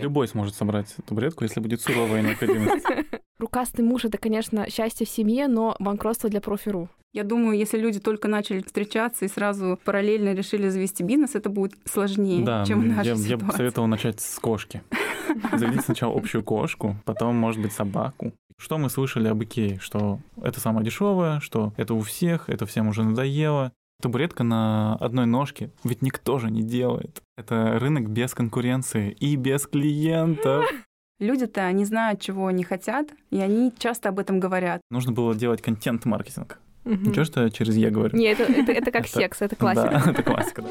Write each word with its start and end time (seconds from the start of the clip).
Любой 0.00 0.28
сможет 0.28 0.54
собрать 0.54 0.94
табуретку, 1.06 1.44
если 1.44 1.60
будет 1.60 1.80
суровая 1.80 2.22
необходимость. 2.22 2.86
Рукастый 3.38 3.84
муж— 3.84 4.04
это, 4.06 4.18
конечно, 4.18 4.68
счастье 4.70 5.06
в 5.06 5.10
семье, 5.10 5.48
но 5.48 5.74
банкротство 5.78 6.28
для 6.28 6.40
профи.ру. 6.40 6.88
Я 7.12 7.24
думаю, 7.24 7.58
если 7.58 7.78
люди 7.78 7.98
только 7.98 8.28
начали 8.28 8.60
встречаться 8.60 9.24
и 9.24 9.28
сразу 9.28 9.78
параллельно 9.84 10.32
решили 10.32 10.68
завести 10.68 11.02
бизнес, 11.02 11.34
это 11.34 11.50
будет 11.50 11.72
сложнее, 11.84 12.44
да, 12.44 12.64
чем 12.64 12.86
наша 12.86 13.10
я, 13.10 13.16
ситуация. 13.16 13.30
я 13.30 13.36
бы 13.36 13.46
посоветовал 13.46 13.88
начать 13.88 14.20
с 14.20 14.38
кошки. 14.38 14.82
Заведите 15.56 15.82
сначала 15.82 16.16
общую 16.16 16.44
кошку, 16.44 16.96
потом, 17.04 17.34
может 17.36 17.60
быть, 17.60 17.72
собаку. 17.72 18.32
Что 18.56 18.78
мы 18.78 18.90
слышали 18.90 19.26
об 19.26 19.42
Икее? 19.42 19.78
Что 19.80 20.20
это 20.40 20.60
самое 20.60 20.84
дешевое, 20.84 21.40
что 21.40 21.72
это 21.76 21.94
у 21.94 22.00
всех, 22.00 22.48
это 22.48 22.66
всем 22.66 22.88
уже 22.88 23.02
надоело. 23.02 23.72
Табуретка 24.00 24.44
на 24.44 24.94
одной 24.96 25.26
ножке, 25.26 25.70
ведь 25.84 26.00
никто 26.00 26.38
же 26.38 26.50
не 26.50 26.62
делает. 26.62 27.20
Это 27.36 27.78
рынок 27.78 28.08
без 28.08 28.32
конкуренции 28.34 29.10
и 29.20 29.36
без 29.36 29.66
клиентов. 29.66 30.64
Люди-то 31.18 31.70
не 31.72 31.84
знают, 31.84 32.20
чего 32.20 32.46
они 32.46 32.64
хотят, 32.64 33.08
и 33.30 33.38
они 33.40 33.72
часто 33.78 34.08
об 34.08 34.18
этом 34.18 34.40
говорят. 34.40 34.80
Нужно 34.90 35.12
было 35.12 35.34
делать 35.34 35.60
контент-маркетинг. 35.60 36.58
Мгм. 36.84 37.10
Ничего, 37.10 37.24
что 37.24 37.42
я 37.42 37.50
через 37.50 37.76
«я» 37.76 37.90
говорю? 37.90 38.16
Не, 38.16 38.28
это, 38.28 38.44
это, 38.44 38.72
это 38.72 38.90
как 38.90 39.02
Это- 39.04 39.12
секс, 39.12 39.42
это 39.42 39.54
классика. 39.54 40.02
Да, 40.02 40.10
это 40.10 40.22
классика. 40.22 40.62
да. 40.62 40.68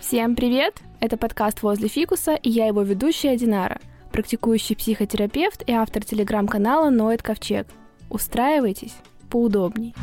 Всем 0.00 0.36
привет! 0.36 0.74
Это 1.00 1.16
подкаст 1.16 1.62
«Возле 1.62 1.88
фикуса» 1.88 2.34
и 2.34 2.50
я 2.50 2.66
его 2.66 2.82
ведущая 2.82 3.36
Динара, 3.36 3.80
практикующий 4.12 4.76
психотерапевт 4.76 5.64
и 5.66 5.72
автор 5.72 6.04
телеграм-канала 6.04 6.90
«Ноет 6.90 7.22
Ковчег». 7.22 7.66
Устраивайтесь 8.10 8.94
поудобней. 9.30 9.94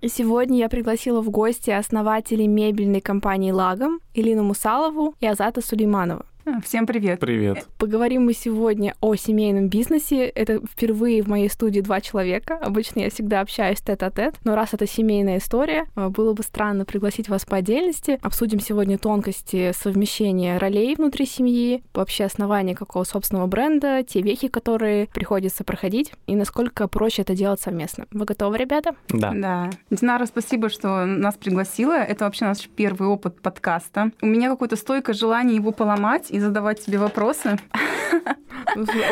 И 0.00 0.08
сегодня 0.08 0.58
я 0.58 0.68
пригласила 0.68 1.20
в 1.20 1.30
гости 1.30 1.70
основателей 1.70 2.46
мебельной 2.46 3.00
компании 3.00 3.52
«Лагом» 3.52 4.00
Илину 4.14 4.42
Мусалову 4.42 5.14
и 5.20 5.26
Азата 5.26 5.60
Сулейманова. 5.60 6.26
А, 6.46 6.60
Всем 6.62 6.86
привет. 6.86 7.20
Привет. 7.20 7.66
Поговорим 7.78 8.24
мы 8.24 8.32
сегодня 8.32 8.94
о 9.00 9.14
семейном 9.14 9.68
бизнесе. 9.68 10.26
Это 10.26 10.60
впервые 10.66 11.22
в 11.22 11.28
моей 11.28 11.50
студии 11.50 11.80
два 11.80 12.00
человека. 12.00 12.56
Обычно 12.56 13.00
я 13.00 13.10
всегда 13.10 13.40
общаюсь 13.40 13.80
тет-а-тет, 13.80 14.36
но 14.44 14.54
раз 14.54 14.72
это 14.72 14.86
семейная 14.86 15.38
история, 15.38 15.86
э, 15.96 16.08
было 16.08 16.32
бы 16.32 16.42
странно 16.42 16.84
пригласить 16.84 17.28
вас 17.28 17.44
по 17.44 17.58
отдельности. 17.58 18.18
Обсудим 18.22 18.60
сегодня 18.60 18.96
тонкости 18.96 19.72
совмещения 19.72 20.58
ролей 20.58 20.94
внутри 20.94 21.26
семьи, 21.26 21.82
вообще 21.92 22.24
основания 22.24 22.74
какого 22.74 23.04
собственного 23.04 23.46
бренда, 23.46 24.02
те 24.02 24.22
вехи, 24.22 24.48
которые 24.48 25.08
приходится 25.08 25.62
проходить, 25.62 26.12
и 26.26 26.36
насколько 26.36 26.88
проще 26.88 27.22
это 27.22 27.34
делать 27.34 27.60
совместно. 27.60 28.06
Вы 28.12 28.24
готовы, 28.24 28.56
ребята? 28.56 28.94
Да. 29.08 29.32
Да. 29.34 29.70
Динара, 29.90 30.24
спасибо, 30.24 30.70
что 30.70 31.04
нас 31.04 31.36
пригласила. 31.36 31.92
Это 31.92 32.24
вообще 32.24 32.46
наш 32.46 32.68
первый 32.68 33.08
опыт 33.08 33.40
подкаста. 33.42 34.10
У 34.22 34.26
меня 34.26 34.48
какое-то 34.48 34.76
стойкое 34.76 35.14
желание 35.14 35.56
его 35.56 35.72
поломать 35.72 36.29
и 36.30 36.38
задавать 36.38 36.84
тебе 36.84 36.98
вопросы. 36.98 37.58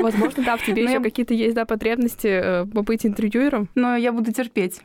Возможно, 0.01 0.45
да, 0.45 0.57
в 0.57 0.65
тебе 0.65 0.85
Ну, 0.85 0.91
еще 0.91 1.01
какие-то 1.01 1.35
есть 1.35 1.55
да, 1.55 1.65
потребности 1.65 2.29
э, 2.29 2.67
побыть 2.67 3.05
интервьюером. 3.05 3.69
Но 3.75 3.97
я 3.97 4.13
буду 4.13 4.33
терпеть. 4.33 4.83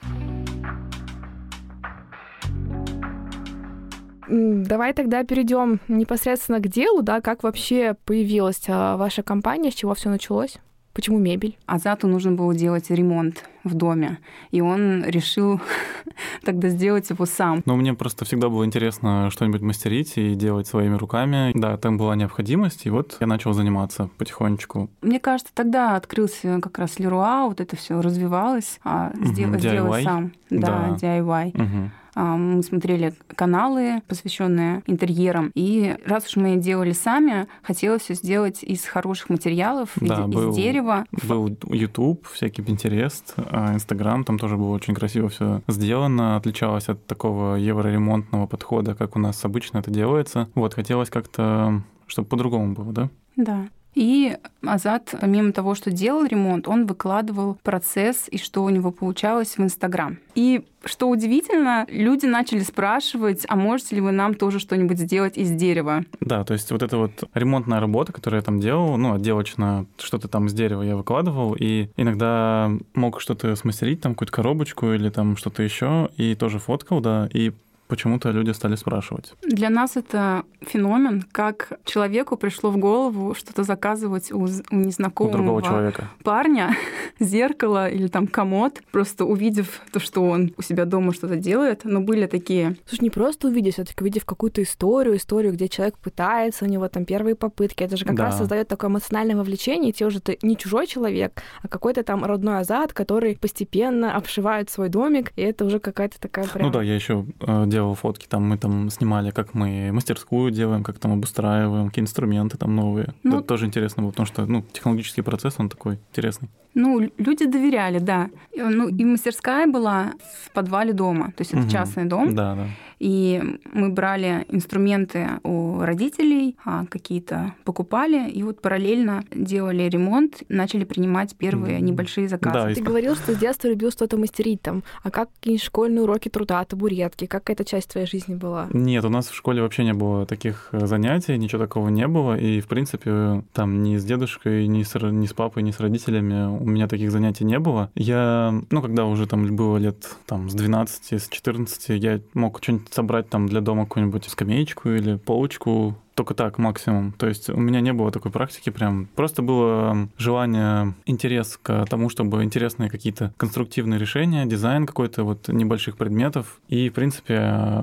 Давай 4.28 4.94
тогда 4.94 5.24
перейдем 5.24 5.80
непосредственно 5.88 6.60
к 6.60 6.68
делу, 6.68 7.02
да, 7.04 7.22
как 7.22 7.44
вообще 7.44 7.96
появилась 8.06 8.64
а, 8.68 8.98
ваша 8.98 9.22
компания, 9.22 9.70
с 9.70 9.76
чего 9.76 9.94
все 9.94 10.10
началось? 10.10 10.58
Почему 10.94 11.18
мебель? 11.18 11.58
Азату 11.66 12.08
нужно 12.08 12.34
было 12.34 12.54
делать 12.54 12.92
ремонт 12.92 13.50
в 13.64 13.74
доме, 13.74 14.20
и 14.52 14.62
он 14.62 15.04
решил 15.04 15.60
тогда 16.46 16.70
сделать 16.70 17.10
его 17.10 17.26
сам. 17.26 17.64
Ну, 17.66 17.76
мне 17.76 17.96
просто 17.96 18.26
всегда 18.26 18.50
было 18.50 18.64
интересно 18.64 19.30
что-нибудь 19.32 19.62
мастерить 19.62 20.14
и 20.18 20.36
делать 20.36 20.68
своими 20.68 20.96
руками. 20.96 21.52
Да, 21.56 21.78
там 21.78 21.98
была 21.98 22.16
необходимость, 22.16 22.86
и 22.86 22.92
вот 22.92 23.18
я 23.20 23.26
начал 23.26 23.54
заниматься 23.54 24.10
потихонечку. 24.20 24.90
Мне 25.02 25.20
кажется, 25.20 25.52
тогда 25.56 25.96
открылся 25.96 26.60
как 26.62 26.78
раз 26.78 27.00
Леруа, 27.00 27.48
вот 27.48 27.60
это 27.60 27.76
все 27.76 28.00
развивалось, 28.00 28.80
а, 28.84 29.12
сдел- 29.16 29.48
Мгм, 29.50 29.60
сделать 29.60 29.96
DIY. 30.02 30.04
сам. 30.04 30.32
Да, 30.52 30.68
Да. 30.68 30.96
DIY. 31.02 31.52
Мгм. 31.56 31.92
А, 32.16 32.36
Мы 32.36 32.62
смотрели 32.64 33.14
каналы, 33.36 34.02
посвященные 34.08 34.84
интерьерам. 34.88 35.52
И 35.56 35.96
раз 36.06 36.28
уж 36.28 36.36
мы 36.36 36.56
делали 36.58 36.92
сами, 36.92 37.48
хотелось 37.62 38.04
все 38.04 38.14
сделать 38.14 38.64
из 38.64 38.86
хороших 38.86 39.30
материалов, 39.30 39.98
из- 40.02 40.08
Да, 40.10 40.26
из, 40.26 40.34
был- 40.34 40.54
дерева. 40.56 41.06
Был 41.24 41.48
YouTube, 41.70 42.28
всякий 42.28 42.62
Pinterest, 42.62 43.34
а 43.38 43.74
Инстаграм, 43.74 44.24
там 44.24 44.38
тоже 44.40 44.58
было 44.58 44.70
очень 44.76 44.94
красиво 44.94 45.30
все 45.30 45.62
сделано, 45.68 46.36
отличалось 46.38 46.90
от 46.90 47.06
такого 47.08 47.56
евроремонтного 47.56 48.48
подхода, 48.48 48.96
как 48.96 49.16
у 49.16 49.20
нас 49.20 49.44
обычно 49.46 49.80
это 49.80 49.92
делается. 49.92 50.50
Вот, 50.56 50.74
хотелось 50.74 51.10
как-то, 51.10 51.82
чтобы 52.08 52.28
по-другому 52.28 52.74
было, 52.74 52.92
да? 52.94 53.10
Да. 53.36 53.68
И 53.96 54.38
Азат, 54.64 55.14
помимо 55.20 55.52
того, 55.52 55.76
что 55.76 55.92
делал 55.92 56.26
ремонт, 56.26 56.68
он 56.68 56.86
выкладывал 56.86 57.58
процесс 57.64 58.28
и 58.30 58.38
что 58.38 58.64
у 58.64 58.70
него 58.70 58.92
получалось 58.92 59.58
в 59.58 59.64
Инстаграм. 59.64 60.18
И 60.36 60.66
что 60.86 61.10
удивительно, 61.10 61.86
люди 61.90 62.26
начали 62.26 62.60
спрашивать, 62.60 63.46
а 63.48 63.56
можете 63.56 63.96
ли 63.96 64.02
вы 64.02 64.12
нам 64.12 64.34
тоже 64.34 64.60
что-нибудь 64.60 65.00
сделать 65.00 65.38
из 65.38 65.52
дерева? 65.52 66.06
Да, 66.20 66.44
то 66.44 66.54
есть 66.54 66.72
вот 66.72 66.84
эта 66.84 66.98
вот 66.98 67.24
ремонтная 67.34 67.80
работа, 67.80 68.12
которую 68.12 68.40
я 68.40 68.44
там 68.44 68.60
делал, 68.60 68.98
ну, 68.98 69.14
отделочно 69.14 69.86
что-то 69.98 70.28
там 70.28 70.50
с 70.50 70.54
дерева 70.54 70.82
я 70.82 70.96
выкладывал, 70.96 71.56
и 71.58 71.90
иногда 71.96 72.72
мог 72.94 73.22
что-то 73.22 73.56
смастерить, 73.56 74.02
там 74.02 74.14
какую-то 74.14 74.34
коробочку 74.34 74.92
или 74.92 75.10
там 75.10 75.38
что-то 75.38 75.64
еще, 75.64 76.10
и 76.18 76.36
тоже 76.36 76.60
фоткал, 76.60 77.00
да, 77.00 77.30
и 77.32 77.54
почему-то 77.94 78.32
люди 78.32 78.52
стали 78.54 78.76
спрашивать. 78.76 79.34
Для 79.44 79.70
нас 79.70 79.96
это 79.98 80.44
феномен, 80.62 81.24
как 81.32 81.74
человеку 81.86 82.38
пришло 82.38 82.72
в 82.72 82.78
голову 82.78 83.36
что-то 83.36 83.64
заказывать 83.64 84.32
у, 84.32 84.40
у 84.40 84.46
У 84.72 84.76
незнакомого 84.76 85.34
другого 85.38 85.62
человека. 85.62 86.10
парня 86.24 86.76
зеркало 87.20 87.90
или 87.90 88.08
там 88.08 88.28
комод, 88.28 88.82
просто 88.92 89.26
увидев 89.26 89.82
то, 89.92 90.00
что 90.00 90.24
он 90.24 90.54
у 90.58 90.62
себя 90.62 90.86
дома 90.86 91.14
что-то 91.14 91.36
делает. 91.36 91.82
Но 91.84 92.02
были 92.02 92.26
такие 92.26 92.76
Слушай, 92.88 93.04
не 93.04 93.10
просто 93.10 93.48
увидев, 93.48 93.74
все 93.74 93.84
таки 93.84 94.02
увидев 94.02 94.26
какую-то 94.26 94.62
историю, 94.64 95.16
историю, 95.18 95.54
где 95.54 95.68
человек 95.68 95.98
пытается, 95.98 96.66
у 96.66 96.68
него 96.68 96.88
там 96.88 97.06
первые 97.06 97.36
попытки. 97.36 97.84
Это 97.84 97.98
же 97.98 98.06
как 98.06 98.16
Да. 98.16 98.24
раз 98.26 98.38
создает 98.38 98.68
такое 98.68 98.90
эмоциональное 98.90 99.36
вовлечение, 99.36 99.90
и 99.90 99.94
тебе 99.94 100.08
уже 100.08 100.20
ты 100.20 100.38
не 100.42 100.58
чужой 100.58 100.88
человек, 100.88 101.42
а 101.62 101.68
какой-то 101.68 102.04
там 102.04 102.24
родной 102.26 102.60
азат, 102.60 102.94
который 102.94 103.36
постепенно 103.38 104.16
обшивает 104.16 104.70
свой 104.70 104.90
домик, 104.90 105.32
и 105.36 105.42
это 105.42 105.66
уже 105.66 105.80
какая-то 105.80 106.20
такая 106.20 106.46
прям... 106.48 106.68
Ну 106.68 106.72
да, 106.74 106.82
я 106.82 106.96
еще 106.96 107.26
делал 107.68 107.83
фотки, 107.94 108.28
там 108.28 108.44
мы 108.50 108.58
там 108.58 108.90
снимали, 108.90 109.32
как 109.32 109.54
мы 109.54 109.92
мастерскую 109.92 110.52
делаем, 110.52 110.84
как 110.84 111.00
там 111.00 111.12
обустраиваем, 111.14 111.88
какие 111.90 112.04
инструменты 112.04 112.58
там 112.58 112.76
новые. 112.76 113.08
Ну, 113.24 113.38
Это 113.40 113.48
тоже 113.48 113.66
интересно 113.66 114.04
было, 114.04 114.12
потому 114.12 114.26
что, 114.28 114.46
ну, 114.46 114.64
технологический 114.74 115.22
процесс, 115.24 115.56
он 115.60 115.70
такой 115.70 116.00
интересный. 116.12 116.50
Ну, 116.76 117.00
лю- 117.00 117.12
люди 117.18 117.46
доверяли, 117.46 118.00
да. 118.00 118.30
И, 118.52 118.62
Ну, 118.62 118.88
и 118.90 119.06
мастерская 119.06 119.68
была 119.68 120.14
в 120.46 120.52
подвале 120.52 120.94
дома, 120.94 121.26
то 121.36 121.42
есть 121.42 121.52
это 121.54 121.62
Мгм. 121.62 121.70
частный 121.70 122.06
дом. 122.06 122.34
Да, 122.36 122.56
да. 122.56 122.68
И 123.00 123.42
мы 123.74 123.90
брали 123.90 124.46
инструменты 124.50 125.28
у 125.44 125.80
родителей, 125.82 126.56
а 126.66 126.86
какие-то 126.86 127.54
покупали, 127.66 128.30
и 128.30 128.42
вот 128.44 128.62
параллельно 128.62 129.24
делали 129.36 129.84
ремонт, 129.90 130.44
начали 130.50 130.86
принимать 130.86 131.36
первые 131.36 131.82
небольшие 131.82 132.28
заказы. 132.28 132.54
Да, 132.70 132.74
Ты 132.74 132.80
и- 132.80 132.84
говорил, 132.84 133.16
что 133.16 133.34
с 133.34 133.38
детства 133.38 133.68
любил 133.68 133.92
что-то 133.92 134.18
мастерить 134.18 134.62
там. 134.62 134.84
А 135.04 135.12
как 135.12 135.30
какие 135.34 135.58
школьные 135.58 136.04
уроки 136.04 136.30
труда, 136.30 136.64
табуретки? 136.64 137.26
Как 137.28 137.44
эта 137.64 137.72
часть 137.72 137.90
твоей 137.90 138.06
жизни 138.06 138.36
была? 138.36 138.68
Нет, 138.74 139.04
у 139.06 139.10
нас 139.10 139.28
в 139.28 139.36
школе 139.36 139.62
вообще 139.62 139.84
не 139.84 139.94
было 139.94 140.26
таких 140.26 140.70
э, 140.72 140.86
занятий, 140.86 141.38
ничего 141.38 141.62
такого 141.62 141.90
не 141.90 142.08
было. 142.08 142.38
И, 142.38 142.62
в 142.62 142.68
принципе, 142.68 143.44
там 143.54 143.84
ни 143.84 143.98
с 143.98 144.06
дедушкой, 144.06 144.68
ни 144.68 144.84
с, 144.84 144.94
ни 144.96 145.26
с 145.26 145.34
папой, 145.34 145.64
ни 145.64 145.72
с 145.72 145.80
родителями 145.80 146.46
у 146.46 146.66
меня 146.66 146.88
таких 146.88 147.12
занятий 147.12 147.46
не 147.46 147.60
было. 147.60 147.90
Я, 147.96 148.54
ну, 148.70 148.82
когда 148.82 149.06
уже 149.06 149.26
там 149.28 149.56
было 149.56 149.78
лет 149.78 150.16
там, 150.26 150.50
с 150.50 150.54
12, 150.54 151.14
с 151.14 151.28
14, 151.30 151.90
я 152.04 152.20
мог 152.34 152.60
что-нибудь 152.62 152.94
собрать 152.94 153.30
там 153.30 153.48
для 153.48 153.62
дома 153.62 153.86
какую-нибудь 153.86 154.26
скамеечку 154.26 154.90
или 154.90 155.16
полочку, 155.16 155.96
только 156.16 156.34
так 156.34 156.58
максимум. 156.58 157.14
То 157.14 157.28
есть 157.28 157.50
у 157.50 157.58
меня 157.58 157.82
не 157.82 157.94
было 157.94 158.12
такой 158.12 158.32
практики 158.32 158.70
прям. 158.70 159.08
Просто 159.16 159.42
было 159.42 160.10
желание, 160.18 160.94
интерес 161.06 161.60
к 161.62 161.86
тому, 161.90 162.10
чтобы 162.10 162.44
интересные 162.44 162.90
какие-то 162.90 163.34
конструктивные 163.38 164.00
решения, 164.00 164.46
дизайн 164.46 164.86
какой-то 164.86 165.24
вот 165.24 165.48
небольших 165.48 165.98
предметов 165.98 166.60
и, 166.68 166.90
в 166.90 166.94
принципе, 166.94 167.38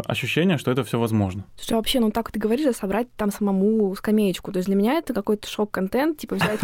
ощущение, 0.06 0.58
что 0.58 0.70
это 0.70 0.84
все 0.84 0.98
возможно. 0.98 1.44
Слушай, 1.56 1.72
а 1.72 1.76
вообще, 1.76 2.00
ну 2.00 2.10
так 2.10 2.30
ты 2.30 2.38
говоришь, 2.38 2.66
а 2.66 2.72
собрать 2.72 3.08
там 3.16 3.30
самому 3.30 3.94
скамеечку. 3.94 4.52
То 4.52 4.58
есть 4.58 4.68
для 4.68 4.76
меня 4.76 4.94
это 4.94 5.12
какой-то 5.14 5.48
шок-контент, 5.48 6.18
типа 6.18 6.36
взять 6.36 6.60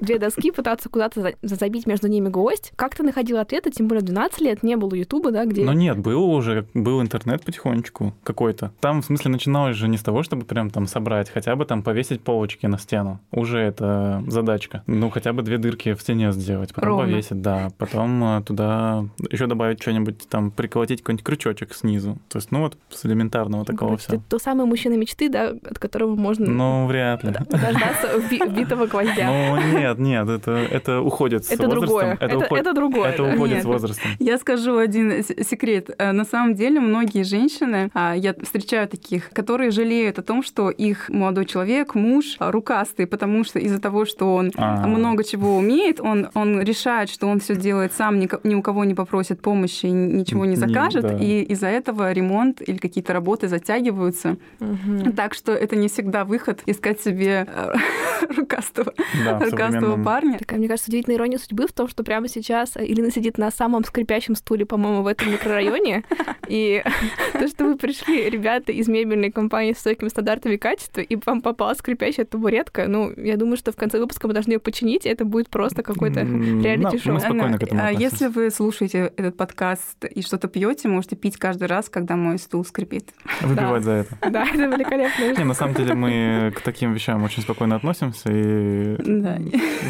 две- 0.00 0.18
доски, 0.18 0.50
пытаться 0.50 0.88
куда-то 0.88 1.20
за- 1.20 1.34
забить 1.56 1.86
между 1.86 2.08
ними 2.08 2.28
гвоздь. 2.28 2.72
Как 2.76 2.94
ты 2.94 3.02
находил 3.02 3.38
ответы? 3.38 3.70
Тем 3.70 3.88
более 3.88 4.02
в 4.02 4.06
12 4.06 4.40
лет 4.40 4.62
не 4.62 4.76
было 4.76 4.94
Ютуба, 4.94 5.30
да, 5.32 5.44
где... 5.44 5.64
Но 5.64 5.72
нет, 5.72 5.98
был 5.98 6.30
уже, 6.30 6.66
был 6.74 7.02
интернет 7.02 7.44
потихонечку 7.44 8.14
какой-то. 8.22 8.72
Там, 8.80 9.02
в 9.02 9.04
смысле, 9.04 9.32
начиналось 9.32 9.76
же 9.76 9.88
не 9.88 9.96
с 9.96 10.02
того, 10.02 10.22
чтобы 10.22 10.44
прям 10.44 10.70
там 10.70 10.86
собрать 10.86 11.07
собрать, 11.08 11.30
хотя 11.30 11.56
бы 11.56 11.64
там 11.64 11.82
повесить 11.82 12.20
полочки 12.20 12.66
на 12.66 12.78
стену. 12.78 13.20
Уже 13.32 13.58
это 13.60 14.22
задачка. 14.26 14.82
Ну, 14.86 15.08
хотя 15.10 15.32
бы 15.32 15.42
две 15.42 15.56
дырки 15.58 15.94
в 15.94 16.00
стене 16.00 16.32
сделать, 16.32 16.74
потом 16.74 16.88
Ровно. 16.90 17.04
повесить, 17.12 17.40
да. 17.40 17.70
Потом 17.78 18.22
э, 18.24 18.42
туда 18.42 19.04
еще 19.30 19.46
добавить 19.46 19.80
что-нибудь, 19.80 20.28
там, 20.28 20.50
приколотить 20.50 21.00
какой-нибудь 21.00 21.24
крючочек 21.24 21.74
снизу. 21.74 22.18
То 22.28 22.38
есть, 22.38 22.52
ну, 22.52 22.60
вот 22.60 22.76
с 22.90 23.06
элементарного 23.06 23.64
такого 23.64 23.90
Короче, 23.90 24.02
все. 24.02 24.12
ты 24.12 24.22
тот 24.28 24.42
самый 24.42 24.66
мужчина 24.66 24.94
мечты, 24.94 25.28
да, 25.30 25.48
от 25.70 25.78
которого 25.78 26.14
можно 26.14 26.46
Ну, 26.46 26.86
вряд 26.86 27.24
ли. 27.24 27.30
дождаться 27.48 28.16
убитого 28.46 28.86
гвоздя. 28.86 29.26
Ну, 29.30 29.78
нет, 29.78 29.98
нет, 29.98 30.28
это, 30.28 30.50
это 30.52 31.00
уходит 31.00 31.44
с 31.46 31.50
Это 31.52 31.62
возрастом. 31.64 31.86
другое. 31.88 32.12
Это, 32.20 32.24
Это 32.26 32.36
уход- 32.38 32.58
это 32.60 32.72
другое. 32.74 33.08
это 33.10 33.22
уходит 33.24 33.54
Нет. 33.56 33.62
с 33.62 33.66
возрастом. 33.66 34.10
Я 34.18 34.38
скажу 34.38 34.76
один 34.76 35.24
секрет. 35.24 35.90
Э, 35.98 36.12
На 36.12 36.24
самом 36.24 36.54
деле 36.54 36.80
многие 36.80 37.22
женщины, 37.22 37.90
а, 37.94 38.14
я 38.14 38.34
встречаю 38.42 38.88
таких, 38.88 39.30
которые 39.30 39.70
жалеют 39.70 40.18
о 40.18 40.22
том, 40.22 40.42
что 40.42 40.70
их 40.70 40.97
молодой 41.08 41.44
человек, 41.46 41.94
муж 41.94 42.36
а, 42.38 42.50
рукастый, 42.50 43.06
потому 43.06 43.44
что 43.44 43.58
из-за 43.58 43.80
того, 43.80 44.04
что 44.04 44.34
он 44.34 44.52
А. 44.56 44.86
много 44.86 45.24
чего 45.24 45.56
умеет, 45.56 46.00
он, 46.00 46.28
он 46.34 46.60
решает, 46.62 47.10
что 47.10 47.26
он 47.26 47.40
все 47.40 47.56
делает 47.56 47.92
сам, 47.92 48.18
ни, 48.18 48.28
ни 48.46 48.54
у 48.54 48.62
кого 48.62 48.84
не 48.84 48.94
попросит 48.94 49.40
помощи, 49.40 49.86
ничего 49.86 50.44
не 50.44 50.50
Не- 50.50 50.56
закажет, 50.56 51.02
да. 51.02 51.16
и 51.18 51.42
из-за 51.42 51.68
этого 51.68 52.12
ремонт 52.12 52.60
или 52.66 52.76
какие-то 52.78 53.12
работы 53.12 53.48
затягиваются. 53.48 54.36
Мгм. 54.60 55.12
Так 55.12 55.34
что 55.34 55.52
это 55.52 55.76
не 55.76 55.88
всегда 55.88 56.24
выход 56.24 56.60
искать 56.66 57.00
себе 57.00 57.46
э, 57.48 57.72
рукастого, 58.36 58.92
Да, 59.24 59.38
рукастого 59.38 60.02
парня. 60.02 60.38
Такая, 60.38 60.58
мне 60.58 60.68
кажется, 60.68 60.90
удивительная 60.90 61.16
ирония 61.16 61.38
судьбы 61.38 61.66
в 61.66 61.72
том, 61.72 61.88
что 61.88 62.02
прямо 62.04 62.28
сейчас 62.28 62.72
Ирина 62.76 63.10
сидит 63.10 63.38
на 63.38 63.50
самом 63.50 63.84
скрипящем 63.84 64.34
стуле, 64.34 64.66
по-моему, 64.66 65.02
в 65.02 65.06
этом 65.06 65.30
микрорайоне. 65.32 66.04
И 66.48 66.82
то, 67.34 67.46
что 67.48 67.64
вы 67.64 67.76
пришли, 67.76 68.28
ребята 68.30 68.72
из 68.72 68.88
мебельной 68.88 69.30
компании 69.30 69.72
с 69.72 69.76
высокими 69.84 70.08
стандартами 70.08 70.56
качества, 70.56 70.87
и 70.96 71.18
вам 71.26 71.42
попала 71.42 71.74
скрипящая 71.74 72.24
табуретка, 72.26 72.86
ну, 72.88 73.12
я 73.16 73.36
думаю, 73.36 73.56
что 73.56 73.72
в 73.72 73.76
конце 73.76 73.98
выпуска 73.98 74.26
мы 74.28 74.34
должны 74.34 74.52
ее 74.52 74.58
починить, 74.58 75.06
и 75.06 75.08
это 75.08 75.24
будет 75.24 75.48
просто 75.48 75.82
какой-то 75.82 76.20
М, 76.20 76.62
реалити-шоу. 76.62 77.14
Мы 77.14 77.20
спокойно 77.20 77.58
к 77.58 77.62
этому 77.62 77.80
А 77.82 77.90
если 77.90 78.26
вы 78.28 78.50
слушаете 78.50 79.12
этот 79.16 79.36
подкаст 79.36 80.04
и 80.04 80.22
что-то 80.22 80.48
пьете, 80.48 80.88
можете 80.88 81.16
пить 81.16 81.36
каждый 81.36 81.68
раз, 81.68 81.88
когда 81.88 82.16
мой 82.16 82.38
стул 82.38 82.64
скрипит. 82.64 83.10
Выпивать 83.42 83.84
за 83.84 83.90
это. 83.92 84.18
Да, 84.30 84.44
это 84.44 84.66
великолепно. 84.66 85.38
Не, 85.38 85.44
на 85.44 85.54
самом 85.54 85.74
деле 85.74 85.94
мы 85.94 86.52
к 86.56 86.60
таким 86.60 86.92
вещам 86.92 87.22
очень 87.24 87.42
спокойно 87.42 87.76
относимся 87.76 88.28
и 88.32 88.96
Да. 88.98 89.38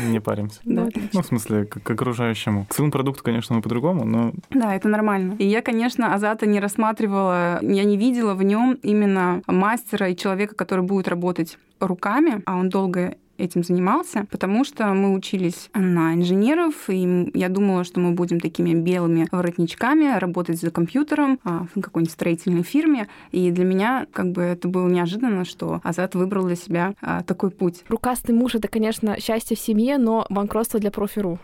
не 0.06 0.20
паримся. 0.20 0.60
Да. 0.64 0.88
Ну, 1.12 1.22
в 1.22 1.26
смысле, 1.26 1.64
к, 1.64 1.80
к 1.82 1.90
окружающему. 1.90 2.66
К 2.66 2.74
своему 2.74 2.92
продукту, 2.92 3.22
конечно, 3.22 3.54
мы 3.56 3.62
по-другому, 3.62 4.04
но 4.04 4.32
Да, 4.50 4.74
это 4.74 4.88
нормально. 4.88 5.34
И 5.38 5.46
я, 5.46 5.62
конечно, 5.62 6.14
Азата 6.14 6.46
не 6.46 6.60
рассматривала, 6.60 7.58
я 7.62 7.84
не 7.84 7.96
видела 7.96 8.34
в 8.34 8.42
нем 8.42 8.78
именно 8.82 9.42
мастера 9.46 10.08
и 10.08 10.16
человека, 10.16 10.54
который 10.54 10.84
будет 10.88 11.08
работать 11.08 11.58
руками, 11.78 12.42
а 12.46 12.56
он 12.56 12.68
долго 12.68 13.16
этим 13.38 13.62
занимался, 13.62 14.26
потому 14.30 14.64
что 14.64 14.86
мы 14.88 15.14
учились 15.14 15.70
на 15.74 16.14
инженеров, 16.14 16.90
и 16.90 17.30
я 17.34 17.48
думала, 17.48 17.84
что 17.84 18.00
мы 18.00 18.12
будем 18.12 18.40
такими 18.40 18.74
белыми 18.74 19.28
воротничками, 19.30 20.18
работать 20.18 20.60
за 20.60 20.70
компьютером 20.70 21.38
а, 21.44 21.66
в 21.74 21.80
какой-нибудь 21.80 22.12
строительной 22.12 22.62
фирме. 22.62 23.08
И 23.30 23.50
для 23.50 23.64
меня 23.64 24.06
как 24.12 24.32
бы 24.32 24.42
это 24.42 24.68
было 24.68 24.88
неожиданно, 24.88 25.44
что 25.44 25.80
Азат 25.84 26.14
выбрал 26.14 26.46
для 26.46 26.56
себя 26.56 26.94
а, 27.00 27.22
такой 27.22 27.50
путь. 27.50 27.84
Рукастый 27.88 28.34
муж— 28.34 28.54
это, 28.56 28.68
конечно, 28.68 29.20
счастье 29.20 29.56
в 29.56 29.60
семье, 29.60 29.98
но 29.98 30.26
банкротство 30.28 30.80
для 30.80 30.90
профи.ру. 30.90 31.38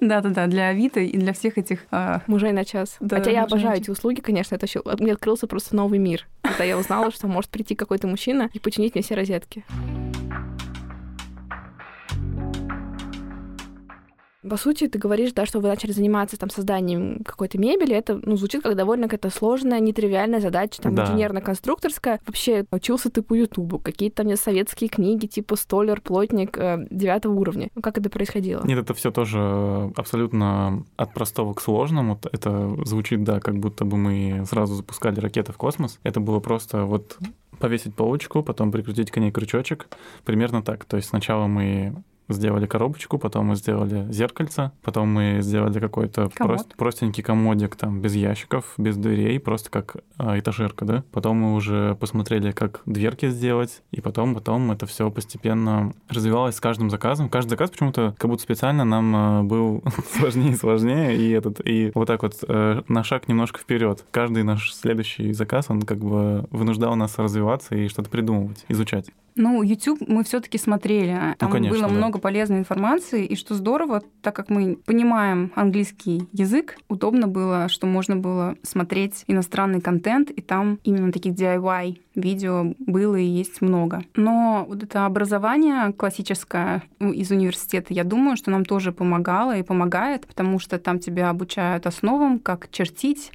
Да-да-да, 0.00 0.46
для 0.46 0.68
Авито 0.68 1.00
и 1.00 1.16
для 1.16 1.32
всех 1.32 1.58
этих 1.58 1.86
а, 1.90 2.22
Мужей 2.26 2.52
на 2.52 2.64
час. 2.64 2.98
Хотя 3.08 3.30
я 3.30 3.44
обожаю 3.44 3.78
эти 3.78 3.90
услуги, 3.90 4.20
конечно, 4.20 4.54
это. 4.54 4.66
Мне 4.98 5.12
открылся 5.12 5.46
просто 5.46 5.76
новый 5.76 5.98
мир, 5.98 6.26
когда 6.42 6.64
я 6.64 6.78
узнала, 6.78 7.10
что 7.10 7.26
может 7.26 7.50
прийти 7.50 7.74
какой-то 7.74 8.06
мужчина 8.06 8.50
и 8.52 8.58
починить 8.58 8.94
мне 8.94 9.02
все 9.02 9.14
розетки. 9.14 9.64
По 14.48 14.56
сути, 14.56 14.88
ты 14.88 14.98
говоришь, 14.98 15.32
да, 15.32 15.46
что 15.46 15.60
вы 15.60 15.68
начали 15.68 15.92
заниматься 15.92 16.36
там 16.36 16.50
созданием 16.50 17.22
какой-то 17.24 17.58
мебели. 17.58 17.94
Это 17.94 18.20
ну, 18.22 18.36
звучит 18.36 18.62
как 18.62 18.74
довольно 18.76 19.08
какая-то 19.08 19.30
сложная, 19.30 19.78
нетривиальная 19.80 20.40
задача, 20.40 20.82
там, 20.82 20.94
Да. 20.94 21.04
инженерно-конструкторская. 21.04 22.20
Вообще, 22.26 22.64
учился 22.72 23.10
ты 23.10 23.22
по 23.22 23.34
Ютубу, 23.34 23.78
какие-то 23.78 24.16
там 24.16 24.26
мне 24.26 24.36
советские 24.36 24.88
книги, 24.88 25.26
типа 25.26 25.56
«Столер», 25.56 26.00
«Плотник» 26.00 26.58
э, 26.58 26.86
девятого 26.90 27.34
уровня. 27.34 27.68
Ну, 27.74 27.82
как 27.82 27.98
это 27.98 28.10
происходило? 28.10 28.64
нет, 28.64 28.78
это 28.78 28.94
все 28.94 29.10
тоже 29.10 29.92
абсолютно 29.96 30.84
от 30.96 31.14
простого 31.14 31.54
к 31.54 31.60
сложному. 31.60 32.18
Это 32.32 32.76
звучит, 32.84 33.22
да, 33.24 33.40
как 33.40 33.58
будто 33.58 33.84
бы 33.84 33.96
мы 33.96 34.44
сразу 34.46 34.74
запускали 34.74 35.20
ракеты 35.20 35.52
в 35.52 35.56
космос. 35.56 35.98
Это 36.02 36.20
было 36.20 36.40
просто 36.40 36.84
вот 36.84 37.16
повесить 37.58 37.94
полочку, 37.94 38.42
потом 38.42 38.72
прикрутить 38.72 39.10
к 39.10 39.16
ней 39.18 39.30
крючочек. 39.30 39.86
Примерно 40.24 40.62
так. 40.62 40.84
То 40.84 40.96
есть 40.96 41.10
сначала 41.10 41.46
мы 41.46 41.94
сделали 42.28 42.66
коробочку, 42.66 43.18
потом 43.18 43.46
мы 43.46 43.56
сделали 43.56 44.10
зеркальце, 44.10 44.72
потом 44.82 45.08
мы 45.08 45.38
сделали 45.40 45.78
какой-то 45.80 46.30
прост- 46.38 46.74
простенький 46.76 47.22
комодик 47.22 47.76
там 47.76 48.00
без 48.00 48.14
ящиков, 48.14 48.74
без 48.78 48.96
дверей, 48.96 49.38
просто 49.38 49.70
как 49.70 49.96
а, 50.16 50.38
этажерка, 50.38 50.84
да. 50.84 51.04
Потом 51.12 51.38
мы 51.38 51.54
уже 51.54 51.96
посмотрели, 51.96 52.52
как 52.52 52.82
дверки 52.86 53.28
сделать, 53.28 53.82
и 53.90 54.00
потом, 54.00 54.34
потом 54.34 54.70
это 54.72 54.86
все 54.86 55.10
постепенно 55.10 55.92
развивалось 56.08 56.56
с 56.56 56.60
каждым 56.60 56.90
заказом. 56.90 57.28
Каждый 57.28 57.50
заказ 57.50 57.70
почему-то 57.70 58.14
как 58.18 58.30
будто 58.30 58.42
специально 58.42 58.84
нам 58.84 59.16
а, 59.16 59.42
был 59.42 59.82
сложнее 60.18 60.52
и 60.52 60.56
сложнее, 60.56 61.16
и 61.16 61.30
этот 61.30 61.60
и 61.64 61.92
вот 61.94 62.06
так 62.06 62.22
вот 62.22 62.36
э, 62.46 62.82
на 62.88 63.04
шаг 63.04 63.28
немножко 63.28 63.58
вперед. 63.58 64.04
Каждый 64.10 64.42
наш 64.42 64.74
следующий 64.74 65.32
заказ, 65.32 65.66
он 65.68 65.82
как 65.82 65.98
бы 65.98 66.46
вынуждал 66.50 66.94
нас 66.96 67.18
развиваться 67.18 67.74
и 67.74 67.88
что-то 67.88 68.10
придумывать, 68.10 68.64
изучать. 68.68 69.10
Ну, 69.34 69.62
YouTube 69.62 70.00
мы 70.06 70.24
все-таки 70.24 70.58
смотрели. 70.58 71.34
Там 71.38 71.50
конечно, 71.50 71.76
было 71.76 71.88
да. 71.88 71.94
много 71.94 72.18
полезной 72.18 72.58
информации. 72.58 73.24
И 73.24 73.36
что 73.36 73.54
здорово, 73.54 74.02
так 74.20 74.34
как 74.36 74.50
мы 74.50 74.76
понимаем 74.76 75.52
английский 75.54 76.28
язык, 76.32 76.76
удобно 76.88 77.28
было, 77.28 77.68
что 77.68 77.86
можно 77.86 78.16
было 78.16 78.56
смотреть 78.62 79.24
иностранный 79.26 79.80
контент, 79.80 80.30
и 80.30 80.40
там 80.40 80.78
именно 80.84 81.12
таких 81.12 81.34
DIY 81.34 81.98
видео 82.14 82.74
было 82.78 83.16
и 83.16 83.24
есть 83.24 83.60
много. 83.62 84.02
Но 84.16 84.66
вот 84.68 84.82
это 84.82 85.06
образование 85.06 85.92
классическое 85.92 86.82
ну, 86.98 87.12
из 87.12 87.30
университета, 87.30 87.94
я 87.94 88.04
думаю, 88.04 88.36
что 88.36 88.50
нам 88.50 88.64
тоже 88.64 88.92
помогало 88.92 89.56
и 89.56 89.62
помогает, 89.62 90.26
потому 90.26 90.58
что 90.58 90.78
там 90.78 90.98
тебя 90.98 91.30
обучают 91.30 91.86
основам, 91.86 92.38
как 92.38 92.70
чертить, 92.70 93.32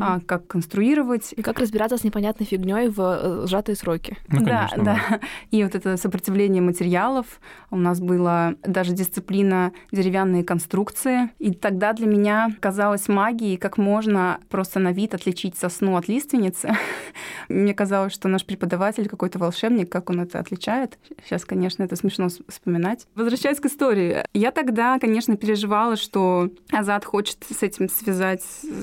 а, 0.00 0.20
как 0.20 0.46
конструировать, 0.46 1.34
И 1.36 1.42
как 1.42 1.58
разбираться 1.58 1.96
с 1.96 2.04
непонятной 2.04 2.46
фигней 2.46 2.88
в 2.88 3.00
э, 3.00 3.46
сжатые 3.46 3.76
сроки. 3.76 4.16
Ну, 4.28 4.44
да, 4.44 4.68
конечно, 4.70 4.84
да. 4.84 5.20
И 5.50 5.62
вот 5.62 5.74
это 5.74 5.96
сопротивление 5.96 6.62
материалов. 6.62 7.40
У 7.70 7.76
нас 7.76 8.00
была 8.00 8.54
даже 8.62 8.92
дисциплина 8.92 9.72
деревянные 9.92 10.44
конструкции. 10.44 11.30
И 11.38 11.52
тогда 11.52 11.92
для 11.92 12.06
меня 12.06 12.50
казалось 12.60 13.08
магией, 13.08 13.56
как 13.56 13.78
можно 13.78 14.38
просто 14.48 14.78
на 14.80 14.92
вид 14.92 15.14
отличить 15.14 15.56
сосну 15.56 15.96
от 15.96 16.08
лиственницы. 16.08 16.76
Мне 17.48 17.74
казалось, 17.74 18.12
что 18.12 18.28
наш 18.28 18.44
преподаватель 18.44 19.08
какой-то 19.08 19.38
волшебник, 19.38 19.90
как 19.90 20.10
он 20.10 20.20
это 20.20 20.38
отличает. 20.38 20.98
Сейчас, 21.24 21.44
конечно, 21.44 21.82
это 21.82 21.96
смешно 21.96 22.28
вспоминать. 22.48 23.06
Возвращаясь 23.14 23.60
к 23.60 23.66
истории. 23.66 24.24
Я 24.32 24.50
тогда, 24.50 24.98
конечно, 24.98 25.36
переживала, 25.36 25.96
что 25.96 26.50
Азат 26.72 27.04
хочет 27.04 27.38
с 27.48 27.62
этим 27.62 27.88
связать 27.88 28.42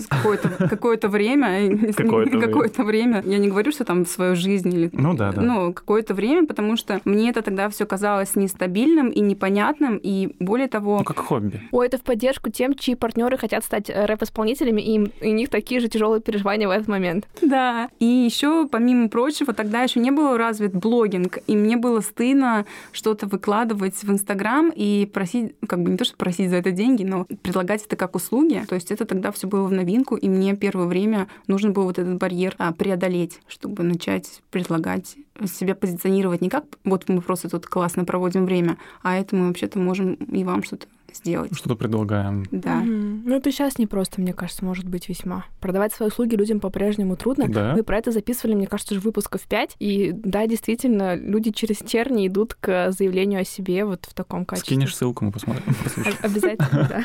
какое-то. 0.10 0.50
Какое-то 0.70 1.10
время. 1.10 1.93
Какое-то 1.93 2.84
время. 2.84 3.24
Я 3.25 3.38
не 3.38 3.50
говорю, 3.50 3.72
что 3.72 3.86
там 3.86 4.05
свою 4.05 4.36
жизнь 4.36 4.74
или 4.74 4.89
Ну 4.93 5.13
да, 5.13 5.31
да. 5.31 5.41
ну, 5.41 5.74
какое-то 5.74 6.13
время, 6.13 6.40
потому 6.48 6.77
что 6.77 7.01
мне 7.05 7.29
это 7.29 7.41
тогда 7.41 7.69
все 7.69 7.86
казалось 7.86 8.36
нестабильным 8.36 9.10
и 9.10 9.19
непонятным, 9.19 9.98
и 10.01 10.36
более 10.39 10.67
того, 10.67 11.00
Ну, 11.00 11.03
как 11.03 11.19
хобби. 11.19 11.62
Ой, 11.71 11.88
это 11.88 11.98
в 11.98 12.01
поддержку 12.01 12.50
тем, 12.50 12.74
чьи 12.75 12.95
партнеры 12.95 13.38
хотят 13.38 13.63
стать 13.63 13.89
э, 13.89 14.05
рэп-исполнителями, 14.05 14.81
и, 14.81 14.91
им- 14.95 15.12
и 15.21 15.29
у 15.29 15.33
них 15.33 15.50
такие 15.50 15.79
же 15.79 15.88
тяжелые 15.88 16.21
переживания 16.21 16.67
в 16.67 16.71
этот 16.71 16.88
момент. 16.88 17.27
да. 17.41 17.89
И 18.00 18.05
еще, 18.05 18.67
помимо 18.67 19.10
прочего, 19.10 19.53
тогда 19.53 19.83
еще 19.83 20.00
не 20.00 20.12
был 20.12 20.38
развит 20.38 20.74
блогинг, 20.74 21.39
и 21.48 21.55
мне 21.55 21.77
было 21.77 22.01
стыдно 22.01 22.65
что-то 22.91 23.27
выкладывать 23.27 23.95
в 24.03 24.10
Инстаграм 24.12 24.71
и 24.75 25.05
просить, 25.05 25.55
как 25.67 25.81
бы 25.83 25.91
не 25.91 25.98
то, 25.98 26.05
что 26.05 26.15
просить 26.17 26.50
за 26.50 26.57
это 26.57 26.71
деньги, 26.71 27.03
но 27.03 27.25
предлагать 27.41 27.86
это 27.86 27.95
как 27.95 28.15
услуги. 28.15 28.63
То 28.67 28.75
есть 28.75 28.91
это 28.91 29.05
тогда 29.05 29.31
все 29.31 29.48
было 29.48 29.63
в 29.67 29.71
новинку, 29.71 30.15
и 30.15 30.27
мне 30.29 30.55
первое 30.55 30.86
время 30.88 31.27
нужно 31.48 31.71
было 31.71 31.83
вот 31.86 32.00
этот 32.00 32.17
барьер 32.17 32.55
а, 32.57 32.71
преодолеть, 32.71 33.39
чтобы 33.48 33.83
начать 33.83 34.41
предлагать 34.51 35.15
себя 35.45 35.75
позиционировать 35.75 36.41
не 36.41 36.50
как 36.50 36.65
вот 36.83 37.07
мы 37.09 37.21
просто 37.21 37.50
тут 37.50 37.65
классно 37.65 38.05
проводим 38.05 38.45
время, 38.45 38.77
а 39.01 39.17
это 39.17 39.35
мы 39.35 39.47
вообще-то 39.47 39.79
можем 39.79 40.13
и 40.13 40.43
вам 40.43 40.63
что-то 40.63 40.88
сделать. 41.13 41.56
Что-то 41.56 41.75
предлагаем. 41.75 42.46
Да. 42.51 42.75
Мгм. 42.75 43.24
Ну, 43.25 43.36
это 43.36 43.51
сейчас 43.51 43.77
не 43.77 43.88
просто, 43.88 44.22
мне 44.22 44.34
кажется, 44.34 44.63
может 44.65 44.88
быть 44.88 45.10
весьма. 45.10 45.46
Продавать 45.60 45.94
свои 45.94 46.10
услуги 46.10 46.36
людям 46.36 46.60
по-прежнему 46.60 47.15
трудно. 47.15 47.48
Да. 47.48 47.74
Мы 47.75 47.84
про 47.84 47.98
это 47.98 48.12
записывали, 48.12 48.56
мне 48.56 48.68
кажется, 48.68 48.94
уже 48.94 49.01
выпусков 49.01 49.41
5. 49.48 49.75
И 49.80 50.12
да, 50.13 50.48
действительно, 50.48 51.15
люди 51.15 51.51
через 51.51 51.77
терни 51.77 52.27
идут 52.27 52.56
к 52.56 52.91
заявлению 52.91 53.41
о 53.41 53.44
себе 53.46 53.86
вот 53.86 54.06
в 54.06 54.13
таком 54.13 54.46
качестве. 54.46 54.75
Скинешь 54.75 54.96
ссылку, 54.96 55.25
мы 55.25 55.32
посмотрим. 55.32 55.63
Обязательно, 56.22 56.88
да. 56.89 57.01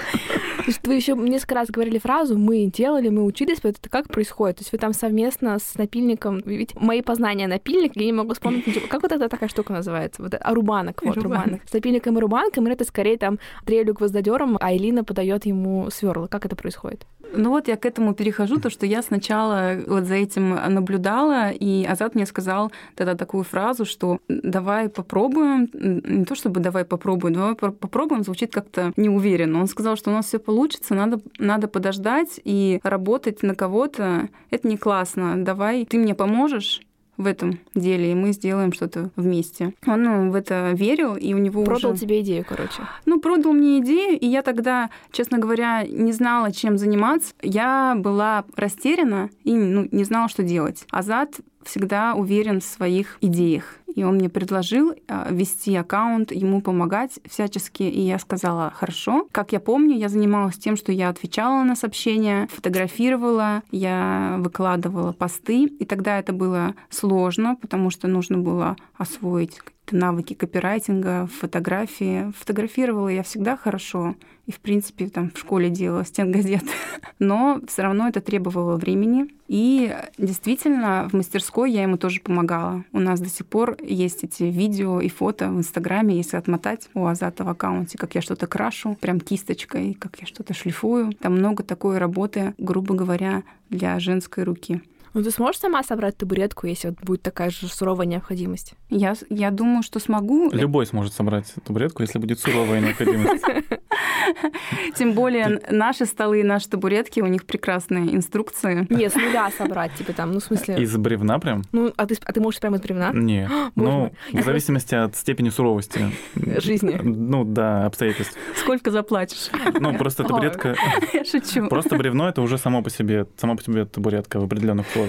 То 0.56 0.70
есть 0.72 0.86
вы 0.86 0.94
еще 0.94 1.14
несколько 1.14 1.54
раз 1.54 1.68
говорили 1.70 1.98
фразу 1.98 2.36
«мы 2.36 2.66
делали, 2.66 3.08
мы 3.08 3.24
учились», 3.24 3.58
вот 3.62 3.76
это 3.78 3.88
как 3.88 4.08
происходит? 4.08 4.56
То 4.56 4.60
есть 4.62 4.72
вы 4.72 4.78
там 4.78 4.92
совместно 4.92 5.58
с 5.58 5.76
напильником, 5.76 6.42
ведь 6.44 6.74
мои 6.74 7.02
познания 7.02 7.46
напильник, 7.46 7.92
я 7.94 8.04
не 8.04 8.12
могу 8.12 8.34
вспомнить, 8.34 8.66
ничего. 8.66 8.86
как 8.88 9.02
вот 9.02 9.12
эта 9.12 9.28
такая 9.28 9.48
штука 9.48 9.72
называется? 9.72 10.22
Вот 10.22 10.34
это- 10.34 10.42
а, 10.44 10.54
рубанок, 10.54 11.02
вот, 11.04 11.16
Рубанок. 11.16 11.60
С 11.68 11.72
напильником 11.72 12.18
и 12.18 12.20
рубанком, 12.20 12.66
это 12.66 12.84
скорее 12.84 13.16
там 13.16 13.38
дрелью 13.64 13.94
гвоздодером, 13.96 14.56
а 14.60 14.74
Элина 14.74 15.04
подает 15.04 15.46
ему 15.46 15.90
сверла. 15.90 16.26
Как 16.26 16.44
это 16.46 16.56
происходит? 16.56 17.06
Ну 17.34 17.50
вот 17.50 17.68
я 17.68 17.76
к 17.76 17.84
этому 17.84 18.14
перехожу, 18.14 18.58
то, 18.58 18.70
что 18.70 18.86
я 18.86 19.02
сначала 19.02 19.72
вот 19.86 20.04
за 20.04 20.14
этим 20.14 20.56
наблюдала, 20.74 21.50
и 21.50 21.84
Азат 21.84 22.14
мне 22.14 22.24
сказал 22.24 22.72
тогда 22.94 23.14
такую 23.14 23.44
фразу, 23.44 23.84
что 23.84 24.20
давай 24.28 24.88
попробуем, 24.88 25.68
не 25.72 26.24
то 26.24 26.34
чтобы 26.34 26.60
давай 26.60 26.84
попробуем, 26.84 27.34
давай 27.34 27.54
по- 27.54 27.72
попробуем, 27.72 28.22
звучит 28.22 28.52
как-то 28.52 28.92
неуверенно. 28.96 29.60
Он 29.60 29.66
сказал, 29.66 29.96
что 29.96 30.10
у 30.10 30.14
нас 30.14 30.26
все 30.26 30.38
получится, 30.38 30.94
надо, 30.94 31.20
надо 31.38 31.68
подождать 31.68 32.40
и 32.44 32.80
работать 32.82 33.42
на 33.42 33.54
кого-то. 33.54 34.28
Это 34.50 34.68
не 34.68 34.76
классно. 34.76 35.44
Давай, 35.44 35.84
ты 35.84 35.98
мне 35.98 36.14
поможешь 36.14 36.85
в 37.16 37.26
этом 37.26 37.60
деле, 37.74 38.12
и 38.12 38.14
мы 38.14 38.32
сделаем 38.32 38.72
что-то 38.72 39.10
вместе. 39.16 39.74
Он 39.86 40.02
ну, 40.02 40.30
в 40.30 40.34
это 40.34 40.72
верил, 40.74 41.16
и 41.16 41.34
у 41.34 41.38
него 41.38 41.64
Продал 41.64 41.92
уже... 41.92 42.00
тебе 42.00 42.20
идею, 42.20 42.44
короче. 42.48 42.82
Ну, 43.04 43.20
продал 43.20 43.52
мне 43.52 43.80
идею, 43.80 44.18
и 44.18 44.26
я 44.26 44.42
тогда, 44.42 44.90
честно 45.12 45.38
говоря, 45.38 45.84
не 45.86 46.12
знала, 46.12 46.52
чем 46.52 46.78
заниматься. 46.78 47.34
Я 47.42 47.94
была 47.96 48.44
растеряна 48.56 49.30
и 49.44 49.54
ну, 49.54 49.88
не 49.90 50.04
знала, 50.04 50.28
что 50.28 50.42
делать. 50.42 50.84
Азат 50.90 51.40
всегда 51.64 52.14
уверен 52.14 52.60
в 52.60 52.64
своих 52.64 53.18
идеях. 53.20 53.78
И 53.96 54.04
он 54.04 54.16
мне 54.16 54.28
предложил 54.28 54.94
а, 55.08 55.28
вести 55.30 55.74
аккаунт, 55.74 56.30
ему 56.30 56.60
помогать 56.60 57.18
всячески. 57.24 57.82
И 57.82 58.00
я 58.02 58.18
сказала, 58.18 58.70
хорошо. 58.70 59.26
Как 59.32 59.52
я 59.52 59.58
помню, 59.58 59.96
я 59.96 60.08
занималась 60.10 60.58
тем, 60.58 60.76
что 60.76 60.92
я 60.92 61.08
отвечала 61.08 61.64
на 61.64 61.74
сообщения, 61.74 62.46
фотографировала, 62.52 63.62
я 63.72 64.36
выкладывала 64.38 65.12
посты. 65.12 65.64
И 65.64 65.84
тогда 65.86 66.18
это 66.18 66.34
было 66.34 66.74
сложно, 66.90 67.56
потому 67.56 67.90
что 67.90 68.06
нужно 68.06 68.36
было 68.36 68.76
освоить 68.98 69.58
навыки 69.90 70.34
копирайтинга, 70.34 71.26
фотографии. 71.26 72.32
Фотографировала 72.38 73.08
я 73.08 73.22
всегда 73.22 73.56
хорошо. 73.56 74.14
И, 74.46 74.52
в 74.52 74.60
принципе, 74.60 75.08
там 75.08 75.30
в 75.32 75.38
школе 75.38 75.70
делала 75.70 76.04
стенгазет. 76.04 76.62
Но 77.18 77.60
все 77.66 77.82
равно 77.82 78.08
это 78.08 78.20
требовало 78.20 78.76
времени. 78.76 79.26
И 79.48 79.92
действительно, 80.18 81.08
в 81.10 81.14
мастерской 81.14 81.72
я 81.72 81.82
ему 81.82 81.98
тоже 81.98 82.20
помогала. 82.20 82.84
У 82.92 83.00
нас 83.00 83.20
до 83.20 83.28
сих 83.28 83.46
пор 83.46 83.76
есть 83.82 84.22
эти 84.22 84.44
видео 84.44 85.00
и 85.00 85.08
фото 85.08 85.50
в 85.50 85.58
Инстаграме, 85.58 86.16
если 86.16 86.36
отмотать 86.36 86.88
у 86.94 87.06
Азата 87.06 87.42
в 87.44 87.48
аккаунте, 87.48 87.98
как 87.98 88.14
я 88.14 88.22
что-то 88.22 88.46
крашу, 88.46 88.96
прям 89.00 89.20
кисточкой, 89.20 89.94
как 89.94 90.20
я 90.20 90.26
что-то 90.26 90.54
шлифую. 90.54 91.12
Там 91.14 91.34
много 91.36 91.64
такой 91.64 91.98
работы, 91.98 92.54
грубо 92.58 92.94
говоря, 92.94 93.42
для 93.68 93.98
женской 93.98 94.44
руки. 94.44 94.80
Ну, 95.16 95.22
ты 95.22 95.30
сможешь 95.30 95.62
сама 95.62 95.82
собрать 95.82 96.18
табуретку, 96.18 96.66
если 96.66 96.88
вот 96.88 96.98
будет 97.00 97.22
такая 97.22 97.48
же 97.48 97.68
суровая 97.68 98.06
необходимость? 98.06 98.74
Я, 98.90 99.14
я 99.30 99.50
думаю, 99.50 99.82
что 99.82 99.98
смогу. 99.98 100.50
Любой 100.52 100.84
сможет 100.84 101.14
собрать 101.14 101.54
табуретку, 101.64 102.02
если 102.02 102.18
будет 102.18 102.38
суровая 102.38 102.82
необходимость. 102.82 103.42
Тем 104.94 105.14
более 105.14 105.62
наши 105.70 106.04
столы 106.04 106.40
и 106.40 106.42
наши 106.42 106.68
табуретки, 106.68 107.20
у 107.20 107.26
них 107.26 107.46
прекрасные 107.46 108.14
инструкции. 108.14 108.86
Нет, 108.90 109.10
с 109.10 109.14
нуля 109.14 109.50
собрать, 109.56 109.94
типа 109.94 110.12
там, 110.12 110.32
ну, 110.32 110.40
в 110.40 110.44
смысле... 110.44 110.76
Из 110.82 110.94
бревна 110.98 111.38
прям? 111.38 111.62
Ну, 111.72 111.90
а 111.96 112.04
ты, 112.04 112.18
а 112.22 112.32
ты 112.34 112.42
можешь 112.42 112.60
прямо 112.60 112.76
из 112.76 112.82
бревна? 112.82 113.12
Не. 113.14 113.48
Боже 113.74 114.12
Ну, 114.32 114.38
в 114.38 114.44
зависимости 114.44 114.94
от 114.94 115.16
степени 115.16 115.48
суровости. 115.48 116.10
Жизни. 116.34 117.00
Ну, 117.02 117.44
да, 117.44 117.86
обстоятельств. 117.86 118.36
Сколько 118.54 118.90
заплатишь? 118.90 119.48
Ну, 119.80 119.96
просто 119.96 120.24
табуретка... 120.24 120.76
Я 121.14 121.24
шучу. 121.24 121.68
Просто 121.68 121.96
бревно 121.96 122.28
это 122.28 122.42
уже 122.42 122.58
само 122.58 122.82
по 122.82 122.90
себе, 122.90 123.26
само 123.38 123.56
по 123.56 123.62
себе 123.62 123.86
табуретка 123.86 124.38
в 124.38 124.44
определенных 124.44 124.86
условиях. 124.88 125.05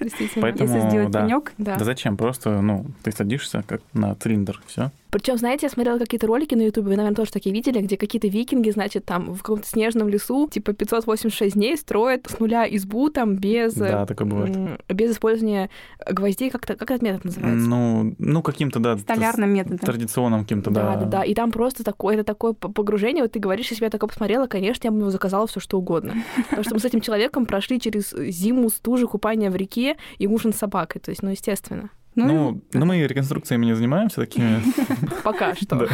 Действительно. 0.00 0.42
Поэтому, 0.42 0.74
Если 0.74 0.88
сделать 0.88 1.10
да. 1.10 1.22
пенек, 1.26 1.52
Да. 1.58 1.76
Да 1.76 1.84
зачем? 1.84 2.16
Просто, 2.16 2.60
ну, 2.60 2.86
ты 3.02 3.12
садишься 3.12 3.62
как 3.66 3.82
на 3.92 4.14
цилиндр, 4.14 4.60
все. 4.66 4.90
Причем, 5.12 5.36
знаете, 5.36 5.66
я 5.66 5.70
смотрела 5.70 5.98
какие-то 5.98 6.26
ролики 6.26 6.54
на 6.54 6.62
Ютубе, 6.62 6.88
вы, 6.88 6.96
наверное, 6.96 7.14
тоже 7.14 7.32
такие 7.32 7.52
видели, 7.54 7.82
где 7.82 7.98
какие-то 7.98 8.28
викинги, 8.28 8.70
значит, 8.70 9.04
там 9.04 9.34
в 9.34 9.42
каком-то 9.42 9.68
снежном 9.68 10.08
лесу, 10.08 10.48
типа 10.50 10.72
586 10.72 11.54
дней 11.54 11.76
строят 11.76 12.26
с 12.30 12.38
нуля 12.40 12.64
избу 12.74 13.10
там 13.10 13.36
без, 13.36 13.76
э, 13.76 13.90
Да, 13.90 14.06
такое 14.06 14.26
бывает. 14.26 14.80
без 14.88 15.12
использования 15.12 15.68
гвоздей, 16.10 16.48
как-то, 16.48 16.76
как 16.76 16.90
этот 16.90 17.02
метод 17.02 17.26
называется? 17.26 17.68
Ну, 17.68 18.14
ну 18.18 18.42
каким-то, 18.42 18.78
да, 18.80 18.96
столярным 18.96 19.52
методом. 19.52 19.80
традиционным 19.80 20.44
каким-то, 20.44 20.70
Да, 20.70 20.94
да. 20.94 21.00
да, 21.00 21.04
да. 21.04 21.24
И 21.24 21.34
там 21.34 21.52
просто 21.52 21.84
такое, 21.84 22.14
это 22.14 22.24
такое 22.24 22.54
погружение. 22.54 23.22
Вот 23.22 23.32
ты 23.32 23.38
говоришь, 23.38 23.68
если 23.68 23.80
бы 23.82 23.86
я 23.86 23.90
такое 23.90 24.08
посмотрела, 24.08 24.46
конечно, 24.46 24.86
я 24.86 24.92
бы 24.92 25.00
его 25.00 25.10
заказала 25.10 25.46
все 25.46 25.60
что 25.60 25.76
угодно. 25.76 26.14
Потому 26.48 26.64
что 26.64 26.74
мы 26.74 26.80
с 26.80 26.86
этим 26.86 27.02
человеком 27.02 27.44
прошли 27.44 27.78
через 27.78 28.12
зиму, 28.12 28.70
стужи, 28.70 29.06
купание 29.06 29.50
в 29.50 29.56
реке 29.56 29.98
и 30.16 30.26
ужин 30.26 30.54
с 30.54 30.56
собакой. 30.56 31.02
То 31.02 31.10
есть, 31.10 31.22
ну, 31.22 31.28
естественно. 31.28 31.90
Ну, 32.14 32.60
ну, 32.72 32.84
мы 32.84 33.06
реконструкциями 33.06 33.66
не 33.66 33.74
занимаемся 33.74 34.16
такими. 34.16 34.62
Пока 35.24 35.54
что. 35.54 35.88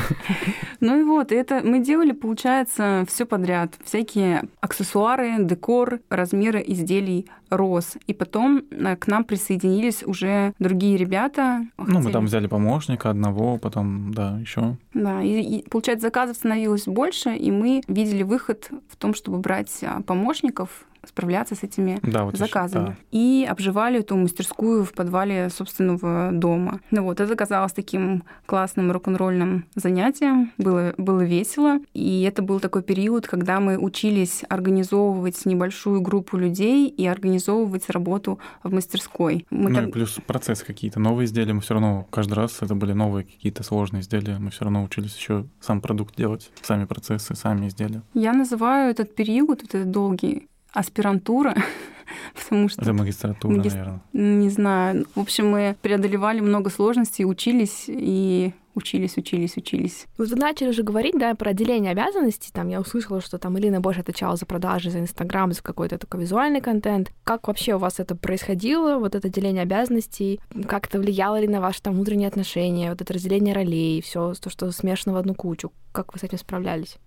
Ну 0.81 1.01
и 1.01 1.03
вот, 1.05 1.33
это 1.33 1.61
мы 1.65 1.81
делали, 1.81 2.13
получается, 2.13 3.05
все 3.09 3.25
подряд. 3.25 3.75
Всякие 3.85 4.45
аксессуары, 4.61 5.37
декор, 5.39 6.01
размеры 6.11 6.63
изделий 6.67 7.29
рос. 7.51 7.97
И 8.07 8.15
потом 8.15 8.63
э, 8.71 8.97
к 8.97 9.07
нам 9.07 9.25
присоединились 9.25 10.03
уже 10.05 10.53
другие 10.59 10.97
ребята. 10.97 11.67
Ну, 11.79 12.01
мы 12.01 12.11
там 12.11 12.27
взяли 12.27 12.47
помощника 12.47 13.11
одного, 13.11 13.59
потом, 13.59 14.13
да, 14.13 14.39
еще. 14.39 14.77
Да, 14.95 15.23
и, 15.23 15.41
и, 15.41 15.69
получается, 15.69 16.07
заказов 16.07 16.37
становилось 16.37 16.85
больше, 16.85 17.35
и 17.35 17.51
мы 17.51 17.83
видели 17.89 18.23
выход 18.23 18.71
в 18.89 18.97
том, 18.97 19.15
чтобы 19.15 19.39
брать 19.39 19.73
а, 19.83 20.03
помощников, 20.03 20.85
справляться 21.09 21.55
с 21.55 21.63
этими 21.63 21.99
Да, 22.03 22.25
вот 22.25 22.37
заказами. 22.37 22.87
да. 22.87 22.97
И 23.11 23.47
обживали 23.51 24.01
эту 24.01 24.17
мастерскую 24.17 24.85
в 24.85 24.93
подвале 24.93 25.49
собственного 25.51 26.31
дома. 26.33 26.81
Ну 26.91 27.03
вот, 27.05 27.21
это 27.21 27.35
казалось 27.35 27.73
таким 27.73 28.23
классным 28.47 28.93
рок-н-ролльным 28.93 29.65
занятием. 29.75 30.53
Было, 30.59 30.95
было 30.99 31.23
весело. 31.23 31.79
И 31.95 32.23
это 32.23 32.43
был 32.43 32.61
такой 32.61 32.83
период, 32.83 33.27
когда 33.27 33.61
мы 33.61 33.79
учились 33.79 34.43
организовывать 34.49 35.45
небольшую 35.47 36.01
группу 36.01 36.37
людей 36.37 36.89
и 36.89 37.07
организовывать 37.07 37.89
работу 37.91 38.39
в 38.63 38.73
мастерской. 38.73 39.47
Мы 39.51 39.71
Ну 39.71 39.77
так- 39.77 39.89
и 39.89 39.93
плюс 39.93 40.19
процессы 40.27 40.65
какие-то, 40.65 41.01
новые 41.01 41.25
изделия, 41.27 41.53
мы 41.55 41.61
все 41.61 41.75
равно 41.75 42.07
каждый 42.11 42.35
раз 42.35 42.59
это 42.61 42.75
были 42.75 42.93
новые 42.93 43.25
какие-то 43.25 43.63
сложные 43.63 44.03
изделия, 44.03 44.39
мы 44.39 44.51
все 44.51 44.65
равно 44.65 44.83
учились 44.83 45.17
еще 45.17 45.47
сам 45.61 45.81
продукт 45.81 46.17
делать, 46.17 46.51
сами 46.63 46.85
процессы, 46.85 47.35
сами 47.35 47.69
изделия. 47.69 48.03
Я 48.15 48.33
называю 48.33 48.91
этот 48.91 49.15
период, 49.15 49.49
вот 49.49 49.63
этот 49.75 49.91
долгий, 49.91 50.49
аспирантура, 50.73 51.55
потому 52.35 52.69
что 52.69 52.83
Это 52.83 52.93
магистратура, 52.93 53.55
Магис- 53.55 53.73
наверное. 53.73 54.01
Не 54.13 54.49
знаю. 54.51 55.07
В 55.15 55.21
общем, 55.21 55.51
мы 55.51 55.77
преодолевали 55.83 56.41
много 56.41 56.71
сложностей, 56.71 57.25
учились 57.25 57.85
и 57.89 58.53
учились, 58.75 59.17
учились, 59.17 59.57
учились. 59.57 60.07
Вот 60.17 60.29
вы 60.29 60.37
начали 60.37 60.69
уже 60.69 60.85
говорить, 60.85 61.19
да, 61.19 61.35
про 61.35 61.53
деление 61.53 61.91
обязанностей. 61.93 62.51
Там 62.53 62.69
я 62.69 62.81
услышала, 62.81 63.21
что 63.21 63.37
там 63.39 63.59
Илина 63.59 63.81
больше 63.81 64.01
отвечала 64.01 64.37
за 64.37 64.47
продажи, 64.47 64.91
за 64.91 65.01
Инстаграм, 65.01 65.53
за 65.53 65.63
какой-то 65.63 65.99
такой 65.99 66.21
визуальный 66.21 66.61
контент. 66.61 67.11
Как 67.25 67.49
вообще 67.49 67.75
у 67.75 67.79
вас 67.79 67.99
это 67.99 68.15
происходило, 68.15 68.99
вот 68.99 69.17
это 69.17 69.29
деление 69.29 69.63
обязанностей? 69.65 70.41
Как 70.69 70.87
это 70.87 71.01
влияло 71.01 71.41
ли 71.41 71.49
на 71.49 71.61
ваши 71.61 71.83
там 71.83 71.95
внутренние 71.95 72.29
отношения, 72.29 72.91
вот 72.91 73.03
это 73.03 73.13
разделение 73.13 73.53
ролей, 73.55 74.01
все 74.01 74.33
то, 74.35 74.49
что 74.49 74.71
смешано 74.71 75.15
в 75.15 75.19
одну 75.19 75.35
кучу? 75.35 75.73
Как 75.91 76.13
вы 76.13 76.21
с 76.21 76.23
этим 76.23 76.39
справлялись? 76.39 76.99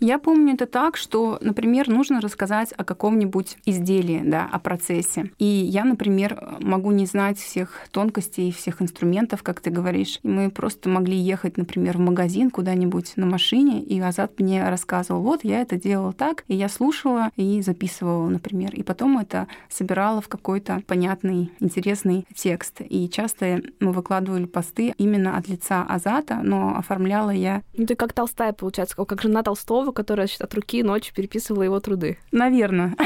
Я 0.00 0.18
помню 0.18 0.54
это 0.54 0.64
так, 0.64 0.96
что, 0.96 1.36
например, 1.42 1.88
нужно 1.88 2.22
рассказать 2.22 2.72
о 2.74 2.84
каком-нибудь 2.84 3.58
изделии, 3.66 4.22
да, 4.24 4.48
о 4.50 4.58
процессе. 4.58 5.30
И 5.38 5.44
я, 5.44 5.84
например, 5.84 6.56
могу 6.60 6.90
не 6.90 7.04
знать 7.04 7.38
всех 7.38 7.86
тонкостей, 7.90 8.50
всех 8.50 8.80
инструментов, 8.80 9.42
как 9.42 9.60
ты 9.60 9.68
говоришь. 9.68 10.18
И 10.22 10.28
мы 10.28 10.50
просто 10.50 10.88
могли 10.88 11.18
ехать, 11.18 11.58
например, 11.58 11.98
в 11.98 12.00
магазин 12.00 12.50
куда-нибудь 12.50 13.12
на 13.16 13.26
машине, 13.26 13.82
и 13.82 14.00
Азат 14.00 14.40
мне 14.40 14.66
рассказывал, 14.66 15.20
вот, 15.20 15.44
я 15.44 15.60
это 15.60 15.76
делала 15.76 16.14
так, 16.14 16.44
и 16.48 16.54
я 16.54 16.70
слушала 16.70 17.30
и 17.36 17.60
записывала, 17.60 18.26
например. 18.30 18.74
И 18.74 18.82
потом 18.82 19.18
это 19.18 19.48
собирала 19.68 20.22
в 20.22 20.28
какой-то 20.28 20.82
понятный, 20.86 21.52
интересный 21.60 22.26
текст. 22.34 22.80
И 22.80 23.06
часто 23.10 23.60
мы 23.80 23.92
выкладывали 23.92 24.46
посты 24.46 24.94
именно 24.96 25.36
от 25.36 25.46
лица 25.48 25.82
Азата, 25.82 26.40
но 26.42 26.78
оформляла 26.78 27.30
я 27.30 27.62
Ну, 27.76 27.84
ты 27.84 27.96
как 27.96 28.14
Толстая, 28.14 28.54
получается, 28.54 28.96
как 28.96 29.20
жена 29.20 29.42
Толстого, 29.42 29.89
которая 29.92 30.26
значит, 30.26 30.42
от 30.42 30.54
руки 30.54 30.82
ночью 30.82 31.14
переписывала 31.14 31.62
его 31.62 31.80
труды. 31.80 32.18
Наверное. 32.32 32.96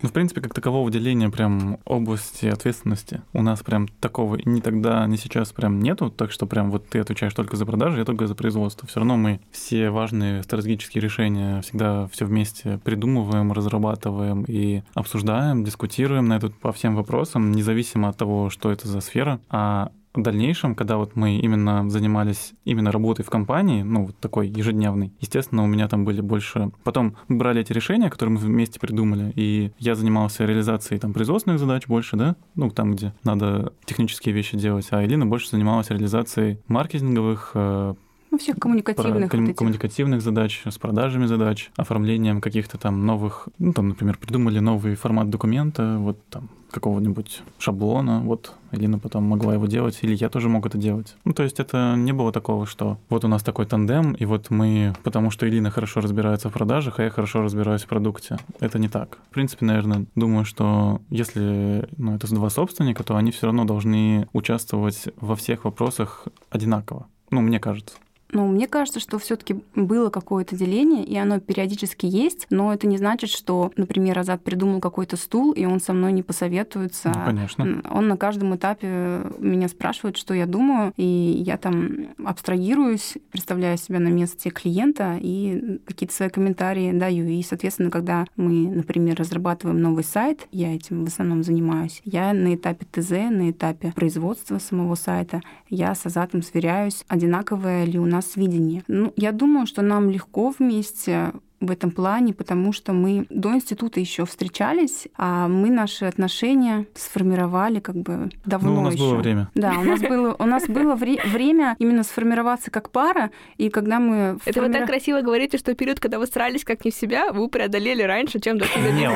Ну, 0.00 0.08
в 0.08 0.12
принципе, 0.12 0.40
как 0.40 0.54
такового 0.54 0.88
деления 0.90 1.28
прям 1.28 1.80
области 1.84 2.46
ответственности 2.46 3.22
у 3.32 3.42
нас 3.42 3.62
прям 3.64 3.88
такого 3.88 4.38
ни 4.44 4.60
тогда, 4.60 5.04
ни 5.06 5.16
сейчас 5.16 5.52
прям 5.52 5.80
нету, 5.80 6.10
так 6.10 6.30
что 6.30 6.46
прям 6.46 6.70
вот 6.70 6.88
ты 6.88 7.00
отвечаешь 7.00 7.34
только 7.34 7.56
за 7.56 7.66
продажи, 7.66 7.98
я 7.98 8.04
только 8.04 8.28
за 8.28 8.36
производство. 8.36 8.86
Все 8.86 9.00
равно 9.00 9.16
мы 9.16 9.40
все 9.50 9.90
важные 9.90 10.44
стратегические 10.44 11.02
решения 11.02 11.62
всегда 11.62 12.06
все 12.12 12.26
вместе 12.26 12.78
придумываем, 12.84 13.52
разрабатываем 13.52 14.44
и 14.46 14.82
обсуждаем, 14.94 15.64
дискутируем 15.64 16.26
на 16.28 16.36
этот 16.36 16.54
по 16.54 16.72
всем 16.72 16.94
вопросам, 16.94 17.50
независимо 17.52 18.08
от 18.08 18.16
того, 18.16 18.50
что 18.50 18.70
это 18.70 18.86
за 18.86 19.00
сфера. 19.00 19.40
А 19.50 19.90
в 20.18 20.22
дальнейшем, 20.22 20.74
когда 20.74 20.96
вот 20.96 21.16
мы 21.16 21.38
именно 21.38 21.88
занимались 21.88 22.52
именно 22.64 22.90
работой 22.92 23.24
в 23.24 23.30
компании, 23.30 23.82
ну, 23.82 24.06
вот 24.06 24.18
такой 24.18 24.48
ежедневный, 24.48 25.12
естественно, 25.20 25.62
у 25.62 25.66
меня 25.66 25.88
там 25.88 26.04
были 26.04 26.20
больше... 26.20 26.70
Потом 26.84 27.16
мы 27.28 27.36
брали 27.36 27.60
эти 27.60 27.72
решения, 27.72 28.10
которые 28.10 28.34
мы 28.34 28.40
вместе 28.40 28.80
придумали, 28.80 29.32
и 29.34 29.72
я 29.78 29.94
занимался 29.94 30.44
реализацией 30.44 31.00
там 31.00 31.12
производственных 31.12 31.58
задач 31.60 31.86
больше, 31.86 32.16
да, 32.16 32.36
ну, 32.54 32.70
там, 32.70 32.92
где 32.92 33.14
надо 33.24 33.72
технические 33.84 34.34
вещи 34.34 34.56
делать, 34.56 34.88
а 34.90 35.04
Элина 35.04 35.26
больше 35.26 35.50
занималась 35.50 35.90
реализацией 35.90 36.58
маркетинговых 36.68 37.52
э, 37.54 37.94
ну, 38.30 38.38
всех 38.38 38.56
коммуникативных, 38.56 39.30
про, 39.30 39.40
вот 39.40 39.56
коммуникативных 39.56 40.22
задач, 40.22 40.62
с 40.64 40.78
продажами 40.78 41.26
задач, 41.26 41.70
оформлением 41.76 42.40
каких-то 42.40 42.78
там 42.78 43.06
новых, 43.06 43.48
ну, 43.58 43.72
там, 43.72 43.88
например, 43.88 44.18
придумали 44.18 44.58
новый 44.58 44.94
формат 44.94 45.30
документа, 45.30 45.96
вот 45.98 46.18
там 46.28 46.50
какого-нибудь 46.70 47.42
шаблона, 47.58 48.20
вот 48.20 48.54
Элина 48.72 48.98
потом 48.98 49.24
могла 49.24 49.54
его 49.54 49.66
делать, 49.66 49.98
или 50.02 50.14
я 50.14 50.28
тоже 50.28 50.48
мог 50.48 50.66
это 50.66 50.76
делать. 50.76 51.16
Ну, 51.24 51.32
то 51.32 51.42
есть 51.42 51.60
это 51.60 51.94
не 51.96 52.12
было 52.12 52.32
такого, 52.32 52.66
что 52.66 52.98
вот 53.08 53.24
у 53.24 53.28
нас 53.28 53.42
такой 53.42 53.66
тандем, 53.66 54.12
и 54.12 54.24
вот 54.24 54.50
мы, 54.50 54.92
потому 55.02 55.30
что 55.30 55.48
Элина 55.48 55.70
хорошо 55.70 56.00
разбирается 56.00 56.50
в 56.50 56.52
продажах, 56.52 56.98
а 56.98 57.04
я 57.04 57.10
хорошо 57.10 57.42
разбираюсь 57.42 57.82
в 57.84 57.88
продукте. 57.88 58.36
Это 58.60 58.78
не 58.78 58.88
так. 58.88 59.18
В 59.30 59.34
принципе, 59.34 59.64
наверное, 59.64 60.04
думаю, 60.14 60.44
что 60.44 61.00
если 61.08 61.88
ну, 61.96 62.16
это 62.16 62.26
два 62.28 62.50
собственника, 62.50 63.02
то 63.02 63.16
они 63.16 63.30
все 63.30 63.46
равно 63.46 63.64
должны 63.64 64.28
участвовать 64.32 65.08
во 65.20 65.36
всех 65.36 65.64
вопросах 65.64 66.26
одинаково. 66.50 67.06
Ну, 67.30 67.40
мне 67.40 67.60
кажется. 67.60 67.96
Ну, 68.30 68.46
мне 68.46 68.66
кажется, 68.66 69.00
что 69.00 69.18
все-таки 69.18 69.56
было 69.74 70.10
какое-то 70.10 70.54
деление, 70.54 71.04
и 71.04 71.16
оно 71.16 71.40
периодически 71.40 72.04
есть, 72.04 72.46
но 72.50 72.72
это 72.74 72.86
не 72.86 72.98
значит, 72.98 73.30
что, 73.30 73.72
например, 73.76 74.18
Азат 74.18 74.44
придумал 74.44 74.80
какой-то 74.80 75.16
стул, 75.16 75.52
и 75.52 75.64
он 75.64 75.80
со 75.80 75.94
мной 75.94 76.12
не 76.12 76.22
посоветуется. 76.22 77.12
Ну, 77.14 77.24
конечно. 77.24 77.82
Он 77.90 78.08
на 78.08 78.16
каждом 78.16 78.54
этапе 78.54 79.22
меня 79.38 79.68
спрашивает, 79.68 80.18
что 80.18 80.34
я 80.34 80.46
думаю, 80.46 80.92
и 80.96 81.04
я 81.04 81.56
там 81.56 82.08
абстрагируюсь, 82.22 83.14
представляю 83.30 83.78
себя 83.78 83.98
на 83.98 84.08
месте 84.08 84.50
клиента 84.50 85.16
и 85.20 85.80
какие-то 85.86 86.14
свои 86.14 86.28
комментарии 86.28 86.92
даю. 86.92 87.26
И, 87.26 87.42
соответственно, 87.42 87.90
когда 87.90 88.26
мы, 88.36 88.68
например, 88.68 89.16
разрабатываем 89.16 89.80
новый 89.80 90.04
сайт, 90.04 90.48
я 90.52 90.74
этим 90.74 91.04
в 91.04 91.08
основном 91.08 91.42
занимаюсь, 91.42 92.02
я 92.04 92.34
на 92.34 92.54
этапе 92.54 92.86
ТЗ, 92.90 93.10
на 93.10 93.50
этапе 93.50 93.92
производства 93.92 94.58
самого 94.58 94.96
сайта, 94.96 95.40
я 95.70 95.94
с 95.94 96.04
Азатом 96.04 96.42
сверяюсь, 96.42 97.04
одинаковое 97.08 97.84
ли 97.84 97.98
у 97.98 98.06
нас 98.06 98.17
нас 98.18 98.36
видение. 98.36 98.82
Ну, 98.88 99.12
я 99.16 99.32
думаю, 99.32 99.66
что 99.66 99.82
нам 99.82 100.10
легко 100.10 100.52
вместе 100.58 101.32
в 101.60 101.70
этом 101.70 101.90
плане, 101.90 102.34
потому 102.34 102.72
что 102.72 102.92
мы 102.92 103.26
до 103.30 103.52
института 103.54 103.98
еще 103.98 104.24
встречались, 104.24 105.08
а 105.16 105.48
мы 105.48 105.70
наши 105.70 106.04
отношения 106.04 106.86
сформировали 106.94 107.80
как 107.80 107.96
бы 107.96 108.30
давно 108.44 108.74
ну, 108.74 108.80
у 108.80 108.84
нас 108.84 108.94
еще. 108.94 109.02
было 109.02 109.14
время. 109.16 109.50
Да, 109.54 109.74
у 109.78 109.82
нас 109.82 110.00
было, 110.00 110.36
у 110.38 110.44
нас 110.44 110.66
было 110.68 110.94
вре- 110.94 111.20
время 111.24 111.74
именно 111.78 112.04
сформироваться 112.04 112.70
как 112.70 112.90
пара, 112.90 113.30
и 113.56 113.70
когда 113.70 113.98
мы... 113.98 114.38
Это 114.44 114.62
вы 114.62 114.72
так 114.72 114.86
красиво 114.86 115.20
говорите, 115.20 115.58
что 115.58 115.74
период, 115.74 115.98
когда 115.98 116.18
вы 116.18 116.26
старались 116.26 116.64
как 116.64 116.84
не 116.84 116.90
в 116.92 116.94
себя, 116.94 117.32
вы 117.32 117.48
преодолели 117.48 118.02
раньше, 118.02 118.38
чем 118.38 118.58
до 118.58 118.66
Не, 118.92 119.10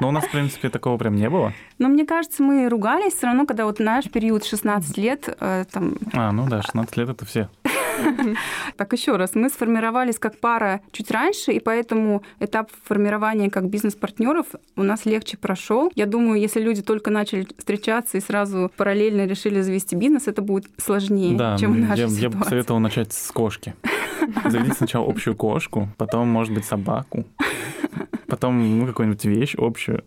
но 0.00 0.08
у 0.08 0.12
нас, 0.12 0.24
в 0.24 0.30
принципе, 0.30 0.70
такого 0.70 0.96
прям 0.96 1.16
не 1.16 1.28
было. 1.28 1.52
Но 1.78 1.88
мне 1.88 2.06
кажется, 2.06 2.42
мы 2.42 2.68
ругались 2.68 3.14
все 3.14 3.26
равно, 3.26 3.44
когда 3.44 3.66
вот 3.66 3.80
наш 3.80 4.10
период 4.10 4.44
16 4.44 4.96
лет, 4.96 5.36
э, 5.40 5.64
там... 5.70 5.94
А, 6.14 6.32
ну 6.32 6.48
да, 6.48 6.62
16 6.62 6.96
лет 6.96 7.10
это 7.10 7.26
все. 7.26 7.48
Так 8.76 8.92
еще 8.92 9.16
раз, 9.16 9.34
мы 9.34 9.48
сформировались 9.48 10.18
как 10.18 10.38
пара 10.38 10.80
чуть 10.92 11.10
раньше, 11.10 11.52
и 11.52 11.60
поэтому 11.60 12.22
этап 12.38 12.70
формирования 12.84 13.50
как 13.50 13.68
бизнес-партнеров 13.68 14.46
у 14.76 14.82
нас 14.82 15.04
легче 15.06 15.36
прошел. 15.36 15.90
Я 15.94 16.06
думаю, 16.06 16.40
если 16.40 16.60
люди 16.60 16.82
только 16.82 17.10
начали 17.10 17.46
встречаться 17.58 18.18
и 18.18 18.20
сразу 18.20 18.70
параллельно 18.76 19.26
решили 19.26 19.60
завести 19.60 19.96
бизнес, 19.96 20.28
это 20.28 20.42
будет 20.42 20.66
сложнее, 20.78 21.36
да, 21.36 21.56
чем 21.58 21.80
наша 21.80 22.02
я, 22.02 22.08
ситуация. 22.08 22.22
я 22.22 22.30
бы 22.30 22.44
советовал 22.44 22.80
начать 22.80 23.12
с 23.12 23.30
кошки. 23.30 23.74
Заведите 24.44 24.74
сначала 24.74 25.08
общую 25.08 25.34
кошку, 25.34 25.88
потом, 25.96 26.28
может 26.28 26.54
быть, 26.54 26.64
собаку. 26.64 27.24
Потом, 28.30 28.78
ну, 28.78 28.86
какую-нибудь 28.86 29.24
вещь 29.24 29.54
общую. 29.58 30.04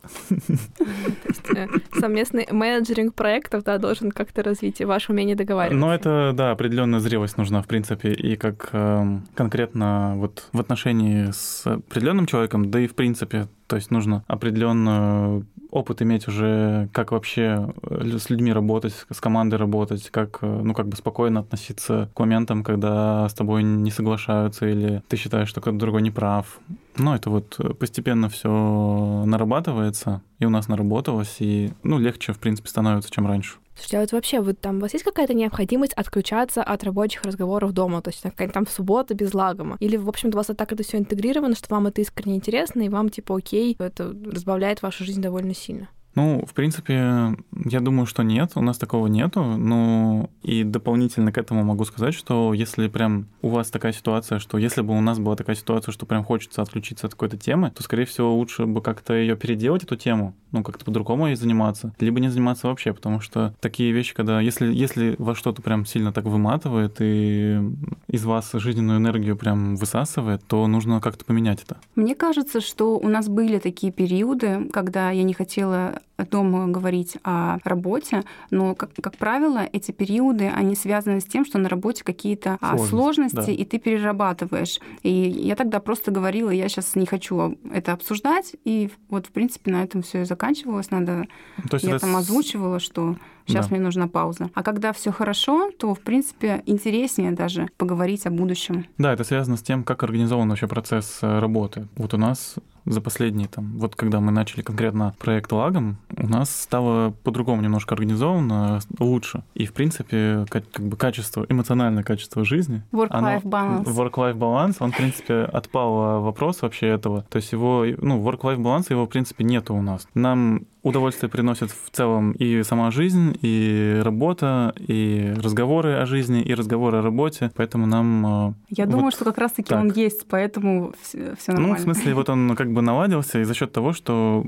Э, 1.55 1.67
совместный 1.99 2.47
менеджеринг 2.51 3.13
проектов, 3.13 3.63
да, 3.63 3.77
должен 3.77 4.11
как-то 4.11 4.43
развить 4.43 4.81
ваше 4.81 5.11
умение 5.11 5.35
договариваться. 5.35 5.85
Ну, 5.85 5.91
это, 5.91 6.31
да, 6.33 6.51
определенная 6.51 6.99
зрелость 6.99 7.37
нужна, 7.37 7.61
в 7.61 7.67
принципе, 7.67 8.11
и 8.13 8.35
как 8.35 8.69
э, 8.71 9.19
конкретно 9.35 10.13
вот 10.15 10.47
в 10.53 10.59
отношении 10.59 11.31
с 11.31 11.67
определенным 11.67 12.25
человеком, 12.25 12.71
да 12.71 12.79
и 12.79 12.87
в 12.87 12.95
принципе, 12.95 13.47
то 13.67 13.75
есть 13.75 13.91
нужно 13.91 14.23
определенную 14.27 15.45
опыт 15.73 16.01
иметь 16.03 16.27
уже, 16.27 16.89
как 16.93 17.11
вообще 17.11 17.73
э, 17.81 18.17
с 18.19 18.29
людьми 18.29 18.53
работать, 18.53 18.93
с 19.09 19.19
командой 19.19 19.55
работать, 19.55 20.09
как, 20.11 20.37
э, 20.41 20.61
ну, 20.63 20.73
как 20.73 20.87
бы 20.87 20.95
спокойно 20.95 21.39
относиться 21.39 22.09
к 22.13 22.19
моментам, 22.19 22.63
когда 22.63 23.27
с 23.27 23.33
тобой 23.33 23.63
не 23.63 23.89
соглашаются 23.89 24.67
или 24.67 25.01
ты 25.07 25.17
считаешь, 25.17 25.49
что 25.49 25.61
кто-то 25.61 25.77
другой 25.77 26.03
не 26.03 26.11
прав. 26.11 26.59
Ну, 26.97 27.13
это 27.13 27.29
вот 27.29 27.59
постепенно 27.79 28.29
все 28.29 29.23
нарабатывается, 29.25 30.21
и 30.39 30.45
у 30.45 30.49
нас 30.49 30.67
наработалось, 30.67 31.37
и, 31.39 31.71
ну, 31.83 31.97
легче, 31.99 32.33
в 32.33 32.39
принципе, 32.39 32.69
становится, 32.69 33.09
чем 33.09 33.27
раньше. 33.27 33.57
Слушайте, 33.75 33.97
а 33.97 34.01
вот 34.01 34.11
вообще, 34.11 34.39
вот 34.39 34.59
там 34.59 34.77
у 34.77 34.79
вас 34.81 34.93
есть 34.93 35.03
какая-то 35.03 35.33
необходимость 35.33 35.93
отключаться 35.93 36.61
от 36.61 36.83
рабочих 36.83 37.23
разговоров 37.23 37.71
дома? 37.71 38.01
То 38.01 38.11
есть 38.11 38.21
какая-то 38.21 38.53
там 38.53 38.67
суббота 38.67 39.15
без 39.15 39.33
лагома? 39.33 39.77
Или, 39.79 39.97
в 39.97 40.07
общем-то, 40.07 40.37
у 40.37 40.39
вас 40.39 40.47
так 40.47 40.71
это 40.71 40.83
все 40.83 40.99
интегрировано, 40.99 41.55
что 41.55 41.73
вам 41.73 41.87
это 41.87 42.01
искренне 42.01 42.35
интересно, 42.35 42.81
и 42.83 42.89
вам, 42.89 43.09
типа, 43.09 43.35
окей, 43.35 43.75
это 43.79 44.15
разбавляет 44.31 44.83
вашу 44.83 45.03
жизнь 45.03 45.21
довольно 45.21 45.55
сильно? 45.55 45.89
Ну, 46.15 46.45
в 46.45 46.53
принципе, 46.53 47.35
я 47.65 47.79
думаю, 47.79 48.05
что 48.05 48.23
нет, 48.23 48.51
у 48.55 48.61
нас 48.61 48.77
такого 48.77 49.07
нету. 49.07 49.43
Ну, 49.43 50.29
и 50.43 50.63
дополнительно 50.63 51.31
к 51.31 51.37
этому 51.37 51.63
могу 51.63 51.85
сказать, 51.85 52.13
что 52.13 52.53
если 52.53 52.87
прям 52.87 53.27
у 53.41 53.49
вас 53.49 53.69
такая 53.69 53.93
ситуация, 53.93 54.39
что 54.39 54.57
если 54.57 54.81
бы 54.81 54.95
у 54.95 55.01
нас 55.01 55.19
была 55.19 55.35
такая 55.35 55.55
ситуация, 55.55 55.91
что 55.91 56.05
прям 56.05 56.23
хочется 56.23 56.61
отключиться 56.61 57.07
от 57.07 57.13
какой-то 57.13 57.37
темы, 57.37 57.71
то, 57.71 57.81
скорее 57.83 58.05
всего, 58.05 58.35
лучше 58.35 58.65
бы 58.65 58.81
как-то 58.81 59.13
ее 59.13 59.35
переделать, 59.35 59.83
эту 59.83 59.95
тему, 59.95 60.35
ну, 60.51 60.63
как-то 60.63 60.85
по-другому 60.85 61.27
ей 61.27 61.35
заниматься, 61.35 61.93
либо 61.99 62.19
не 62.19 62.29
заниматься 62.29 62.67
вообще, 62.67 62.93
потому 62.93 63.19
что 63.19 63.55
такие 63.59 63.91
вещи, 63.91 64.13
когда, 64.13 64.39
если, 64.39 64.71
если 64.71 65.15
вас 65.17 65.37
что-то 65.37 65.61
прям 65.61 65.85
сильно 65.85 66.13
так 66.13 66.25
выматывает 66.25 66.97
и 66.99 67.59
из 68.07 68.23
вас 68.23 68.51
жизненную 68.53 68.99
энергию 68.99 69.35
прям 69.35 69.75
высасывает, 69.75 70.43
то 70.47 70.67
нужно 70.67 71.01
как-то 71.01 71.25
поменять 71.25 71.63
это. 71.63 71.77
Мне 71.95 72.13
кажется, 72.13 72.61
что 72.61 72.99
у 72.99 73.07
нас 73.07 73.27
были 73.27 73.57
такие 73.57 73.91
периоды, 73.91 74.69
когда 74.71 75.09
я 75.09 75.23
не 75.23 75.33
хотела 75.33 76.02
дома 76.17 76.67
говорить 76.67 77.17
о 77.23 77.57
работе, 77.63 78.23
но, 78.51 78.75
как, 78.75 78.91
как 78.93 79.17
правило, 79.17 79.67
эти 79.71 79.91
периоды, 79.91 80.47
они 80.47 80.75
связаны 80.75 81.19
с 81.19 81.25
тем, 81.25 81.45
что 81.45 81.57
на 81.57 81.69
работе 81.69 82.03
какие-то 82.03 82.57
а, 82.61 82.77
сложности, 82.77 82.89
сложности 82.89 83.45
да. 83.45 83.51
и 83.51 83.65
ты 83.65 83.79
перерабатываешь. 83.79 84.79
И 85.01 85.11
я 85.11 85.55
тогда 85.55 85.79
просто 85.79 86.11
говорила, 86.11 86.49
я 86.49 86.69
сейчас 86.69 86.95
не 86.95 87.05
хочу 87.05 87.57
это 87.71 87.93
обсуждать, 87.93 88.55
и 88.63 88.89
вот, 89.09 89.27
в 89.27 89.31
принципе, 89.31 89.71
на 89.71 89.83
этом 89.83 90.01
все 90.01 90.21
и 90.21 90.25
заканчивалось. 90.25 90.91
Надо, 90.91 91.25
То 91.69 91.75
есть 91.75 91.85
я 91.85 91.95
это... 91.95 92.01
там 92.01 92.15
озвучивала, 92.15 92.79
что 92.79 93.15
сейчас 93.47 93.67
да. 93.67 93.75
мне 93.75 93.83
нужна 93.83 94.07
пауза. 94.07 94.49
А 94.53 94.63
когда 94.63 94.93
все 94.93 95.11
хорошо, 95.11 95.71
то, 95.71 95.93
в 95.93 95.99
принципе, 96.01 96.63
интереснее 96.65 97.31
даже 97.31 97.69
поговорить 97.77 98.25
о 98.25 98.31
будущем. 98.31 98.85
Да, 98.97 99.13
это 99.13 99.23
связано 99.23 99.57
с 99.57 99.63
тем, 99.63 99.83
как 99.83 100.03
организован 100.03 100.49
вообще 100.49 100.67
процесс 100.67 101.19
э, 101.21 101.39
работы. 101.39 101.87
Вот 101.95 102.13
у 102.13 102.17
нас 102.17 102.55
за 102.85 103.01
последние, 103.01 103.47
там, 103.47 103.77
вот 103.77 103.95
когда 103.95 104.19
мы 104.19 104.31
начали 104.31 104.61
конкретно 104.61 105.13
проект 105.19 105.51
Лагом, 105.51 105.97
у 106.15 106.27
нас 106.27 106.49
стало 106.49 107.11
по-другому 107.23 107.61
немножко 107.61 107.95
организовано, 107.95 108.79
лучше. 108.99 109.43
И, 109.53 109.65
в 109.65 109.73
принципе, 109.73 110.45
как, 110.49 110.69
как 110.71 110.85
бы 110.85 110.97
качество, 110.97 111.45
эмоциональное 111.47 112.03
качество 112.03 112.43
жизни. 112.43 112.83
Work-life 112.91 113.43
balance. 113.43 113.85
Work-life 113.85 114.37
balance, 114.37 114.75
он, 114.79 114.91
в 114.91 114.97
принципе, 114.97 115.43
отпал 115.43 116.21
вопрос 116.21 116.61
вообще 116.61 116.87
этого. 116.87 117.25
То 117.29 117.37
есть 117.37 117.51
его, 117.51 117.85
ну, 117.97 118.21
work-life 118.21 118.57
balance, 118.57 118.87
его, 118.89 119.05
в 119.05 119.09
принципе, 119.09 119.43
нету 119.43 119.73
у 119.75 119.81
нас. 119.81 120.07
Нам 120.13 120.65
удовольствие 120.83 121.29
приносит 121.29 121.71
в 121.71 121.89
целом 121.91 122.33
и 122.33 122.61
сама 122.63 122.91
жизнь, 122.91 123.37
и 123.41 123.99
работа, 124.03 124.73
и 124.77 125.33
разговоры 125.37 125.93
о 125.93 126.05
жизни, 126.05 126.41
и 126.41 126.53
разговоры 126.53 126.99
о 126.99 127.01
работе. 127.01 127.51
Поэтому 127.55 127.87
нам... 127.87 128.25
Э, 128.25 128.53
Я 128.69 128.85
вот 128.85 128.91
думаю, 128.91 129.11
что 129.11 129.25
как 129.25 129.37
раз-таки 129.37 129.69
так. 129.69 129.79
он 129.79 129.91
есть, 129.91 130.27
поэтому 130.27 130.93
все, 131.01 131.35
все 131.39 131.53
нормально. 131.53 131.75
Ну, 131.75 131.79
в 131.79 131.83
смысле, 131.83 132.13
вот 132.13 132.29
он 132.29 132.55
как 132.55 132.71
бы 132.71 132.81
наладился, 132.81 133.39
и 133.39 133.43
за 133.43 133.53
счет 133.53 133.71
того, 133.71 133.93
что 133.93 134.43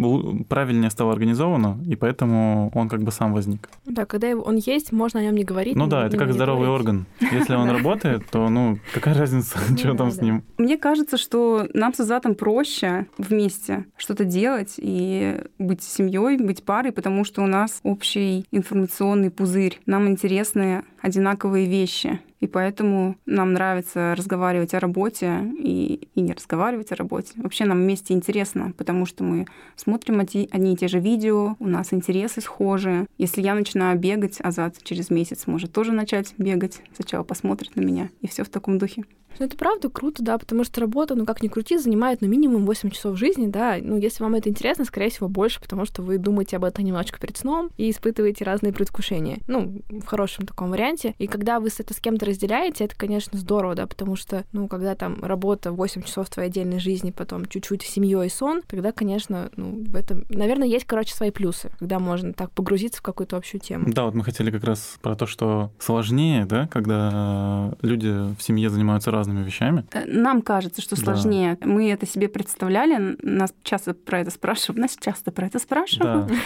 правильнее 0.50 0.90
стало 0.90 1.14
организовано, 1.14 1.80
и 1.88 1.96
поэтому 1.96 2.70
он 2.76 2.90
как 2.90 3.02
бы 3.02 3.12
сам 3.12 3.34
возник. 3.34 3.70
Да, 3.86 4.06
когда 4.06 4.36
он 4.36 4.58
есть, 4.58 4.92
можно 4.92 5.22
о 5.22 5.24
нем 5.24 5.36
не 5.36 5.46
говорить. 5.46 5.76
Ну 5.76 5.88
да, 5.88 6.06
это 6.06 6.18
как 6.18 6.34
здоровый 6.34 6.68
говорить. 6.68 6.88
орган. 6.88 7.06
Если 7.32 7.56
он 7.56 7.70
работает, 7.70 8.24
то, 8.30 8.50
ну, 8.50 8.78
какая 8.94 9.14
разница, 9.16 9.58
что 9.78 9.94
там 9.94 10.12
с 10.12 10.22
ним? 10.22 10.44
Мне 10.58 10.78
кажется, 10.78 11.18
что 11.18 11.68
нам 11.74 11.94
с 11.94 12.00
Азатом 12.02 12.36
проще 12.36 13.08
вместе 13.18 13.86
что-то 13.96 14.26
делать 14.26 14.74
и 14.78 15.42
быть 15.60 15.82
семьей, 15.82 16.25
быть 16.42 16.64
парой, 16.64 16.92
потому 16.92 17.24
что 17.24 17.42
у 17.44 17.48
нас 17.48 17.80
общий 17.84 18.46
информационный 18.52 19.32
пузырь. 19.32 19.80
Нам 19.86 20.08
интересны 20.08 20.84
одинаковые 21.06 21.68
вещи. 21.68 22.20
И 22.40 22.48
поэтому 22.48 23.16
нам 23.28 23.54
нравится 23.54 24.16
разговаривать 24.18 24.74
о 24.74 24.80
работе 24.80 25.54
и, 25.60 26.10
и 26.16 26.22
не 26.22 26.34
разговаривать 26.34 26.92
о 26.92 26.96
работе. 26.96 27.34
Вообще 27.38 27.66
нам 27.66 27.78
вместе 27.78 28.14
интересно, 28.14 28.74
потому 28.76 29.06
что 29.06 29.24
мы 29.24 29.46
смотрим 29.76 30.20
одни 30.20 30.74
и 30.74 30.76
те 30.76 30.88
же 30.88 31.00
видео, 31.00 31.56
у 31.60 31.68
нас 31.68 31.94
интересы 31.94 32.42
схожи. 32.42 33.06
Если 33.20 33.42
я 33.42 33.54
начинаю 33.54 34.00
бегать, 34.00 34.40
Азат 34.42 34.82
через 34.84 35.12
месяц 35.12 35.46
может 35.46 35.72
тоже 35.72 35.92
начать 35.92 36.34
бегать. 36.40 36.82
Сначала 36.96 37.24
посмотрит 37.24 37.76
на 37.76 37.82
меня, 37.82 38.10
и 38.22 38.28
все 38.28 38.44
в 38.44 38.50
таком 38.50 38.80
духе. 38.80 39.04
Ну, 39.40 39.46
это 39.46 39.58
правда 39.58 39.90
круто, 39.90 40.24
да, 40.24 40.38
потому 40.38 40.64
что 40.64 40.82
работа, 40.82 41.16
ну, 41.16 41.26
как 41.26 41.44
ни 41.44 41.48
крути, 41.48 41.78
занимает, 41.78 42.22
ну, 42.22 42.28
минимум 42.28 42.66
8 42.66 42.90
часов 42.90 43.18
жизни, 43.18 43.48
да. 43.48 43.78
Ну, 43.82 43.98
если 43.98 44.24
вам 44.24 44.36
это 44.36 44.50
интересно, 44.50 44.86
скорее 44.86 45.10
всего, 45.10 45.28
больше, 45.28 45.60
потому 45.60 45.86
что 45.86 46.02
вы 46.02 46.18
думаете 46.18 46.58
об 46.58 46.64
этом 46.64 46.86
немножечко 46.86 47.20
перед 47.20 47.38
сном 47.38 47.70
и 47.78 47.90
испытываете 47.90 48.46
разные 48.46 48.74
предвкушения. 48.74 49.40
Ну, 49.48 49.82
в 49.90 50.06
хорошем 50.06 50.46
таком 50.46 50.72
варианте. 50.72 50.95
И 51.18 51.28
когда 51.28 51.60
вы 51.60 51.70
это 51.78 51.94
с 51.94 52.00
кем-то 52.00 52.26
разделяете, 52.26 52.86
это, 52.86 52.96
конечно, 52.96 53.38
здорово, 53.38 53.76
да, 53.76 53.88
потому 53.88 54.16
что, 54.16 54.44
ну, 54.54 54.68
когда 54.68 54.96
там 54.96 55.24
работа 55.24 55.72
8 55.72 56.02
часов 56.04 56.30
твоей 56.30 56.50
отдельной 56.50 56.80
жизни, 56.80 57.12
потом 57.12 57.46
чуть-чуть 57.46 57.82
семьей 57.84 58.28
и 58.28 58.30
сон, 58.30 58.62
тогда, 58.68 58.92
конечно, 58.92 59.50
ну, 59.56 59.84
в 59.86 59.96
этом, 59.96 60.26
наверное, 60.30 60.68
есть, 60.68 60.86
короче, 60.86 61.14
свои 61.14 61.32
плюсы, 61.32 61.72
когда 61.80 62.00
можно 62.00 62.34
так 62.34 62.52
погрузиться 62.52 63.00
в 63.00 63.04
какую-то 63.04 63.38
общую 63.38 63.62
тему. 63.62 63.86
Да, 63.88 64.06
вот 64.06 64.14
мы 64.14 64.24
хотели 64.24 64.52
как 64.52 64.64
раз 64.64 64.98
про 65.02 65.16
то, 65.16 65.26
что 65.26 65.72
сложнее, 65.80 66.46
да, 66.46 66.68
когда 66.68 67.74
люди 67.82 68.08
в 68.08 68.42
семье 68.42 68.70
занимаются 68.70 69.12
разными 69.12 69.44
вещами. 69.44 69.86
Э, 69.92 70.06
нам 70.06 70.42
кажется, 70.42 70.82
что 70.82 70.96
сложнее. 70.96 71.58
Да. 71.60 71.68
Мы 71.68 71.92
это 71.92 72.06
себе 72.06 72.28
представляли, 72.28 73.18
нас 73.22 73.54
часто 73.64 73.94
про 73.94 74.22
это 74.22 74.32
спрашивают, 74.32 74.80
нас 74.80 74.98
часто 75.00 75.32
про 75.32 75.48
это 75.48 75.60
спрашивают. 75.60 76.32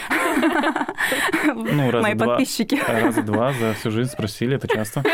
Ну, 1.46 2.02
Мои 2.02 2.16
подписчики. 2.16 2.80
Раза 2.88 3.24
два 3.24 3.54
за 3.54 3.74
всю 3.74 3.92
жизнь 3.92 4.12
спросили, 4.12 4.39
это 4.48 4.68
часто. 4.68 5.04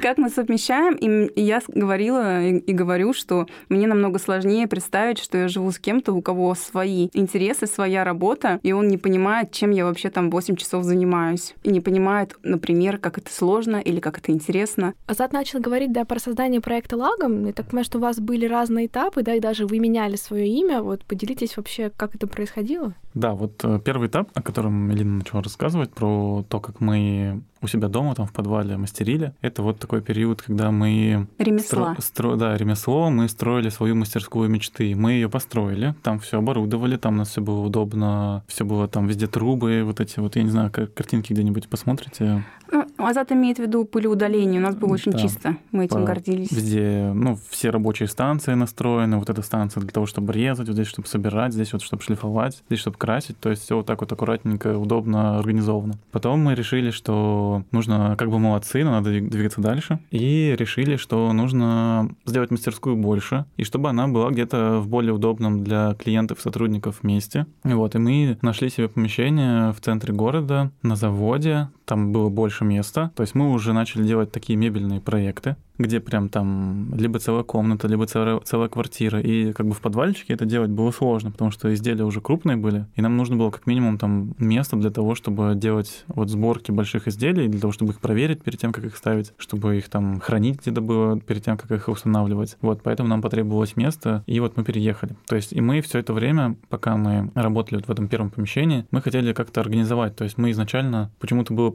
Как 0.00 0.18
мы 0.18 0.28
совмещаем? 0.28 0.94
И 0.94 1.40
я 1.40 1.60
говорила 1.68 2.44
и 2.44 2.72
говорю, 2.72 3.12
что 3.12 3.46
мне 3.68 3.86
намного 3.86 4.18
сложнее 4.18 4.66
представить, 4.66 5.18
что 5.18 5.38
я 5.38 5.48
живу 5.48 5.70
с 5.72 5.78
кем-то, 5.78 6.12
у 6.12 6.22
кого 6.22 6.54
свои 6.54 7.08
интересы, 7.12 7.66
своя 7.66 8.04
работа, 8.04 8.60
и 8.62 8.72
он 8.72 8.88
не 8.88 8.98
понимает, 8.98 9.52
чем 9.52 9.70
я 9.70 9.84
вообще 9.84 10.10
там 10.10 10.30
8 10.30 10.56
часов 10.56 10.84
занимаюсь. 10.84 11.54
И 11.62 11.70
не 11.70 11.80
понимает, 11.80 12.36
например, 12.42 12.98
как 12.98 13.18
это 13.18 13.32
сложно 13.32 13.76
или 13.76 14.00
как 14.00 14.18
это 14.18 14.32
интересно. 14.32 14.94
Азат 15.06 15.32
начал 15.32 15.60
говорить, 15.60 15.92
да, 15.92 16.04
про 16.04 16.18
создание 16.18 16.60
проекта 16.60 16.96
Лагом. 16.96 17.46
Я 17.46 17.52
так 17.52 17.66
понимаю, 17.66 17.84
что 17.84 17.98
у 17.98 18.00
вас 18.00 18.20
были 18.20 18.46
разные 18.46 18.86
этапы, 18.86 19.22
да, 19.22 19.34
и 19.34 19.40
даже 19.40 19.66
вы 19.66 19.78
меняли 19.78 20.16
свое 20.16 20.46
имя. 20.46 20.82
Вот 20.82 21.04
поделитесь 21.04 21.56
вообще, 21.56 21.90
как 21.96 22.14
это 22.14 22.26
происходило? 22.26 22.94
Да, 23.14 23.32
вот 23.32 23.64
э, 23.64 23.80
первый 23.82 24.08
этап, 24.08 24.28
о 24.34 24.42
котором 24.42 24.92
Элина 24.92 25.18
начала 25.18 25.42
рассказывать, 25.42 25.90
про 25.90 26.44
то, 26.48 26.60
как 26.60 26.80
мы 26.80 27.40
у 27.66 27.68
себя 27.68 27.88
дома, 27.88 28.14
там 28.14 28.26
в 28.26 28.32
подвале 28.32 28.76
мастерили. 28.76 29.32
Это 29.42 29.62
вот 29.62 29.78
такой 29.78 30.00
период, 30.00 30.42
когда 30.42 30.70
мы... 30.70 31.26
Ремесло. 31.38 31.94
Стро... 31.94 31.96
Стро... 32.00 32.36
Да, 32.36 32.56
ремесло. 32.56 33.10
Мы 33.10 33.28
строили 33.28 33.68
свою 33.68 33.94
мастерскую 33.94 34.48
мечты. 34.48 34.94
Мы 34.94 35.12
ее 35.12 35.28
построили, 35.28 35.94
там 36.02 36.18
все 36.20 36.38
оборудовали, 36.38 36.96
там 36.96 37.14
у 37.14 37.18
нас 37.18 37.30
все 37.30 37.40
было 37.40 37.60
удобно, 37.60 38.44
все 38.46 38.64
было 38.64 38.88
там 38.88 39.06
везде 39.06 39.26
трубы, 39.26 39.82
вот 39.84 40.00
эти 40.00 40.18
вот, 40.20 40.36
я 40.36 40.42
не 40.42 40.50
знаю, 40.50 40.70
картинки 40.70 41.32
где-нибудь 41.32 41.68
посмотрите. 41.68 42.44
Ну, 42.72 42.84
Азат 42.98 43.30
имеет 43.30 43.58
в 43.58 43.62
виду 43.62 43.84
пылеудаление. 43.84 44.60
У 44.60 44.64
нас 44.64 44.74
было 44.74 44.94
очень 44.94 45.12
да, 45.12 45.18
чисто. 45.18 45.56
Мы 45.70 45.84
этим 45.84 46.00
по... 46.00 46.02
гордились. 46.02 46.50
Везде, 46.50 47.12
ну, 47.14 47.38
все 47.48 47.70
рабочие 47.70 48.08
станции 48.08 48.54
настроены. 48.54 49.18
Вот 49.18 49.30
эта 49.30 49.42
станция 49.42 49.80
для 49.82 49.90
того, 49.90 50.06
чтобы 50.06 50.32
резать, 50.32 50.66
вот 50.66 50.74
здесь, 50.74 50.88
чтобы 50.88 51.06
собирать, 51.06 51.52
здесь 51.52 51.72
вот, 51.72 51.82
чтобы 51.82 52.02
шлифовать, 52.02 52.62
здесь, 52.68 52.80
чтобы 52.80 52.96
красить. 52.96 53.38
То 53.38 53.50
есть 53.50 53.62
все 53.62 53.76
вот 53.76 53.86
так 53.86 54.00
вот 54.00 54.10
аккуратненько, 54.10 54.76
удобно, 54.76 55.38
организовано. 55.38 55.94
Потом 56.10 56.40
мы 56.40 56.54
решили, 56.54 56.90
что 56.90 57.55
нужно, 57.70 58.14
как 58.18 58.30
бы 58.30 58.38
молодцы, 58.38 58.84
но 58.84 58.92
надо 58.92 59.10
двигаться 59.10 59.60
дальше. 59.60 60.00
И 60.10 60.54
решили, 60.58 60.96
что 60.96 61.32
нужно 61.32 62.10
сделать 62.24 62.50
мастерскую 62.50 62.96
больше, 62.96 63.44
и 63.56 63.64
чтобы 63.64 63.88
она 63.88 64.08
была 64.08 64.30
где-то 64.30 64.80
в 64.80 64.88
более 64.88 65.12
удобном 65.12 65.64
для 65.64 65.94
клиентов, 65.94 66.40
сотрудников 66.40 67.02
месте. 67.02 67.46
Вот, 67.64 67.94
и 67.94 67.98
мы 67.98 68.38
нашли 68.42 68.68
себе 68.68 68.88
помещение 68.88 69.72
в 69.72 69.80
центре 69.80 70.12
города, 70.12 70.70
на 70.82 70.96
заводе. 70.96 71.68
Там 71.86 72.12
было 72.12 72.28
больше 72.28 72.64
места. 72.64 73.10
То 73.16 73.22
есть 73.22 73.34
мы 73.34 73.50
уже 73.52 73.72
начали 73.72 74.04
делать 74.04 74.32
такие 74.32 74.56
мебельные 74.56 75.00
проекты 75.00 75.56
где 75.78 76.00
прям 76.00 76.28
там 76.28 76.94
либо 76.94 77.18
целая 77.18 77.42
комната, 77.42 77.88
либо 77.88 78.06
целая, 78.06 78.40
целая 78.40 78.68
квартира. 78.68 79.20
И 79.20 79.52
как 79.52 79.66
бы 79.66 79.74
в 79.74 79.80
подвальчике 79.80 80.34
это 80.34 80.44
делать 80.44 80.70
было 80.70 80.90
сложно, 80.90 81.30
потому 81.30 81.50
что 81.50 81.72
изделия 81.74 82.04
уже 82.04 82.20
крупные 82.20 82.56
были, 82.56 82.86
и 82.94 83.02
нам 83.02 83.16
нужно 83.16 83.36
было 83.36 83.50
как 83.50 83.66
минимум 83.66 83.98
там 83.98 84.34
место 84.38 84.76
для 84.76 84.90
того, 84.90 85.14
чтобы 85.14 85.54
делать 85.54 86.04
вот 86.08 86.30
сборки 86.30 86.70
больших 86.70 87.08
изделий, 87.08 87.48
для 87.48 87.60
того, 87.60 87.72
чтобы 87.72 87.92
их 87.92 88.00
проверить 88.00 88.42
перед 88.42 88.58
тем, 88.58 88.72
как 88.72 88.84
их 88.84 88.96
ставить, 88.96 89.32
чтобы 89.38 89.76
их 89.76 89.88
там 89.88 90.20
хранить 90.20 90.60
где-то 90.60 90.80
было 90.80 91.20
перед 91.20 91.44
тем, 91.44 91.56
как 91.56 91.70
их 91.70 91.88
устанавливать. 91.88 92.56
Вот, 92.60 92.82
поэтому 92.82 93.08
нам 93.08 93.22
потребовалось 93.22 93.76
место, 93.76 94.24
и 94.26 94.40
вот 94.40 94.56
мы 94.56 94.64
переехали. 94.64 95.16
То 95.26 95.36
есть 95.36 95.52
и 95.52 95.60
мы 95.60 95.80
все 95.80 95.98
это 95.98 96.12
время, 96.12 96.56
пока 96.68 96.96
мы 96.96 97.30
работали 97.34 97.76
вот 97.76 97.86
в 97.86 97.90
этом 97.90 98.08
первом 98.08 98.30
помещении, 98.30 98.86
мы 98.90 99.02
хотели 99.02 99.32
как-то 99.32 99.60
организовать. 99.60 100.16
То 100.16 100.24
есть 100.24 100.38
мы 100.38 100.50
изначально 100.50 101.10
почему-то 101.18 101.52
было 101.52 101.70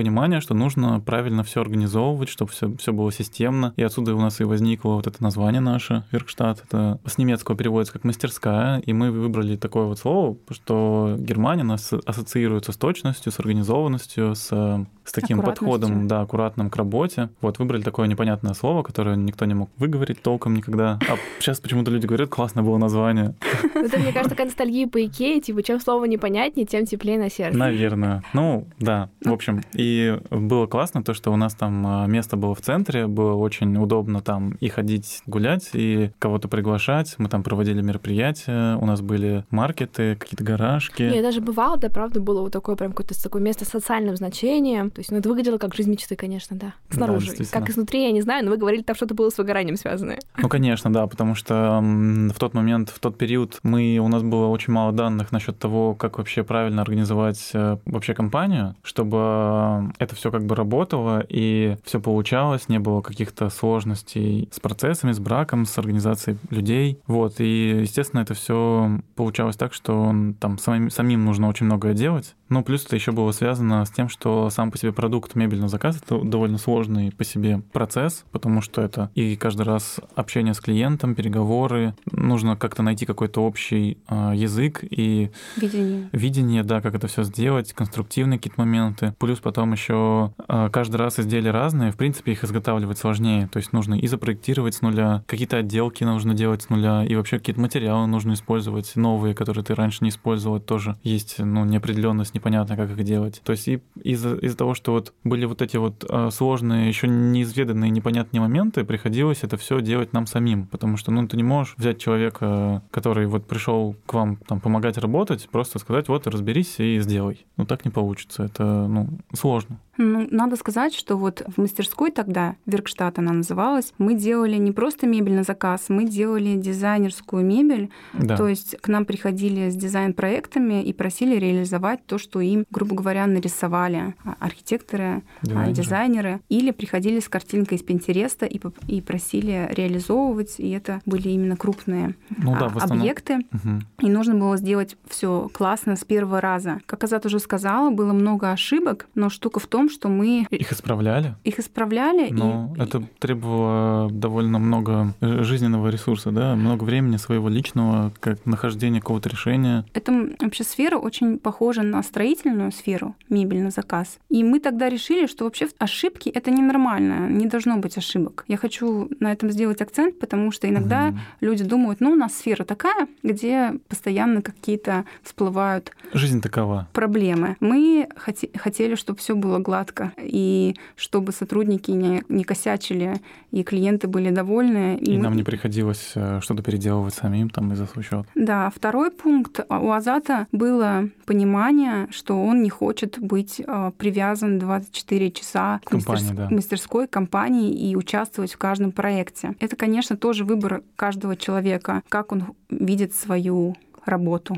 понимание, 0.00 0.40
что 0.40 0.54
нужно 0.54 0.98
правильно 0.98 1.44
все 1.44 1.60
организовывать, 1.60 2.30
чтобы 2.30 2.50
все, 2.52 2.74
все 2.78 2.90
было 2.90 3.12
системно. 3.12 3.74
И 3.76 3.82
отсюда 3.82 4.14
у 4.14 4.18
нас 4.18 4.40
и 4.40 4.44
возникло 4.44 4.94
вот 4.94 5.06
это 5.06 5.22
название 5.22 5.60
наше, 5.60 6.04
Веркштадт. 6.10 6.64
Это 6.66 6.98
с 7.04 7.18
немецкого 7.18 7.54
переводится 7.54 7.92
как 7.92 8.04
мастерская. 8.04 8.78
И 8.78 8.94
мы 8.94 9.10
выбрали 9.10 9.56
такое 9.56 9.84
вот 9.84 9.98
слово, 9.98 10.38
что 10.50 11.16
Германия 11.18 11.64
нас 11.64 11.92
ассоциируется 12.06 12.72
с 12.72 12.78
точностью, 12.78 13.30
с 13.30 13.40
организованностью, 13.40 14.34
с 14.34 14.86
с 15.10 15.12
таким 15.12 15.42
подходом, 15.42 16.06
да, 16.06 16.20
аккуратным 16.20 16.70
к 16.70 16.76
работе. 16.76 17.30
Вот, 17.40 17.58
выбрали 17.58 17.82
такое 17.82 18.06
непонятное 18.06 18.54
слово, 18.54 18.82
которое 18.82 19.16
никто 19.16 19.44
не 19.44 19.54
мог 19.54 19.70
выговорить 19.76 20.22
толком 20.22 20.54
никогда. 20.54 21.00
А 21.08 21.16
сейчас 21.40 21.58
почему-то 21.58 21.90
люди 21.90 22.06
говорят, 22.06 22.28
классное 22.28 22.62
было 22.62 22.78
название. 22.78 23.34
Это, 23.74 23.98
мне 23.98 24.12
кажется, 24.12 24.30
такая 24.30 24.46
ностальгия 24.46 24.86
по 24.86 25.04
Икее, 25.04 25.40
типа, 25.40 25.64
чем 25.64 25.80
слово 25.80 26.04
непонятнее, 26.04 26.64
тем 26.64 26.86
теплее 26.86 27.18
на 27.18 27.28
сердце. 27.28 27.58
Наверное. 27.58 28.22
Ну, 28.32 28.68
да, 28.78 29.10
в 29.24 29.32
общем. 29.32 29.62
И 29.72 29.89
было 30.30 30.66
классно 30.66 31.02
то, 31.02 31.14
что 31.14 31.32
у 31.32 31.36
нас 31.36 31.54
там 31.54 31.86
а, 31.86 32.06
место 32.06 32.36
было 32.36 32.54
в 32.54 32.60
центре, 32.60 33.06
было 33.06 33.34
очень 33.34 33.76
удобно 33.76 34.20
там 34.20 34.52
и 34.60 34.68
ходить 34.68 35.22
гулять, 35.26 35.70
и 35.72 36.10
кого-то 36.18 36.48
приглашать. 36.48 37.14
Мы 37.18 37.28
там 37.28 37.42
проводили 37.42 37.80
мероприятия, 37.82 38.76
у 38.76 38.86
нас 38.86 39.00
были 39.00 39.44
маркеты, 39.50 40.16
какие-то 40.16 40.44
гаражки. 40.44 41.02
Я 41.02 41.22
даже 41.22 41.40
бывала, 41.40 41.76
да, 41.76 41.88
правда, 41.88 42.20
было 42.20 42.42
вот 42.42 42.52
такое 42.52 42.76
прям 42.76 42.92
какое-то 42.92 43.20
такое 43.22 43.42
место 43.42 43.64
с 43.64 43.68
социальным 43.68 44.16
значением. 44.16 44.90
То 44.90 45.00
есть, 45.00 45.10
ну, 45.10 45.18
это 45.18 45.28
выглядело 45.28 45.58
как 45.58 45.74
жизнь 45.74 45.90
мечты, 45.90 46.16
конечно, 46.16 46.56
да. 46.56 46.74
Снаружи. 46.90 47.32
Да, 47.38 47.44
как 47.50 47.70
изнутри, 47.70 48.04
я 48.04 48.12
не 48.12 48.22
знаю, 48.22 48.44
но 48.44 48.50
вы 48.50 48.56
говорили, 48.56 48.82
там 48.82 48.96
что-то 48.96 49.14
было 49.14 49.30
с 49.30 49.38
выгоранием 49.38 49.76
связанное. 49.76 50.18
Ну, 50.36 50.48
конечно, 50.48 50.92
да, 50.92 51.06
потому 51.06 51.34
что 51.34 51.80
в 51.80 52.38
тот 52.38 52.54
момент, 52.54 52.90
в 52.90 52.98
тот 52.98 53.16
период 53.18 53.58
мы, 53.62 53.98
у 53.98 54.08
нас 54.08 54.22
было 54.22 54.46
очень 54.46 54.72
мало 54.72 54.92
данных 54.92 55.32
насчет 55.32 55.58
того, 55.58 55.94
как 55.94 56.18
вообще 56.18 56.42
правильно 56.42 56.82
организовать 56.82 57.50
э, 57.54 57.78
вообще 57.86 58.14
компанию, 58.14 58.74
чтобы 58.82 59.69
это 59.98 60.14
все 60.14 60.30
как 60.30 60.44
бы 60.44 60.54
работало 60.54 61.24
и 61.28 61.76
все 61.84 62.00
получалось, 62.00 62.68
не 62.68 62.78
было 62.78 63.00
каких-то 63.00 63.50
сложностей 63.50 64.48
с 64.52 64.60
процессами, 64.60 65.12
с 65.12 65.18
браком, 65.18 65.66
с 65.66 65.78
организацией 65.78 66.38
людей. 66.50 67.00
Вот, 67.06 67.40
и, 67.40 67.80
естественно, 67.82 68.20
это 68.20 68.34
все 68.34 69.00
получалось 69.16 69.56
так, 69.56 69.72
что 69.72 70.14
там 70.40 70.58
самим, 70.58 70.90
самим 70.90 71.24
нужно 71.24 71.48
очень 71.48 71.66
многое 71.66 71.94
делать. 71.94 72.34
Ну, 72.48 72.64
плюс 72.64 72.84
это 72.84 72.96
еще 72.96 73.12
было 73.12 73.30
связано 73.30 73.84
с 73.84 73.90
тем, 73.90 74.08
что 74.08 74.50
сам 74.50 74.72
по 74.72 74.78
себе 74.78 74.92
продукт 74.92 75.36
мебельного 75.36 75.68
заказа 75.68 76.00
это 76.04 76.20
довольно 76.20 76.58
сложный 76.58 77.12
по 77.12 77.24
себе 77.24 77.62
процесс, 77.72 78.24
потому 78.32 78.60
что 78.60 78.82
это 78.82 79.10
и 79.14 79.36
каждый 79.36 79.62
раз 79.62 80.00
общение 80.16 80.52
с 80.52 80.60
клиентом, 80.60 81.14
переговоры, 81.14 81.94
нужно 82.10 82.56
как-то 82.56 82.82
найти 82.82 83.06
какой-то 83.06 83.42
общий 83.42 83.98
э, 84.08 84.32
язык 84.34 84.80
и 84.82 85.30
видение. 85.56 86.08
видение, 86.12 86.62
да, 86.64 86.80
как 86.80 86.94
это 86.94 87.06
все 87.06 87.22
сделать, 87.22 87.72
конструктивные 87.72 88.38
какие-то 88.38 88.60
моменты. 88.60 89.14
Плюс 89.18 89.38
потом 89.38 89.59
потом 89.60 89.72
еще 89.72 90.32
а, 90.48 90.70
каждый 90.70 90.96
раз 90.96 91.20
изделия 91.20 91.50
разные, 91.50 91.92
в 91.92 91.96
принципе, 91.98 92.32
их 92.32 92.44
изготавливать 92.44 92.96
сложнее. 92.96 93.46
То 93.52 93.58
есть 93.58 93.74
нужно 93.74 93.94
и 93.94 94.06
запроектировать 94.06 94.74
с 94.74 94.80
нуля, 94.80 95.22
какие-то 95.26 95.58
отделки 95.58 96.02
нужно 96.02 96.32
делать 96.32 96.62
с 96.62 96.70
нуля, 96.70 97.04
и 97.04 97.14
вообще 97.14 97.38
какие-то 97.38 97.60
материалы 97.60 98.06
нужно 98.06 98.32
использовать, 98.32 98.96
новые, 98.96 99.34
которые 99.34 99.62
ты 99.62 99.74
раньше 99.74 99.98
не 100.00 100.08
использовал, 100.08 100.60
тоже 100.60 100.96
есть 101.02 101.38
ну, 101.38 101.66
неопределенность, 101.66 102.32
непонятно, 102.34 102.74
как 102.74 102.90
их 102.90 103.04
делать. 103.04 103.42
То 103.44 103.52
есть 103.52 103.68
и 103.68 103.82
из-за 104.02 104.36
из 104.36 104.56
того, 104.56 104.72
что 104.72 104.92
вот 104.92 105.12
были 105.24 105.44
вот 105.44 105.60
эти 105.60 105.76
вот 105.76 106.06
а, 106.08 106.30
сложные, 106.30 106.88
еще 106.88 107.06
неизведанные, 107.06 107.90
непонятные 107.90 108.40
моменты, 108.40 108.84
приходилось 108.84 109.40
это 109.42 109.58
все 109.58 109.82
делать 109.82 110.14
нам 110.14 110.26
самим, 110.26 110.68
потому 110.68 110.96
что 110.96 111.10
ну, 111.10 111.28
ты 111.28 111.36
не 111.36 111.42
можешь 111.42 111.74
взять 111.76 111.98
человека, 111.98 112.82
который 112.90 113.26
вот 113.26 113.46
пришел 113.46 113.94
к 114.06 114.14
вам 114.14 114.36
там, 114.36 114.58
помогать 114.58 114.96
работать, 114.96 115.50
просто 115.50 115.78
сказать, 115.78 116.08
вот, 116.08 116.26
разберись 116.26 116.76
и 116.78 116.98
сделай. 117.00 117.44
Ну, 117.58 117.66
так 117.66 117.84
не 117.84 117.90
получится. 117.90 118.44
Это 118.44 118.64
ну, 118.64 119.10
сложно 119.34 119.49
сложно. 119.50 119.80
Ну, 120.02 120.26
надо 120.30 120.56
сказать, 120.56 120.94
что 120.94 121.18
вот 121.18 121.42
в 121.46 121.60
мастерской 121.60 122.10
тогда, 122.10 122.56
Веркштадт 122.64 123.18
она 123.18 123.32
называлась, 123.32 123.92
мы 123.98 124.14
делали 124.14 124.56
не 124.56 124.72
просто 124.72 125.06
мебель 125.06 125.34
на 125.34 125.42
заказ, 125.42 125.86
мы 125.88 126.06
делали 126.06 126.56
дизайнерскую 126.56 127.44
мебель. 127.44 127.90
Да. 128.14 128.34
То 128.38 128.48
есть 128.48 128.78
к 128.80 128.88
нам 128.88 129.04
приходили 129.04 129.68
с 129.68 129.76
дизайн-проектами 129.76 130.82
и 130.82 130.94
просили 130.94 131.36
реализовать 131.36 132.06
то, 132.06 132.16
что 132.16 132.40
им, 132.40 132.64
грубо 132.70 132.96
говоря, 132.96 133.26
нарисовали 133.26 134.14
архитекторы, 134.38 135.22
дизайнеры, 135.42 135.72
дизайнеры 135.74 136.40
или 136.48 136.70
приходили 136.70 137.20
с 137.20 137.28
картинкой 137.28 137.76
из 137.76 137.82
Пинтереста 137.82 138.46
и, 138.46 138.58
и 138.88 139.02
просили 139.02 139.68
реализовывать, 139.70 140.54
и 140.58 140.70
это 140.70 141.02
были 141.04 141.28
именно 141.28 141.58
крупные 141.58 142.14
ну, 142.38 142.56
да, 142.58 142.72
объекты. 142.80 143.40
Угу. 143.52 144.06
И 144.06 144.10
нужно 144.10 144.34
было 144.34 144.56
сделать 144.56 144.96
все 145.08 145.50
классно 145.52 145.96
с 145.96 146.04
первого 146.04 146.40
раза. 146.40 146.80
Как 146.86 147.04
Азат 147.04 147.26
уже 147.26 147.38
сказала, 147.38 147.90
было 147.90 148.14
много 148.14 148.50
ошибок, 148.50 149.06
но 149.14 149.28
штука 149.28 149.60
в 149.60 149.66
том, 149.66 149.89
что 149.90 150.08
мы... 150.08 150.46
Их 150.50 150.72
исправляли? 150.72 151.34
Их 151.44 151.58
исправляли. 151.58 152.30
Но 152.30 152.74
и... 152.76 152.80
это 152.80 153.02
требовало 153.18 154.10
довольно 154.10 154.58
много 154.58 155.14
жизненного 155.20 155.88
ресурса, 155.88 156.30
да, 156.30 156.54
много 156.54 156.84
времени 156.84 157.16
своего 157.16 157.48
личного, 157.48 158.12
как 158.20 158.44
нахождение 158.46 159.00
какого-то 159.00 159.28
решения. 159.28 159.84
Это 159.92 160.30
вообще 160.40 160.64
сфера 160.64 160.96
очень 160.96 161.38
похожа 161.38 161.82
на 161.82 162.02
строительную 162.02 162.72
сферу, 162.72 163.14
мебель 163.28 163.62
на 163.62 163.70
заказ. 163.70 164.18
И 164.28 164.44
мы 164.44 164.60
тогда 164.60 164.88
решили, 164.88 165.26
что 165.26 165.44
вообще 165.44 165.68
ошибки— 165.78 166.28
это 166.30 166.50
ненормально, 166.50 167.28
не 167.28 167.46
должно 167.46 167.76
быть 167.76 167.98
ошибок. 167.98 168.44
Я 168.48 168.56
хочу 168.56 169.10
на 169.20 169.32
этом 169.32 169.50
сделать 169.50 169.80
акцент, 169.80 170.18
потому 170.18 170.52
что 170.52 170.68
иногда 170.68 171.08
угу. 171.08 171.18
люди 171.40 171.64
думают, 171.64 172.00
ну, 172.00 172.12
у 172.12 172.16
нас 172.16 172.34
сфера 172.34 172.64
такая, 172.64 173.08
где 173.22 173.74
постоянно 173.88 174.42
какие-то 174.42 175.04
всплывают... 175.22 175.92
Жизнь 176.12 176.40
такова. 176.40 176.88
Проблемы. 176.92 177.56
Мы 177.60 178.08
хотели, 178.16 178.94
чтобы 178.94 179.18
все 179.18 179.34
было 179.34 179.58
гладко 179.70 180.12
и 180.18 180.74
чтобы 180.96 181.30
сотрудники 181.32 181.92
не, 181.92 182.22
не 182.28 182.42
косячили, 182.42 183.20
и 183.52 183.62
клиенты 183.62 184.08
были 184.08 184.30
довольны. 184.30 184.96
И, 184.96 185.12
и 185.12 185.16
мы... 185.16 185.24
нам 185.24 185.36
не 185.36 185.44
приходилось 185.44 186.12
э, 186.16 186.40
что-то 186.42 186.62
переделывать 186.62 187.14
самим 187.14 187.50
там 187.50 187.72
из-за 187.72 187.86
счет. 188.02 188.26
Да, 188.34 188.70
второй 188.74 189.12
пункт. 189.12 189.60
У 189.68 189.92
Азата 189.92 190.48
было 190.50 191.08
понимание, 191.24 192.08
что 192.10 192.42
он 192.42 192.62
не 192.62 192.70
хочет 192.70 193.18
быть 193.20 193.60
э, 193.64 193.92
привязан 193.96 194.58
24 194.58 195.30
часа 195.30 195.80
к 195.84 195.90
компании, 195.90 196.22
мастерс... 196.22 196.36
да. 196.36 196.48
мастерской 196.50 197.06
компании 197.06 197.72
и 197.72 197.94
участвовать 197.94 198.52
в 198.52 198.58
каждом 198.58 198.90
проекте. 198.90 199.54
Это, 199.60 199.76
конечно, 199.76 200.16
тоже 200.16 200.44
выбор 200.44 200.82
каждого 200.96 201.36
человека, 201.36 202.02
как 202.08 202.32
он 202.32 202.54
видит 202.70 203.14
свою 203.14 203.76
работу. 204.10 204.56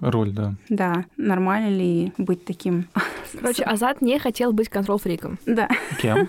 Роль, 0.00 0.32
да. 0.32 0.54
Да, 0.68 1.04
нормально 1.16 1.68
ли 1.68 2.12
быть 2.18 2.44
таким? 2.44 2.88
Короче, 3.32 3.62
Азат 3.64 4.00
не 4.02 4.18
хотел 4.18 4.52
быть 4.52 4.68
контрол-фриком. 4.68 5.38
Да. 5.46 5.68
Кем? 6.00 6.28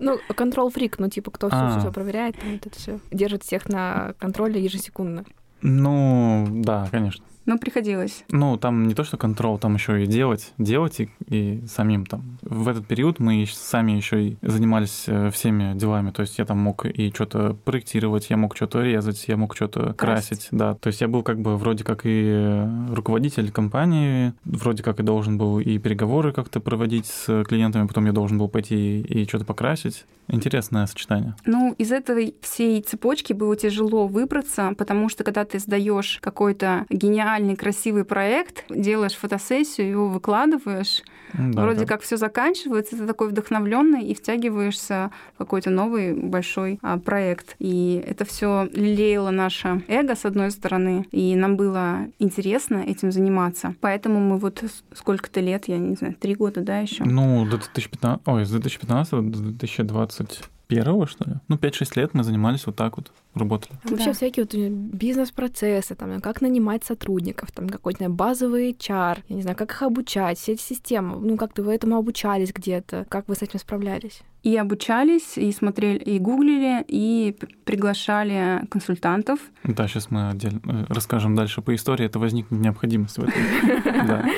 Ну, 0.00 0.18
контрол-фрик, 0.34 0.98
ну, 0.98 1.08
типа, 1.08 1.30
кто 1.30 1.48
все, 1.48 1.80
все 1.80 1.92
проверяет, 1.92 2.36
там, 2.38 2.54
это 2.54 2.70
все. 2.70 3.00
Держит 3.10 3.42
всех 3.42 3.68
на 3.68 4.14
контроле 4.18 4.62
ежесекундно. 4.62 5.24
Ну, 5.60 6.46
да, 6.50 6.88
конечно. 6.90 7.24
Ну, 7.48 7.58
приходилось. 7.58 8.24
Ну, 8.30 8.58
там 8.58 8.86
не 8.86 8.94
то, 8.94 9.04
что 9.04 9.16
контрол, 9.16 9.58
там 9.58 9.72
еще 9.74 10.04
и 10.04 10.06
делать, 10.06 10.52
делать 10.58 11.00
и, 11.00 11.08
и 11.28 11.64
самим 11.66 12.04
там. 12.04 12.36
В 12.42 12.68
этот 12.68 12.86
период 12.86 13.20
мы 13.20 13.46
сами 13.50 13.92
еще 13.92 14.22
и 14.22 14.36
занимались 14.42 15.04
э, 15.06 15.30
всеми 15.30 15.74
делами. 15.74 16.10
То 16.10 16.20
есть 16.20 16.38
я 16.38 16.44
там 16.44 16.58
мог 16.58 16.84
и 16.84 17.10
что-то 17.10 17.56
проектировать, 17.64 18.28
я 18.28 18.36
мог 18.36 18.54
что-то 18.54 18.82
резать, 18.82 19.24
я 19.28 19.38
мог 19.38 19.56
что-то 19.56 19.94
красить. 19.94 20.28
красить, 20.28 20.48
да. 20.50 20.74
То 20.74 20.88
есть 20.88 21.00
я 21.00 21.08
был 21.08 21.22
как 21.22 21.40
бы 21.40 21.56
вроде 21.56 21.84
как 21.84 22.02
и 22.04 22.66
руководитель 22.90 23.50
компании, 23.50 24.34
вроде 24.44 24.82
как 24.82 25.00
и 25.00 25.02
должен 25.02 25.38
был 25.38 25.58
и 25.58 25.78
переговоры 25.78 26.34
как-то 26.34 26.60
проводить 26.60 27.06
с 27.06 27.44
клиентами, 27.44 27.86
потом 27.86 28.04
я 28.04 28.12
должен 28.12 28.36
был 28.36 28.50
пойти 28.50 29.00
и 29.00 29.26
что-то 29.26 29.46
покрасить. 29.46 30.04
Интересное 30.28 30.86
сочетание. 30.86 31.34
Ну, 31.46 31.74
из 31.78 31.90
этой 31.90 32.34
всей 32.42 32.82
цепочки 32.82 33.32
было 33.32 33.56
тяжело 33.56 34.06
выбраться, 34.06 34.74
потому 34.76 35.08
что 35.08 35.24
когда 35.24 35.44
ты 35.44 35.58
сдаешь 35.58 36.18
какой-то 36.20 36.86
гениальный, 36.90 37.56
красивый 37.56 38.04
проект, 38.04 38.64
делаешь 38.68 39.14
фотосессию, 39.14 39.88
его 39.88 40.08
выкладываешь, 40.08 41.02
да, 41.34 41.62
вроде 41.62 41.80
да. 41.80 41.86
как 41.86 42.02
все 42.02 42.16
заканчивается, 42.16 42.96
ты 42.96 43.06
такой 43.06 43.28
вдохновленный 43.28 44.04
и 44.04 44.14
втягиваешься 44.14 45.10
в 45.34 45.38
какой-то 45.38 45.70
новый 45.70 46.14
большой 46.14 46.78
а, 46.82 46.98
проект. 46.98 47.56
И 47.58 48.02
это 48.06 48.24
все 48.24 48.68
лелеяло 48.72 49.30
наше 49.30 49.82
эго, 49.88 50.14
с 50.14 50.24
одной 50.24 50.50
стороны, 50.50 51.06
и 51.10 51.34
нам 51.36 51.56
было 51.56 52.06
интересно 52.18 52.84
этим 52.86 53.12
заниматься. 53.12 53.74
Поэтому 53.80 54.20
мы 54.20 54.38
вот 54.38 54.62
сколько-то 54.94 55.40
лет, 55.40 55.68
я 55.68 55.78
не 55.78 55.94
знаю, 55.94 56.14
три 56.14 56.34
года, 56.34 56.60
да, 56.60 56.78
еще? 56.78 57.04
Ну, 57.04 57.44
до 57.44 57.58
2015, 57.58 58.26
ой, 58.26 58.44
с 58.44 58.50
2015 58.50 59.10
до 59.10 59.40
2020 59.40 60.48
21 60.68 61.06
что 61.06 61.24
ли? 61.24 61.36
Ну, 61.48 61.56
5-6 61.56 61.92
лет 61.96 62.14
мы 62.14 62.22
занимались 62.22 62.66
вот 62.66 62.76
так 62.76 62.96
вот, 62.96 63.10
работали. 63.34 63.72
А 63.84 63.88
вообще 63.88 64.06
да. 64.06 64.12
всякие 64.12 64.44
вот 64.44 64.54
бизнес-процессы, 64.54 65.94
там, 65.94 66.20
как 66.20 66.40
нанимать 66.40 66.84
сотрудников, 66.84 67.50
там, 67.52 67.68
какой-то 67.68 68.08
базовый 68.08 68.72
HR, 68.72 69.18
я 69.28 69.36
не 69.36 69.42
знаю, 69.42 69.56
как 69.56 69.70
их 69.70 69.82
обучать, 69.82 70.38
все 70.38 70.52
эти 70.52 70.62
системы, 70.62 71.18
ну, 71.20 71.36
как-то 71.36 71.62
вы 71.62 71.74
этому 71.74 71.96
обучались 71.96 72.52
где-то, 72.52 73.06
как 73.08 73.28
вы 73.28 73.34
с 73.34 73.42
этим 73.42 73.58
справлялись? 73.58 74.20
И 74.48 74.56
обучались, 74.56 75.36
и 75.36 75.52
смотрели, 75.52 75.98
и 75.98 76.18
гуглили, 76.18 76.82
и 76.88 77.36
приглашали 77.64 78.66
консультантов. 78.70 79.40
Да, 79.62 79.86
сейчас 79.86 80.10
мы 80.10 80.30
отдельно 80.30 80.62
э, 80.64 80.84
расскажем 80.88 81.34
дальше 81.34 81.60
по 81.60 81.74
истории, 81.74 82.06
это 82.06 82.18
возникнет 82.18 82.58
необходимость 82.58 83.18
в 83.18 83.24
этом. 83.24 83.34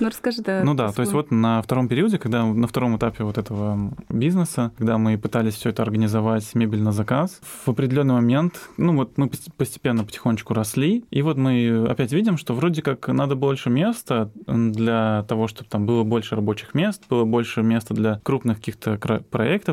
Ну, 0.00 0.08
расскажи, 0.08 0.42
да. 0.42 0.62
Ну 0.64 0.74
да, 0.74 0.90
то 0.90 1.02
есть 1.02 1.12
вот 1.12 1.30
на 1.30 1.62
втором 1.62 1.86
периоде, 1.86 2.18
когда 2.18 2.44
на 2.44 2.66
втором 2.66 2.96
этапе 2.96 3.22
вот 3.22 3.38
этого 3.38 3.92
бизнеса, 4.08 4.72
когда 4.76 4.98
мы 4.98 5.16
пытались 5.16 5.54
все 5.54 5.70
это 5.70 5.82
организовать 5.82 6.54
мебель 6.54 6.82
на 6.82 6.90
заказ, 6.90 7.40
в 7.64 7.68
определенный 7.68 8.14
момент, 8.14 8.68
ну 8.76 8.96
вот 8.96 9.16
мы 9.16 9.30
постепенно 9.56 10.04
потихонечку 10.04 10.54
росли, 10.54 11.04
и 11.10 11.22
вот 11.22 11.36
мы 11.36 11.86
опять 11.88 12.12
видим, 12.12 12.36
что 12.36 12.54
вроде 12.54 12.82
как 12.82 13.06
надо 13.08 13.36
больше 13.36 13.70
места 13.70 14.30
для 14.46 15.24
того, 15.28 15.46
чтобы 15.46 15.70
там 15.70 15.86
было 15.86 16.02
больше 16.02 16.34
рабочих 16.34 16.74
мест, 16.74 17.04
было 17.08 17.24
больше 17.24 17.62
места 17.62 17.94
для 17.94 18.20
крупных 18.24 18.56
каких-то 18.56 18.98
проектов, 18.98 19.30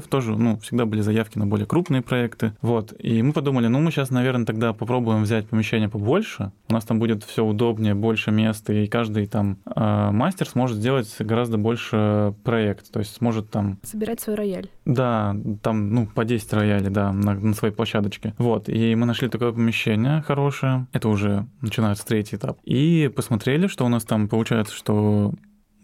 тоже, 0.09 0.35
ну, 0.35 0.57
всегда 0.59 0.85
были 0.85 1.01
заявки 1.01 1.37
на 1.37 1.47
более 1.47 1.65
крупные 1.65 2.01
проекты, 2.01 2.53
вот, 2.61 2.93
и 2.99 3.21
мы 3.21 3.33
подумали, 3.33 3.67
ну, 3.67 3.79
мы 3.79 3.91
сейчас, 3.91 4.09
наверное, 4.09 4.45
тогда 4.45 4.73
попробуем 4.73 5.23
взять 5.23 5.47
помещение 5.47 5.89
побольше, 5.89 6.51
у 6.67 6.73
нас 6.73 6.83
там 6.85 6.99
будет 6.99 7.23
все 7.23 7.43
удобнее, 7.43 7.95
больше 7.95 8.31
места, 8.31 8.73
и 8.73 8.87
каждый 8.87 9.25
там 9.27 9.57
а, 9.65 10.11
мастер 10.11 10.47
сможет 10.47 10.77
сделать 10.77 11.13
гораздо 11.19 11.57
больше 11.57 12.33
проект, 12.43 12.91
то 12.91 12.99
есть 12.99 13.15
сможет 13.15 13.49
там... 13.49 13.79
Собирать 13.83 14.19
свой 14.19 14.35
рояль. 14.35 14.69
Да, 14.85 15.35
там, 15.61 15.93
ну, 15.93 16.07
по 16.07 16.25
10 16.25 16.53
роялей, 16.53 16.89
да, 16.89 17.11
на, 17.11 17.33
на 17.33 17.53
своей 17.53 17.73
площадочке. 17.73 18.33
Вот, 18.37 18.69
и 18.69 18.95
мы 18.95 19.05
нашли 19.05 19.29
такое 19.29 19.51
помещение 19.51 20.21
хорошее, 20.21 20.87
это 20.93 21.09
уже 21.09 21.45
начинается 21.61 22.05
третий 22.05 22.35
этап, 22.35 22.57
и 22.63 23.11
посмотрели, 23.15 23.67
что 23.67 23.85
у 23.85 23.89
нас 23.89 24.03
там 24.03 24.27
получается, 24.27 24.73
что 24.75 25.33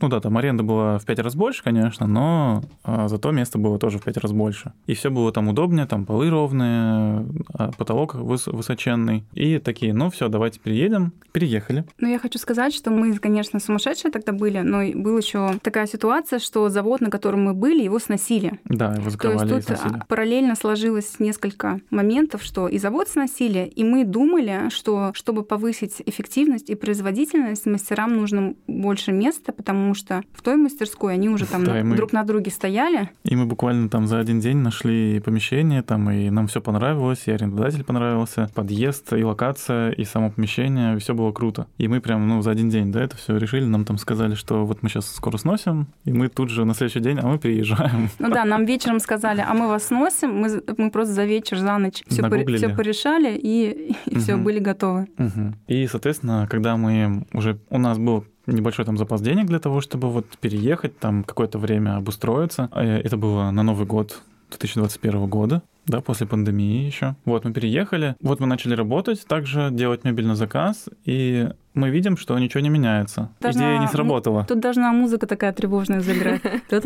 ну 0.05 0.09
да, 0.09 0.19
там 0.19 0.37
аренда 0.37 0.61
была 0.61 0.99
в 0.99 1.05
пять 1.05 1.17
раз 1.17 1.35
больше, 1.35 1.63
конечно, 1.63 2.05
но 2.05 2.61
а, 2.83 3.07
зато 3.07 3.31
место 3.31 3.57
было 3.57 3.79
тоже 3.79 3.97
в 3.97 4.03
пять 4.03 4.17
раз 4.17 4.33
больше. 4.33 4.71
И 4.85 4.93
все 4.93 5.09
было 5.09 5.31
там 5.31 5.47
удобнее, 5.47 5.87
там 5.87 6.05
полы 6.05 6.29
ровные, 6.29 7.25
а 7.55 7.71
потолок 7.75 8.13
выс- 8.13 8.51
высоченный. 8.51 9.23
И 9.33 9.57
такие, 9.57 9.95
ну 9.95 10.11
все, 10.11 10.27
давайте 10.27 10.59
переедем. 10.59 11.11
Переехали. 11.31 11.85
Ну, 11.97 12.07
я 12.07 12.19
хочу 12.19 12.37
сказать, 12.37 12.71
что 12.71 12.91
мы, 12.91 13.17
конечно, 13.17 13.59
сумасшедшие 13.59 14.11
тогда 14.11 14.31
были, 14.31 14.59
но 14.59 14.83
была 14.93 15.17
еще 15.17 15.53
такая 15.63 15.87
ситуация, 15.87 16.37
что 16.37 16.69
завод, 16.69 17.01
на 17.01 17.09
котором 17.09 17.45
мы 17.45 17.55
были, 17.55 17.81
его 17.81 17.97
сносили. 17.97 18.59
Да, 18.65 18.93
его 18.93 19.09
закрывали 19.09 19.49
То 19.49 19.55
есть 19.55 19.67
тут 19.67 19.77
сносили. 19.79 20.03
параллельно 20.07 20.53
сложилось 20.55 21.15
несколько 21.17 21.79
моментов, 21.89 22.43
что 22.43 22.67
и 22.67 22.77
завод 22.77 23.09
сносили, 23.09 23.65
и 23.75 23.83
мы 23.83 24.05
думали, 24.05 24.69
что 24.69 25.13
чтобы 25.15 25.41
повысить 25.41 26.03
эффективность 26.05 26.69
и 26.69 26.75
производительность, 26.75 27.65
мастерам 27.65 28.15
нужно 28.15 28.53
больше 28.67 29.11
места, 29.11 29.51
потому 29.51 29.94
что 29.95 30.21
в 30.33 30.41
той 30.41 30.55
мастерской 30.57 31.13
они 31.13 31.29
уже 31.29 31.45
там 31.45 31.63
Да, 31.63 31.79
и 31.79 31.83
мы- 31.83 31.95
друг 31.95 32.13
на 32.13 32.23
друге 32.23 32.51
стояли. 32.51 33.09
И 33.23 33.35
мы 33.35 33.45
буквально 33.45 33.89
там 33.89 34.07
за 34.07 34.19
один 34.19 34.39
день 34.39 34.57
нашли 34.57 35.19
помещение, 35.19 35.81
там 35.81 36.09
и 36.11 36.29
нам 36.29 36.47
все 36.47 36.61
понравилось, 36.61 37.23
и 37.25 37.31
арендодатель 37.31 37.83
понравился, 37.83 38.49
подъезд, 38.53 39.13
и 39.13 39.23
локация, 39.23 39.91
и 39.91 40.03
само 40.03 40.29
помещение, 40.31 40.97
все 40.99 41.13
было 41.13 41.31
круто. 41.31 41.67
И 41.77 41.87
мы 41.87 42.01
прям, 42.01 42.27
ну, 42.27 42.41
за 42.41 42.51
один 42.51 42.69
день, 42.69 42.91
да, 42.91 43.01
это 43.03 43.15
все 43.17 43.37
решили, 43.37 43.65
нам 43.65 43.85
там 43.85 43.97
сказали, 43.97 44.35
что 44.35 44.65
вот 44.65 44.83
мы 44.83 44.89
сейчас 44.89 45.07
скоро 45.13 45.37
сносим, 45.37 45.87
и 46.03 46.11
мы 46.13 46.27
тут 46.27 46.49
же 46.49 46.65
на 46.65 46.73
следующий 46.73 46.99
день, 46.99 47.19
а 47.21 47.27
мы 47.27 47.37
переезжаем. 47.39 48.09
Ну 48.19 48.29
да, 48.29 48.45
нам 48.45 48.65
вечером 48.65 48.99
сказали, 48.99 49.43
а 49.47 49.53
мы 49.53 49.67
вас 49.67 49.85
сносим, 49.87 50.33
мы, 50.35 50.61
мы 50.77 50.91
просто 50.91 51.13
за 51.13 51.25
вечер, 51.25 51.57
за 51.59 51.77
ночь 51.77 52.03
все, 52.07 52.21
Нагуглили. 52.21 52.73
порешали 52.75 53.37
и, 53.41 53.95
все 54.17 54.35
Мгм. 54.35 54.43
были 54.43 54.59
готовы. 54.59 55.07
Мгм. 55.17 55.55
И, 55.67 55.87
соответственно, 55.87 56.47
когда 56.49 56.75
мы 56.77 57.25
уже... 57.33 57.59
У 57.69 57.77
нас 57.77 57.97
был 57.97 58.25
небольшой 58.47 58.85
там 58.85 58.97
запас 58.97 59.21
денег 59.21 59.45
для 59.47 59.59
того, 59.59 59.81
чтобы 59.81 60.09
вот 60.09 60.25
переехать, 60.41 60.97
там 60.99 61.23
какое-то 61.23 61.57
время 61.59 61.97
обустроиться. 61.97 62.69
Э, 62.73 62.99
Это 63.03 63.17
было 63.17 63.51
на 63.51 63.63
Новый 63.63 63.85
год 63.85 64.21
2021 64.49 65.27
года, 65.27 65.61
да, 65.87 66.01
после 66.01 66.27
пандемии 66.27 66.85
еще. 66.85 67.15
Вот 67.25 67.43
мы 67.45 67.51
переехали, 67.53 68.15
вот 68.21 68.39
мы 68.39 68.47
начали 68.47 68.75
работать, 68.75 69.25
также 69.27 69.69
делать 69.71 70.03
мебель 70.03 70.25
на 70.27 70.35
заказ, 70.35 70.85
и 71.05 71.49
мы 71.73 71.89
видим, 71.89 72.15
что 72.17 72.37
ничего 72.39 72.61
не 72.61 72.69
меняется. 72.69 73.29
Должна- 73.41 73.61
Идея 73.61 73.79
не 73.79 73.87
сработала. 73.87 74.45
Тут 74.47 74.59
должна 74.59 74.93
музыка 74.93 75.27
такая 75.27 75.51
тревожная 75.51 75.99
заиграть. 76.01 76.41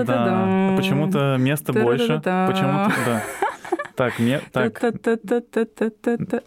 Да, 0.06 0.76
почему-то 0.78 1.36
места 1.38 1.74
больше, 1.74 2.08
почему-то, 2.50 2.93
да. 3.06 3.24
Так, 3.99 4.17
ме- 4.17 4.41
так. 4.53 4.81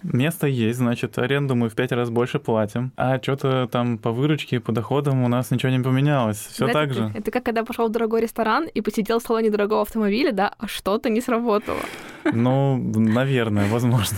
Место 0.03 0.47
есть, 0.47 0.79
значит, 0.79 1.19
аренду 1.19 1.55
мы 1.55 1.69
в 1.69 1.75
пять 1.75 1.93
раз 1.93 2.09
больше 2.09 2.39
платим. 2.39 2.93
А 2.97 3.21
что-то 3.21 3.69
там 3.71 3.99
по 3.99 4.11
выручке, 4.11 4.59
по 4.59 4.73
доходам 4.73 5.23
у 5.23 5.29
нас 5.29 5.51
ничего 5.51 5.71
не 5.71 5.81
поменялось. 5.81 6.39
Все 6.39 6.65
Знаете, 6.67 6.73
так 6.73 6.93
же. 6.95 7.13
Это 7.15 7.31
как 7.31 7.45
когда 7.45 7.63
пошел 7.63 7.89
в 7.89 7.93
дорогой 7.93 8.23
ресторан 8.23 8.67
и 8.73 8.81
посидел 8.81 9.19
в 9.19 9.23
салоне 9.23 9.51
дорогого 9.51 9.83
автомобиля, 9.83 10.33
да, 10.33 10.55
а 10.57 10.67
что-то 10.67 11.11
не 11.11 11.21
сработало. 11.21 11.81
Ну, 12.25 12.79
наверное, 12.79 13.69
возможно. 13.69 14.17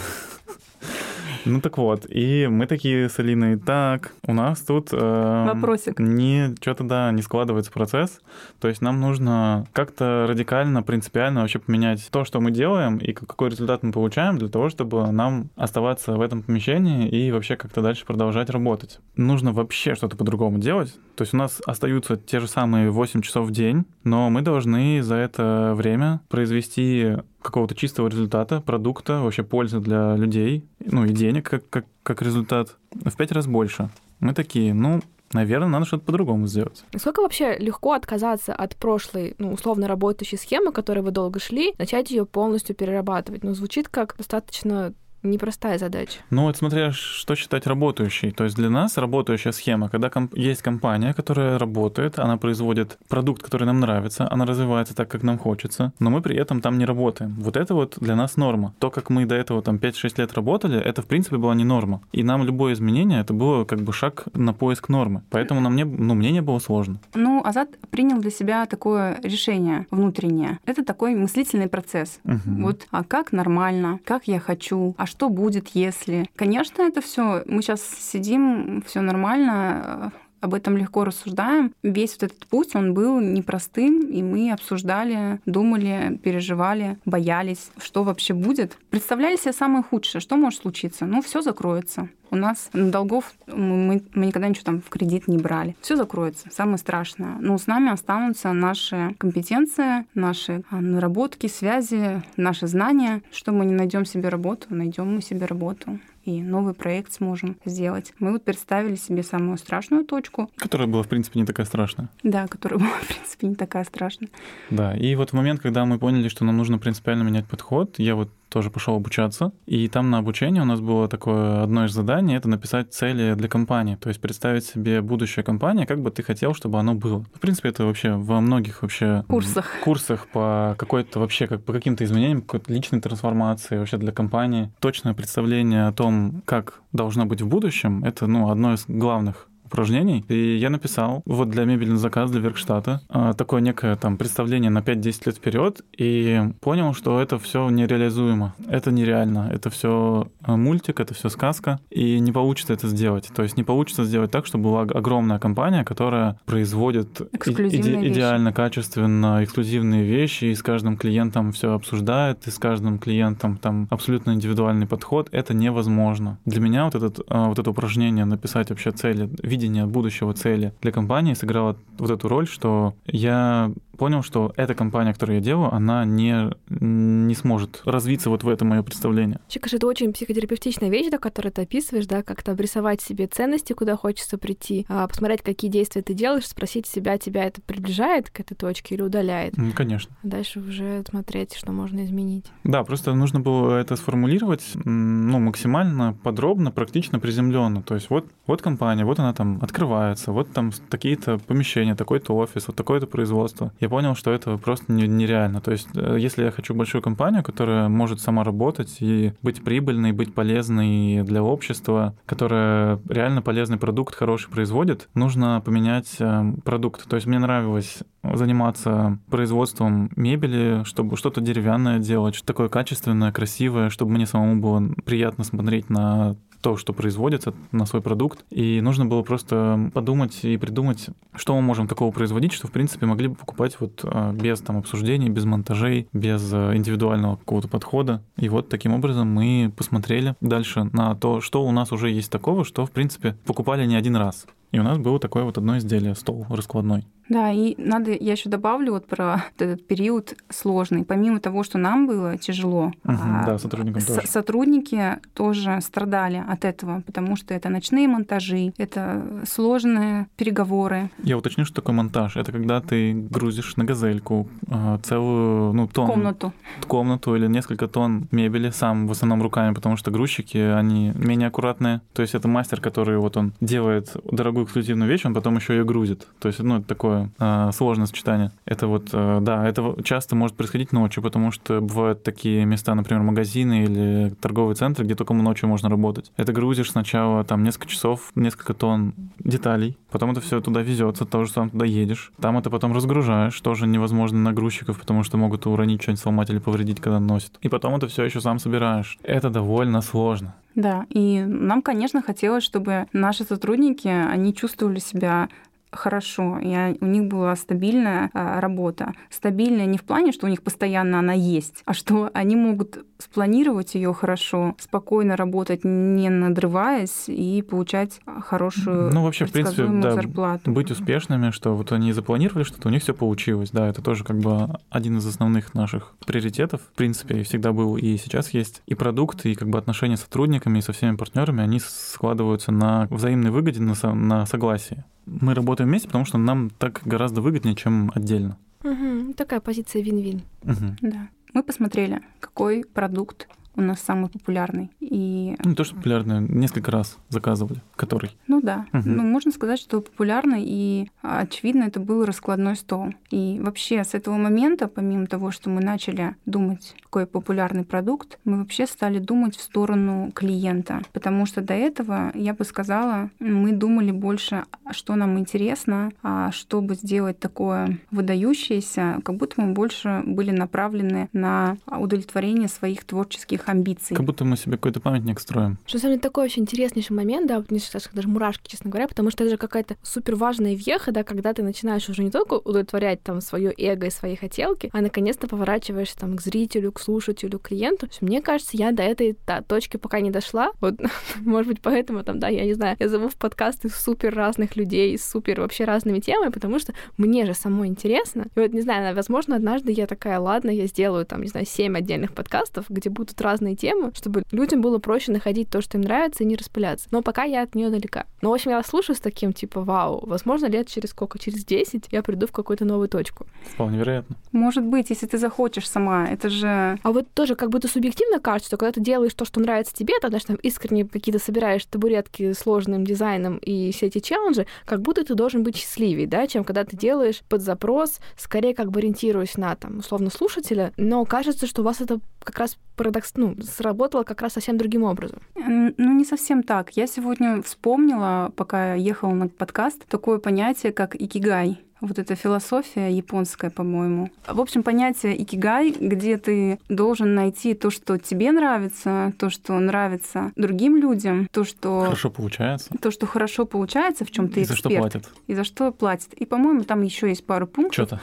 Ну 1.54 1.60
так 1.60 1.78
вот, 1.78 2.06
и 2.08 2.46
мы 2.50 2.66
такие 2.66 3.08
с 3.08 3.18
Алиной, 3.18 3.56
так, 3.58 4.12
у 4.26 4.32
нас 4.32 4.60
тут... 4.60 4.88
э, 4.92 5.44
Вопросик. 5.46 5.98
Не, 5.98 6.54
что-то, 6.60 6.84
да, 6.84 7.12
не 7.12 7.22
складывается 7.22 7.70
процесс. 7.70 8.20
То 8.60 8.68
есть 8.68 8.80
нам 8.80 9.00
нужно 9.00 9.66
как-то 9.72 10.26
радикально, 10.28 10.82
принципиально 10.82 11.42
вообще 11.42 11.58
поменять 11.58 12.08
то, 12.10 12.24
что 12.24 12.40
мы 12.40 12.50
делаем, 12.50 12.98
и 12.98 13.12
какой 13.12 13.50
результат 13.50 13.82
мы 13.82 13.92
получаем, 13.92 14.38
для 14.38 14.48
того, 14.48 14.68
чтобы 14.68 15.10
нам 15.12 15.50
оставаться 15.56 16.12
в 16.12 16.20
этом 16.20 16.42
помещении 16.42 17.08
и 17.08 17.30
вообще 17.30 17.56
как-то 17.56 17.82
дальше 17.82 18.06
продолжать 18.06 18.50
работать. 18.50 19.00
Нужно 19.16 19.52
вообще 19.52 19.94
что-то 19.94 20.16
по-другому 20.16 20.58
делать. 20.58 20.94
То 21.16 21.22
есть 21.22 21.34
у 21.34 21.36
нас 21.36 21.60
остаются 21.66 22.16
те 22.16 22.40
же 22.40 22.48
самые 22.48 22.90
8 22.90 23.20
часов 23.20 23.46
в 23.48 23.52
день, 23.52 23.84
но 24.02 24.30
мы 24.30 24.42
должны 24.42 25.02
за 25.02 25.16
это 25.16 25.74
время 25.76 26.20
произвести 26.28 27.16
какого-то 27.44 27.74
чистого 27.74 28.08
результата, 28.08 28.60
продукта, 28.62 29.20
вообще 29.20 29.42
пользы 29.42 29.78
для 29.78 30.16
людей, 30.16 30.64
ну 30.84 31.04
и 31.04 31.12
денег 31.12 31.48
как, 31.48 31.68
как, 31.68 31.86
как 32.02 32.22
результат 32.22 32.76
в 32.92 33.16
пять 33.16 33.32
раз 33.32 33.46
больше. 33.46 33.90
Мы 34.20 34.34
такие, 34.34 34.74
ну, 34.74 35.00
наверное, 35.32 35.68
надо 35.68 35.84
что-то 35.84 36.04
по-другому 36.04 36.46
сделать. 36.46 36.84
Насколько 36.92 37.20
вообще 37.20 37.56
легко 37.58 37.92
отказаться 37.92 38.54
от 38.54 38.76
прошлой, 38.76 39.34
ну, 39.38 39.52
условно 39.52 39.88
работающей 39.88 40.36
схемы, 40.36 40.72
которой 40.72 41.00
вы 41.00 41.10
долго 41.10 41.40
шли, 41.40 41.74
начать 41.78 42.10
ее 42.10 42.24
полностью 42.24 42.74
перерабатывать? 42.74 43.42
Ну, 43.42 43.54
звучит 43.54 43.88
как 43.88 44.16
достаточно 44.16 44.94
непростая 45.24 45.78
задача. 45.78 46.18
Ну, 46.30 46.48
это 46.48 46.58
смотря 46.58 46.92
что 46.92 47.34
считать 47.34 47.66
работающей. 47.66 48.30
То 48.30 48.44
есть 48.44 48.56
для 48.56 48.70
нас 48.70 48.96
работающая 48.96 49.52
схема, 49.52 49.88
когда 49.88 50.10
комп- 50.10 50.36
есть 50.36 50.62
компания, 50.62 51.12
которая 51.14 51.58
работает, 51.58 52.18
она 52.18 52.36
производит 52.36 52.98
продукт, 53.08 53.42
который 53.42 53.64
нам 53.64 53.80
нравится, 53.80 54.28
она 54.30 54.44
развивается 54.46 54.94
так, 54.94 55.08
как 55.08 55.22
нам 55.22 55.38
хочется, 55.38 55.92
но 55.98 56.10
мы 56.10 56.20
при 56.22 56.36
этом 56.36 56.60
там 56.60 56.78
не 56.78 56.84
работаем. 56.84 57.34
Вот 57.38 57.56
это 57.56 57.74
вот 57.74 57.96
для 58.00 58.16
нас 58.16 58.36
норма. 58.36 58.74
То, 58.78 58.90
как 58.90 59.10
мы 59.10 59.26
до 59.26 59.34
этого 59.34 59.62
там 59.62 59.76
5-6 59.76 60.14
лет 60.18 60.34
работали, 60.34 60.80
это 60.80 61.02
в 61.02 61.06
принципе 61.06 61.36
была 61.36 61.54
не 61.54 61.64
норма. 61.64 62.00
И 62.12 62.22
нам 62.22 62.44
любое 62.44 62.72
изменение, 62.74 63.20
это 63.20 63.32
было 63.32 63.64
как 63.64 63.80
бы 63.80 63.92
шаг 63.92 64.24
на 64.34 64.52
поиск 64.52 64.88
нормы. 64.88 65.22
Поэтому 65.30 65.60
нам 65.60 65.76
не, 65.76 65.84
ну, 65.84 66.14
мне 66.14 66.30
не 66.32 66.42
было 66.42 66.58
сложно. 66.58 66.98
Ну, 67.14 67.42
Азат 67.44 67.68
принял 67.90 68.18
для 68.20 68.30
себя 68.30 68.66
такое 68.66 69.18
решение 69.22 69.86
внутреннее. 69.90 70.58
Это 70.66 70.84
такой 70.84 71.14
мыслительный 71.14 71.68
процесс. 71.68 72.20
Мгм. 72.24 72.62
Вот, 72.62 72.86
а 72.90 73.04
как 73.04 73.32
нормально, 73.32 74.00
как 74.04 74.28
я 74.28 74.40
хочу, 74.40 74.94
а 74.98 75.06
что 75.14 75.28
будет, 75.28 75.68
если. 75.74 76.28
Конечно, 76.34 76.82
это 76.82 77.00
все. 77.00 77.44
Мы 77.46 77.62
сейчас 77.62 77.82
сидим, 77.82 78.82
все 78.84 79.00
нормально, 79.00 80.12
об 80.44 80.54
этом 80.54 80.76
легко 80.76 81.04
рассуждаем. 81.04 81.72
Весь 81.82 82.12
вот 82.12 82.24
этот 82.24 82.46
путь, 82.46 82.74
он 82.74 82.94
был 82.94 83.18
непростым, 83.20 84.06
и 84.06 84.22
мы 84.22 84.52
обсуждали, 84.52 85.40
думали, 85.46 86.18
переживали, 86.22 86.98
боялись, 87.04 87.70
что 87.78 88.04
вообще 88.04 88.34
будет. 88.34 88.76
Представляли 88.90 89.36
себе 89.36 89.52
самое 89.52 89.82
худшее, 89.82 90.20
что 90.20 90.36
может 90.36 90.60
случиться. 90.60 91.06
Ну, 91.06 91.22
все 91.22 91.40
закроется. 91.40 92.08
У 92.30 92.36
нас 92.36 92.68
долгов 92.72 93.32
мы, 93.46 94.02
мы 94.14 94.26
никогда 94.26 94.48
ничего 94.48 94.64
там 94.64 94.80
в 94.80 94.88
кредит 94.88 95.28
не 95.28 95.38
брали. 95.38 95.76
Все 95.80 95.94
закроется, 95.94 96.48
самое 96.50 96.78
страшное. 96.78 97.36
Но 97.40 97.56
с 97.56 97.66
нами 97.66 97.92
останутся 97.92 98.52
наши 98.52 99.14
компетенции, 99.18 100.04
наши 100.14 100.62
а, 100.70 100.80
наработки, 100.80 101.46
связи, 101.46 102.22
наши 102.36 102.66
знания. 102.66 103.22
Что 103.30 103.52
мы 103.52 103.64
не 103.64 103.74
найдем 103.74 104.04
себе 104.04 104.28
работу, 104.28 104.66
найдем 104.70 105.14
мы 105.14 105.22
себе 105.22 105.46
работу 105.46 106.00
и 106.24 106.42
новый 106.42 106.74
проект 106.74 107.12
сможем 107.12 107.56
сделать. 107.64 108.12
Мы 108.18 108.32
вот 108.32 108.44
представили 108.44 108.94
себе 108.96 109.22
самую 109.22 109.58
страшную 109.58 110.04
точку, 110.04 110.50
Которая 110.56 110.86
была, 110.88 111.02
в 111.02 111.08
принципе, 111.08 111.40
не 111.40 111.46
такая 111.46 111.66
страшная. 111.66 112.08
да, 112.22 112.46
которая 112.48 112.78
была, 112.78 112.90
в 113.02 113.06
принципе, 113.06 113.46
не 113.48 113.54
такая 113.54 113.84
страшная. 113.84 114.28
Да, 114.70 114.96
и 114.96 115.14
вот 115.14 115.30
в 115.30 115.32
момент, 115.34 115.60
когда 115.60 115.84
мы 115.84 115.98
поняли, 115.98 116.28
что 116.28 116.44
нам 116.44 116.56
нужно 116.56 116.78
принципиально 116.78 117.22
менять 117.22 117.46
подход, 117.46 117.98
я 117.98 118.14
вот 118.14 118.30
тоже 118.54 118.70
пошел 118.70 118.94
обучаться, 118.94 119.50
и 119.66 119.88
там 119.88 120.10
на 120.10 120.18
обучении 120.18 120.60
у 120.60 120.64
нас 120.64 120.80
было 120.80 121.08
такое 121.08 121.64
одно 121.64 121.86
из 121.86 121.92
заданий, 121.92 122.36
это 122.36 122.48
написать 122.48 122.94
цели 122.94 123.34
для 123.34 123.48
компании, 123.48 123.96
то 123.96 124.08
есть 124.08 124.20
представить 124.20 124.64
себе 124.64 125.02
будущее 125.02 125.42
компании, 125.42 125.86
как 125.86 126.00
бы 126.00 126.12
ты 126.12 126.22
хотел, 126.22 126.54
чтобы 126.54 126.78
оно 126.78 126.94
было. 126.94 127.24
В 127.34 127.40
принципе, 127.40 127.70
это 127.70 127.84
вообще 127.84 128.12
во 128.12 128.40
многих 128.40 128.82
вообще 128.82 129.24
Курсах. 129.28 129.72
курсах 129.82 130.28
по 130.28 130.76
какой-то 130.78 131.18
вообще, 131.18 131.48
как 131.48 131.64
по 131.64 131.72
каким-то 131.72 132.04
изменениям, 132.04 132.42
какой-то 132.42 132.72
личной 132.72 133.00
трансформации 133.00 133.76
вообще 133.76 133.96
для 133.96 134.12
компании. 134.12 134.70
Точное 134.78 135.14
представление 135.14 135.88
о 135.88 135.92
том, 135.92 136.42
как 136.44 136.80
должно 136.92 137.26
быть 137.26 137.42
в 137.42 137.48
будущем, 137.48 138.04
это, 138.04 138.28
ну, 138.28 138.50
одно 138.50 138.74
из 138.74 138.84
главных 138.86 139.48
упражнений. 139.78 140.24
И 140.28 140.56
я 140.56 140.70
написал 140.70 141.22
вот 141.26 141.50
для 141.50 141.64
мебельный 141.64 141.96
заказ 141.96 142.30
для 142.30 142.40
Веркштата 142.40 143.00
а, 143.08 143.32
такое 143.34 143.60
некое 143.60 143.96
там 143.96 144.16
представление 144.16 144.70
на 144.70 144.78
5-10 144.78 145.22
лет 145.26 145.36
вперед 145.36 145.80
и 145.98 146.42
понял, 146.60 146.94
что 146.94 147.20
это 147.20 147.38
все 147.40 147.68
нереализуемо. 147.70 148.54
Это 148.68 148.92
нереально. 148.92 149.50
Это 149.52 149.70
все 149.70 150.28
мультик, 150.46 151.00
это 151.00 151.12
все 151.14 151.28
сказка. 151.28 151.80
И 151.90 152.20
не 152.20 152.30
получится 152.30 152.72
это 152.72 152.86
сделать. 152.88 153.30
То 153.34 153.42
есть 153.42 153.56
не 153.56 153.64
получится 153.64 154.04
сделать 154.04 154.30
так, 154.30 154.46
чтобы 154.46 154.64
была 154.64 154.82
огромная 154.82 155.38
компания, 155.40 155.84
которая 155.84 156.38
производит 156.46 157.20
и- 157.20 157.36
Эксклюзивные 157.36 158.00
вещи. 158.02 158.12
идеально, 158.12 158.52
качественно, 158.52 159.42
эксклюзивные 159.42 160.04
вещи, 160.04 160.44
и 160.46 160.54
с 160.54 160.62
каждым 160.62 160.96
клиентом 160.96 161.50
все 161.52 161.72
обсуждает, 161.72 162.46
и 162.46 162.50
с 162.50 162.58
каждым 162.58 162.98
клиентом 162.98 163.56
там 163.56 163.88
абсолютно 163.90 164.32
индивидуальный 164.34 164.86
подход. 164.86 165.28
Это 165.32 165.52
невозможно. 165.52 166.38
Для 166.44 166.60
меня 166.60 166.84
вот, 166.84 166.94
этот, 166.94 167.20
а, 167.28 167.48
вот 167.48 167.58
это 167.58 167.70
упражнение 167.70 168.24
написать 168.24 168.70
вообще 168.70 168.92
цели, 168.92 169.28
видение 169.64 169.86
будущего 169.86 170.34
цели 170.34 170.72
для 170.82 170.92
компании 170.92 171.34
сыграло 171.34 171.76
вот 171.98 172.10
эту 172.10 172.28
роль, 172.28 172.46
что 172.46 172.94
я 173.06 173.72
понял, 173.94 174.22
что 174.22 174.52
эта 174.56 174.74
компания, 174.74 175.12
которую 175.12 175.38
я 175.38 175.42
делаю, 175.42 175.72
она 175.72 176.04
не, 176.04 176.50
не 176.68 177.34
сможет 177.34 177.82
развиться 177.84 178.30
вот 178.30 178.42
в 178.42 178.48
это 178.48 178.64
мое 178.64 178.82
представление. 178.82 179.40
Кажется, 179.48 179.76
это 179.76 179.86
очень 179.86 180.12
психотерапевтичная 180.12 180.90
вещь, 180.90 181.10
да, 181.10 181.18
которую 181.18 181.52
ты 181.52 181.62
описываешь, 181.62 182.06
да, 182.06 182.22
как-то 182.22 182.52
обрисовать 182.52 183.00
себе 183.00 183.26
ценности, 183.26 183.72
куда 183.72 183.96
хочется 183.96 184.36
прийти, 184.38 184.84
а, 184.88 185.06
посмотреть, 185.08 185.42
какие 185.42 185.70
действия 185.70 186.02
ты 186.02 186.14
делаешь, 186.14 186.46
спросить 186.46 186.86
себя, 186.86 187.16
тебя 187.18 187.44
это 187.44 187.60
приближает 187.62 188.30
к 188.30 188.40
этой 188.40 188.54
точке 188.54 188.94
или 188.94 189.02
удаляет. 189.02 189.58
М, 189.58 189.72
Конечно. 189.72 190.14
А 190.22 190.26
дальше 190.26 190.60
уже 190.60 191.02
смотреть, 191.08 191.54
что 191.54 191.72
можно 191.72 192.04
изменить. 192.04 192.46
Да, 192.64 192.84
просто 192.84 193.14
нужно 193.14 193.40
было 193.40 193.76
это 193.76 193.96
сформулировать 193.96 194.72
ну, 194.74 195.38
максимально 195.38 196.16
подробно, 196.22 196.70
практично, 196.70 197.18
приземленно. 197.18 197.82
То 197.82 197.94
есть 197.94 198.10
вот, 198.10 198.26
вот 198.46 198.62
компания, 198.62 199.04
вот 199.04 199.18
она 199.18 199.32
там 199.32 199.58
открывается, 199.62 200.32
вот 200.32 200.52
там 200.52 200.72
такие-то 200.90 201.38
помещения, 201.38 201.94
такой-то 201.94 202.34
офис, 202.34 202.66
вот 202.66 202.76
такое-то 202.76 203.06
производство. 203.06 203.72
Я 203.84 203.90
понял, 203.90 204.14
что 204.14 204.32
это 204.32 204.56
просто 204.56 204.90
не- 204.90 205.06
нереально. 205.06 205.60
То 205.60 205.70
есть 205.70 205.88
э, 205.94 206.16
если 206.18 206.44
я 206.44 206.50
хочу 206.50 206.74
большую 206.74 207.02
компанию, 207.02 207.42
которая 207.42 207.90
может 207.90 208.18
сама 208.18 208.42
работать 208.42 208.96
и 209.00 209.34
быть 209.42 209.62
прибыльной, 209.62 210.12
быть 210.12 210.32
полезной 210.32 211.22
для 211.22 211.42
общества, 211.42 212.14
которая 212.24 212.98
реально 213.10 213.42
полезный 213.42 213.76
продукт 213.76 214.14
хороший 214.14 214.50
производит, 214.50 215.10
нужно 215.12 215.60
поменять 215.62 216.16
э, 216.18 216.44
продукт. 216.64 217.06
То 217.06 217.16
есть 217.16 217.26
мне 217.26 217.38
нравилось 217.38 217.98
заниматься 218.22 219.18
производством 219.28 220.10
мебели, 220.16 220.82
чтобы 220.84 221.18
что-то 221.18 221.42
деревянное 221.42 221.98
делать, 221.98 222.34
что 222.34 222.46
такое 222.46 222.70
качественное, 222.70 223.32
красивое, 223.32 223.90
чтобы 223.90 224.12
мне 224.12 224.24
самому 224.24 224.62
было 224.62 224.94
приятно 225.04 225.44
смотреть 225.44 225.90
на 225.90 226.36
то, 226.64 226.78
что 226.78 226.94
производится 226.94 227.52
на 227.72 227.84
свой 227.84 228.00
продукт. 228.00 228.42
И 228.48 228.80
нужно 228.80 229.04
было 229.04 229.20
просто 229.20 229.90
подумать 229.92 230.42
и 230.44 230.56
придумать, 230.56 231.08
что 231.36 231.54
мы 231.54 231.60
можем 231.60 231.86
такого 231.86 232.10
производить, 232.10 232.54
что, 232.54 232.68
в 232.68 232.72
принципе, 232.72 233.04
могли 233.04 233.28
бы 233.28 233.34
покупать 233.34 233.76
вот 233.80 234.00
а, 234.02 234.32
без 234.32 234.60
там 234.60 234.78
обсуждений, 234.78 235.28
без 235.28 235.44
монтажей, 235.44 236.08
без 236.14 236.50
а, 236.54 236.74
индивидуального 236.74 237.36
какого-то 237.36 237.68
подхода. 237.68 238.22
И 238.38 238.48
вот 238.48 238.70
таким 238.70 238.94
образом 238.94 239.28
мы 239.28 239.70
посмотрели 239.76 240.36
дальше 240.40 240.84
на 240.94 241.14
то, 241.14 241.42
что 241.42 241.62
у 241.62 241.70
нас 241.70 241.92
уже 241.92 242.10
есть 242.10 242.32
такого, 242.32 242.64
что, 242.64 242.86
в 242.86 242.90
принципе, 242.92 243.36
покупали 243.44 243.84
не 243.84 243.96
один 243.96 244.16
раз. 244.16 244.46
И 244.72 244.78
у 244.78 244.82
нас 244.82 244.96
было 244.96 245.20
такое 245.20 245.44
вот 245.44 245.58
одно 245.58 245.76
изделие, 245.76 246.14
стол 246.14 246.46
раскладной. 246.48 247.04
Да, 247.28 247.50
и 247.52 247.74
надо, 247.78 248.12
я 248.12 248.32
еще 248.32 248.48
добавлю 248.50 248.92
вот 248.92 249.06
про 249.06 249.44
этот 249.58 249.86
период 249.86 250.34
сложный. 250.50 251.04
Помимо 251.04 251.40
того, 251.40 251.62
что 251.62 251.78
нам 251.78 252.06
было 252.06 252.36
тяжело, 252.36 252.86
угу, 252.86 252.94
а, 253.04 253.44
да, 253.46 253.58
сотрудникам 253.58 254.00
с- 254.02 254.06
тоже. 254.06 254.26
сотрудники 254.26 255.18
тоже 255.34 255.80
страдали 255.80 256.42
от 256.46 256.64
этого, 256.64 257.02
потому 257.06 257.36
что 257.36 257.54
это 257.54 257.68
ночные 257.68 258.08
монтажи, 258.08 258.72
это 258.78 259.22
сложные 259.46 260.26
переговоры. 260.36 261.10
Я 261.22 261.38
уточню, 261.38 261.64
что 261.64 261.76
такое 261.76 261.94
монтаж. 261.94 262.36
Это 262.36 262.52
когда 262.52 262.80
ты 262.80 263.12
грузишь 263.14 263.76
на 263.76 263.84
газельку 263.84 264.48
э, 264.68 264.98
целую, 265.02 265.72
ну, 265.72 265.88
тонну, 265.88 266.12
комнату. 266.12 266.52
комнату 266.86 267.34
или 267.36 267.46
несколько 267.46 267.88
тонн 267.88 268.28
мебели 268.30 268.70
сам 268.70 269.06
в 269.06 269.12
основном 269.12 269.42
руками, 269.42 269.74
потому 269.74 269.96
что 269.96 270.10
грузчики, 270.10 270.58
они 270.58 271.12
менее 271.14 271.48
аккуратные. 271.48 272.00
То 272.12 272.22
есть 272.22 272.34
это 272.34 272.48
мастер, 272.48 272.80
который 272.80 273.18
вот 273.18 273.36
он 273.36 273.52
делает 273.60 274.14
дорогую 274.30 274.64
эксклюзивную 274.66 275.08
вещь, 275.10 275.24
он 275.24 275.34
потом 275.34 275.56
еще 275.56 275.74
ее 275.76 275.84
грузит. 275.84 276.26
То 276.38 276.48
есть, 276.48 276.60
ну, 276.60 276.78
это 276.78 276.86
такое 276.86 277.13
э, 277.38 277.70
сложное 277.72 278.06
сочетание. 278.06 278.50
Это 278.64 278.86
вот, 278.86 279.08
э, 279.12 279.38
да, 279.40 279.66
это 279.68 279.96
часто 280.02 280.36
может 280.36 280.56
происходить 280.56 280.92
ночью, 280.92 281.22
потому 281.22 281.50
что 281.50 281.80
бывают 281.80 282.22
такие 282.22 282.64
места, 282.64 282.94
например, 282.94 283.22
магазины 283.22 283.84
или 283.84 284.34
торговые 284.40 284.76
центры, 284.76 285.04
где 285.04 285.14
только 285.14 285.34
ночью 285.34 285.68
можно 285.68 285.88
работать. 285.88 286.32
Это 286.36 286.52
грузишь 286.52 286.90
сначала 286.90 287.44
там 287.44 287.62
несколько 287.64 287.88
часов, 287.88 288.30
несколько 288.34 288.74
тонн 288.74 289.14
деталей, 289.38 289.96
потом 290.10 290.30
это 290.30 290.40
все 290.40 290.60
туда 290.60 290.82
везется, 290.82 291.24
тоже 291.24 291.50
сам 291.50 291.70
туда 291.70 291.84
едешь. 291.84 292.32
Там 292.40 292.58
это 292.58 292.70
потом 292.70 292.92
разгружаешь, 292.92 293.60
тоже 293.60 293.86
невозможно 293.86 294.38
на 294.38 294.52
грузчиков, 294.52 294.98
потому 294.98 295.22
что 295.22 295.36
могут 295.36 295.66
уронить 295.66 296.02
что-нибудь, 296.02 296.22
сломать 296.22 296.50
или 296.50 296.58
повредить, 296.58 297.00
когда 297.00 297.20
носят. 297.20 297.58
И 297.60 297.68
потом 297.68 297.96
это 297.96 298.08
все 298.08 298.24
еще 298.24 298.40
сам 298.40 298.58
собираешь. 298.58 299.18
Это 299.22 299.50
довольно 299.50 300.00
сложно. 300.00 300.54
Да, 300.74 301.06
и 301.08 301.40
нам, 301.40 301.82
конечно, 301.82 302.20
хотелось, 302.20 302.64
чтобы 302.64 303.06
наши 303.12 303.44
сотрудники, 303.44 304.08
они 304.08 304.52
чувствовали 304.54 304.98
себя 304.98 305.48
хорошо, 305.96 306.58
и 306.60 306.96
у 307.00 307.06
них 307.06 307.24
была 307.24 307.56
стабильная 307.56 308.30
а, 308.32 308.60
работа. 308.60 309.12
Стабильная 309.30 309.86
не 309.86 309.98
в 309.98 310.04
плане, 310.04 310.32
что 310.32 310.46
у 310.46 310.50
них 310.50 310.62
постоянно 310.62 311.18
она 311.18 311.32
есть, 311.32 311.82
а 311.84 311.94
что 311.94 312.30
они 312.34 312.56
могут 312.56 313.04
спланировать 313.18 313.94
ее 313.94 314.12
хорошо, 314.12 314.74
спокойно 314.78 315.36
работать, 315.36 315.80
не 315.84 316.28
надрываясь, 316.28 317.28
и 317.28 317.62
получать 317.62 318.20
хорошую 318.42 319.12
ну, 319.12 319.22
вообще, 319.22 319.46
в 319.46 319.52
принципе, 319.52 319.86
да, 319.86 320.12
зарплату. 320.12 320.70
Быть 320.70 320.90
успешными, 320.90 321.50
что 321.50 321.74
вот 321.74 321.92
они 321.92 322.12
запланировали 322.12 322.64
что-то, 322.64 322.88
у 322.88 322.90
них 322.90 323.02
все 323.02 323.14
получилось. 323.14 323.70
Да, 323.70 323.88
это 323.88 324.02
тоже 324.02 324.24
как 324.24 324.38
бы 324.38 324.78
один 324.90 325.18
из 325.18 325.26
основных 325.26 325.74
наших 325.74 326.14
приоритетов, 326.26 326.80
в 326.80 326.96
принципе, 326.96 327.42
всегда 327.44 327.72
был 327.72 327.96
и 327.96 328.16
сейчас 328.16 328.50
есть. 328.50 328.82
И 328.86 328.94
продукт, 328.94 329.46
и 329.46 329.54
как 329.54 329.68
бы 329.68 329.78
отношения 329.78 330.16
с 330.16 330.22
сотрудниками, 330.22 330.78
и 330.78 330.82
со 330.82 330.92
всеми 330.92 331.16
партнерами, 331.16 331.62
они 331.62 331.80
складываются 331.80 332.72
на 332.72 333.06
взаимной 333.10 333.50
выгоде, 333.50 333.80
на, 333.80 333.94
на 334.14 334.46
согласии. 334.46 335.04
Мы 335.26 335.54
работаем 335.54 335.88
вместе, 335.88 336.08
потому 336.08 336.24
что 336.24 336.38
нам 336.38 336.70
так 336.70 337.02
гораздо 337.04 337.40
выгоднее, 337.40 337.74
чем 337.74 338.10
отдельно. 338.14 338.58
Угу, 338.82 339.34
такая 339.34 339.60
позиция 339.60 340.02
вин-вин. 340.02 340.42
Угу. 340.62 340.96
Да. 341.02 341.28
Мы 341.54 341.62
посмотрели, 341.62 342.20
какой 342.40 342.84
продукт 342.84 343.48
у 343.76 343.80
нас 343.80 344.00
самый 344.00 344.28
популярный. 344.28 344.90
И... 345.00 345.56
Ну, 345.62 345.70
не 345.70 345.76
то, 345.76 345.84
что 345.84 345.96
популярный, 345.96 346.40
несколько 346.40 346.90
раз 346.90 347.18
заказывали. 347.28 347.80
Который? 347.96 348.36
Ну 348.46 348.60
да. 348.60 348.86
Мгм. 348.92 349.16
Ну, 349.16 349.22
можно 349.22 349.52
сказать, 349.52 349.80
что 349.80 350.00
популярный, 350.00 350.62
и, 350.64 351.10
очевидно, 351.22 351.84
это 351.84 352.00
был 352.00 352.24
раскладной 352.24 352.76
стол. 352.76 353.14
И 353.30 353.58
вообще 353.60 354.04
с 354.04 354.14
этого 354.14 354.36
момента, 354.36 354.88
помимо 354.88 355.26
того, 355.26 355.50
что 355.50 355.70
мы 355.70 355.80
начали 355.80 356.36
думать, 356.46 356.94
какой 357.02 357.26
популярный 357.26 357.84
продукт, 357.84 358.38
мы 358.44 358.58
вообще 358.58 358.86
стали 358.86 359.18
думать 359.18 359.56
в 359.56 359.60
сторону 359.60 360.30
клиента. 360.34 361.02
Потому 361.12 361.46
что 361.46 361.60
до 361.60 361.74
этого, 361.74 362.30
я 362.34 362.54
бы 362.54 362.64
сказала, 362.64 363.30
мы 363.38 363.72
думали 363.72 364.10
больше, 364.10 364.64
что 364.90 365.14
нам 365.14 365.38
интересно, 365.38 366.12
а 366.22 366.50
чтобы 366.52 366.94
сделать 366.94 367.38
такое 367.38 367.98
выдающееся, 368.10 369.20
как 369.24 369.36
будто 369.36 369.60
мы 369.60 369.72
больше 369.72 370.22
были 370.26 370.50
направлены 370.50 371.28
на 371.32 371.76
удовлетворение 371.86 372.68
своих 372.68 373.04
творческих 373.04 373.63
амбиций. 373.68 374.16
Как 374.16 374.24
будто 374.24 374.44
мы 374.44 374.56
себе 374.56 374.72
какой-то 374.72 375.00
памятник 375.00 375.40
строим. 375.40 375.78
Что, 375.86 375.96
на 375.96 376.00
самом 376.00 376.12
деле, 376.14 376.22
такой 376.22 376.44
очень 376.44 376.62
интереснейший 376.62 377.16
момент, 377.16 377.46
да, 377.46 377.58
вот 377.58 377.70
мне 377.70 377.80
сейчас 377.80 378.08
даже 378.12 378.28
мурашки, 378.28 378.68
честно 378.68 378.90
говоря, 378.90 379.08
потому 379.08 379.30
что 379.30 379.44
это 379.44 379.52
же 379.52 379.56
какая-то 379.56 379.96
супер 380.02 380.36
важная 380.36 380.74
веха, 380.74 381.12
да, 381.12 381.24
когда 381.24 381.52
ты 381.52 381.62
начинаешь 381.62 382.08
уже 382.08 382.22
не 382.22 382.30
только 382.30 382.54
удовлетворять 382.54 383.22
там 383.22 383.40
свое 383.40 383.72
эго 383.76 384.06
и 384.06 384.10
свои 384.10 384.36
хотелки, 384.36 384.90
а 384.92 385.00
наконец-то 385.00 385.46
поворачиваешься 385.46 386.18
там 386.18 386.36
к 386.36 386.40
зрителю, 386.40 386.92
к 386.92 387.00
слушателю, 387.00 387.58
к 387.58 387.68
клиенту. 387.68 388.06
Есть, 388.06 388.22
мне 388.22 388.40
кажется, 388.42 388.76
я 388.76 388.92
до 388.92 389.02
этой 389.02 389.36
да, 389.46 389.62
точки 389.62 389.96
пока 389.96 390.20
не 390.20 390.30
дошла. 390.30 390.72
Вот, 390.80 390.94
может 391.40 391.68
быть, 391.68 391.80
поэтому 391.80 392.22
там, 392.22 392.38
да, 392.38 392.48
я 392.48 392.64
не 392.64 392.74
знаю, 392.74 392.96
я 392.98 393.08
зову 393.08 393.28
в 393.28 393.36
подкасты 393.36 393.88
супер 393.88 394.34
разных 394.34 394.76
людей 394.76 395.16
с 395.18 395.24
супер 395.24 395.60
вообще 395.60 395.84
разными 395.84 396.20
темами, 396.20 396.50
потому 396.50 396.78
что 396.78 396.94
мне 397.16 397.46
же 397.46 397.54
самой 397.54 397.88
интересно. 397.88 398.46
И 398.54 398.60
вот, 398.60 398.72
не 398.72 398.82
знаю, 398.82 399.14
возможно, 399.14 399.56
однажды 399.56 399.92
я 399.92 400.06
такая, 400.06 400.38
ладно, 400.38 400.70
я 400.70 400.86
сделаю 400.86 401.26
там, 401.26 401.42
не 401.42 401.48
знаю, 401.48 401.66
семь 401.66 401.96
отдельных 401.96 402.32
подкастов, 402.34 402.86
где 402.88 403.10
будут 403.10 403.40
разные 403.54 403.76
темы, 403.76 404.12
чтобы 404.14 404.42
людям 404.50 404.80
было 404.80 404.98
проще 404.98 405.30
находить 405.32 405.70
то, 405.70 405.80
что 405.80 405.96
им 405.96 406.04
нравится, 406.04 406.42
и 406.42 406.46
не 406.46 406.56
распыляться. 406.56 407.06
Но 407.12 407.22
пока 407.22 407.44
я 407.44 407.62
от 407.62 407.74
нее 407.74 407.88
далека. 407.88 408.26
Но, 408.42 408.50
в 408.50 408.54
общем, 408.54 408.72
я 408.72 408.82
слушаю 408.82 409.16
с 409.16 409.20
таким, 409.20 409.52
типа, 409.52 409.80
вау, 409.80 410.26
возможно, 410.26 410.66
лет 410.66 410.88
через 410.88 411.10
сколько? 411.10 411.38
Через 411.38 411.64
10 411.64 412.08
я 412.10 412.22
приду 412.22 412.46
в 412.46 412.52
какую-то 412.52 412.84
новую 412.84 413.08
точку. 413.08 413.46
Вполне 413.74 413.98
вероятно. 413.98 414.36
Может 414.52 414.84
быть, 414.84 415.10
если 415.10 415.26
ты 415.26 415.38
захочешь 415.38 415.88
сама, 415.88 416.26
это 416.28 416.50
же... 416.50 416.98
А 417.02 417.12
вот 417.12 417.26
тоже 417.34 417.54
как 417.54 417.70
будто 417.70 417.88
субъективно 417.88 418.40
кажется, 418.40 418.68
что 418.68 418.76
когда 418.76 418.92
ты 418.92 419.00
делаешь 419.00 419.34
то, 419.34 419.44
что 419.44 419.60
нравится 419.60 419.94
тебе, 419.94 420.14
то, 420.20 420.28
знаешь, 420.28 420.44
там 420.44 420.56
искренне 420.56 421.04
какие-то 421.04 421.38
собираешь 421.38 421.84
табуретки 421.84 422.52
с 422.52 422.58
сложным 422.58 423.04
дизайном 423.04 423.58
и 423.58 423.92
все 423.92 424.06
эти 424.06 424.18
челленджи, 424.18 424.66
как 424.84 425.00
будто 425.00 425.24
ты 425.24 425.34
должен 425.34 425.62
быть 425.62 425.76
счастливее, 425.76 426.26
да, 426.26 426.46
чем 426.46 426.64
когда 426.64 426.84
ты 426.84 426.96
делаешь 426.96 427.42
под 427.48 427.62
запрос, 427.62 428.18
скорее 428.36 428.74
как 428.74 428.90
бы 428.90 428.98
ориентируясь 428.98 429.56
на, 429.56 429.76
там, 429.76 429.98
условно, 429.98 430.30
слушателя, 430.30 430.92
но 430.96 431.24
кажется, 431.24 431.66
что 431.66 431.82
у 431.82 431.84
вас 431.84 432.00
это 432.00 432.18
как 432.44 432.58
раз 432.58 432.78
парадокс, 432.96 433.32
ну, 433.36 433.56
сработало 433.60 434.22
как 434.22 434.42
раз 434.42 434.52
совсем 434.52 434.78
другим 434.78 435.02
образом. 435.02 435.40
Ну, 435.54 435.92
не 435.96 436.24
совсем 436.24 436.62
так. 436.62 436.90
Я 436.96 437.06
сегодня 437.06 437.62
вспомнила, 437.62 438.52
пока 438.56 438.94
ехала 438.94 439.34
на 439.34 439.48
подкаст, 439.48 440.04
такое 440.06 440.38
понятие, 440.38 440.92
как 440.92 441.14
икигай. 441.16 441.80
Вот 442.06 442.18
эта 442.18 442.34
философия 442.34 443.10
японская, 443.10 443.70
по-моему. 443.70 444.30
В 444.46 444.60
общем, 444.60 444.82
понятие 444.82 445.42
икигай, 445.42 445.90
где 445.90 446.36
ты 446.36 446.78
должен 446.90 447.34
найти 447.34 447.72
то, 447.74 447.90
что 447.90 448.18
тебе 448.18 448.52
нравится, 448.52 449.32
то, 449.38 449.48
что 449.48 449.78
нравится 449.78 450.52
другим 450.54 450.96
людям, 450.96 451.48
то, 451.50 451.64
что 451.64 452.02
Хорошо 452.04 452.30
получается. 452.30 452.90
то, 453.00 453.10
что 453.10 453.26
хорошо 453.26 453.64
получается, 453.64 454.24
в 454.26 454.30
чем 454.30 454.48
ты 454.48 454.60
И 454.60 454.64
за 454.64 454.76
что 454.76 454.88
эксперт, 454.90 455.12
платят? 455.12 455.32
и 455.46 455.54
за 455.54 455.64
что 455.64 455.90
платят. 455.92 456.34
И, 456.34 456.44
по-моему, 456.44 456.84
там 456.84 457.02
еще 457.02 457.28
есть 457.28 457.46
пару 457.46 457.66
пунктов. 457.66 457.94
Что-то. 458.06 458.20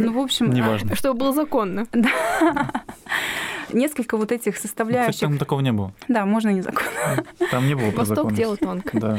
Ну, 0.00 0.12
в 0.12 0.18
общем, 0.18 0.50
Неважно. 0.50 0.96
Чтобы 0.96 1.20
было 1.20 1.32
законно. 1.32 1.86
несколько 3.72 4.16
вот 4.16 4.32
этих 4.32 4.54
Кстати, 4.54 4.66
составляющих. 4.66 5.20
там 5.20 5.38
такого 5.38 5.60
не 5.60 5.72
было. 5.72 5.92
Да, 6.08 6.24
можно 6.26 6.48
не 6.50 6.62
закон. 6.62 6.84
Там 7.50 7.66
не 7.66 7.74
было 7.74 7.90
про 7.90 7.98
Восток 7.98 8.16
законность. 8.16 8.36
дело 8.38 8.56
тонко. 8.56 8.98
Да. 9.00 9.18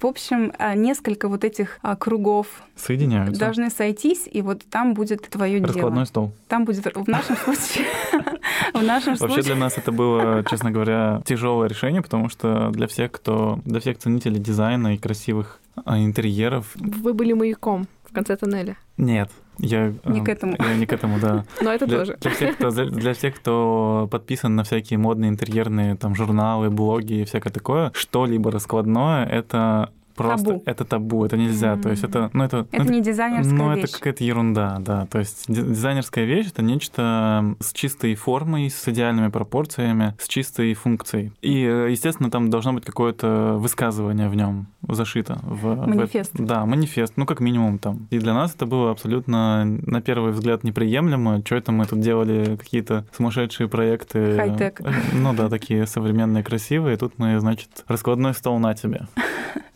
В 0.00 0.06
общем, 0.06 0.52
а, 0.58 0.74
несколько 0.74 1.28
вот 1.28 1.44
этих 1.44 1.78
а, 1.82 1.96
кругов 1.96 2.46
Соединяются. 2.76 3.38
должны 3.40 3.68
сойтись, 3.70 4.28
и 4.30 4.42
вот 4.42 4.62
там 4.70 4.94
будет 4.94 5.28
твое 5.28 5.60
Раскладной 5.60 5.92
дело. 6.00 6.04
стол. 6.04 6.32
Там 6.46 6.64
будет 6.64 6.84
в 6.94 7.08
нашем 7.08 7.36
случае. 7.36 7.86
В 8.74 8.82
нашем 8.82 9.14
Вообще 9.16 9.42
для 9.42 9.56
нас 9.56 9.76
это 9.78 9.92
было, 9.92 10.44
честно 10.48 10.70
говоря, 10.70 11.22
тяжелое 11.24 11.68
решение, 11.68 12.02
потому 12.02 12.28
что 12.28 12.70
для 12.70 12.86
всех, 12.86 13.12
кто, 13.12 13.60
для 13.64 13.80
всех 13.80 13.98
ценителей 13.98 14.38
дизайна 14.38 14.94
и 14.94 14.98
красивых 14.98 15.60
а, 15.84 15.98
интерьеров, 15.98 16.66
Вы 16.76 17.12
были 17.14 17.32
маяком 17.32 17.86
в 18.04 18.12
конце 18.12 18.36
тоннеля. 18.36 18.76
нет, 18.96 19.30
я 19.58 19.92
Не 20.04 20.20
а, 20.20 20.24
к 20.24 20.28
этому. 20.28 20.56
Я 20.58 20.74
не 20.76 20.86
к 20.86 20.92
этому, 20.92 21.18
да. 21.20 21.44
Но 21.60 21.72
это 21.72 21.86
Для, 21.86 21.98
тоже. 21.98 22.16
для 22.20 22.30
всех, 22.30 22.56
кто, 22.56 22.70
для, 22.70 23.14
всех, 23.14 23.36
кто 23.36 24.08
подписан 24.10 24.56
на 24.56 24.64
всякие 24.64 24.98
модные 24.98 25.30
интерьерные 25.30 25.96
там 25.96 26.14
журналы, 26.14 26.70
блоги 26.70 27.14
и 27.14 27.24
всякое 27.24 27.50
такое, 27.50 27.90
что-либо 27.94 28.50
раскладное— 28.50 29.24
это 29.26 29.90
просто 30.18 30.46
Табу. 30.46 30.62
это 30.66 30.84
табу, 30.84 31.24
это 31.24 31.36
нельзя. 31.36 31.76
То 31.76 31.88
есть 31.90 32.04
это, 32.04 32.28
ну 32.32 32.44
это, 32.44 32.66
Это 32.70 32.84
ну, 32.84 32.90
не 32.90 33.00
дизайнерская 33.00 33.56
ну, 33.56 33.74
вещь. 33.74 33.84
это 33.84 33.92
какая-то 33.94 34.24
ерунда, 34.24 34.76
да. 34.80 35.06
То 35.06 35.18
есть 35.20 35.44
ди- 35.48 35.62
дизайнерская 35.62 36.24
вещь 36.24 36.48
это 36.48 36.62
нечто 36.62 37.54
с 37.60 37.72
чистой 37.72 38.14
формой, 38.14 38.68
с 38.70 38.86
идеальными 38.88 39.28
пропорциями, 39.28 40.14
с 40.18 40.28
чистой 40.28 40.74
функцией. 40.74 41.32
И, 41.40 41.62
э, 41.64 41.90
естественно, 41.90 42.30
там 42.30 42.50
должно 42.50 42.72
быть 42.72 42.84
какое-то 42.84 43.54
высказывание 43.58 44.28
в 44.28 44.34
нем 44.34 44.66
зашито. 44.88 45.38
В, 45.42 45.74
в- 45.74 45.86
Манифест. 45.86 46.32
да, 46.34 46.64
манифест, 46.66 47.14
ну 47.16 47.26
как 47.26 47.40
минимум 47.40 47.78
там. 47.78 48.06
И 48.10 48.18
для 48.18 48.34
нас 48.34 48.54
это 48.54 48.66
было 48.66 48.90
абсолютно 48.90 49.64
на 49.64 50.00
первый 50.02 50.32
взгляд 50.32 50.64
неприемлемо. 50.64 51.42
Что 51.44 51.56
это 51.56 51.72
мы 51.72 51.86
тут 51.86 52.00
делали 52.00 52.56
какие-то 52.56 53.04
сумасшедшие 53.16 53.68
проекты. 53.68 54.36
Хай-тек. 54.36 54.80
Ну 55.12 55.32
да, 55.34 55.48
такие 55.48 55.86
современные, 55.86 56.42
красивые. 56.44 56.96
Тут 56.96 57.14
мы, 57.18 57.38
значит, 57.40 57.84
раскладной 57.86 58.34
стол 58.34 58.58
на 58.58 58.74
тебе. 58.74 59.06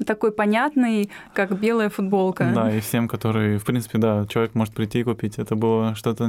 Такой 0.06 0.31
понятный, 0.32 1.10
как 1.34 1.58
белая 1.58 1.88
футболка. 1.88 2.50
Да, 2.54 2.74
и 2.74 2.80
всем, 2.80 3.08
которые, 3.08 3.58
в 3.58 3.64
принципе, 3.64 3.98
да, 3.98 4.26
человек 4.28 4.54
может 4.54 4.74
прийти 4.74 5.00
и 5.00 5.04
купить. 5.04 5.38
Это 5.38 5.54
было 5.54 5.94
что-то 5.94 6.28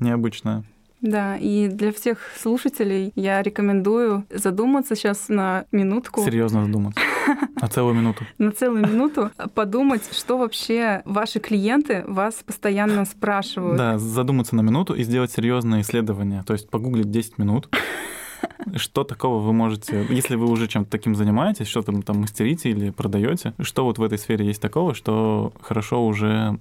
необычное. 0.00 0.64
Да, 1.02 1.36
и 1.36 1.66
для 1.66 1.92
всех 1.92 2.18
слушателей 2.40 3.12
я 3.16 3.42
рекомендую 3.42 4.24
задуматься 4.30 4.94
сейчас 4.94 5.28
на 5.28 5.64
минутку, 5.72 6.22
Серьезно 6.22 6.64
задуматься. 6.64 7.00
А 7.60 7.66
целую 7.66 7.94
минуту. 7.94 8.24
на 8.38 8.52
целую 8.52 8.86
минуту, 8.86 9.32
подумать, 9.54 10.02
что 10.12 10.38
вообще 10.38 11.02
ваши 11.04 11.40
клиенты 11.40 12.04
вас 12.06 12.36
постоянно 12.46 13.04
спрашивают. 13.04 13.76
Да, 13.76 13.98
задуматься 13.98 14.54
на 14.54 14.60
минуту 14.60 14.94
и 14.94 15.02
сделать 15.02 15.32
серьезное 15.32 15.80
исследование. 15.80 16.44
То 16.44 16.52
есть 16.52 16.70
погуглить 16.70 17.10
10 17.10 17.38
минут. 17.38 17.68
Что 18.76 19.04
такого 19.04 19.40
вы 19.40 19.52
можете, 19.52 20.06
если 20.08 20.36
вы 20.36 20.46
уже 20.46 20.68
чем-то 20.68 20.90
таким 20.90 21.14
занимаетесь, 21.14 21.66
что 21.66 21.82
там, 21.82 22.02
там 22.02 22.20
мастерите 22.20 22.70
или 22.70 22.90
продаете, 22.90 23.52
что 23.60 23.84
вот 23.84 23.98
в 23.98 24.02
этой 24.02 24.18
сфере 24.18 24.46
есть 24.46 24.62
такого, 24.62 24.94
что 24.94 25.52
хорошо 25.60 26.06
уже 26.06 26.58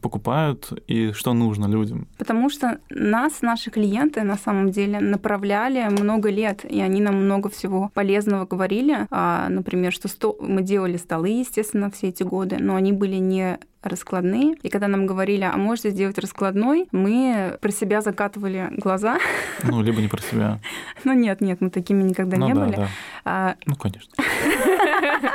покупают 0.00 0.72
и 0.86 1.12
что 1.12 1.32
нужно 1.32 1.66
людям. 1.66 2.06
Потому 2.18 2.50
что 2.50 2.78
нас, 2.90 3.42
наши 3.42 3.70
клиенты, 3.70 4.22
на 4.22 4.36
самом 4.36 4.70
деле, 4.70 5.00
направляли 5.00 5.88
много 5.90 6.30
лет, 6.30 6.64
и 6.64 6.80
они 6.80 7.00
нам 7.00 7.16
много 7.24 7.48
всего 7.48 7.90
полезного 7.94 8.46
говорили. 8.46 9.06
А, 9.10 9.48
например, 9.48 9.92
что 9.92 10.08
сто... 10.08 10.36
мы 10.40 10.62
делали 10.62 10.96
столы, 10.96 11.30
естественно, 11.30 11.90
все 11.90 12.08
эти 12.08 12.22
годы, 12.22 12.56
но 12.60 12.76
они 12.76 12.92
были 12.92 13.16
не 13.16 13.58
раскладные. 13.82 14.56
И 14.62 14.68
когда 14.68 14.88
нам 14.88 15.06
говорили, 15.06 15.44
а 15.44 15.56
можете 15.56 15.90
сделать 15.90 16.18
раскладной, 16.18 16.88
мы 16.92 17.56
про 17.60 17.70
себя 17.70 18.02
закатывали 18.02 18.68
глаза. 18.76 19.18
Ну, 19.62 19.82
либо 19.82 20.00
не 20.00 20.08
про 20.08 20.20
себя. 20.20 20.60
Ну 21.04 21.12
нет, 21.12 21.40
нет, 21.40 21.60
мы 21.60 21.70
такими 21.70 22.02
никогда 22.02 22.36
ну 22.36 22.46
не 22.46 22.54
да, 22.54 22.64
были. 22.64 22.76
да. 22.76 22.88
А, 23.24 23.54
Ну, 23.66 23.74
конечно. 23.76 24.12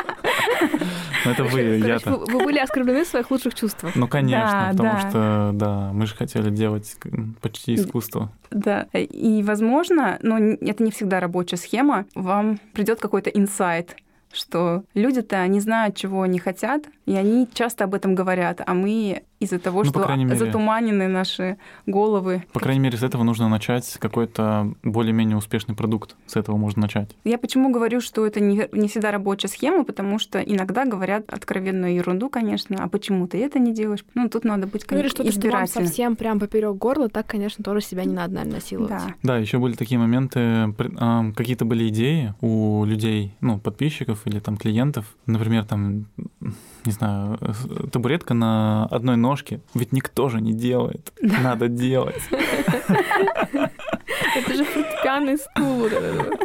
Ну, 1.26 1.32
это 1.32 1.44
вы, 1.44 1.60
я-то. 1.78 2.18
вы, 2.18 2.44
были 2.44 2.60
оскорблены 2.60 3.04
в 3.04 3.08
своих 3.08 3.32
лучших 3.32 3.56
чувствах. 3.56 3.96
Ну, 3.96 4.08
конечно, 4.08 4.70
потому 4.72 5.00
что, 5.00 5.52
да, 5.54 5.90
мы 5.92 6.06
же 6.06 6.16
хотели 6.16 6.52
делать 6.52 6.96
почти 7.42 7.76
искусство. 7.76 8.32
Да, 8.52 8.86
и 8.94 9.42
возможно, 9.44 10.20
но 10.22 10.38
это 10.38 10.84
не 10.84 10.92
всегда 10.92 11.20
рабочая 11.20 11.58
схема, 11.58 12.06
вам 12.14 12.60
придет 12.74 13.00
какой-то 13.00 13.32
инсайт, 13.32 13.96
что 14.32 14.84
люди-то 14.94 15.48
не 15.48 15.60
знают, 15.60 15.96
чего 15.96 16.22
они 16.22 16.40
хотят, 16.40 16.84
и 17.06 17.16
они 17.16 17.48
часто 17.54 17.86
об 17.86 17.96
этом 17.96 18.14
говорят, 18.14 18.62
а 18.66 18.74
мы 18.74 19.24
из-за 19.40 19.60
того, 19.60 19.80
Ну, 19.84 19.90
что 19.90 20.16
мере. 20.16 20.36
затуманены 20.36 21.08
наши 21.08 21.58
головы. 21.86 22.44
По 22.54 22.60
крайней 22.60 22.80
мере, 22.80 22.98
с 22.98 23.04
этого 23.04 23.24
нужно 23.24 23.50
начать 23.50 23.98
какой-то 24.00 24.74
более-менее 24.84 25.38
успешный 25.38 25.76
продукт. 25.76 26.16
С 26.26 26.36
этого 26.36 26.58
можно 26.58 26.84
начать. 26.84 27.16
Я 27.24 27.38
почему 27.38 27.72
говорю, 27.72 28.00
что 28.02 28.26
это 28.26 28.40
не, 28.40 28.68
не 28.72 28.88
всегда 28.88 29.12
рабочая 29.12 29.48
схема, 29.50 29.84
потому 29.84 30.20
что 30.20 30.40
иногда 30.40 30.86
говорят 30.86 31.32
откровенную 31.32 31.96
ерунду, 31.96 32.30
конечно, 32.30 32.78
а 32.82 32.88
почему 32.88 33.28
ты 33.28 33.44
это 33.44 33.60
не 33.60 33.74
делаешь? 33.74 34.06
Ну, 34.14 34.30
тут 34.30 34.46
надо 34.46 34.68
быть, 34.68 34.86
Ну 34.90 34.98
или 34.98 35.10
конечно, 35.10 35.24
что-то, 35.26 35.32
что 35.32 35.50
вам 35.52 35.68
совсем 35.68 36.16
прям 36.16 36.40
поперек 36.40 36.76
горла, 36.76 37.10
так, 37.10 37.28
конечно, 37.28 37.64
тоже 37.64 37.82
себя 37.82 38.06
не 38.06 38.14
надо, 38.14 38.36
наверное, 38.36 38.56
насиловать. 38.56 38.90
Да. 38.90 39.14
Да, 39.24 39.38
еще 39.38 39.60
были 39.60 39.74
такие 39.74 40.00
моменты, 40.00 40.74
а, 40.98 41.32
какие-то 41.36 41.66
были 41.66 41.90
идеи 41.90 42.34
у 42.42 42.86
людей, 42.86 43.36
ну, 43.42 43.60
подписчиков 43.60 44.22
или 44.26 44.40
там 44.40 44.58
клиентов. 44.58 45.06
Например, 45.26 45.66
там, 45.66 46.08
не 46.86 46.92
знаю, 46.92 47.38
э, 47.42 47.88
табуретка 47.92 48.34
на 48.34 48.86
одной 48.86 49.18
ножке. 49.18 49.62
Ведь 49.74 49.92
никто 49.92 50.30
же 50.30 50.42
не 50.42 50.54
делает. 50.54 51.12
Надо 51.22 51.68
делать. 51.68 52.22
Это 54.36 54.54
же 54.54 54.66
фортепианный 54.66 55.38
стул. 55.38 55.90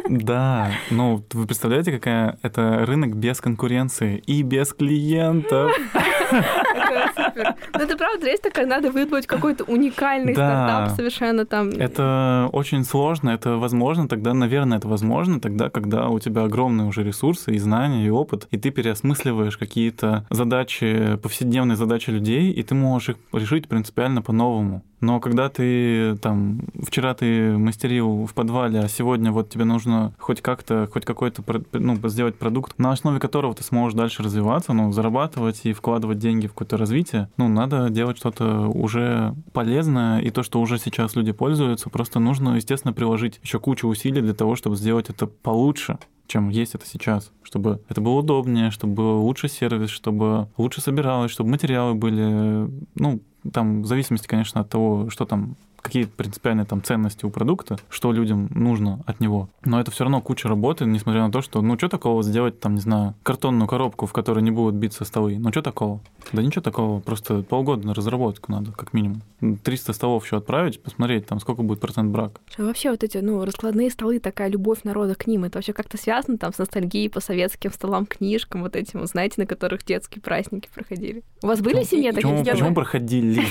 Да, 0.09 0.71
ну, 0.89 1.23
вы 1.33 1.45
представляете, 1.45 1.91
какая 1.91 2.37
это 2.41 2.85
рынок 2.85 3.15
без 3.15 3.41
конкуренции 3.41 4.17
и 4.25 4.43
без 4.43 4.73
клиентов. 4.73 5.71
Это 5.93 7.20
супер. 7.33 7.55
Но 7.73 7.79
это 7.83 7.97
правда, 7.97 8.27
есть 8.27 8.43
такая, 8.43 8.65
надо 8.65 8.91
выдумать 8.91 9.27
какой-то 9.27 9.63
уникальный 9.63 10.33
Да. 10.33 10.65
стартап 10.65 10.95
совершенно 10.95 11.45
там. 11.45 11.69
Это 11.69 12.49
очень 12.51 12.83
сложно, 12.83 13.29
это 13.31 13.57
возможно 13.57 14.07
тогда, 14.07 14.33
наверное, 14.33 14.77
это 14.77 14.87
возможно 14.87 15.39
тогда, 15.39 15.69
когда 15.69 16.09
у 16.09 16.19
тебя 16.19 16.43
огромные 16.43 16.87
уже 16.87 17.03
ресурсы 17.03 17.51
и 17.51 17.57
знания, 17.57 18.05
и 18.05 18.09
опыт, 18.09 18.47
и 18.51 18.57
ты 18.57 18.71
переосмысливаешь 18.71 19.57
какие-то 19.57 20.25
задачи, 20.29 21.17
повседневные 21.21 21.75
задачи 21.75 22.09
людей, 22.09 22.51
и 22.51 22.63
ты 22.63 22.75
можешь 22.75 23.09
их 23.09 23.15
решить 23.33 23.67
принципиально 23.67 24.21
по-новому. 24.21 24.83
Но 25.01 25.19
когда 25.19 25.49
ты 25.49 26.15
там 26.17 26.61
вчера 26.81 27.13
ты 27.13 27.57
мастерил 27.57 28.25
в 28.25 28.33
подвале, 28.33 28.79
а 28.79 28.87
сегодня 28.87 29.31
вот 29.31 29.49
тебе 29.49 29.65
нужно 29.65 30.13
хоть 30.19 30.41
как-то, 30.41 30.87
хоть 30.91 31.05
какой-то 31.05 31.43
ну, 31.73 31.97
сделать 32.07 32.35
продукт, 32.35 32.77
на 32.77 32.91
основе 32.91 33.19
которого 33.19 33.53
ты 33.55 33.63
сможешь 33.63 33.97
дальше 33.97 34.23
развиваться, 34.23 34.73
ну, 34.73 34.91
зарабатывать 34.91 35.61
и 35.63 35.73
вкладывать 35.73 36.19
деньги 36.19 36.47
в 36.47 36.51
какое-то 36.51 36.77
развитие, 36.77 37.29
ну, 37.37 37.47
надо 37.47 37.89
делать 37.89 38.17
что-то 38.17 38.67
уже 38.67 39.35
полезное, 39.53 40.19
и 40.19 40.29
то, 40.29 40.43
что 40.43 40.61
уже 40.61 40.77
сейчас 40.77 41.15
люди 41.15 41.31
пользуются, 41.31 41.89
просто 41.89 42.19
нужно, 42.19 42.55
естественно, 42.55 42.93
приложить 42.93 43.39
еще 43.41 43.59
кучу 43.59 43.87
усилий 43.87 44.21
для 44.21 44.33
того, 44.33 44.55
чтобы 44.55 44.75
сделать 44.75 45.09
это 45.09 45.25
получше 45.27 45.97
чем 46.27 46.47
есть 46.47 46.75
это 46.75 46.85
сейчас, 46.85 47.29
чтобы 47.43 47.81
это 47.89 47.99
было 47.99 48.19
удобнее, 48.19 48.71
чтобы 48.71 48.93
был 48.93 49.21
лучше 49.21 49.49
сервис, 49.49 49.89
чтобы 49.89 50.47
лучше 50.55 50.79
собиралось, 50.79 51.29
чтобы 51.29 51.49
материалы 51.49 51.93
были, 51.93 52.71
ну, 52.95 53.19
там, 53.51 53.81
в 53.81 53.85
зависимости, 53.85 54.27
конечно, 54.27 54.61
от 54.61 54.69
того, 54.69 55.09
что 55.09 55.25
там 55.25 55.55
какие 55.81 56.05
принципиальные 56.05 56.65
там 56.65 56.83
ценности 56.83 57.25
у 57.25 57.29
продукта, 57.29 57.77
что 57.89 58.11
людям 58.11 58.49
нужно 58.53 59.01
от 59.05 59.19
него. 59.19 59.49
Но 59.65 59.79
это 59.79 59.91
все 59.91 60.03
равно 60.03 60.21
куча 60.21 60.47
работы, 60.47 60.85
несмотря 60.85 61.21
на 61.21 61.31
то, 61.31 61.41
что, 61.41 61.61
ну, 61.61 61.77
что 61.77 61.89
такого 61.89 62.23
сделать, 62.23 62.59
там, 62.59 62.75
не 62.75 62.81
знаю, 62.81 63.15
картонную 63.23 63.67
коробку, 63.67 64.05
в 64.05 64.13
которой 64.13 64.41
не 64.41 64.51
будут 64.51 64.75
биться 64.75 65.05
столы. 65.05 65.37
Ну, 65.39 65.49
что 65.51 65.61
такого? 65.61 65.99
Да 66.31 66.41
ничего 66.41 66.61
такого, 66.61 66.99
просто 66.99 67.41
полгода 67.43 67.85
на 67.85 67.93
разработку 67.93 68.51
надо, 68.51 68.71
как 68.71 68.93
минимум. 68.93 69.21
300 69.63 69.93
столов 69.93 70.23
еще 70.25 70.37
отправить, 70.37 70.81
посмотреть, 70.81 71.25
там, 71.25 71.39
сколько 71.39 71.63
будет 71.63 71.79
процент 71.79 72.11
брак. 72.11 72.39
А 72.57 72.63
вообще 72.63 72.91
вот 72.91 73.03
эти, 73.03 73.17
ну, 73.17 73.43
раскладные 73.43 73.89
столы, 73.89 74.19
такая 74.19 74.49
любовь 74.49 74.83
народа 74.83 75.15
к 75.15 75.25
ним, 75.25 75.45
это 75.45 75.57
вообще 75.57 75.73
как-то 75.73 75.97
связано 75.97 76.37
там 76.37 76.53
с 76.53 76.57
ностальгией 76.59 77.09
по 77.09 77.19
советским 77.19 77.71
столам, 77.71 78.05
книжкам, 78.05 78.61
вот 78.61 78.75
этим, 78.75 79.05
знаете, 79.07 79.35
на 79.37 79.45
которых 79.47 79.83
детские 79.83 80.21
праздники 80.21 80.69
проходили. 80.73 81.23
У 81.41 81.47
вас 81.47 81.61
были 81.61 81.83
в 81.83 81.87
семье 81.87 82.13
такие 82.13 82.31
почему 82.61 82.73
проходили? 82.73 83.41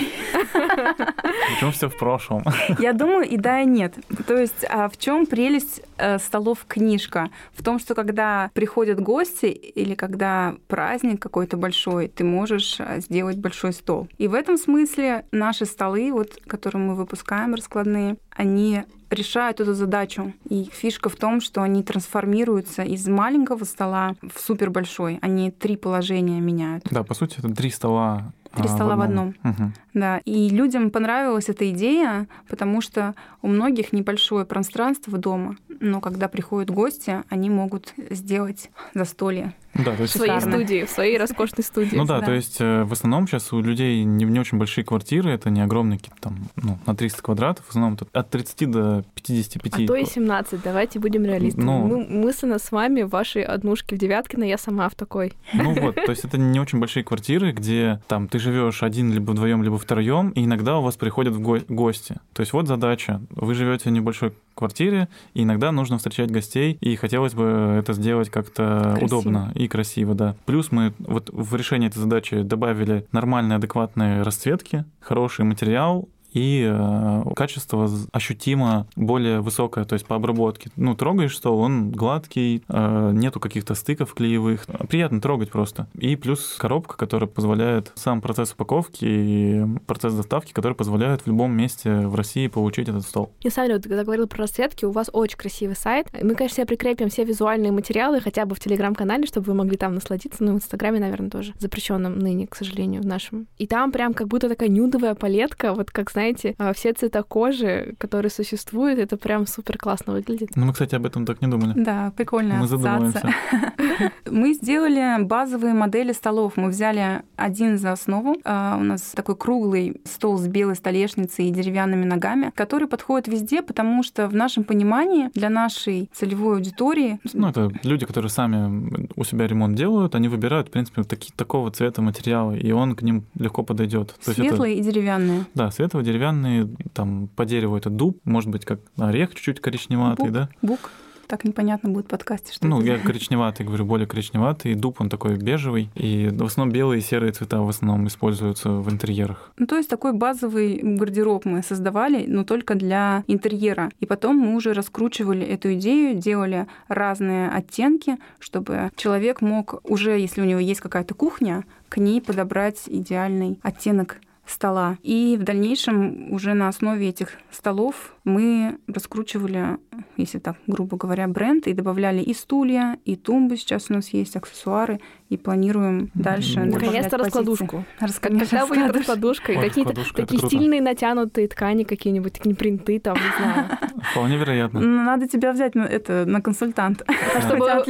Почему 1.55 1.73
все 1.73 1.89
в 1.89 1.97
прошлом? 1.97 2.20
Я 2.79 2.93
думаю, 2.93 3.29
и 3.29 3.37
да, 3.37 3.61
и 3.61 3.67
нет. 3.67 3.95
То 4.27 4.37
есть 4.37 4.65
а 4.69 4.89
в 4.89 4.97
чем 4.97 5.27
прелесть 5.27 5.83
э, 5.97 6.19
столов 6.19 6.65
книжка? 6.67 7.31
В 7.53 7.63
том, 7.63 7.79
что 7.79 7.95
когда 7.95 8.51
приходят 8.55 9.01
гости 9.01 9.47
или 9.47 9.95
когда 9.95 10.55
праздник 10.69 11.21
какой-то 11.21 11.57
большой, 11.57 12.09
ты 12.09 12.25
можешь 12.25 12.77
э, 12.79 13.01
сделать 13.01 13.39
большой 13.39 13.73
стол. 13.73 14.09
И 14.19 14.29
в 14.29 14.35
этом 14.35 14.57
смысле 14.57 15.25
наши 15.33 15.67
столы, 15.67 16.13
вот, 16.13 16.39
которые 16.47 16.83
мы 16.83 16.95
выпускаем, 16.95 17.55
раскладные, 17.55 18.17
они 18.31 18.85
решают 19.11 19.61
эту 19.61 19.75
задачу. 19.75 20.33
И 20.49 20.69
фишка 20.73 21.09
в 21.09 21.17
том, 21.17 21.41
что 21.41 21.63
они 21.63 21.83
трансформируются 21.83 22.83
из 22.83 23.07
маленького 23.09 23.65
стола 23.65 24.15
в 24.23 24.41
супер 24.41 24.71
большой. 24.71 25.19
Они 25.23 25.51
три 25.51 25.77
положения 25.77 26.41
меняют. 26.41 26.85
Да, 26.91 27.03
по 27.03 27.15
сути, 27.15 27.39
это 27.39 27.55
три 27.55 27.71
стола. 27.71 28.33
Три 28.55 28.65
а, 28.65 28.69
стола 28.69 28.97
в 28.97 29.01
одном. 29.01 29.35
Мгм. 29.43 29.75
Да, 29.95 30.19
и 30.25 30.49
людям 30.49 30.91
понравилась 30.91 31.49
эта 31.49 31.71
идея, 31.71 32.29
потому 32.49 32.81
что 32.81 33.15
у 33.43 33.49
многих 33.49 33.93
небольшое 33.93 34.45
пространство 34.45 35.19
дома, 35.19 35.57
но 35.81 36.01
когда 36.01 36.29
приходят 36.29 36.71
гости, 36.71 37.23
они 37.29 37.51
могут 37.51 37.95
сделать 38.11 38.71
застолье. 38.95 39.55
Да, 39.75 39.93
то 39.93 39.99
В 39.99 40.01
есть 40.01 40.17
своей 40.17 40.33
Шикарно. 40.33 40.53
студии, 40.57 40.85
в 40.85 40.91
своей 40.91 41.17
роскошной 41.17 41.63
студии. 41.63 41.95
Ну 41.97 42.05
да, 42.05 42.19
да. 42.19 42.27
то 42.27 42.33
есть 42.33 42.61
э, 42.61 42.83
в 42.83 42.93
основном 42.93 43.29
сейчас 43.29 43.53
у 43.53 43.61
людей 43.61 44.03
не, 44.03 44.25
не 44.25 44.41
очень 44.41 44.59
большие 44.59 44.85
квартиры, 44.85 45.31
это 45.31 45.49
не 45.49 45.61
огромные 45.61 45.99
какие-то 45.99 46.21
там, 46.21 46.49
ну, 46.57 46.79
на 46.87 46.97
300 46.97 47.23
квадратов, 47.23 47.67
в 47.67 47.71
основном 47.71 47.97
тут 47.97 48.09
от 48.13 48.31
30 48.31 48.71
до 48.71 49.05
55. 49.15 49.73
А 49.75 49.87
то 49.87 49.95
и 49.95 50.05
17, 50.05 50.61
давайте 50.63 50.99
будем 50.99 51.25
реалистами. 51.25 51.65
Ну. 51.65 51.87
Мы 51.87 52.05
мысленно 52.05 52.59
с 52.59 52.73
вами 52.73 53.03
в 53.03 53.11
вашей 53.11 53.43
однушке 53.43 53.95
в 53.95 53.99
Девяткино, 53.99 54.43
я 54.43 54.59
сама 54.59 54.89
в 54.89 54.97
такой. 54.97 55.35
Ну 55.53 55.73
вот, 55.81 55.95
то 55.95 56.11
есть 56.11 56.25
это 56.25 56.37
не 56.37 56.59
очень 56.59 56.81
большие 56.81 57.05
квартиры, 57.05 57.53
где 57.53 58.01
там 58.09 58.27
ты 58.27 58.41
живешь 58.41 58.83
один, 58.83 59.13
либо 59.13 59.31
вдвоем, 59.31 59.63
либо 59.63 59.79
втроем, 59.81 60.31
и 60.31 60.45
иногда 60.45 60.79
у 60.79 60.83
вас 60.83 60.97
приходят 60.97 61.35
в 61.35 61.41
го- 61.41 61.59
гости. 61.69 62.17
То 62.33 62.41
есть 62.41 62.53
вот 62.53 62.69
задача. 62.69 63.21
Вы 63.31 63.55
живете 63.55 63.89
в 63.91 63.93
небольшой 63.93 64.33
квартире, 64.55 65.09
и 65.35 65.43
иногда 65.43 65.73
нужно 65.73 65.97
встречать 65.99 66.31
гостей, 66.31 66.77
и 66.81 66.95
хотелось 66.97 67.35
бы 67.35 67.77
это 67.79 67.93
сделать 67.95 68.31
как-то 68.31 68.95
Красиво. 68.99 69.07
удобно 69.19 69.53
и 69.55 69.67
красиво, 69.69 70.15
да. 70.15 70.37
Плюс 70.47 70.71
мы 70.71 70.93
вот 70.99 71.31
в 71.33 71.55
решение 71.57 71.89
этой 71.89 71.99
задачи 71.99 72.43
добавили 72.43 73.07
нормальные, 73.13 73.57
адекватные 73.57 74.23
расцветки, 74.23 74.85
хороший 75.01 75.45
материал, 75.45 76.09
и 76.33 76.69
э, 76.71 77.23
качество 77.35 77.89
ощутимо 78.13 78.87
более 78.97 79.41
высокое, 79.41 79.85
то 79.85 79.95
есть 79.95 80.07
по 80.07 80.17
обработке. 80.17 80.71
Ну, 80.77 80.95
трогаешь 80.95 81.37
стол, 81.37 81.61
он 81.61 81.91
гладкий, 81.91 82.63
э, 82.69 83.11
нету 83.13 83.41
каких-то 83.41 83.75
стыков 83.75 84.15
клеевых. 84.15 84.67
Приятно 84.89 85.21
трогать 85.21 85.51
просто. 85.51 85.89
И 85.95 86.17
плюс 86.17 86.57
коробка, 86.59 86.97
которая 86.97 87.29
позволяет 87.29 87.93
сам 87.95 88.21
процесс 88.21 88.53
упаковки 88.53 89.05
и 89.05 89.65
процесс 89.87 90.15
доставки, 90.15 90.53
который 90.53 90.75
позволяет 90.75 91.23
в 91.23 91.27
любом 91.27 91.53
месте 91.53 92.07
в 92.07 92.15
России 92.15 92.47
получить 92.47 92.89
этот 92.89 93.03
стол. 93.03 93.33
И 93.41 93.51
Саня, 93.51 93.75
вот 93.75 93.85
когда 93.85 94.05
говорил 94.05 94.27
про 94.27 94.41
расцветки, 94.41 94.85
у 94.85 94.91
вас 94.91 95.11
очень 95.13 95.39
красивый 95.39 95.77
сайт. 95.77 96.09
Мы, 96.23 96.35
конечно, 96.35 96.65
прикрепим 96.67 97.09
все 97.09 97.25
визуальные 97.25 97.73
материалы 97.73 98.21
хотя 98.21 98.47
бы 98.47 98.55
в 98.55 98.61
Телеграм-канале, 98.61 99.27
чтобы 99.27 99.47
вы 99.47 99.55
могли 99.55 99.77
там 99.77 99.95
насладиться. 99.95 100.43
Ну, 100.45 100.53
в 100.53 100.57
Инстаграме, 100.57 101.01
наверное, 101.01 101.31
тоже. 101.31 101.55
Запрещенном 101.59 102.19
ныне, 102.19 102.47
к 102.47 102.55
сожалению, 102.55 103.03
в 103.03 103.07
нашем. 103.07 103.47
И 103.59 103.67
там 103.67 103.93
прям 103.93 104.15
как 104.15 104.29
будто 104.29 104.49
такая 104.49 104.69
нюдовая 104.69 105.15
палетка, 105.15 105.75
вот 105.75 105.91
как, 105.91 106.11
знаете, 106.11 106.20
а, 106.59 106.73
все 106.73 106.93
цвета 106.93 107.23
кожи, 107.23 107.95
которые 107.99 108.31
существуют, 108.31 108.99
это 108.99 109.17
прям 109.17 109.47
супер 109.47 109.79
классно 109.79 110.13
выглядит. 110.13 110.51
Ну, 110.57 110.67
мы, 110.67 110.73
кстати, 110.73 110.95
об 110.95 111.07
этом 111.07 111.27
так 111.27 111.41
не 111.43 111.49
думали. 111.49 111.73
Да, 111.77 112.13
прикольная 112.17 112.59
Мы 112.59 112.67
задумываемся. 112.67 113.35
Мы 114.31 114.55
сделали 114.55 115.23
базовые 115.23 115.75
модели 115.75 116.13
столов. 116.13 116.57
Мы 116.57 116.69
взяли 116.69 117.23
один 117.37 117.79
за 117.79 117.93
основу. 117.93 118.37
А, 118.45 118.77
У 118.81 118.85
нас 118.85 119.13
такой 119.15 119.37
круглый 119.37 120.01
стол 120.05 120.39
с 120.39 120.47
белой 120.47 120.77
столешницей 120.77 121.49
и 121.49 121.51
деревянными 121.51 122.05
ногами, 122.05 122.53
который 122.55 122.89
подходит 122.89 123.29
везде, 123.29 123.63
потому 123.63 124.03
что 124.03 124.29
в 124.29 124.35
нашем 124.35 124.65
понимании 124.65 125.31
для 125.35 125.51
нашей 125.51 126.09
целевой 126.13 126.57
аудитории 126.57 127.19
Ну, 127.33 127.49
это 127.49 127.71
люди, 127.83 128.07
которые 128.07 128.31
сами 128.31 129.09
у 129.17 129.25
себя 129.25 129.47
ремонт 129.47 129.77
делают, 129.77 130.15
они 130.15 130.29
выбирают, 130.29 130.69
в 130.69 130.71
принципе, 130.71 131.03
таки, 131.03 131.33
такого 131.35 131.71
цвета 131.71 132.03
материалы, 132.03 132.59
и 132.59 132.73
он 132.73 132.95
к 132.95 133.03
ним 133.03 133.25
легко 133.39 133.63
подойдет. 133.63 134.15
Есть 134.27 134.39
это- 134.39 134.49
светлые 134.49 134.77
и 134.77 134.81
деревянные. 134.83 135.47
Да, 135.55 135.71
светло-деревянные, 136.11 136.69
там 136.93 137.29
по 137.37 137.45
дереву 137.45 137.77
это 137.77 137.91
дуб, 137.91 138.21
может 138.25 138.51
быть, 138.51 138.65
как 138.65 138.81
орех 138.99 139.35
чуть-чуть 139.35 139.61
коричневатый, 139.61 140.27
Бук. 140.27 140.35
да? 140.35 140.49
Бук. 140.63 140.91
Так 141.27 141.45
непонятно 141.45 141.89
будет 141.91 142.07
в 142.07 142.09
подкасте, 142.09 142.53
что 142.53 142.67
Ну, 142.67 142.81
это. 142.81 142.87
я 142.89 142.99
коричневатый 142.99 143.65
говорю, 143.65 143.85
более 143.85 144.09
коричневатый, 144.09 144.75
дуб 144.75 145.01
он 145.01 145.09
такой 145.09 145.37
бежевый, 145.37 145.89
и 145.95 146.29
в 146.33 146.43
основном 146.43 146.73
белые 146.73 146.99
и 146.99 147.03
серые 147.03 147.31
цвета 147.31 147.63
в 147.63 147.69
основном 147.69 148.09
используются 148.09 148.71
в 148.71 148.91
интерьерах. 148.91 149.53
Ну, 149.57 149.67
то 149.67 149.77
есть 149.77 149.89
такой 149.89 150.13
базовый 150.13 150.81
гардероб 150.83 151.45
мы 151.45 151.63
создавали, 151.63 152.25
но 152.27 152.43
только 152.43 152.75
для 152.75 153.23
интерьера. 153.29 153.91
И 154.01 154.07
потом 154.07 154.39
мы 154.39 154.57
уже 154.57 154.73
раскручивали 154.73 155.47
эту 155.47 155.75
идею, 155.75 156.19
делали 156.19 156.67
разные 156.89 157.49
оттенки, 157.49 158.17
чтобы 158.41 158.91
человек 158.97 159.41
мог 159.41 159.81
уже, 159.89 160.19
если 160.19 160.41
у 160.41 160.45
него 160.45 160.59
есть 160.59 160.81
какая-то 160.81 161.15
кухня, 161.15 161.65
к 161.89 161.99
ней 161.99 162.21
подобрать 162.21 162.83
идеальный 162.89 163.61
оттенок 163.63 164.17
стола. 164.51 164.99
И 165.03 165.37
в 165.41 165.45
дальнейшем 165.45 166.33
уже 166.33 166.55
на 166.55 166.69
основе 166.69 167.09
этих 167.09 167.39
столов 167.51 168.15
мы 168.25 168.79
раскручивали, 168.87 169.79
если 170.17 170.39
так 170.39 170.57
грубо 170.67 170.97
говоря, 170.97 171.27
бренд 171.29 171.67
и 171.67 171.73
добавляли 171.73 172.21
и 172.21 172.35
стулья, 172.35 172.99
и 173.05 173.17
тумбы. 173.17 173.57
Сейчас 173.57 173.87
у 173.91 173.95
нас 173.95 174.11
есть 174.11 174.37
аксессуары, 174.37 175.01
и 175.31 175.37
планируем 175.37 176.11
дальше 176.15 176.61
Наконец-то 176.61 177.17
раскладушку. 177.19 177.85
Рас- 177.99 178.19
Как- 178.19 178.33
Когда 178.39 178.67
будет 178.67 178.97
раскладушка. 178.97 179.53
И 179.53 179.57
какие-то 179.57 179.95
такие 180.15 180.39
стильные 180.47 180.81
натянутые 180.83 181.49
ткани 181.49 181.85
какие-нибудь, 181.85 182.33
такие 182.35 182.55
принты 182.55 182.99
там, 183.01 183.17
не 183.17 183.37
знаю. 183.39 183.69
Вполне 184.13 184.37
вероятно. 184.37 184.81
Ну, 184.81 185.03
Надо 185.05 185.27
тебя 185.29 185.53
взять 185.53 185.75
на, 185.75 185.83
это, 185.85 186.25
на 186.27 186.41
консультант. 186.43 187.03
Чтобы 187.41 187.85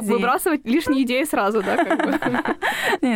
выбрасывать 0.00 0.64
лишние 0.64 1.04
идеи 1.04 1.24
сразу, 1.24 1.62
да, 1.62 1.76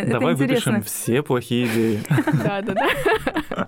Давай 0.07 0.35
выпишем 0.35 0.83
все 0.83 1.23
плохие 1.23 1.67
идеи. 1.67 2.01
Да, 2.45 2.63
да, 2.63 2.75
да. 2.75 3.67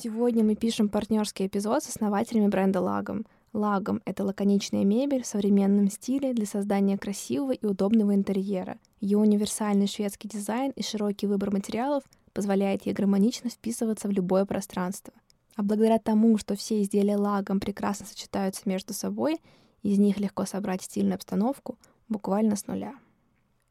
Сегодня 0.00 0.44
мы 0.44 0.54
пишем 0.54 0.88
партнерский 0.88 1.48
эпизод 1.48 1.82
с 1.82 1.88
основателями 1.88 2.46
бренда 2.46 2.80
Лагом. 2.80 3.26
Лагом— 3.52 4.00
это 4.04 4.22
лаконичная 4.22 4.84
мебель 4.84 5.24
в 5.24 5.26
современном 5.26 5.90
стиле 5.90 6.32
для 6.32 6.46
создания 6.46 6.96
красивого 6.96 7.50
и 7.50 7.66
удобного 7.66 8.14
интерьера. 8.14 8.78
Ее 9.00 9.18
универсальный 9.18 9.88
шведский 9.88 10.28
дизайн 10.28 10.70
и 10.76 10.84
широкий 10.84 11.26
выбор 11.26 11.50
материалов 11.50 12.04
позволяет 12.32 12.86
ей 12.86 12.92
гармонично 12.92 13.50
вписываться 13.50 14.06
в 14.06 14.12
любое 14.12 14.44
пространство. 14.44 15.12
А 15.56 15.64
благодаря 15.64 15.98
тому, 15.98 16.38
что 16.38 16.54
все 16.54 16.80
изделия 16.80 17.16
лагом 17.16 17.58
прекрасно 17.58 18.06
сочетаются 18.06 18.62
между 18.66 18.94
собой, 18.94 19.40
из 19.82 19.98
них 19.98 20.20
легко 20.20 20.46
собрать 20.46 20.82
стильную 20.82 21.16
обстановку 21.16 21.76
буквально 22.08 22.54
с 22.54 22.68
нуля. 22.68 22.94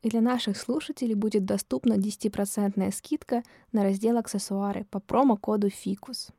И 0.02 0.10
для 0.10 0.22
наших 0.22 0.58
слушателей 0.58 1.16
будет 1.16 1.46
доступна 1.46 1.94
10% 1.94 2.92
скидка 2.92 3.44
на 3.72 3.84
раздел 3.84 4.18
«Аксессуары» 4.18 4.86
по 4.86 5.00
промокоду 5.00 5.70
«ФИКУС». 5.70 6.30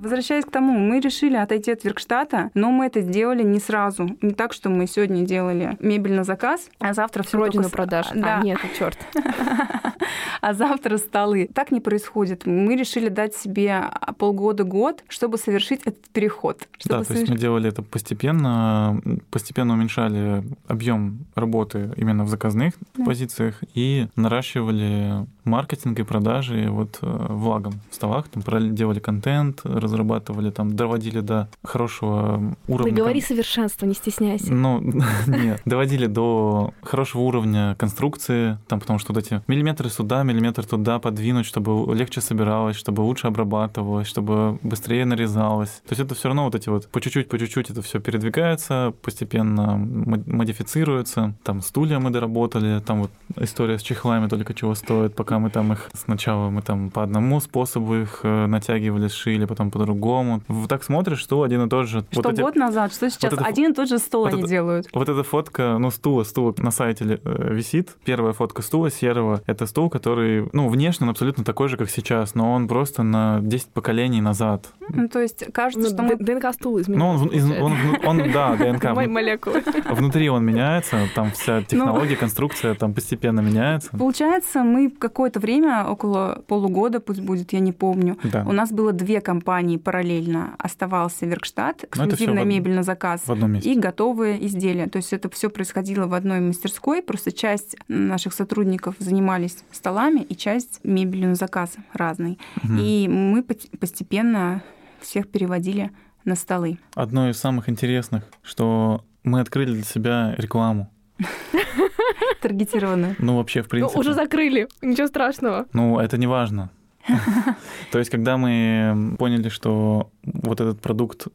Возвращаясь 0.00 0.44
к 0.44 0.50
тому, 0.50 0.78
мы 0.78 1.00
решили 1.00 1.36
отойти 1.36 1.72
от 1.72 1.84
Веркштата, 1.84 2.50
но 2.54 2.70
мы 2.70 2.86
это 2.86 3.00
сделали 3.00 3.42
не 3.42 3.60
сразу. 3.60 4.16
Не 4.22 4.32
так, 4.32 4.52
что 4.52 4.70
мы 4.70 4.86
сегодня 4.86 5.24
делали 5.24 5.76
мебель 5.80 6.12
на 6.14 6.24
заказ, 6.24 6.70
а 6.78 6.94
завтра 6.94 7.22
все 7.22 7.36
Родину 7.38 7.68
продаж. 7.70 8.06
Да. 8.14 8.38
А, 8.38 8.42
нет, 8.42 8.58
черт. 8.78 8.98
а 10.40 10.54
завтра 10.54 10.96
столы. 10.98 11.48
Так 11.52 11.70
не 11.70 11.80
происходит. 11.80 12.46
Мы 12.46 12.76
решили 12.76 13.08
дать 13.08 13.34
себе 13.34 13.84
полгода-год, 14.18 15.04
чтобы 15.08 15.38
совершить 15.38 15.82
этот 15.82 16.08
переход. 16.08 16.58
Да, 16.84 17.02
Чтобы 17.02 17.04
то 17.04 17.14
есть 17.14 17.28
мы 17.28 17.36
делали 17.36 17.68
это 17.68 17.82
постепенно, 17.82 19.00
постепенно 19.30 19.74
уменьшали 19.74 20.44
объем 20.66 21.26
работы 21.34 21.90
именно 21.96 22.24
в 22.24 22.28
заказных 22.28 22.74
Да. 22.96 23.04
позициях 23.04 23.62
и 23.74 24.06
наращивали 24.16 25.26
маркетинг 25.48 25.98
и 25.98 26.02
продажи 26.02 26.68
вот 26.70 26.98
э, 27.02 27.26
влагом 27.30 27.74
в 27.90 27.94
столах, 27.94 28.28
там 28.28 28.42
параллельно 28.42 28.76
делали 28.76 29.00
контент, 29.00 29.60
разрабатывали, 29.64 30.50
там 30.50 30.76
доводили 30.76 31.20
до 31.20 31.48
хорошего 31.64 32.56
уровня. 32.66 32.90
Ты 32.92 32.96
говори 32.96 33.20
совершенство, 33.20 33.86
не 33.86 33.94
стесняйся. 33.94 34.52
Ну, 34.52 34.80
нет, 35.26 35.60
доводили 35.64 36.06
до 36.06 36.72
хорошего 36.82 37.22
уровня 37.22 37.74
конструкции, 37.78 38.58
там, 38.68 38.80
потому 38.80 38.98
что 38.98 39.12
вот 39.12 39.24
эти 39.24 39.42
миллиметры 39.48 39.90
сюда, 39.90 40.22
миллиметр 40.22 40.64
туда 40.64 40.98
подвинуть, 40.98 41.46
чтобы 41.46 41.94
легче 41.94 42.20
собиралось, 42.20 42.76
чтобы 42.76 43.00
лучше 43.02 43.26
обрабатывалось, 43.26 44.06
чтобы 44.06 44.58
быстрее 44.62 45.04
нарезалось. 45.04 45.70
То 45.86 45.90
есть 45.90 46.00
это 46.00 46.14
все 46.14 46.28
равно 46.28 46.44
вот 46.44 46.54
эти 46.54 46.68
вот 46.68 46.88
по 46.88 47.00
чуть-чуть, 47.00 47.28
по 47.28 47.38
чуть-чуть 47.38 47.70
это 47.70 47.82
все 47.82 48.00
передвигается, 48.00 48.92
постепенно 49.02 49.76
мо- 49.76 50.22
модифицируется. 50.26 51.34
Там 51.42 51.62
стулья 51.62 51.98
мы 51.98 52.10
доработали, 52.10 52.80
там 52.80 53.02
вот 53.02 53.10
история 53.36 53.78
с 53.78 53.82
чехлами 53.82 54.28
только 54.28 54.54
чего 54.54 54.74
стоит, 54.74 55.14
пока 55.14 55.37
мы 55.38 55.50
там 55.50 55.72
их 55.72 55.90
сначала 55.94 56.50
мы 56.50 56.62
там 56.62 56.90
по 56.90 57.02
одному 57.02 57.40
способу 57.40 57.96
их 57.96 58.20
э, 58.22 58.46
натягивали, 58.46 59.08
сшили, 59.08 59.44
потом 59.44 59.70
по-другому. 59.70 60.42
Вот 60.48 60.68
так 60.68 60.82
смотришь, 60.84 61.18
что 61.18 61.42
один 61.42 61.66
и 61.66 61.68
тот 61.68 61.86
же. 61.88 62.04
Что 62.10 62.22
вот 62.22 62.32
эти- 62.32 62.40
год 62.40 62.56
назад, 62.56 62.92
что 62.92 63.08
сейчас. 63.10 63.32
это 63.32 63.42
фо- 63.42 63.46
Один 63.46 63.72
и 63.72 63.74
тот 63.74 63.88
же 63.88 63.98
стол 63.98 64.24
вот 64.24 64.32
они 64.32 64.42
это- 64.42 64.50
делают. 64.50 64.86
вот 64.92 65.08
эта 65.08 65.22
фотка, 65.22 65.76
ну, 65.78 65.90
стула, 65.90 66.24
стула 66.24 66.54
на 66.58 66.70
сайте 66.70 67.20
э, 67.24 67.54
висит. 67.54 67.96
Первая 68.04 68.32
фотка 68.32 68.62
стула 68.62 68.90
серого. 68.90 69.42
Это 69.46 69.66
стул, 69.66 69.90
который, 69.90 70.48
ну, 70.52 70.68
внешне 70.68 71.04
он 71.06 71.10
абсолютно 71.10 71.44
такой 71.44 71.68
же, 71.68 71.76
как 71.76 71.90
сейчас, 71.90 72.34
но 72.34 72.52
он 72.52 72.68
просто 72.68 73.02
на 73.02 73.40
10 73.42 73.68
поколений 73.68 74.20
назад. 74.20 74.66
Ну, 74.88 75.08
то 75.08 75.20
есть 75.20 75.44
кажется, 75.52 75.88
Ну, 75.88 75.94
что 75.94 76.02
мы 76.02 76.16
ДНК 76.16 76.52
стул 76.54 76.74
Ну, 76.76 76.80
изменился. 76.80 77.24
он, 77.24 77.62
он, 77.62 77.72
вну- 77.74 77.98
он, 78.04 78.32
да, 78.32 78.56
ДНК. 78.56 78.84
Мо- 78.84 79.02
вну- 79.02 79.12
Молекулы. 79.12 79.62
Внутри 79.90 80.28
он 80.30 80.44
меняется, 80.44 80.96
там 81.14 81.30
вся 81.32 81.58
Ну. 81.58 81.64
технология, 81.64 82.16
конструкция 82.16 82.74
там 82.74 82.94
постепенно 82.94 83.40
меняется. 83.40 83.90
Получается, 83.96 84.62
мы 84.62 84.90
какое-то 85.28 85.40
время, 85.40 85.84
около 85.86 86.42
полугода, 86.46 87.00
пусть 87.00 87.20
будет, 87.20 87.52
я 87.52 87.60
не 87.60 87.72
помню, 87.72 88.16
Да, 88.24 88.44
у 88.46 88.52
нас 88.52 88.72
было 88.72 88.92
две 88.92 89.20
компании 89.20 89.76
параллельно. 89.76 90.54
Оставался 90.58 91.26
Веркштат, 91.26 91.84
Ну, 91.96 92.08
эксклюзивная 92.08 92.44
мебель 92.44 92.74
на 92.74 92.82
заказ, 92.82 93.22
и 93.62 93.74
готовые 93.74 94.46
изделия. 94.46 94.86
То 94.88 94.98
есть 94.98 95.12
это 95.12 95.28
все 95.28 95.50
происходило 95.50 96.06
в 96.06 96.14
одной 96.14 96.40
мастерской, 96.40 97.02
просто 97.02 97.32
часть 97.32 97.76
наших 97.88 98.32
сотрудников 98.32 98.94
занимались 98.98 99.64
столами, 99.70 100.20
и 100.20 100.34
часть 100.34 100.80
мебелью 100.84 101.28
на 101.28 101.34
заказ 101.34 101.76
разной. 101.92 102.38
Мгм. 102.62 102.78
И 102.80 103.08
мы 103.08 103.42
постепенно 103.42 104.62
всех 105.00 105.28
переводили 105.28 105.90
на 106.24 106.36
столы. 106.36 106.78
Одно 106.94 107.28
из 107.28 107.38
самых 107.38 107.68
интересных, 107.68 108.24
что 108.42 109.04
мы 109.24 109.40
открыли 109.40 109.72
для 109.72 109.84
себя 109.84 110.34
рекламу. 110.38 110.90
Таргетированную. 112.40 113.16
Ну, 113.18 113.36
вообще, 113.36 113.60
в 113.62 113.64
Ну, 113.64 113.70
принципе. 113.70 113.98
уже 114.00 114.14
закрыли, 114.14 114.68
ничего 114.82 115.06
страшного. 115.06 115.66
Ну, 115.72 115.98
это 115.98 116.16
не 116.18 116.26
важно. 116.26 116.70
То 117.92 117.98
есть, 117.98 118.10
когда 118.10 118.36
мы 118.36 119.16
поняли, 119.18 119.48
что 119.48 120.10
вот 120.24 120.60
этот 120.60 120.80
продукт 120.80 121.28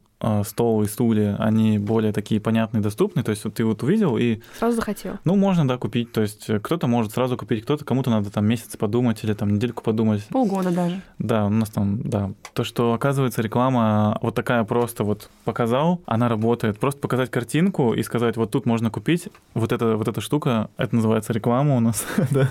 стол 0.44 0.82
и 0.82 0.86
стулья, 0.86 1.36
они 1.38 1.78
более 1.78 2.12
такие 2.12 2.40
понятные, 2.40 2.82
доступные. 2.82 3.24
То 3.24 3.30
есть 3.30 3.44
вот 3.44 3.54
ты 3.54 3.64
вот 3.64 3.82
увидел 3.82 4.16
и... 4.16 4.40
Сразу 4.58 4.76
захотел. 4.76 5.18
Ну, 5.24 5.36
можно, 5.36 5.66
да, 5.66 5.78
купить. 5.78 6.12
То 6.12 6.22
есть 6.22 6.50
кто-то 6.62 6.86
может 6.86 7.12
сразу 7.12 7.36
купить, 7.36 7.62
кто-то, 7.62 7.84
кому-то 7.84 8.10
надо 8.10 8.30
там 8.30 8.46
месяц 8.46 8.76
подумать 8.76 9.22
или 9.24 9.34
там 9.34 9.54
недельку 9.54 9.82
подумать. 9.82 10.26
Полгода 10.28 10.70
даже. 10.70 11.00
Да, 11.18 11.46
у 11.46 11.50
нас 11.50 11.70
там, 11.70 12.00
да. 12.02 12.30
То, 12.52 12.64
что, 12.64 12.92
оказывается, 12.92 13.42
реклама 13.42 14.18
вот 14.22 14.34
такая 14.34 14.64
просто 14.64 15.04
вот 15.04 15.30
показал, 15.44 16.00
она 16.06 16.28
работает. 16.28 16.78
Просто 16.78 17.00
показать 17.00 17.30
картинку 17.30 17.94
и 17.94 18.02
сказать, 18.02 18.36
вот 18.36 18.50
тут 18.50 18.66
можно 18.66 18.90
купить, 18.90 19.28
вот 19.54 19.72
эта, 19.72 19.96
вот 19.96 20.08
эта 20.08 20.20
штука, 20.20 20.68
это 20.76 20.94
называется 20.96 21.32
реклама 21.32 21.76
у 21.76 21.80
нас, 21.80 22.04
да. 22.30 22.48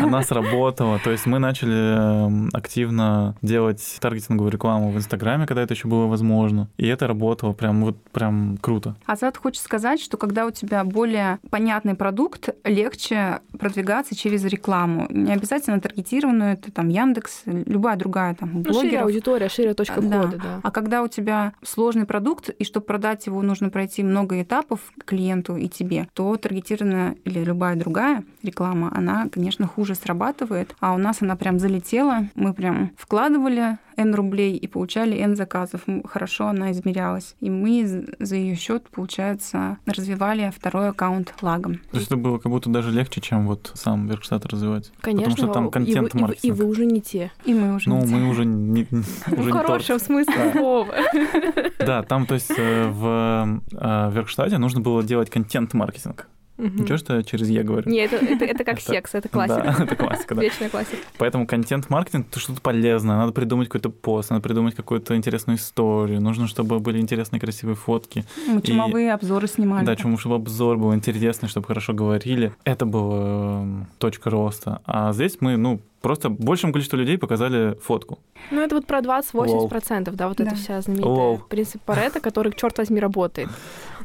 Она 0.00 0.22
сработала. 0.22 0.98
То 0.98 1.10
есть 1.10 1.26
мы 1.26 1.38
начали 1.38 2.26
эм, 2.26 2.50
активно 2.52 3.36
делать 3.42 3.82
таргетинговую 4.00 4.52
рекламу 4.52 4.90
в 4.90 4.96
Инстаграме, 4.96 5.46
когда 5.46 5.62
это 5.62 5.74
еще 5.74 5.88
было 5.88 6.06
возможно. 6.06 6.68
И 6.80 6.86
это 6.86 7.06
работало 7.06 7.52
прям 7.52 7.82
вот 7.82 7.98
прям 8.10 8.56
круто. 8.58 8.96
Азат 9.04 9.36
хочет 9.36 9.62
сказать, 9.62 10.00
что 10.00 10.16
когда 10.16 10.46
у 10.46 10.50
тебя 10.50 10.82
более 10.82 11.38
понятный 11.50 11.94
продукт, 11.94 12.48
легче 12.64 13.40
продвигаться 13.58 14.16
через 14.16 14.46
рекламу. 14.46 15.06
Не 15.10 15.34
обязательно 15.34 15.78
таргетированную, 15.78 16.54
это 16.54 16.72
там 16.72 16.88
Яндекс, 16.88 17.42
любая 17.44 17.96
другая 17.96 18.34
там 18.34 18.62
ну, 18.62 18.72
шире 18.72 19.00
аудитория, 19.00 19.50
шире 19.50 19.74
точка 19.74 20.00
да. 20.00 20.22
входа, 20.22 20.38
да. 20.38 20.60
А 20.62 20.70
когда 20.70 21.02
у 21.02 21.08
тебя 21.08 21.52
сложный 21.62 22.06
продукт, 22.06 22.48
и 22.48 22.64
чтобы 22.64 22.86
продать 22.86 23.26
его, 23.26 23.42
нужно 23.42 23.68
пройти 23.68 24.02
много 24.02 24.40
этапов 24.40 24.80
клиенту 25.04 25.56
и 25.56 25.68
тебе, 25.68 26.08
то 26.14 26.34
таргетированная 26.38 27.16
или 27.26 27.44
любая 27.44 27.76
другая 27.76 28.24
реклама, 28.42 28.90
она, 28.96 29.28
конечно, 29.30 29.66
хуже 29.66 29.94
срабатывает. 29.94 30.74
А 30.80 30.94
у 30.94 30.98
нас 30.98 31.18
она 31.20 31.36
прям 31.36 31.58
залетела. 31.58 32.28
Мы 32.34 32.54
прям 32.54 32.92
вкладывали 32.96 33.76
N 34.00 34.14
рублей 34.14 34.56
и 34.56 34.66
получали 34.66 35.16
N 35.18 35.36
заказов. 35.36 35.82
Хорошо 36.04 36.46
она 36.48 36.72
измерялась. 36.72 37.36
И 37.40 37.50
мы 37.50 38.06
за 38.18 38.36
ее 38.36 38.54
счет, 38.56 38.88
получается, 38.90 39.78
развивали 39.86 40.50
второй 40.56 40.88
аккаунт 40.88 41.34
лагом. 41.42 41.80
То 41.90 41.98
есть 41.98 42.06
это 42.06 42.16
было 42.16 42.38
как 42.38 42.50
будто 42.50 42.70
даже 42.70 42.90
легче, 42.90 43.20
чем 43.20 43.46
вот 43.46 43.72
сам 43.74 44.06
Веркштат 44.08 44.46
развивать. 44.46 44.92
Конечно. 45.00 45.30
Потому 45.30 45.48
что 45.48 45.54
там 45.54 45.70
контент 45.70 46.14
и 46.14 46.18
вы, 46.18 46.20
и, 46.20 46.24
вы, 46.24 46.34
и 46.42 46.50
вы 46.52 46.64
уже 46.64 46.86
не 46.86 47.00
те. 47.00 47.30
И 47.44 47.52
мы 47.52 47.74
уже 47.74 47.88
ну, 47.88 48.00
не 48.00 48.06
те. 48.06 48.10
Ну, 48.10 48.18
мы 48.18 48.28
уже 48.30 48.44
не, 48.44 48.86
уже 49.36 49.50
в 49.50 49.52
хорошем 49.52 49.98
смысле 49.98 50.52
слова. 50.52 50.94
Да, 51.78 52.02
там, 52.02 52.26
то 52.26 52.34
есть 52.34 52.52
э, 52.56 52.88
в 52.88 53.60
э, 53.72 54.10
Веркштате 54.12 54.58
нужно 54.58 54.80
было 54.80 55.02
делать 55.02 55.30
контент-маркетинг. 55.30 56.28
Угу. 56.60 56.82
Ничего, 56.82 56.98
что 56.98 57.16
я 57.16 57.22
через 57.22 57.48
«е» 57.48 57.62
говорю? 57.62 57.90
Нет, 57.90 58.12
это, 58.12 58.24
это, 58.24 58.44
это 58.44 58.64
как 58.64 58.80
секс, 58.80 59.14
это 59.14 59.28
классика. 59.30 59.74
Да, 59.78 59.84
это 59.84 59.96
классика, 59.96 60.34
да. 60.34 60.42
Вечная 60.42 60.68
классика. 60.68 60.98
Поэтому 61.18 61.46
контент-маркетинг— 61.46 62.26
это 62.30 62.38
что-то 62.38 62.60
полезное. 62.60 63.16
Надо 63.16 63.32
придумать 63.32 63.68
какой-то 63.68 63.88
пост, 63.88 64.30
надо 64.30 64.42
придумать 64.42 64.74
какую-то 64.74 65.16
интересную 65.16 65.56
историю. 65.58 66.20
Нужно, 66.20 66.46
чтобы 66.46 66.78
были 66.80 66.98
интересные, 66.98 67.40
красивые 67.40 67.76
фотки. 67.76 68.24
Мы 68.46 68.60
чумовые 68.60 69.06
и... 69.06 69.10
обзоры 69.10 69.48
снимали. 69.48 69.86
Да, 69.86 69.96
чему, 69.96 70.18
чтобы 70.18 70.36
обзор 70.36 70.76
был 70.76 70.94
интересный, 70.94 71.48
чтобы 71.48 71.66
хорошо 71.66 71.94
говорили. 71.94 72.52
Это 72.64 72.84
была 72.84 73.62
эм, 73.62 73.86
точка 73.98 74.30
роста. 74.30 74.82
А 74.84 75.12
здесь 75.12 75.38
мы, 75.40 75.56
ну, 75.56 75.80
просто 76.00 76.28
большему 76.28 76.72
количеству 76.72 76.98
людей 76.98 77.18
показали 77.18 77.76
фотку. 77.82 78.18
Ну, 78.50 78.60
это 78.60 78.74
вот 78.74 78.86
про 78.86 79.00
20-80%, 79.00 80.10
да, 80.12 80.28
вот 80.28 80.36
да. 80.38 80.44
эта 80.44 80.54
вся 80.56 80.80
знаменитая 80.80 81.12
Лол. 81.12 81.38
принцип 81.38 81.82
Паретта, 81.82 82.20
который, 82.20 82.52
черт 82.52 82.78
возьми, 82.78 83.00
работает. 83.00 83.48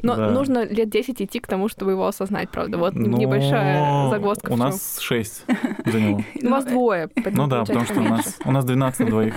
Но 0.05 0.15
да. 0.15 0.29
нужно 0.29 0.65
лет 0.65 0.89
10 0.89 1.21
идти 1.21 1.39
к 1.39 1.47
тому, 1.47 1.67
чтобы 1.67 1.91
его 1.91 2.05
осознать, 2.05 2.49
правда. 2.51 2.77
Вот 2.77 2.93
Но... 2.93 3.17
небольшая 3.17 4.09
загвоздка. 4.11 4.51
У 4.53 4.55
нас 4.55 4.99
6 4.99 5.45
за 5.85 5.99
него. 5.99 6.23
У 6.43 6.49
вас 6.49 6.65
двое. 6.65 7.09
Ну 7.31 7.47
да, 7.47 7.65
потому 7.65 7.85
что 7.85 7.99
у 8.01 8.03
нас, 8.03 8.37
у 8.45 8.51
нас 8.51 8.65
12 8.65 9.09
двоих. 9.09 9.35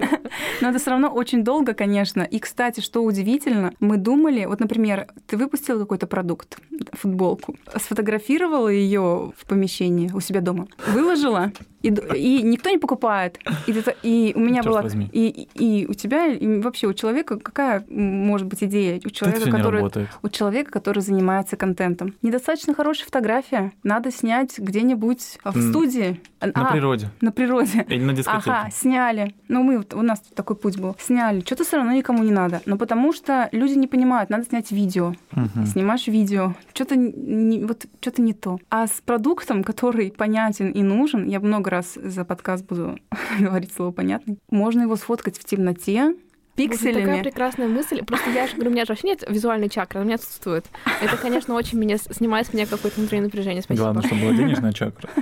Но 0.60 0.68
это 0.68 0.78
все 0.78 0.90
равно 0.90 1.08
очень 1.08 1.44
долго, 1.44 1.74
конечно. 1.74 2.22
И, 2.22 2.38
кстати, 2.38 2.80
что 2.80 3.02
удивительно, 3.02 3.72
мы 3.80 3.96
думали, 3.96 4.44
вот, 4.44 4.60
например, 4.60 5.08
ты 5.26 5.36
выпустил 5.36 5.78
какой-то 5.78 6.06
продукт, 6.06 6.58
футболку, 6.92 7.56
сфотографировала 7.76 8.68
ее 8.68 9.32
в 9.36 9.46
помещении 9.46 10.10
у 10.12 10.20
себя 10.20 10.40
дома, 10.40 10.68
выложила, 10.86 11.52
и, 11.82 11.88
и 11.88 12.42
никто 12.42 12.70
не 12.70 12.78
покупает. 12.78 13.38
И, 13.66 13.82
и 14.02 14.32
у 14.34 14.40
меня 14.40 14.62
Черт 14.62 14.94
была... 14.94 15.06
И, 15.12 15.48
и 15.54 15.86
у 15.88 15.94
тебя, 15.94 16.26
и 16.26 16.60
вообще 16.60 16.86
у 16.86 16.94
человека 16.94 17.38
какая 17.38 17.84
может 17.88 18.46
быть 18.46 18.62
идея? 18.62 19.00
У 19.04 19.10
человека, 19.10 19.50
который, 19.50 20.08
у 20.22 20.28
человека, 20.28 20.70
который 20.70 21.02
занимается 21.02 21.56
контентом. 21.56 22.14
Недостаточно 22.22 22.74
хорошая 22.74 23.06
фотография. 23.06 23.72
Надо 23.82 24.10
снять 24.10 24.58
где-нибудь 24.58 25.38
в 25.44 25.70
студии. 25.70 26.20
На 26.40 26.68
а, 26.68 26.72
природе. 26.72 27.10
На 27.20 27.32
природе. 27.32 27.84
Или 27.88 28.02
на 28.02 28.12
дискотеке. 28.12 28.50
Ага, 28.50 28.70
сняли. 28.70 29.34
Ну, 29.48 29.62
мы, 29.62 29.84
у 29.92 30.02
нас 30.02 30.20
такой 30.34 30.56
путь 30.56 30.78
был. 30.78 30.96
Сняли. 30.98 31.40
Что-то 31.40 31.64
все 31.64 31.76
равно 31.76 31.92
никому 31.92 32.22
не 32.22 32.32
надо. 32.32 32.62
Но 32.66 32.76
потому 32.76 33.12
что 33.12 33.48
люди 33.52 33.74
не 33.74 33.86
понимают, 33.86 34.30
надо 34.30 34.44
снять 34.44 34.70
видео. 34.72 35.14
Угу. 35.32 35.66
Снимаешь 35.66 36.06
видео. 36.06 36.54
Что-то 36.74 36.96
не, 36.96 37.64
вот, 37.64 37.86
что-то 38.00 38.22
не 38.22 38.34
то. 38.34 38.58
А 38.70 38.86
с 38.86 39.00
продуктом, 39.04 39.62
который 39.62 40.10
понятен 40.10 40.70
и 40.70 40.82
нужен, 40.82 41.26
я 41.28 41.40
много 41.40 41.70
раз 41.72 41.94
за 41.94 42.24
подкаст 42.24 42.64
буду 42.64 42.98
говорить 43.40 43.72
слово 43.72 43.90
понятный, 43.90 44.38
можно 44.50 44.82
его 44.82 44.96
сфоткать 44.96 45.38
в 45.38 45.44
темноте, 45.44 46.14
пикселями. 46.54 46.94
Вот 46.94 47.06
такая 47.06 47.22
прекрасная 47.22 47.68
мысль. 47.68 48.04
Просто 48.04 48.30
я 48.30 48.46
же 48.46 48.54
говорю, 48.54 48.70
у 48.70 48.74
меня 48.74 48.84
же 48.84 48.92
вообще 48.92 49.08
нет 49.08 49.24
визуальной 49.28 49.68
чакры, 49.68 49.98
она 49.98 50.04
у 50.04 50.06
меня 50.06 50.16
отсутствует. 50.16 50.66
Это, 51.00 51.16
конечно, 51.16 51.54
очень 51.54 51.78
меня 51.78 51.96
снимает 51.98 52.46
с 52.46 52.52
меня 52.52 52.66
какое-то 52.66 53.00
внутреннее 53.00 53.24
напряжение. 53.24 53.62
Спасибо. 53.62 53.84
Главное, 53.84 54.02
чтобы 54.02 54.20
была 54.22 54.32
денежная 54.32 54.72
чакра. 54.72 55.08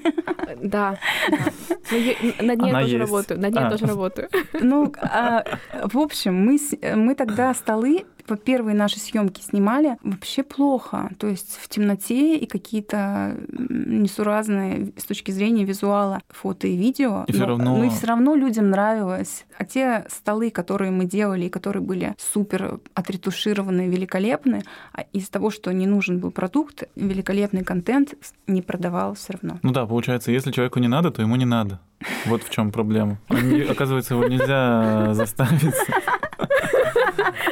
Да. 0.61 0.99
Над 2.41 2.59
ней 2.59 2.73
я 2.73 2.81
тоже 2.81 2.99
работаю. 2.99 3.41
Над 3.41 3.55
ней 3.55 3.63
я 3.63 3.71
тоже 3.71 3.87
работаю. 3.87 4.29
Ну, 4.61 4.93
а, 5.01 5.45
в 5.85 5.97
общем, 5.97 6.35
мы, 6.35 6.59
мы 6.97 7.15
тогда 7.15 7.55
столы 7.55 8.05
первые 8.37 8.75
наши 8.75 8.99
съемки 8.99 9.41
снимали 9.41 9.97
вообще 10.03 10.43
плохо. 10.43 11.11
То 11.19 11.27
есть 11.27 11.59
в 11.61 11.69
темноте 11.69 12.37
и 12.37 12.47
какие-то 12.47 13.37
несуразные 13.49 14.93
с 14.97 15.05
точки 15.05 15.31
зрения 15.31 15.65
визуала 15.65 16.21
фото 16.29 16.67
и 16.67 16.77
видео. 16.77 17.25
И 17.27 17.33
все 17.33 17.47
равно... 17.47 17.77
Но 17.77 17.91
все 17.91 18.07
равно 18.07 18.35
людям 18.35 18.71
нравилось. 18.71 19.47
А 19.59 19.65
те 19.65 20.05
столы, 20.09 20.51
которые 20.51 20.91
мы 20.91 21.05
делали, 21.05 21.47
и 21.47 21.49
которые 21.51 21.83
были 21.83 22.15
супер 22.19 22.81
отретушированные, 22.95 23.89
великолепные, 23.89 24.63
а 24.93 25.03
из 25.13 25.29
того, 25.29 25.51
что 25.51 25.73
не 25.73 25.87
нужен 25.87 26.19
был 26.19 26.31
продукт, 26.31 26.85
великолепный 26.97 27.65
контент 27.65 28.15
не 28.47 28.63
продавал 28.63 29.15
все 29.15 29.35
равно. 29.35 29.59
Ну 29.63 29.73
да, 29.73 29.87
получается, 29.87 30.33
если 30.33 30.53
человеку 30.53 30.79
не 30.79 30.89
надо, 30.89 31.11
то 31.11 31.23
ему 31.23 31.37
не 31.37 31.45
надо. 31.45 31.81
Вот 32.27 32.43
в 32.43 32.51
чем 32.51 32.73
проблема. 32.73 33.19
Оказывается, 33.69 34.15
его 34.15 34.27
нельзя 34.27 35.15
заставить 35.15 35.75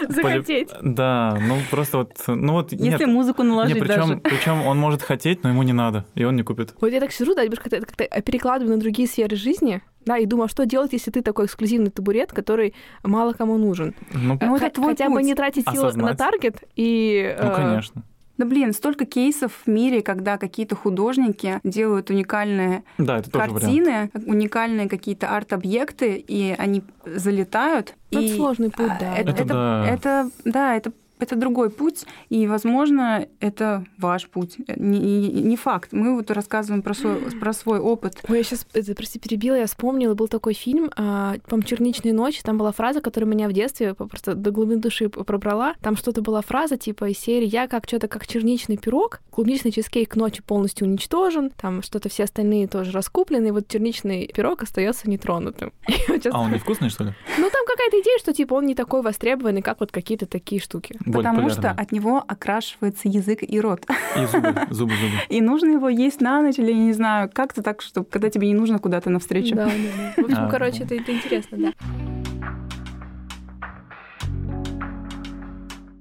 захотеть. 0.09 0.71
Да, 0.83 1.39
ну 1.41 1.57
просто 1.71 1.99
вот, 1.99 2.13
ну 2.27 2.53
вот 2.55 2.73
Если 2.73 3.05
музыку 3.05 3.43
наложить 3.43 3.79
причем, 3.79 4.21
причем 4.21 4.67
он 4.67 4.79
может 4.79 5.03
хотеть, 5.03 5.43
но 5.43 5.51
ему 5.51 5.63
не 5.63 5.73
надо, 5.73 6.05
и 6.15 6.25
он 6.25 6.37
не 6.37 6.43
купит. 6.43 6.75
Вот 6.81 6.89
я 6.93 7.01
так 7.01 7.13
сижу, 7.13 7.35
да, 7.35 7.47
как-то, 7.49 7.81
как-то 7.81 8.05
перекладываю 8.23 8.75
на 8.75 8.81
другие 8.81 9.09
сферы 9.09 9.37
жизни, 9.37 9.83
да, 10.05 10.19
и 10.19 10.27
думаю, 10.27 10.47
а 10.47 10.49
что 10.49 10.65
делать, 10.65 10.93
если 10.93 11.11
ты 11.11 11.23
такой 11.23 11.47
эксклюзивный 11.47 11.91
табурет, 11.91 12.33
который 12.33 12.75
мало 13.03 13.33
кому 13.33 13.59
нужен? 13.59 13.95
Ну, 14.13 14.39
ну 14.41 14.57
это 14.57 14.71
твой 14.71 14.91
Хотя 14.91 15.07
путь. 15.07 15.15
бы 15.15 15.23
не 15.23 15.35
тратить 15.35 15.69
силы 15.69 15.93
на 15.95 16.15
таргет 16.15 16.63
и... 16.77 17.37
Ну, 17.41 17.55
конечно. 17.55 18.03
Да 18.39 18.47
блин, 18.47 18.73
столько 18.73 19.05
кейсов 19.05 19.53
в 19.65 19.69
мире, 19.69 20.01
когда 20.01 20.39
какие-то 20.39 20.77
художники 20.77 21.61
делают 21.65 22.09
уникальные 22.11 22.85
да, 22.97 23.19
это 23.19 23.31
картины, 23.31 24.11
уникальные 24.15 24.89
какие-то 24.89 25.29
арт-объекты, 25.29 26.15
и 26.17 26.55
они 26.57 26.85
залетают. 27.05 27.95
Это 28.13 28.21
и 28.21 28.37
сложный 28.37 28.71
путь, 28.71 28.93
да. 29.01 29.17
Это, 29.17 29.31
это, 29.31 29.43
это, 29.43 29.55
да. 29.55 29.89
это, 29.89 30.31
да, 30.45 30.77
это 30.77 30.93
это 31.19 31.37
другой 31.37 31.71
путь, 31.71 32.05
и, 32.29 32.47
возможно, 32.47 33.27
это 33.41 33.85
ваш 33.99 34.29
путь. 34.29 34.57
Не, 34.69 34.99
не, 34.99 35.29
не 35.31 35.57
факт. 35.57 35.93
Мы 35.93 36.15
вот 36.15 36.31
рассказываем 36.31 36.83
про 36.83 36.95
свой, 36.95 37.17
про 37.41 37.53
свой 37.53 37.79
опыт. 37.79 38.23
Ой, 38.29 38.39
я 38.39 38.45
сейчас, 38.45 38.67
это, 38.73 38.95
прости, 38.95 39.19
перебила, 39.19 39.55
я 39.57 39.67
вспомнила, 39.67 40.15
был 40.15 40.29
такой 40.29 40.55
фильм, 40.55 40.91
а, 40.97 41.37
по-моему, 41.47 41.69
«Черничные 41.69 42.13
ночи», 42.13 42.41
там 42.43 42.59
была 42.59 42.73
фраза, 42.73 43.01
которая 43.01 43.31
меня 43.31 43.49
в 43.49 43.53
детстве 43.53 43.95
просто 43.95 44.35
до 44.35 44.51
глубины 44.51 44.81
души 44.81 45.09
пробрала. 45.09 45.75
Там 45.81 45.97
что-то 45.97 46.23
была 46.23 46.43
фраза 46.43 46.77
типа 46.77 47.11
из 47.11 47.19
серии 47.19 47.47
«Я 47.47 47.69
как 47.69 47.87
что-то 47.87 48.09
как 48.09 48.27
черничный 48.27 48.77
пирог, 48.77 49.21
клубничный 49.31 49.73
чизкейк 49.73 50.17
ночью 50.17 50.45
полностью 50.45 50.87
уничтожен, 50.87 51.51
там 51.51 51.83
что-то 51.83 52.09
все 52.09 52.25
остальные 52.25 52.69
тоже 52.69 52.93
раскуплены, 52.93 53.49
и 53.49 53.51
вот 53.51 53.69
черничный 53.69 54.31
пирог 54.35 54.63
остается 54.63 55.09
нетронутым». 55.11 55.73
А 56.31 56.41
он 56.41 56.53
невкусный, 56.53 56.91
что 56.91 57.05
ли? 57.05 57.15
Ну, 57.39 57.49
там 57.51 57.65
какая-то 57.67 58.01
идея, 58.01 58.19
что 58.19 58.33
типа 58.33 58.55
он 58.55 58.67
не 58.67 58.75
такой 58.75 59.03
востребованный, 59.03 59.63
как 59.63 59.81
вот 59.81 59.93
какие-то 59.93 60.27
такие 60.27 60.61
штуки. 60.61 60.97
Потому 61.13 61.43
полярная. 61.43 61.51
что 61.51 61.71
от 61.71 61.93
него 61.93 62.25
окрашивается 62.27 63.09
язык 63.09 63.41
и 63.43 63.61
рот. 63.61 63.87
И 64.17 64.27
зубы, 64.27 64.55
зубы, 64.71 64.95
зубы. 64.95 65.15
И 65.29 65.41
нужно 65.41 65.73
его 65.73 65.89
есть 65.89 66.21
на 66.21 66.43
ночь 66.43 66.59
или, 66.59 66.73
не 66.73 66.93
знаю, 66.93 67.31
как-то 67.33 67.63
так, 67.63 67.83
чтобы 67.83 68.07
когда 68.09 68.31
тебе 68.31 68.49
не 68.49 68.55
нужно 68.55 68.79
куда-то 68.79 69.11
навстречу. 69.11 69.55
Да, 69.55 69.67
да, 69.67 69.73
да. 69.73 70.23
В 70.23 70.25
общем, 70.27 70.45
а, 70.45 70.51
короче, 70.51 70.85
это, 70.85 70.95
это 70.95 71.13
интересно, 71.13 71.59
да. 71.59 71.73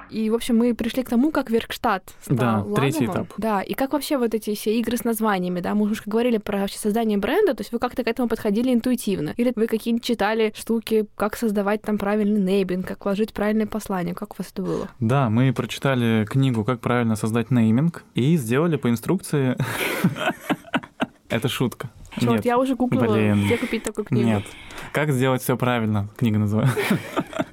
И, 0.10 0.30
в 0.30 0.36
общем, 0.36 0.58
мы 0.58 0.74
пришли 0.74 1.04
к 1.04 1.10
тому, 1.10 1.32
как 1.32 1.50
Веркштадт 1.50 2.14
стал 2.22 2.38
Да, 2.38 2.54
лагомом. 2.58 2.76
третий 2.76 3.06
этап. 3.06 3.28
Да, 3.38 3.62
и 3.62 3.74
как 3.74 3.94
вообще 3.94 4.18
вот 4.18 4.34
эти 4.34 4.56
все 4.56 4.80
игры 4.80 4.98
с 4.98 5.04
названиями, 5.04 5.60
да, 5.60 5.76
мы 5.76 5.90
уже 5.90 6.02
говорили 6.06 6.38
про 6.38 6.60
вообще 6.60 6.78
создание 6.78 7.18
бренда, 7.18 7.54
то 7.54 7.62
есть 7.62 7.72
вы 7.72 7.80
как-то 7.80 8.04
к 8.04 8.08
этому 8.08 8.28
подходили 8.30 8.74
интуитивно. 8.74 9.34
Или 9.38 9.52
вы 9.56 9.68
какие-нибудь 9.68 10.06
читали 10.06 10.54
штуки, 10.56 11.06
как 11.16 11.36
создавать 11.36 11.82
там 11.82 11.98
правильный 11.98 12.40
нейминг, 12.42 12.88
как 12.88 13.04
вложить 13.06 13.34
правильное 13.34 13.68
послание, 13.68 14.16
как 14.16 14.34
у 14.34 14.36
вас 14.38 14.52
это 14.52 14.62
было? 14.62 14.88
Да, 15.00 15.30
мы 15.30 15.52
прочитали 15.54 16.26
книгу 16.30 16.64
«Как 16.64 16.80
правильно 16.80 17.16
создать 17.16 17.52
нейминг» 17.52 18.04
и 18.16 18.38
сделали 18.38 18.78
по 18.78 18.90
инструкции... 18.90 19.58
Это 21.30 21.50
шутка. 21.50 21.90
Нет. 22.22 22.46
я 22.46 22.58
уже 22.58 22.76
гуглила, 22.76 23.14
Блин. 23.14 23.46
где 23.46 23.58
купить 23.58 23.84
такую 23.84 24.06
книгу. 24.06 24.26
Нет. 24.28 24.44
Как 24.94 25.12
сделать 25.12 25.42
все 25.42 25.58
правильно? 25.58 26.08
Книга 26.18 26.40
называется. 26.40 26.80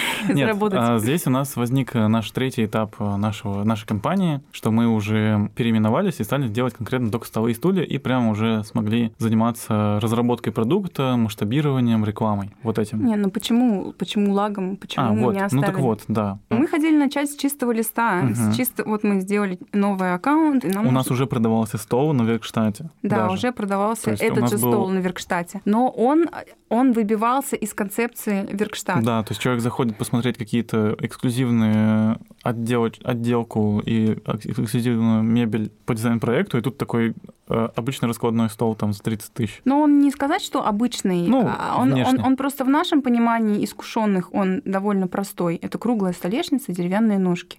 Нет, 0.28 0.56
а, 0.74 0.98
здесь 0.98 1.26
у 1.26 1.30
нас 1.30 1.56
возник 1.56 1.94
э, 1.94 2.06
наш 2.08 2.30
третий 2.30 2.64
этап 2.64 2.96
э, 2.98 3.16
нашего, 3.16 3.64
нашей 3.64 3.86
компании, 3.86 4.40
что 4.52 4.70
мы 4.70 4.86
уже 4.88 5.50
переименовались 5.56 6.20
и 6.20 6.24
стали 6.24 6.48
делать 6.48 6.74
конкретно 6.74 7.10
только 7.10 7.26
столы 7.26 7.50
и 7.50 7.54
стулья, 7.54 7.82
и 7.82 7.98
прямо 7.98 8.30
уже 8.30 8.64
смогли 8.64 9.12
заниматься 9.18 9.98
разработкой 10.00 10.52
продукта, 10.52 11.16
масштабированием, 11.16 12.04
рекламой. 12.04 12.50
Вот 12.62 12.78
этим. 12.78 13.04
Не, 13.04 13.16
ну 13.16 13.30
почему, 13.30 13.92
почему 13.92 14.32
лагом, 14.32 14.76
почему 14.76 15.06
а, 15.06 15.12
мы 15.12 15.22
вот. 15.24 15.34
не 15.34 15.40
Ну 15.40 15.46
оставили? 15.46 15.66
так 15.66 15.78
вот, 15.78 16.02
да. 16.08 16.38
Мы 16.50 16.66
хотели 16.66 16.96
начать 16.96 17.30
с 17.30 17.36
чистого 17.36 17.72
листа. 17.72 18.22
Мгм. 18.22 18.34
С 18.34 18.56
чисто, 18.56 18.84
вот 18.84 19.04
мы 19.04 19.20
сделали 19.20 19.58
новый 19.72 20.14
аккаунт, 20.14 20.64
и 20.64 20.68
нам 20.68 20.86
У 20.86 20.90
нас 20.90 21.10
уже 21.10 21.26
продавался 21.26 21.78
стол 21.78 22.12
на 22.12 22.22
Веркштате. 22.22 22.90
Да, 23.02 23.16
даже. 23.16 23.34
уже 23.34 23.52
продавался 23.52 24.10
этот 24.12 24.48
же 24.48 24.58
был- 24.58 24.72
стол 24.72 24.88
на 24.90 24.98
Веркштате. 24.98 25.60
Но 25.64 25.88
он, 25.88 26.28
он 26.68 26.92
выбивался 26.92 27.56
из 27.56 27.74
концепции 27.74 28.46
Веркштата. 28.52 29.02
Да, 29.02 29.22
то 29.22 29.32
есть 29.32 29.40
человек 29.40 29.62
заходит 29.62 29.81
посмотреть 29.90 30.38
какие-то 30.38 30.96
эксклюзивные 30.98 32.18
отдел, 32.42 32.88
отделку 33.04 33.82
и 33.84 34.12
эксклюзивную 34.14 35.22
мебель 35.22 35.70
по 35.86 35.94
дизайн-проекту, 35.94 36.58
и 36.58 36.60
тут 36.60 36.78
такой 36.78 37.14
э, 37.48 37.68
обычный 37.74 38.06
раскладной 38.08 38.48
стол 38.50 38.74
там 38.74 38.92
за 38.92 39.02
30 39.02 39.32
тысяч. 39.32 39.60
Но 39.64 39.80
он 39.80 40.00
не 40.00 40.10
сказать, 40.10 40.42
что 40.42 40.66
обычный. 40.66 41.26
Ну, 41.26 41.46
а 41.46 41.76
он, 41.76 41.88
он, 41.88 41.94
внешне. 41.94 42.22
он 42.24 42.36
просто 42.36 42.64
в 42.64 42.68
нашем 42.68 43.02
понимании 43.02 43.64
искушенных 43.64 44.32
он 44.34 44.62
довольно 44.64 45.08
простой. 45.08 45.56
Это 45.56 45.78
круглая 45.78 46.12
столешница, 46.12 46.72
деревянные 46.72 47.18
ножки. 47.18 47.58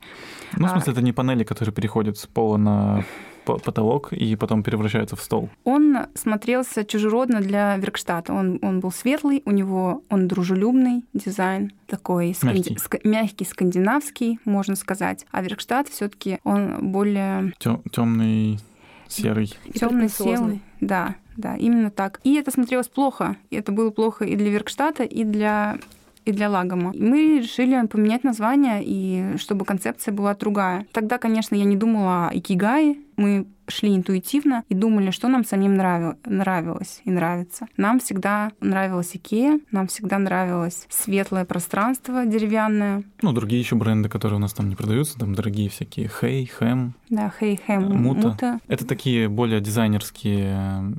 Ну, 0.55 0.67
в 0.67 0.69
А- 0.69 0.73
смысле, 0.73 0.93
это 0.93 1.01
не 1.01 1.13
панели, 1.13 1.43
которые 1.43 1.73
переходят 1.73 2.17
с 2.17 2.25
пола 2.27 2.57
на 2.57 3.03
потолок 3.45 4.13
и 4.13 4.35
потом 4.35 4.63
превращаются 4.63 5.15
в 5.15 5.21
стол. 5.21 5.49
Он 5.63 5.97
смотрелся 6.15 6.83
чужеродно 6.85 7.41
для 7.41 7.77
Веркштата. 7.77 8.33
Он, 8.33 8.59
он 8.61 8.79
был 8.79 8.91
светлый, 8.91 9.41
у 9.45 9.51
него 9.51 10.03
он 10.09 10.27
дружелюбный 10.27 11.03
дизайн, 11.13 11.71
такой 11.87 12.31
сканди- 12.31 12.45
Мягкий. 12.55 12.75
ска- 12.75 13.01
мягкий 13.03 13.45
скандинавский, 13.45 14.39
можно 14.45 14.75
сказать. 14.75 15.25
А 15.31 15.41
Веркштат 15.41 15.89
все-таки 15.89 16.39
он 16.43 16.91
более 16.91 17.53
Темный, 17.91 18.59
серый. 19.07 19.53
Темный 19.73 20.09
селый. 20.09 20.61
Да, 20.81 21.15
да, 21.37 21.55
именно 21.55 21.89
так. 21.91 22.19
И 22.23 22.35
это 22.35 22.51
смотрелось 22.51 22.87
плохо. 22.87 23.35
И 23.49 23.55
это 23.55 23.71
было 23.71 23.89
плохо 23.89 24.25
и 24.25 24.35
для 24.35 24.49
Веркштата, 24.49 25.03
и 25.03 25.23
для 25.23 25.77
и 26.25 26.31
для 26.31 26.49
Лагома. 26.49 26.91
И 26.93 27.01
мы 27.01 27.39
решили 27.39 27.85
поменять 27.87 28.23
название, 28.23 28.81
и 28.83 29.37
чтобы 29.37 29.65
концепция 29.65 30.13
была 30.13 30.33
другая. 30.35 30.85
Тогда, 30.91 31.17
конечно, 31.17 31.55
я 31.55 31.63
не 31.65 31.75
думала 31.75 32.29
о 32.29 32.37
икигае. 32.37 32.95
Мы 33.17 33.45
шли 33.67 33.95
интуитивно 33.95 34.63
и 34.69 34.73
думали, 34.73 35.11
что 35.11 35.27
нам 35.29 35.45
самим 35.45 35.73
нрави- 35.79 36.17
нравилось 36.25 37.01
и 37.05 37.11
нравится. 37.11 37.67
Нам 37.77 37.99
всегда 37.99 38.51
нравилась 38.59 39.11
Икея, 39.15 39.59
нам 39.71 39.87
всегда 39.87 40.17
нравилось 40.19 40.85
светлое 40.89 41.45
пространство 41.45 42.25
деревянное. 42.25 43.03
Ну, 43.21 43.31
другие 43.31 43.61
еще 43.61 43.75
бренды, 43.75 44.09
которые 44.09 44.37
у 44.37 44.41
нас 44.41 44.53
там 44.53 44.67
не 44.67 44.75
продаются, 44.75 45.17
там 45.17 45.33
дорогие 45.33 45.69
всякие 45.69 46.09
Хей, 46.09 46.45
Хэм. 46.45 46.93
Да, 47.09 47.31
хей, 47.39 47.57
хэм, 47.65 47.83
Мута. 47.83 48.27
мута. 48.27 48.59
Это 48.67 48.85
такие 48.85 49.29
более 49.29 49.61
дизайнерские 49.61 50.95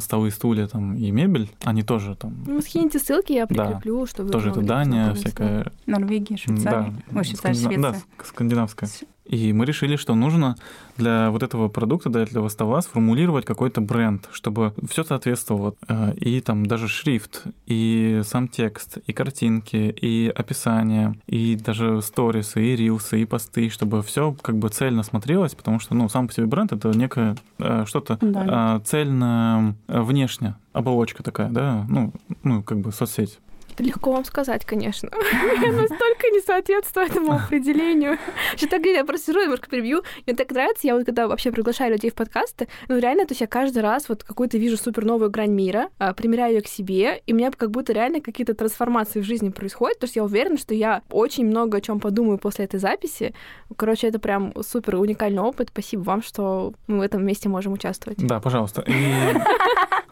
столы, 0.00 0.30
стулья 0.30 0.66
там 0.66 0.94
и 0.96 1.10
мебель. 1.10 1.50
Они 1.64 1.82
тоже 1.82 2.14
там 2.16 2.34
Ну, 2.46 2.60
скиньте 2.60 2.98
ссылки, 2.98 3.32
я 3.32 3.46
Да. 3.46 3.64
прикреплю, 3.66 4.06
чтобы 4.06 4.26
вы 4.28 4.32
тоже 4.32 4.50
это 4.50 4.60
Дания, 4.62 5.14
всякая 5.14 5.72
Норвегия, 5.86 6.36
Швейцария. 6.36 6.92
Да, 7.10 7.18
Ой, 7.18 7.24
Швейцария, 7.24 7.54
скандина- 7.54 7.92
Швеция. 7.92 7.92
да, 7.92 7.98
ск- 8.22 8.26
скандинавская. 8.26 8.90
И 9.24 9.52
мы 9.52 9.64
решили, 9.66 9.96
что 9.96 10.14
нужно 10.14 10.56
для 10.98 11.30
вот 11.30 11.42
этого 11.42 11.68
продукта, 11.68 12.10
для 12.10 12.22
этого 12.22 12.48
стола 12.48 12.82
сформулировать 12.82 13.44
какой-то 13.44 13.80
бренд, 13.80 14.28
чтобы 14.32 14.74
все 14.90 15.04
соответствовало. 15.04 15.74
Э, 15.88 16.12
И 16.16 16.40
там 16.40 16.66
даже 16.66 16.88
шрифт, 16.88 17.44
и 17.66 18.22
сам 18.24 18.48
текст, 18.48 18.98
и 19.06 19.12
картинки, 19.12 19.76
и 20.00 20.28
описание, 20.34 21.14
и 21.26 21.56
даже 21.56 22.02
сторисы, 22.02 22.62
и 22.64 22.76
рилсы, 22.76 23.22
и 23.22 23.24
посты, 23.24 23.70
чтобы 23.70 24.02
все 24.02 24.34
как 24.42 24.56
бы 24.58 24.68
цельно 24.68 25.02
смотрелось, 25.02 25.54
потому 25.54 25.78
что, 25.80 25.94
ну, 25.94 26.08
сам 26.08 26.26
по 26.28 26.34
себе 26.34 26.46
бренд— 26.46 26.72
это 26.74 26.88
некое 26.90 27.36
э, 27.58 27.84
что-то 27.86 28.18
Да. 28.20 28.76
э, 28.78 28.84
цельно 28.84 29.76
внешне, 29.88 30.56
оболочка 30.72 31.22
такая, 31.22 31.48
да, 31.50 31.86
ну, 31.88 32.12
ну, 32.42 32.62
как 32.62 32.78
бы 32.80 32.92
соцсеть. 32.92 33.38
Это 33.72 33.84
легко 33.84 34.12
вам 34.12 34.24
сказать, 34.24 34.66
конечно. 34.66 35.08
Я 35.62 35.72
настолько 35.72 36.28
не 36.30 36.40
соответствую 36.40 37.06
этому 37.06 37.32
определению. 37.44 38.18
Что 38.56 38.68
так 38.68 38.84
я 38.84 39.04
просто 39.04 39.26
сижу, 39.26 39.42
немножко 39.42 39.68
прибью. 39.68 40.02
Мне 40.26 40.36
так 40.36 40.50
нравится, 40.50 40.86
я 40.86 40.94
вот 40.94 41.06
когда 41.06 41.26
вообще 41.26 41.50
приглашаю 41.50 41.92
людей 41.92 42.10
в 42.10 42.14
подкасты, 42.14 42.68
ну 42.88 42.98
реально, 42.98 43.24
то 43.24 43.32
есть 43.32 43.40
я 43.40 43.46
каждый 43.46 43.82
раз 43.82 44.08
вот 44.08 44.24
какую-то 44.24 44.58
вижу 44.58 44.76
супер 44.76 45.04
новую 45.04 45.30
грань 45.30 45.52
мира, 45.52 45.88
а, 45.98 46.12
примеряю 46.12 46.56
ее 46.56 46.62
к 46.62 46.68
себе, 46.68 47.22
и 47.26 47.32
у 47.32 47.36
меня 47.36 47.50
как 47.50 47.70
будто 47.70 47.92
реально 47.92 48.20
какие-то 48.20 48.54
трансформации 48.54 49.20
в 49.20 49.24
жизни 49.24 49.48
происходят, 49.48 49.98
потому 49.98 50.10
что 50.10 50.20
я 50.20 50.24
уверена, 50.24 50.58
что 50.58 50.74
я 50.74 51.02
очень 51.10 51.46
много 51.46 51.78
о 51.78 51.80
чем 51.80 52.00
подумаю 52.00 52.38
после 52.38 52.66
этой 52.66 52.78
записи. 52.78 53.34
Короче, 53.76 54.08
это 54.08 54.18
прям 54.18 54.52
супер 54.62 54.96
уникальный 54.96 55.42
опыт. 55.42 55.68
Спасибо 55.72 56.02
вам, 56.02 56.22
что 56.22 56.74
мы 56.86 56.98
в 56.98 57.02
этом 57.02 57.24
месте 57.24 57.48
можем 57.48 57.72
участвовать. 57.72 58.18
Да, 58.18 58.40
пожалуйста. 58.40 58.84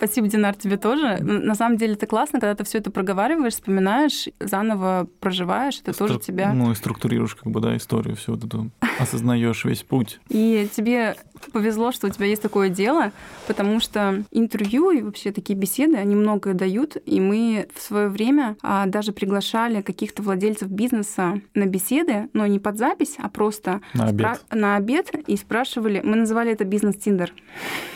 Спасибо, 0.00 0.28
Динар, 0.28 0.56
тебе 0.56 0.78
тоже. 0.78 1.18
На 1.20 1.54
самом 1.54 1.76
деле 1.76 1.92
это 1.92 2.06
классно, 2.06 2.40
когда 2.40 2.54
ты 2.54 2.64
все 2.64 2.78
это 2.78 2.90
проговариваешь, 2.90 3.49
вспоминаешь, 3.50 4.28
заново 4.40 5.08
проживаешь, 5.20 5.80
это 5.80 5.96
тоже 5.96 6.14
Стру- 6.14 6.22
тебя. 6.26 6.52
Ну 6.52 6.72
и 6.72 6.74
структурируешь 6.74 7.34
как 7.34 7.52
бы, 7.52 7.60
да, 7.60 7.76
историю 7.76 8.16
всю 8.16 8.32
вот 8.34 8.44
эту, 8.44 8.70
осознаешь 8.98 9.64
весь 9.64 9.82
путь. 9.82 10.20
И 10.28 10.68
тебе 10.74 11.16
повезло, 11.52 11.90
что 11.92 12.06
у 12.06 12.10
тебя 12.10 12.26
есть 12.26 12.42
такое 12.42 12.68
дело, 12.68 13.12
потому 13.46 13.80
что 13.80 14.24
интервью 14.30 14.90
и 14.90 15.02
вообще 15.02 15.32
такие 15.32 15.58
беседы, 15.58 15.96
они 15.96 16.14
многое 16.14 16.54
дают. 16.54 16.96
И 17.06 17.20
мы 17.20 17.66
в 17.74 17.80
свое 17.80 18.08
время 18.08 18.56
а, 18.62 18.86
даже 18.86 19.12
приглашали 19.12 19.80
каких-то 19.82 20.22
владельцев 20.22 20.68
бизнеса 20.68 21.40
на 21.54 21.66
беседы, 21.66 22.28
но 22.34 22.46
не 22.46 22.58
под 22.58 22.76
запись, 22.78 23.14
а 23.18 23.28
просто 23.28 23.80
На 23.94 24.06
обед. 24.06 24.26
спра- 24.26 24.56
на 24.56 24.76
обед 24.76 25.10
и 25.26 25.36
спрашивали, 25.36 26.00
мы 26.04 26.16
называли 26.16 26.52
это 26.52 26.64
бизнес-тиндер. 26.64 27.32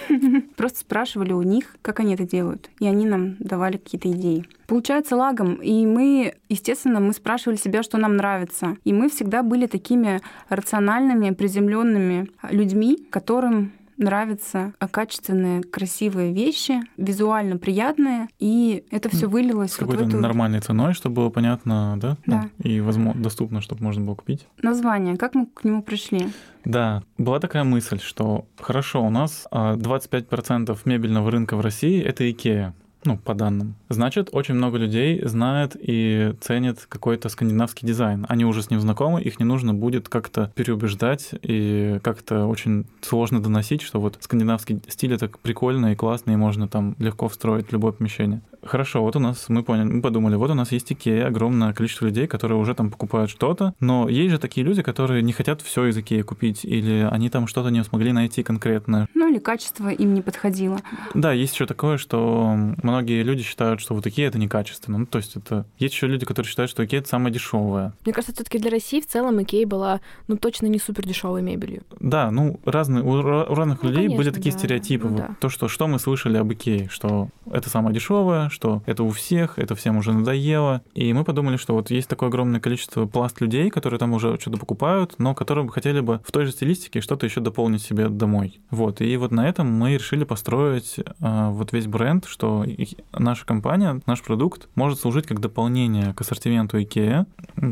Просто 0.56 0.80
спрашивали 0.80 1.32
у 1.32 1.42
них, 1.42 1.76
как 1.82 2.00
они 2.00 2.14
это 2.14 2.24
делают, 2.24 2.70
и 2.78 2.86
они 2.86 3.06
нам 3.06 3.36
давали 3.38 3.76
какие-то 3.76 4.10
идеи. 4.10 4.44
Получается 4.66 5.16
лагом, 5.44 5.54
и 5.62 5.86
мы, 5.86 6.34
естественно, 6.48 7.00
мы 7.00 7.12
спрашивали 7.12 7.56
себя, 7.56 7.82
что 7.82 7.98
нам 7.98 8.16
нравится, 8.16 8.76
и 8.84 8.92
мы 8.92 9.08
всегда 9.08 9.42
были 9.42 9.66
такими 9.66 10.20
рациональными, 10.48 11.30
приземленными 11.30 12.28
людьми, 12.50 12.98
которым 13.10 13.72
нравятся 13.96 14.72
качественные, 14.90 15.62
красивые 15.62 16.32
вещи, 16.32 16.80
визуально 16.96 17.58
приятные, 17.58 18.26
и 18.40 18.82
это 18.90 19.08
все 19.08 19.28
вылилось 19.28 19.70
С 19.72 19.78
вот 19.80 19.88
какой-то 19.90 20.08
эту 20.08 20.20
нормальной 20.20 20.58
ценой, 20.58 20.94
чтобы 20.94 21.14
было 21.14 21.30
понятно, 21.30 21.96
да? 22.00 22.16
Ну, 22.26 22.40
Да. 22.42 22.68
и 22.68 22.80
возможно, 22.80 23.22
доступно, 23.22 23.60
чтобы 23.60 23.84
можно 23.84 24.04
было 24.04 24.16
купить. 24.16 24.48
название. 24.62 25.16
Как 25.16 25.36
мы 25.36 25.46
к 25.46 25.62
нему 25.62 25.80
пришли? 25.80 26.26
Да, 26.64 27.04
была 27.18 27.38
такая 27.38 27.62
мысль, 27.62 28.00
что 28.00 28.46
хорошо, 28.60 29.00
у 29.04 29.10
нас 29.10 29.46
а, 29.52 29.76
25% 29.76 30.76
мебельного 30.86 31.30
рынка 31.30 31.56
в 31.56 31.60
России— 31.60 32.02
это 32.04 32.28
Икея. 32.28 32.74
Ну, 33.04 33.18
по 33.18 33.34
данным. 33.34 33.74
Значит, 33.88 34.30
очень 34.32 34.54
много 34.54 34.78
людей 34.78 35.20
знает 35.26 35.76
и 35.78 36.34
ценит 36.40 36.86
какой-то 36.88 37.28
скандинавский 37.28 37.86
дизайн. 37.86 38.24
Они 38.28 38.44
уже 38.44 38.62
с 38.62 38.70
ним 38.70 38.80
знакомы, 38.80 39.20
их 39.22 39.38
не 39.38 39.44
нужно 39.44 39.74
будет 39.74 40.08
как-то 40.08 40.52
переубеждать 40.54 41.30
и 41.42 42.00
как-то 42.02 42.46
очень 42.46 42.86
сложно 43.02 43.42
доносить, 43.42 43.82
что 43.82 44.00
вот 44.00 44.18
скандинавский 44.20 44.80
стиль 44.88 45.12
это 45.12 45.28
прикольно 45.28 45.92
и 45.92 45.96
классно, 45.96 46.30
и 46.30 46.36
можно 46.36 46.66
там 46.66 46.96
легко 46.98 47.28
встроить 47.28 47.72
любое 47.72 47.92
помещение. 47.92 48.40
Хорошо, 48.66 49.02
вот 49.02 49.16
у 49.16 49.18
нас, 49.18 49.48
мы 49.48 49.62
поняли, 49.62 49.86
мы 49.86 50.02
подумали, 50.02 50.36
вот 50.36 50.50
у 50.50 50.54
нас 50.54 50.72
есть 50.72 50.92
Икея, 50.92 51.26
огромное 51.26 51.72
количество 51.72 52.06
людей, 52.06 52.26
которые 52.26 52.58
уже 52.58 52.74
там 52.74 52.90
покупают 52.90 53.30
что-то, 53.30 53.74
но 53.80 54.08
есть 54.08 54.30
же 54.30 54.38
такие 54.38 54.64
люди, 54.66 54.82
которые 54.82 55.22
не 55.22 55.32
хотят 55.32 55.62
все 55.62 55.86
из 55.86 55.96
Икеи 55.98 56.22
купить, 56.22 56.64
или 56.64 57.08
они 57.10 57.30
там 57.30 57.46
что-то 57.46 57.70
не 57.70 57.82
смогли 57.84 58.12
найти 58.12 58.42
конкретно. 58.42 59.06
Ну 59.14 59.30
или 59.30 59.38
качество 59.38 59.88
им 59.88 60.14
не 60.14 60.22
подходило. 60.22 60.78
Да, 61.14 61.32
есть 61.32 61.54
еще 61.54 61.66
такое, 61.66 61.98
что 61.98 62.54
многие 62.82 63.22
люди 63.22 63.42
считают, 63.42 63.80
что 63.80 63.94
вот 63.94 64.06
Икея 64.06 64.28
это 64.28 64.38
некачественно. 64.38 64.98
Ну, 64.98 65.06
то 65.06 65.18
есть 65.18 65.36
это... 65.36 65.66
Есть 65.78 65.94
еще 65.94 66.06
люди, 66.06 66.24
которые 66.26 66.48
считают, 66.48 66.70
что 66.70 66.84
Икея 66.84 67.00
это 67.00 67.08
самое 67.08 67.32
дешевое. 67.32 67.92
Мне 68.04 68.12
кажется, 68.12 68.34
все 68.34 68.44
таки 68.44 68.58
для 68.58 68.70
России 68.70 69.00
в 69.00 69.06
целом 69.06 69.42
Икея 69.42 69.66
была, 69.66 70.00
ну, 70.28 70.36
точно 70.36 70.66
не 70.66 70.78
супер 70.78 71.06
дешевой 71.06 71.42
мебелью. 71.42 71.82
Да, 72.00 72.30
ну, 72.30 72.58
разные, 72.64 73.02
у, 73.02 73.10
у 73.10 73.54
разных 73.54 73.82
Ну, 73.82 73.88
людей 73.88 74.04
конечно, 74.04 74.16
были 74.16 74.30
такие 74.30 74.52
да. 74.52 74.58
стереотипы. 74.58 75.08
Ну, 75.08 75.12
Вот 75.12 75.20
да. 75.20 75.36
То, 75.40 75.48
что, 75.48 75.68
что 75.68 75.86
мы 75.86 75.98
слышали 75.98 76.36
об 76.36 76.52
Икее, 76.52 76.88
что 76.90 77.28
это 77.50 77.68
самое 77.70 77.94
дешевое, 77.94 78.48
что 78.54 78.82
это 78.86 79.02
у 79.02 79.10
всех, 79.10 79.58
это 79.58 79.74
всем 79.74 79.98
уже 79.98 80.12
надоело. 80.12 80.82
И 80.94 81.12
мы 81.12 81.24
подумали, 81.24 81.56
что 81.56 81.74
вот 81.74 81.90
есть 81.90 82.08
такое 82.08 82.28
огромное 82.28 82.60
количество 82.60 83.06
пласт 83.06 83.40
людей, 83.40 83.68
которые 83.68 83.98
там 83.98 84.12
уже 84.12 84.38
что-то 84.40 84.58
покупают, 84.58 85.16
но 85.18 85.34
которые 85.34 85.64
бы 85.64 85.72
хотели 85.72 86.00
бы 86.00 86.20
в 86.24 86.32
той 86.32 86.46
же 86.46 86.52
стилистике 86.52 87.00
что-то 87.00 87.26
еще 87.26 87.40
дополнить 87.40 87.82
себе 87.82 88.08
домой. 88.08 88.60
Вот. 88.70 89.00
И 89.00 89.16
вот 89.16 89.32
на 89.32 89.48
этом 89.48 89.70
мы 89.70 89.94
решили 89.94 90.24
построить 90.24 90.96
а, 91.20 91.50
вот 91.50 91.72
весь 91.72 91.86
бренд, 91.86 92.26
что 92.26 92.64
наша 93.12 93.44
компания, 93.44 94.00
наш 94.06 94.22
продукт 94.22 94.68
может 94.74 95.00
служить 95.00 95.26
как 95.26 95.40
дополнение 95.40 96.14
к 96.14 96.20
ассортименту 96.20 96.78
IKEA, 96.78 97.26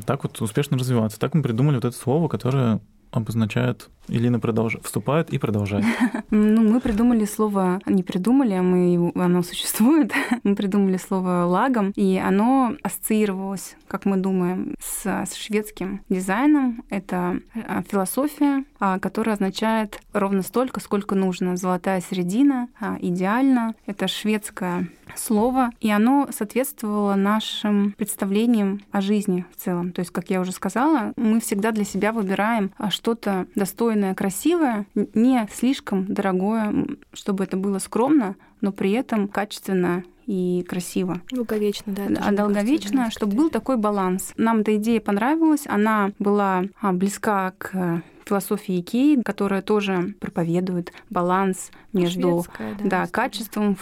так 0.05 0.25
вот 0.25 0.41
успешно 0.43 0.77
развиваться. 0.77 1.19
Так 1.19 1.35
мы 1.35 1.43
придумали 1.43 1.77
вот 1.77 1.85
это 1.85 1.97
слово, 1.97 2.29
которое 2.29 2.81
обозначает 3.13 3.91
Илина 4.09 4.41
продолж... 4.41 4.79
вступает 4.83 5.31
и 5.33 5.39
продолжает. 5.39 5.85
Ну, 6.35 6.63
мы 6.63 6.81
придумали 6.81 7.27
слово, 7.27 7.81
не 7.87 8.03
придумали, 8.03 8.55
а 8.55 8.63
мы, 8.63 9.13
оно 9.15 9.43
существует. 9.43 10.13
мы 10.45 10.57
придумали 10.57 10.97
слово 10.97 11.45
лагом, 11.45 11.93
и 11.95 12.17
оно 12.17 12.75
ассоциировалось, 12.83 13.77
как 13.87 14.07
мы 14.07 14.17
думаем, 14.17 14.75
с, 14.81 15.07
с 15.07 15.35
шведским 15.35 16.01
дизайном. 16.09 16.85
Это 16.89 17.41
а, 17.55 17.83
философия, 17.83 18.65
а, 18.81 18.99
которая 18.99 19.35
означает 19.35 20.01
ровно 20.13 20.43
столько, 20.43 20.81
сколько 20.81 21.15
нужно. 21.15 21.57
Золотая 21.57 22.01
середина, 22.01 22.69
а, 22.81 22.97
идеально. 22.99 23.75
Это 23.87 24.09
шведское 24.09 24.89
слово, 25.17 25.71
и 25.81 25.91
оно 25.91 26.29
соответствовало 26.31 27.15
нашим 27.15 27.93
представлениям 27.93 28.81
о 28.91 29.01
жизни 29.01 29.45
в 29.53 29.61
целом. 29.61 29.93
То 29.93 30.01
есть, 30.01 30.11
как 30.11 30.31
я 30.31 30.41
уже 30.41 30.53
сказала, 30.53 31.13
мы 31.17 31.41
всегда 31.41 31.73
для 31.73 31.85
себя 31.85 32.13
выбираем 32.13 32.73
а, 32.79 32.91
что-то 32.91 33.47
достойное, 33.55 33.92
красивое, 34.15 34.87
н- 34.95 35.09
не 35.15 35.47
слишком 35.53 36.07
дорогое, 36.13 36.87
чтобы 37.13 37.45
это 37.45 37.57
было 37.57 37.79
скромно, 37.79 38.37
но 38.61 38.73
при 38.73 38.93
этом 38.93 39.29
качественно 39.29 40.05
и 40.27 40.65
красиво. 40.69 41.21
Долговечно, 41.31 41.93
да. 41.93 42.05
А 42.21 42.33
долговечно, 42.33 43.11
чтобы 43.11 43.37
был 43.37 43.51
такой 43.51 43.77
баланс. 43.77 44.33
Нам 44.37 44.61
эта 44.61 44.77
идея 44.77 45.01
понравилась, 45.01 45.63
она 45.67 46.13
была 46.19 46.65
а, 46.81 46.93
близка 46.93 47.53
к 47.59 47.71
э, 47.75 48.01
философии 48.25 48.81
Икеи, 48.81 49.21
которая 49.23 49.63
тоже 49.63 50.15
проповедует 50.21 50.93
баланс 51.11 51.71
между 51.93 52.45
Шведская, 52.45 52.75
да, 52.85 53.05
история. 53.05 53.07
качеством, 53.09 53.77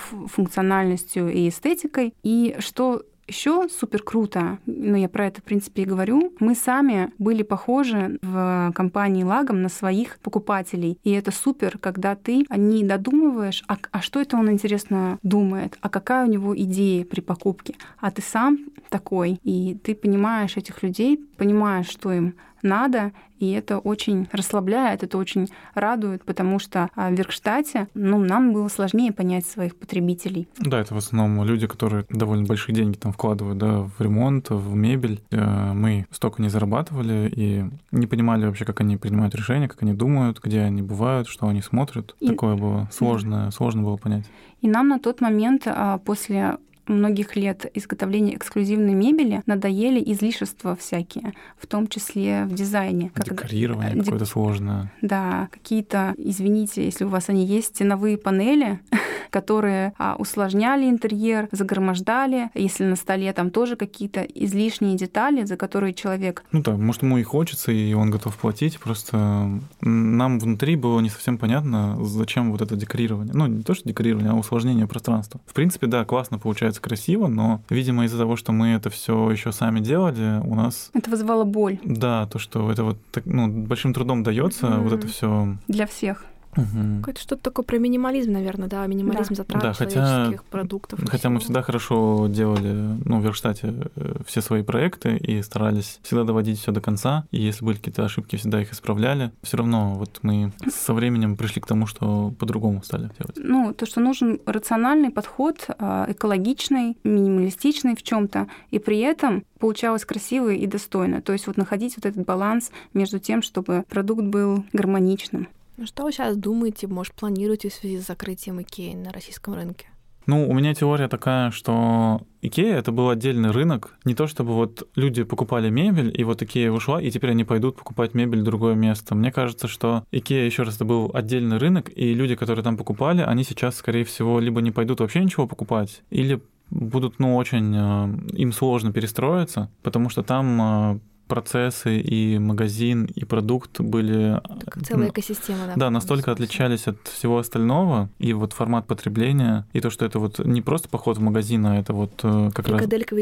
функциональностью 0.51 1.31
и 1.33 1.49
эстетикой. 1.49 2.15
И 2.23 2.57
что 2.59 3.03
еще 3.31 3.69
супер 3.69 4.03
круто, 4.03 4.59
ну 4.67 4.97
я 4.97 5.09
про 5.09 5.27
это 5.27 5.41
в 5.41 5.45
принципе 5.45 5.83
и 5.83 5.87
говорю, 5.87 6.35
мы 6.41 6.55
сами 6.55 7.13
были 7.19 7.43
похожи 7.43 8.19
в 8.23 8.73
компании 8.75 9.23
Лагом 9.23 9.63
на 9.63 9.69
своих 9.69 10.19
покупателей. 10.19 10.99
И 11.05 11.13
это 11.13 11.31
супер, 11.31 11.79
когда 11.79 12.17
ты 12.17 12.45
не 12.51 12.85
додумываешь, 12.85 13.63
а, 13.69 13.79
а 13.93 14.03
что 14.03 14.21
это 14.21 14.37
он 14.37 14.51
интересно 14.51 15.19
думает, 15.23 15.79
а 15.81 15.89
какая 15.89 16.27
у 16.27 16.31
него 16.31 16.57
идея 16.57 17.05
при 17.05 17.21
покупке. 17.21 17.75
А 17.99 18.11
ты 18.11 18.21
сам 18.21 18.59
такой, 18.89 19.39
и 19.45 19.79
ты 19.83 19.95
понимаешь 19.95 20.57
этих 20.57 20.83
людей, 20.83 21.19
понимаешь, 21.37 21.89
что 21.89 22.13
им 22.13 22.35
надо, 22.63 23.13
и 23.39 23.51
это 23.53 23.79
очень 23.79 24.29
расслабляет, 24.33 25.03
это 25.03 25.17
очень 25.17 25.49
радует, 25.75 26.25
потому 26.25 26.59
что 26.59 26.91
а, 26.95 27.09
в 27.11 27.15
Веркштате 27.15 27.89
ну, 27.95 28.19
нам 28.19 28.53
было 28.53 28.69
сложнее 28.69 29.13
понять 29.13 29.47
своих 29.47 29.77
потребителей. 29.77 30.47
Да, 30.59 30.81
это 30.81 30.95
в 30.95 30.99
основном 30.99 31.45
люди, 31.47 31.67
которые 31.67 32.05
довольно 32.11 32.45
большие 32.47 32.75
деньги 32.75 32.97
там 32.97 33.13
вкладывают, 33.13 33.59
да, 33.59 33.79
в 33.81 34.01
ремонт, 34.01 34.51
в 34.51 34.75
мебель. 34.75 35.23
Э, 35.31 35.73
Мы 35.73 36.07
столько 36.11 36.43
не 36.43 36.49
зарабатывали 36.49 37.33
и 37.35 37.65
не 37.93 38.07
понимали 38.07 38.45
вообще, 38.45 38.65
как 38.65 38.81
они 38.83 38.97
принимают 38.99 39.35
решения, 39.35 39.69
как 39.69 39.83
они 39.83 39.95
думают, 39.95 40.41
где 40.43 40.61
они 40.61 40.83
бывают, 40.83 41.27
что 41.29 41.49
они 41.49 41.63
смотрят. 41.63 42.15
И- 42.21 42.29
Такое 42.29 42.57
было 42.57 42.89
сложно, 42.93 43.51
сложно 43.53 43.83
было 43.83 43.97
понять. 43.97 44.25
И 44.61 44.69
нам 44.69 44.89
на 44.89 44.99
тот 44.99 45.21
момент, 45.23 45.63
а, 45.67 45.97
после 45.99 46.59
многих 46.87 47.37
лет 47.37 47.71
изготовления 47.75 48.37
эксклюзивной 48.37 48.95
мебели 48.95 49.43
надоели 49.47 50.03
излишества 50.13 50.77
всякие, 50.77 51.35
в 51.59 51.67
том 51.67 51.87
числе 51.89 52.45
в 52.45 52.55
дизайне. 52.55 53.13
Декорирование 53.17 53.95
дек- 53.95 54.05
какое-то 54.05 54.27
сложное. 54.27 54.93
Да, 55.03 55.49
какие-то, 55.53 56.15
извините, 56.17 56.85
если 56.85 57.05
у 57.05 57.09
вас 57.09 57.29
они 57.29 57.45
есть, 57.45 57.69
стеновые 57.69 58.17
панели, 58.19 58.81
которые 59.31 59.93
а, 59.99 60.17
усложняли 60.19 60.89
интерьер, 60.89 61.49
загромождали. 61.53 62.51
Если 62.55 62.85
на 62.85 62.97
столе 62.97 63.33
там 63.33 63.51
тоже 63.51 63.77
какие-то 63.77 64.23
излишние 64.23 64.97
детали, 64.97 65.45
за 65.45 65.57
которые 65.57 65.95
человек 65.95 66.45
Ну 66.53 66.63
да, 66.63 66.77
может, 66.77 67.03
ему 67.03 67.19
и 67.19 67.23
хочется, 67.23 67.73
и 67.73 67.93
он 67.95 68.11
готов 68.11 68.37
платить. 68.37 68.79
Просто 68.79 69.61
нам 69.81 70.39
внутри 70.39 70.77
было 70.77 71.01
не 71.01 71.09
совсем 71.09 71.39
понятно, 71.39 71.97
зачем 72.05 72.53
вот 72.53 72.61
это 72.61 72.77
декорирование. 72.77 73.33
Ну, 73.35 73.47
не 73.47 73.63
то, 73.63 73.75
что 73.75 73.89
декорирование, 73.89 74.33
а 74.33 74.35
усложнение 74.35 74.87
пространства. 74.87 75.41
В 75.47 75.55
принципе, 75.55 75.87
да, 75.87 76.05
классно 76.05 76.39
получается, 76.39 76.70
красиво, 76.79 77.27
но, 77.27 77.63
видимо, 77.71 78.05
из-за 78.05 78.19
того, 78.19 78.37
что 78.37 78.53
мы 78.53 78.69
это 78.69 78.91
все 78.91 79.31
еще 79.31 79.51
сами 79.53 79.81
делали, 79.81 80.41
у 80.45 80.55
нас 80.55 80.91
это 80.95 81.11
вызывало 81.11 81.45
боль 81.45 81.79
Да, 81.85 82.27
то, 82.27 82.39
что 82.39 82.71
это 82.71 82.85
вот 82.85 82.99
так, 83.11 83.27
ну, 83.27 83.49
большим 83.49 83.93
трудом 83.95 84.23
дается, 84.23 84.67
Мгм. 84.69 84.83
вот 84.85 84.93
это 84.93 85.09
все. 85.09 85.57
для 85.69 85.87
всех. 85.87 86.25
Какое-то 86.55 87.21
что-то 87.21 87.43
такое 87.43 87.65
про 87.65 87.79
минимализм, 87.79 88.33
наверное, 88.33 88.69
да, 88.69 88.87
минимализм 88.87 89.31
Да. 89.31 89.35
затрат 89.37 89.63
Да, 89.63 89.73
хотя- 89.73 89.91
человеческих 89.93 90.45
продуктов. 90.45 91.01
Хотя 91.09 91.31
мы 91.31 91.41
всегда 91.41 91.63
хорошо 91.63 92.27
делали, 92.29 92.73
ну, 93.05 93.21
в 93.21 93.25
Верштате 93.25 93.75
э, 93.97 94.15
все 94.27 94.41
свои 94.41 94.63
проекты 94.63 95.17
и 95.17 95.43
старались 95.43 96.01
всегда 96.03 96.25
доводить 96.25 96.59
все 96.59 96.73
до 96.73 96.81
конца. 96.81 97.25
И 97.31 97.41
если 97.41 97.65
были 97.65 97.77
какие-то 97.77 98.05
ошибки, 98.05 98.37
всегда 98.37 98.61
их 98.61 98.73
исправляли. 98.73 99.31
Все 99.43 99.57
равно 99.59 99.95
вот 99.95 100.19
мы 100.23 100.53
со 100.73 100.93
временем 100.95 101.37
пришли 101.37 101.61
к 101.61 101.67
тому, 101.67 101.87
что 101.87 102.33
по-другому 102.39 102.83
стали 102.83 103.11
делать. 103.19 103.37
Ну, 103.37 103.73
то, 103.73 103.87
что 103.87 104.01
нужен 104.01 104.41
рациональный 104.47 105.11
подход, 105.11 105.67
а, 105.79 106.07
экологичный, 106.09 106.97
минималистичный 107.05 107.95
в 107.97 108.03
чем-то, 108.03 108.49
и 108.71 108.79
при 108.79 108.99
этом 108.99 109.45
получалось 109.59 110.05
красиво 110.05 110.49
и 110.53 110.67
достойно. 110.67 111.21
То 111.23 111.33
есть 111.33 111.47
вот 111.47 111.57
находить 111.57 111.97
вот 111.97 112.07
этот 112.07 112.25
баланс 112.25 112.71
между 112.95 113.19
тем, 113.19 113.43
чтобы 113.43 113.85
продукт 113.89 114.23
был 114.25 114.65
гармоничным. 114.73 115.49
Ну 115.81 115.87
что 115.87 116.03
вы 116.03 116.13
сейчас 116.13 116.37
думаете, 116.37 116.89
может, 116.89 117.15
планируете 117.15 117.71
в 117.71 117.73
связи 117.73 117.99
с 117.99 118.07
закрытием 118.07 118.61
Икеи 118.61 118.93
на 118.93 119.13
российском 119.13 119.55
рынке? 119.55 119.87
Ну, 120.27 120.47
у 120.47 120.53
меня 120.53 120.75
теория 120.75 121.09
такая, 121.09 121.51
что 121.53 122.21
Икея 122.43 122.77
это 122.77 122.93
был 122.93 123.09
отдельный 123.09 123.51
рынок. 123.51 123.97
Не 124.05 124.15
то 124.15 124.27
чтобы 124.27 124.53
вот 124.53 124.87
люди 124.95 125.23
покупали 125.23 125.71
мебель, 125.71 126.13
и 126.15 126.23
вот 126.23 126.43
Икея 126.43 126.71
ушла, 126.71 127.01
и 127.01 127.11
теперь 127.11 127.31
они 127.31 127.45
пойдут 127.45 127.79
покупать 127.79 128.13
мебель 128.13 128.43
в 128.43 128.45
другое 128.45 128.75
место. 128.75 129.15
Мне 129.15 129.33
кажется, 129.33 129.69
что 129.69 130.05
Икея, 130.11 130.45
еще 130.45 130.65
раз, 130.65 130.77
это 130.77 130.85
был 130.85 131.13
отдельный 131.15 131.57
рынок, 131.57 131.91
и 131.97 132.13
люди, 132.13 132.35
которые 132.35 132.63
там 132.63 132.77
покупали, 132.77 133.23
они 133.23 133.43
сейчас, 133.43 133.77
скорее 133.77 134.05
всего, 134.05 134.39
либо 134.39 134.61
не 134.61 134.73
пойдут 134.73 135.01
вообще 135.01 135.25
ничего 135.25 135.47
покупать, 135.47 136.03
или 136.11 136.43
будут, 136.69 137.19
ну, 137.19 137.37
очень... 137.37 137.75
э, 137.75 138.37
им 138.37 138.53
сложно 138.53 138.93
перестроиться, 138.93 139.71
потому 139.83 140.11
что 140.11 140.23
там 140.23 140.61
э, 140.61 141.01
процессы 141.31 141.99
и 141.99 142.39
магазин, 142.39 143.05
и 143.05 143.25
продукт 143.25 143.81
были... 143.81 144.41
Как 144.67 144.85
целая 144.85 145.09
экосистема, 145.09 145.61
да. 145.67 145.75
да, 145.77 145.91
настолько 145.91 146.33
отличались 146.33 146.87
от 146.87 147.09
всего 147.09 147.39
остального, 147.39 148.11
и 148.19 148.33
вот 148.33 148.53
формат 148.53 148.87
потребления, 148.87 149.67
и 149.73 149.81
то, 149.81 149.91
что 149.91 150.05
это 150.05 150.19
вот 150.19 150.39
не 150.45 150.61
просто 150.61 150.89
поход 150.89 151.19
в 151.19 151.23
магазин, 151.23 151.65
а 151.67 151.79
это 151.79 151.93
вот 151.95 152.21
э, 152.23 152.51
как 152.55 152.69
раз... 152.69 152.81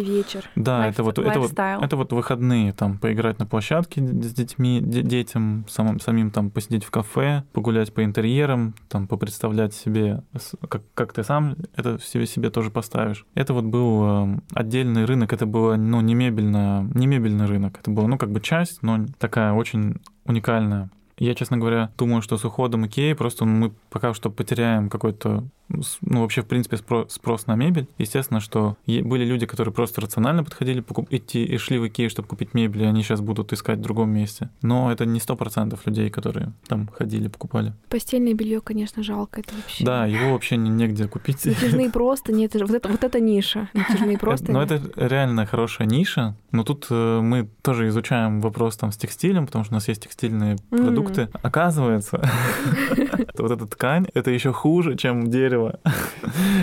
Вечер. 0.09 0.45
Да, 0.57 0.81
Life- 0.81 0.91
это 0.91 1.03
вот, 1.03 1.19
это 1.19 1.41
вот 1.41 1.53
это 1.53 1.97
вот 1.97 2.13
выходные, 2.13 2.73
там, 2.73 2.99
поиграть 2.99 3.39
на 3.39 3.47
площадке 3.47 4.01
с 4.01 4.33
детьми, 4.33 4.81
де- 4.83 5.03
детям, 5.03 5.67
самым, 5.69 6.01
самим 6.01 6.31
там 6.31 6.51
посидеть 6.51 6.85
в 6.85 6.91
кафе, 6.91 7.45
погулять 7.53 7.93
по 7.93 8.05
интерьерам, 8.05 8.75
там, 8.89 9.07
попредставлять 9.07 9.75
себе, 9.75 10.23
как, 10.69 10.83
как 10.95 11.13
ты 11.13 11.23
сам 11.25 11.57
это 11.77 11.99
себе, 11.99 12.27
себе 12.27 12.51
тоже 12.51 12.71
поставишь. 12.71 13.27
Это 13.35 13.53
вот 13.55 13.65
был 13.65 14.03
э, 14.03 14.39
отдельный 14.55 15.05
рынок, 15.05 15.33
это 15.33 15.47
было, 15.47 15.77
ну, 15.77 16.01
не, 16.01 16.15
мебельно, 16.15 16.89
не 16.95 17.07
мебельный 17.07 17.47
рынок, 17.47 17.79
это 17.81 17.91
было, 17.99 18.07
ну, 18.07 18.16
как 18.16 18.30
бы 18.30 18.40
часть, 18.40 18.82
но 18.82 19.07
такая 19.18 19.53
очень 19.53 19.96
уникальная. 20.24 20.88
Я, 21.18 21.34
честно 21.34 21.57
говоря, 21.57 21.90
думаю, 21.99 22.22
что 22.22 22.36
с 22.36 22.44
уходом 22.44 22.86
Икеи 22.86 23.12
просто 23.12 23.44
мы 23.44 23.72
пока 23.90 24.14
что 24.14 24.30
потеряем 24.30 24.88
какой-то, 24.88 25.44
ну, 25.69 26.21
вообще, 26.23 26.43
в 26.43 26.47
принципе, 26.47 26.77
спро- 26.77 27.09
спрос 27.09 27.47
на 27.47 27.55
мебель. 27.55 27.89
Естественно, 27.99 28.41
что 28.41 28.77
были 28.87 29.25
люди, 29.25 29.47
которые 29.47 29.73
просто 29.75 30.01
рационально 30.01 30.43
подходили 30.45 30.81
покуп- 30.83 31.09
идти 31.11 31.45
и 31.45 31.59
шли 31.59 31.79
в 31.79 31.87
Икею, 31.87 32.09
чтобы 32.11 32.29
купить 32.29 32.55
мебель, 32.55 32.83
и 32.83 32.87
они 32.87 33.03
сейчас 33.03 33.21
будут 33.21 33.53
искать 33.53 33.79
в 33.79 33.83
другом 33.83 34.11
месте. 34.11 34.49
Но 34.62 34.91
это 34.91 35.05
не 35.05 35.21
сто 35.21 35.37
процентов 35.37 35.87
людей, 35.87 36.09
которые 36.11 36.53
там 36.66 36.89
ходили, 36.89 37.29
покупали. 37.29 37.75
Постельное 37.91 38.35
белье, 38.35 38.61
конечно, 38.61 39.03
жалко. 39.03 39.41
Это 39.41 39.55
вообще. 39.55 39.85
Да, 39.85 40.07
его 40.07 40.33
вообще 40.33 40.57
не- 40.57 40.71
негде 40.71 41.07
купить. 41.07 41.45
Натяжные 41.45 41.91
просто, 41.93 42.33
нет, 42.33 42.55
вот 42.55 42.71
это, 42.71 42.89
вот 42.89 43.05
это 43.05 43.21
ниша. 43.21 43.69
Натяжные 43.75 44.19
просто. 44.19 44.53
Но 44.53 44.62
это 44.62 44.81
реально 44.97 45.45
хорошая 45.47 45.87
ниша. 45.87 46.35
Но 46.51 46.64
тут 46.64 46.87
э, 46.91 47.21
мы 47.21 47.49
тоже 47.62 47.89
изучаем 47.89 48.41
вопрос 48.41 48.77
там 48.79 48.91
с 48.91 48.97
текстилем, 48.97 49.47
потому 49.47 49.64
что 49.64 49.75
у 49.75 49.77
нас 49.77 49.89
есть 49.89 50.03
текстильные 50.05 50.57
продукты. 50.71 51.29
Оказывается, 51.43 52.23
вот 53.39 53.51
эта 53.51 53.66
ткань, 53.66 54.07
это 54.14 54.31
еще 54.31 54.53
хуже, 54.53 54.97
чем 54.97 55.29
дерево 55.29 55.58
дерево. 55.59 55.79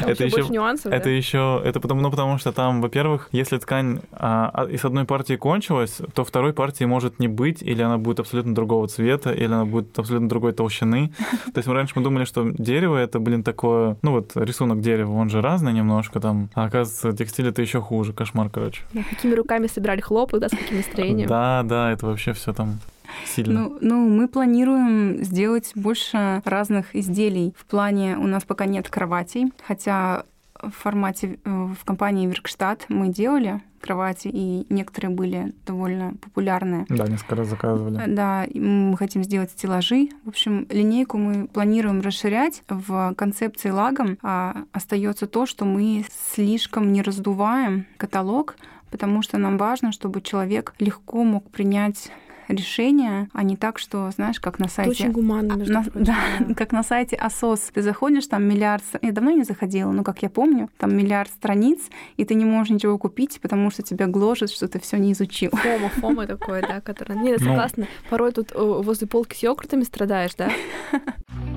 это 0.08 0.26
еще 0.26 0.48
нюансов, 0.50 0.92
это 0.92 1.06
да? 1.06 1.10
еще 1.10 1.62
это 1.64 1.80
потому, 1.80 2.02
ну, 2.02 2.12
потому 2.12 2.38
что 2.38 2.52
там, 2.52 2.82
во-первых, 2.82 3.30
если 3.32 3.58
ткань 3.58 4.00
а, 4.12 4.52
а, 4.54 4.66
из 4.66 4.84
одной 4.86 5.06
партии 5.06 5.36
кончилась, 5.36 6.02
то 6.14 6.24
второй 6.24 6.54
партии 6.54 6.86
может 6.86 7.20
не 7.20 7.28
быть, 7.28 7.62
или 7.62 7.82
она 7.82 7.98
будет 7.98 8.20
абсолютно 8.20 8.54
другого 8.56 8.88
цвета, 8.88 9.32
или 9.32 9.46
она 9.46 9.66
будет 9.66 9.98
абсолютно 9.98 10.30
другой 10.30 10.54
толщины. 10.54 11.12
То 11.54 11.58
есть 11.58 11.68
мы 11.68 11.74
раньше 11.74 11.94
мы 11.96 12.04
думали, 12.04 12.26
что 12.26 12.50
дерево 12.50 12.98
это, 12.98 13.20
блин, 13.20 13.44
такое, 13.44 13.98
ну 14.02 14.12
вот 14.12 14.32
рисунок 14.36 14.82
дерева, 14.82 15.12
он 15.14 15.30
же 15.30 15.42
разный 15.42 15.74
немножко 15.74 16.20
там, 16.20 16.50
а 16.54 16.66
оказывается 16.66 17.14
текстиль 17.14 17.48
это 17.48 17.62
еще 17.62 17.82
хуже, 17.82 18.14
кошмар, 18.14 18.50
короче. 18.50 18.84
Да, 18.94 19.04
какими 19.10 19.34
руками 19.34 19.68
собирали 19.68 20.02
хлопок, 20.02 20.40
да, 20.40 20.50
с 20.50 20.52
каким 20.52 20.78
настроением. 20.78 21.28
Да, 21.28 21.64
да, 21.64 21.92
это 21.92 22.06
вообще 22.06 22.34
все 22.34 22.54
там 22.54 22.80
сильно. 23.26 23.62
Ну, 23.62 23.78
ну, 23.82 24.10
мы 24.10 24.28
планируем 24.28 25.24
сделать 25.24 25.72
больше 25.76 26.42
разных 26.46 26.96
изделий. 26.96 27.54
В 27.58 27.66
плане 27.66 28.18
у 28.18 28.28
нас 28.28 28.44
пока 28.44 28.66
нет 28.66 28.90
кроватей, 28.90 29.52
хотя 29.66 30.26
в 30.62 30.72
формате 30.72 31.40
э, 31.44 31.50
в 31.50 31.86
компании 31.86 32.28
Веркштадт 32.28 32.86
мы 32.90 33.10
делали 33.10 33.62
кровати, 33.82 34.30
и 34.34 34.66
некоторые 34.70 35.12
были 35.12 35.54
довольно 35.66 36.16
популярные. 36.22 36.86
Да, 36.90 37.08
несколько 37.08 37.36
раз 37.36 37.50
заказывали. 37.50 38.02
Да, 38.08 38.48
мы 38.54 38.98
хотим 38.98 39.24
сделать 39.24 39.52
стеллажи. 39.52 40.10
В 40.24 40.30
общем, 40.30 40.66
линейку 40.72 41.18
мы 41.18 41.48
планируем 41.48 42.02
расширять. 42.02 42.64
В 42.68 43.14
концепции 43.16 43.70
лагом 43.70 44.18
а 44.24 44.64
остается 44.72 45.28
то, 45.28 45.46
что 45.46 45.66
мы 45.66 46.06
слишком 46.34 46.92
не 46.92 47.04
раздуваем 47.04 47.86
каталог, 47.98 48.56
потому 48.90 49.22
что 49.22 49.38
нам 49.38 49.58
важно, 49.58 49.92
чтобы 49.92 50.22
человек 50.22 50.74
легко 50.80 51.24
мог 51.24 51.52
принять 51.52 52.12
решение, 52.48 53.30
а 53.34 53.44
не 53.44 53.56
так, 53.56 53.80
что, 53.80 54.12
знаешь, 54.12 54.40
как 54.40 54.60
на 54.60 54.68
сайте... 54.68 54.92
Это 54.92 55.04
очень 55.04 55.12
гуманно, 55.12 55.54
между 55.54 55.74
на, 55.74 55.84
прочим, 55.84 56.04
да, 56.04 56.54
как 56.56 56.72
на 56.72 56.84
сайте 56.84 57.16
АСОС. 57.16 57.72
Ты 57.74 57.82
заходишь, 57.82 58.28
там 58.28 58.44
миллиард... 58.44 58.84
Я 59.02 59.12
давно 59.12 59.32
не 59.32 59.44
заходила, 59.44 59.92
но, 59.92 60.04
как 60.04 60.22
я 60.22 60.30
помню, 60.30 60.70
там 60.78 60.96
миллиард 60.96 61.30
страниц, 61.32 61.80
и 62.18 62.26
ты 62.26 62.36
не 62.36 62.46
можешь 62.46 62.72
ничего 62.72 62.98
купить, 62.98 63.40
потому 63.42 63.70
что 63.72 63.84
тебя 63.84 64.08
гложет, 64.08 64.50
что 64.52 64.68
ты 64.68 64.80
все 64.80 64.98
не 64.98 65.14
изучил. 65.14 65.52
Фома, 65.52 65.90
фома 65.90 66.28
такое, 66.28 66.62
да, 66.62 66.82
которое... 66.82 67.16
Нет, 67.16 67.40
Ну. 67.40 67.48
согласна. 67.48 67.88
Порой 68.10 68.32
тут 68.32 68.52
э, 68.52 68.58
возле 68.58 69.08
полки 69.08 69.36
с 69.36 69.44
йогуртами 69.44 69.84
страдаешь, 69.84 70.36
да? 70.36 70.52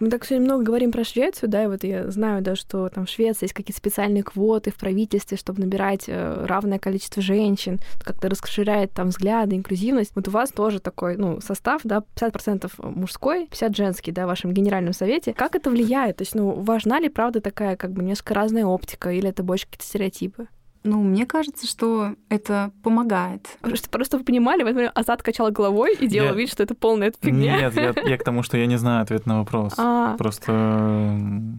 Мы 0.00 0.10
так 0.10 0.24
сегодня 0.24 0.46
много 0.46 0.64
говорим 0.64 0.92
про 0.92 1.04
Швецию, 1.04 1.48
да, 1.48 1.64
и 1.64 1.66
вот 1.66 1.84
я 1.84 2.10
знаю, 2.10 2.42
да, 2.42 2.56
что 2.56 2.88
там 2.88 3.06
в 3.06 3.10
Швеции 3.10 3.44
есть 3.44 3.54
какие-то 3.54 3.78
специальные 3.78 4.22
квоты 4.22 4.70
в 4.70 4.76
правительстве, 4.76 5.36
чтобы 5.36 5.60
набирать 5.60 6.04
э, 6.08 6.44
равное 6.46 6.78
количество 6.78 7.22
женщин, 7.22 7.78
как-то 8.02 8.28
расширяет 8.28 8.92
там 8.92 9.08
взгляды, 9.08 9.56
инклюзивность. 9.56 10.12
Вот 10.14 10.28
у 10.28 10.30
вас 10.30 10.50
тоже 10.50 10.80
такой, 10.80 11.16
ну, 11.16 11.40
состав, 11.40 11.80
да, 11.84 12.02
50% 12.16 12.70
мужской, 12.78 13.46
50 13.46 13.76
женский, 13.76 14.12
да, 14.12 14.24
в 14.24 14.28
вашем 14.28 14.52
генеральном 14.52 14.92
совете. 14.92 15.32
Как 15.32 15.54
это 15.54 15.70
влияет? 15.70 16.18
То 16.18 16.22
есть, 16.22 16.34
ну, 16.34 16.52
важна 16.52 17.00
ли, 17.00 17.08
правда, 17.08 17.40
такая, 17.40 17.76
как 17.76 17.92
бы, 17.92 18.02
несколько 18.02 18.34
разная 18.34 18.66
оптика, 18.66 19.10
или 19.10 19.28
это 19.28 19.42
больше 19.42 19.66
какие-то 19.66 19.84
стереотипы? 19.84 20.48
Ну, 20.86 21.02
мне 21.02 21.26
кажется, 21.26 21.66
что 21.66 22.14
это 22.28 22.70
помогает. 22.82 23.46
Просто, 23.60 23.90
просто 23.90 24.18
вы 24.18 24.24
понимали, 24.24 24.62
в 24.62 24.66
этот 24.66 24.76
момент 24.76 24.92
Азат 24.96 25.22
качал 25.22 25.50
головой 25.50 25.94
и 26.00 26.06
делал 26.06 26.30
Я- 26.30 26.34
вид, 26.36 26.48
что 26.50 26.62
это 26.62 26.74
полная 26.74 27.12
фигня. 27.20 27.60
Нет, 27.60 27.74
я, 27.76 27.92
я 28.08 28.16
к 28.18 28.24
тому, 28.24 28.42
что 28.42 28.56
я 28.56 28.66
не 28.66 28.76
знаю 28.78 29.02
ответ 29.02 29.26
на 29.26 29.38
вопрос. 29.38 29.74
А, 29.78 30.16
Просто 30.16 31.18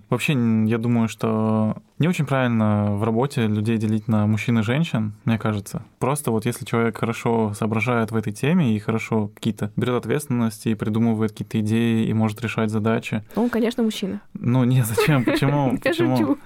вообще 0.09 0.34
я 0.65 0.78
думаю, 0.78 1.07
что 1.09 1.75
не 1.99 2.07
очень 2.07 2.25
правильно 2.25 2.95
в 2.95 3.03
работе 3.03 3.47
людей 3.47 3.78
делить 3.78 4.07
на 4.07 4.25
мужчин 4.28 4.59
и 4.59 4.61
женщин, 4.63 5.13
мне 5.25 5.38
кажется. 5.38 5.82
Просто 5.99 6.32
вот 6.32 6.45
если 6.45 6.63
человек 6.65 6.97
хорошо 6.97 7.53
соображает 7.53 8.11
в 8.11 8.15
этой 8.15 8.32
теме 8.34 8.75
и 8.75 8.80
хорошо 8.80 9.30
какие-то 9.34 9.71
берет 9.75 9.95
ответственность 9.95 10.67
и 10.67 10.75
придумывает 10.75 11.32
какие-то 11.32 11.59
идеи 11.59 12.05
и 12.07 12.13
может 12.13 12.41
решать 12.41 12.69
задачи. 12.69 13.23
ну, 13.36 13.43
он, 13.43 13.49
конечно, 13.49 13.84
мужчина. 13.84 14.21
Ну, 14.34 14.63
не, 14.63 14.84
зачем? 14.84 15.25
Почему? 15.25 15.71
Я 15.84 15.89
Почему? 15.91 16.15
шучу. 16.17 16.38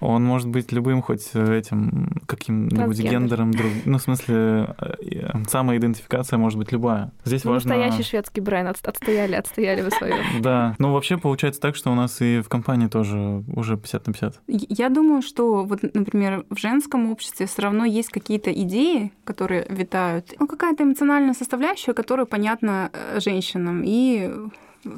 Он 0.00 0.22
может 0.24 0.48
быть 0.48 0.72
любым, 0.72 1.00
хоть 1.02 1.34
этим 1.34 2.11
каким-нибудь 2.26 2.98
гендером, 2.98 3.50
друг- 3.52 3.72
ну, 3.84 3.98
в 3.98 4.02
смысле, 4.02 4.74
э, 4.80 4.94
э, 5.00 5.30
самоидентификация 5.48 6.38
может 6.38 6.58
быть 6.58 6.72
любая. 6.72 7.12
Здесь 7.24 7.44
Ну, 7.44 7.52
важно... 7.52 7.74
Настоящий 7.74 8.02
шведский 8.08 8.40
бренд. 8.40 8.68
От- 8.68 8.86
Отстояли, 8.88 9.34
отстояли 9.34 9.82
вы 9.82 9.90
свое. 9.90 10.14
Да, 10.40 10.74
ну 10.78 10.92
вообще 10.92 11.16
получается 11.18 11.60
так, 11.60 11.76
что 11.76 11.90
у 11.90 11.94
нас 11.94 12.20
и 12.20 12.40
в 12.40 12.48
компании 12.48 12.88
тоже 12.88 13.42
уже 13.54 13.76
50 13.76 14.06
на 14.06 14.12
50. 14.12 14.40
Я 14.46 14.88
думаю, 14.88 15.22
что 15.22 15.64
вот, 15.64 15.80
например, 15.94 16.44
в 16.50 16.58
женском 16.58 17.10
обществе 17.10 17.46
все 17.46 17.62
равно 17.62 17.84
есть 17.84 18.10
какие-то 18.10 18.52
идеи, 18.52 19.12
которые 19.24 19.66
витают. 19.68 20.34
Ну, 20.38 20.46
какая-то 20.46 20.84
эмоциональная 20.84 21.34
составляющая, 21.34 21.92
которая 21.94 22.26
понятна 22.26 22.90
э, 22.92 23.20
женщинам. 23.20 23.82
И 23.84 24.30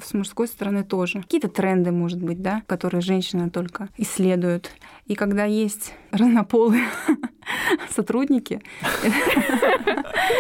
с 0.05 0.15
мужской 0.15 0.47
стороны 0.49 0.85
тоже. 0.85 1.21
Какие-то 1.23 1.49
тренды, 1.49 1.91
может 1.93 2.23
быть, 2.23 2.41
да, 2.43 2.63
которые 2.67 3.01
женщины 3.01 3.51
только 3.51 3.89
исследуют. 3.97 4.71
И 5.07 5.15
когда 5.15 5.45
есть 5.45 5.95
разнополые 6.11 6.85
сотрудники, 7.91 8.61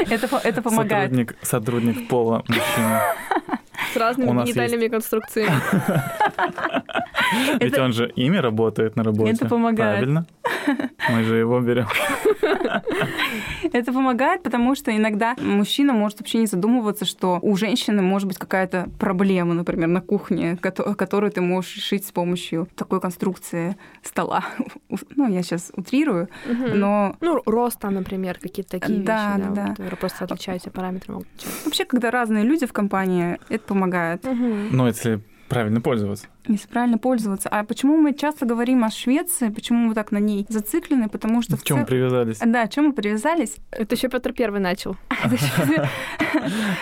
это, 0.09 0.29
по- 0.29 0.37
это 0.37 0.63
помогает. 0.63 1.11
Сотрудник, 1.11 1.37
сотрудник 1.43 2.09
пола 2.09 2.43
мужчина. 2.49 3.03
С 3.93 3.97
разными 3.97 4.45
генитальными 4.45 4.89
конструкциями. 4.89 5.53
Ведь 7.61 7.79
он 7.79 7.93
же 7.93 8.11
ими 8.17 8.37
работает 8.37 8.97
на 8.97 9.03
работе. 9.05 9.33
Это 9.33 9.47
помогает. 9.47 9.99
Правильно. 9.99 10.27
Мы 11.11 11.23
же 11.25 11.37
его 11.37 11.61
берем. 11.61 11.87
Это 13.73 13.93
помогает, 13.93 14.43
потому 14.43 14.75
что 14.75 14.95
иногда 14.97 15.35
мужчина 15.41 15.93
может 15.93 16.21
вообще 16.21 16.39
не 16.39 16.47
задумываться, 16.47 17.05
что 17.05 17.39
у 17.43 17.57
женщины 17.57 18.03
может 18.03 18.29
быть 18.29 18.39
какая-то 18.39 18.89
проблема, 18.99 19.55
например, 19.55 19.89
на 19.89 20.01
кухне, 20.01 20.57
кото- 20.61 20.95
которую 20.95 21.31
ты 21.33 21.41
можешь 21.41 21.77
решить 21.77 22.07
с 22.07 22.13
помощью 22.13 22.69
такой 22.77 23.01
конструкции 23.01 23.77
стола. 24.03 24.45
Ну, 25.17 25.29
я 25.29 25.43
сейчас 25.43 25.73
утрирую, 25.77 26.29
но 26.47 27.17
Ну, 27.21 27.43
рост 27.47 27.81
там, 27.81 27.95
например, 27.95 28.39
какие-то 28.41 28.79
такие 28.79 29.01
Да, 29.01 29.37
вещи, 29.37 29.49
да, 29.55 29.75
да. 29.77 29.85
вот, 29.91 29.99
просто 29.99 30.25
отличаются, 30.25 30.71
параметры 30.71 31.15
вообще, 31.65 31.85
когда 31.85 32.11
разные 32.11 32.45
люди 32.45 32.67
в 32.67 32.73
компании, 32.73 33.39
это 33.49 33.65
помогает. 33.67 34.25
Ну, 34.25 34.87
если 34.87 35.21
правильно 35.55 35.81
пользоваться. 35.81 36.27
Если 36.47 36.69
правильно 36.69 36.99
пользоваться. 36.99 37.49
А 37.49 37.65
почему 37.65 37.97
мы 37.97 38.13
часто 38.15 38.45
говорим 38.47 38.85
о 38.85 38.91
Швеции, 38.91 39.49
почему 39.49 39.89
мы 39.89 39.95
так 39.95 40.13
на 40.13 40.19
ней 40.19 40.45
зациклены? 40.49 41.09
Потому 41.09 41.41
что 41.43 41.57
В 41.57 41.63
чем 41.63 41.79
цел- 41.79 41.87
привязались? 41.87 42.39
Да, 42.45 42.67
чем 42.69 42.87
мы 42.87 42.93
привязались? 42.93 43.57
Это 43.71 43.95
еще 43.95 44.09
Петр 44.09 44.33
Первый 44.33 44.61
начал. 44.61 44.97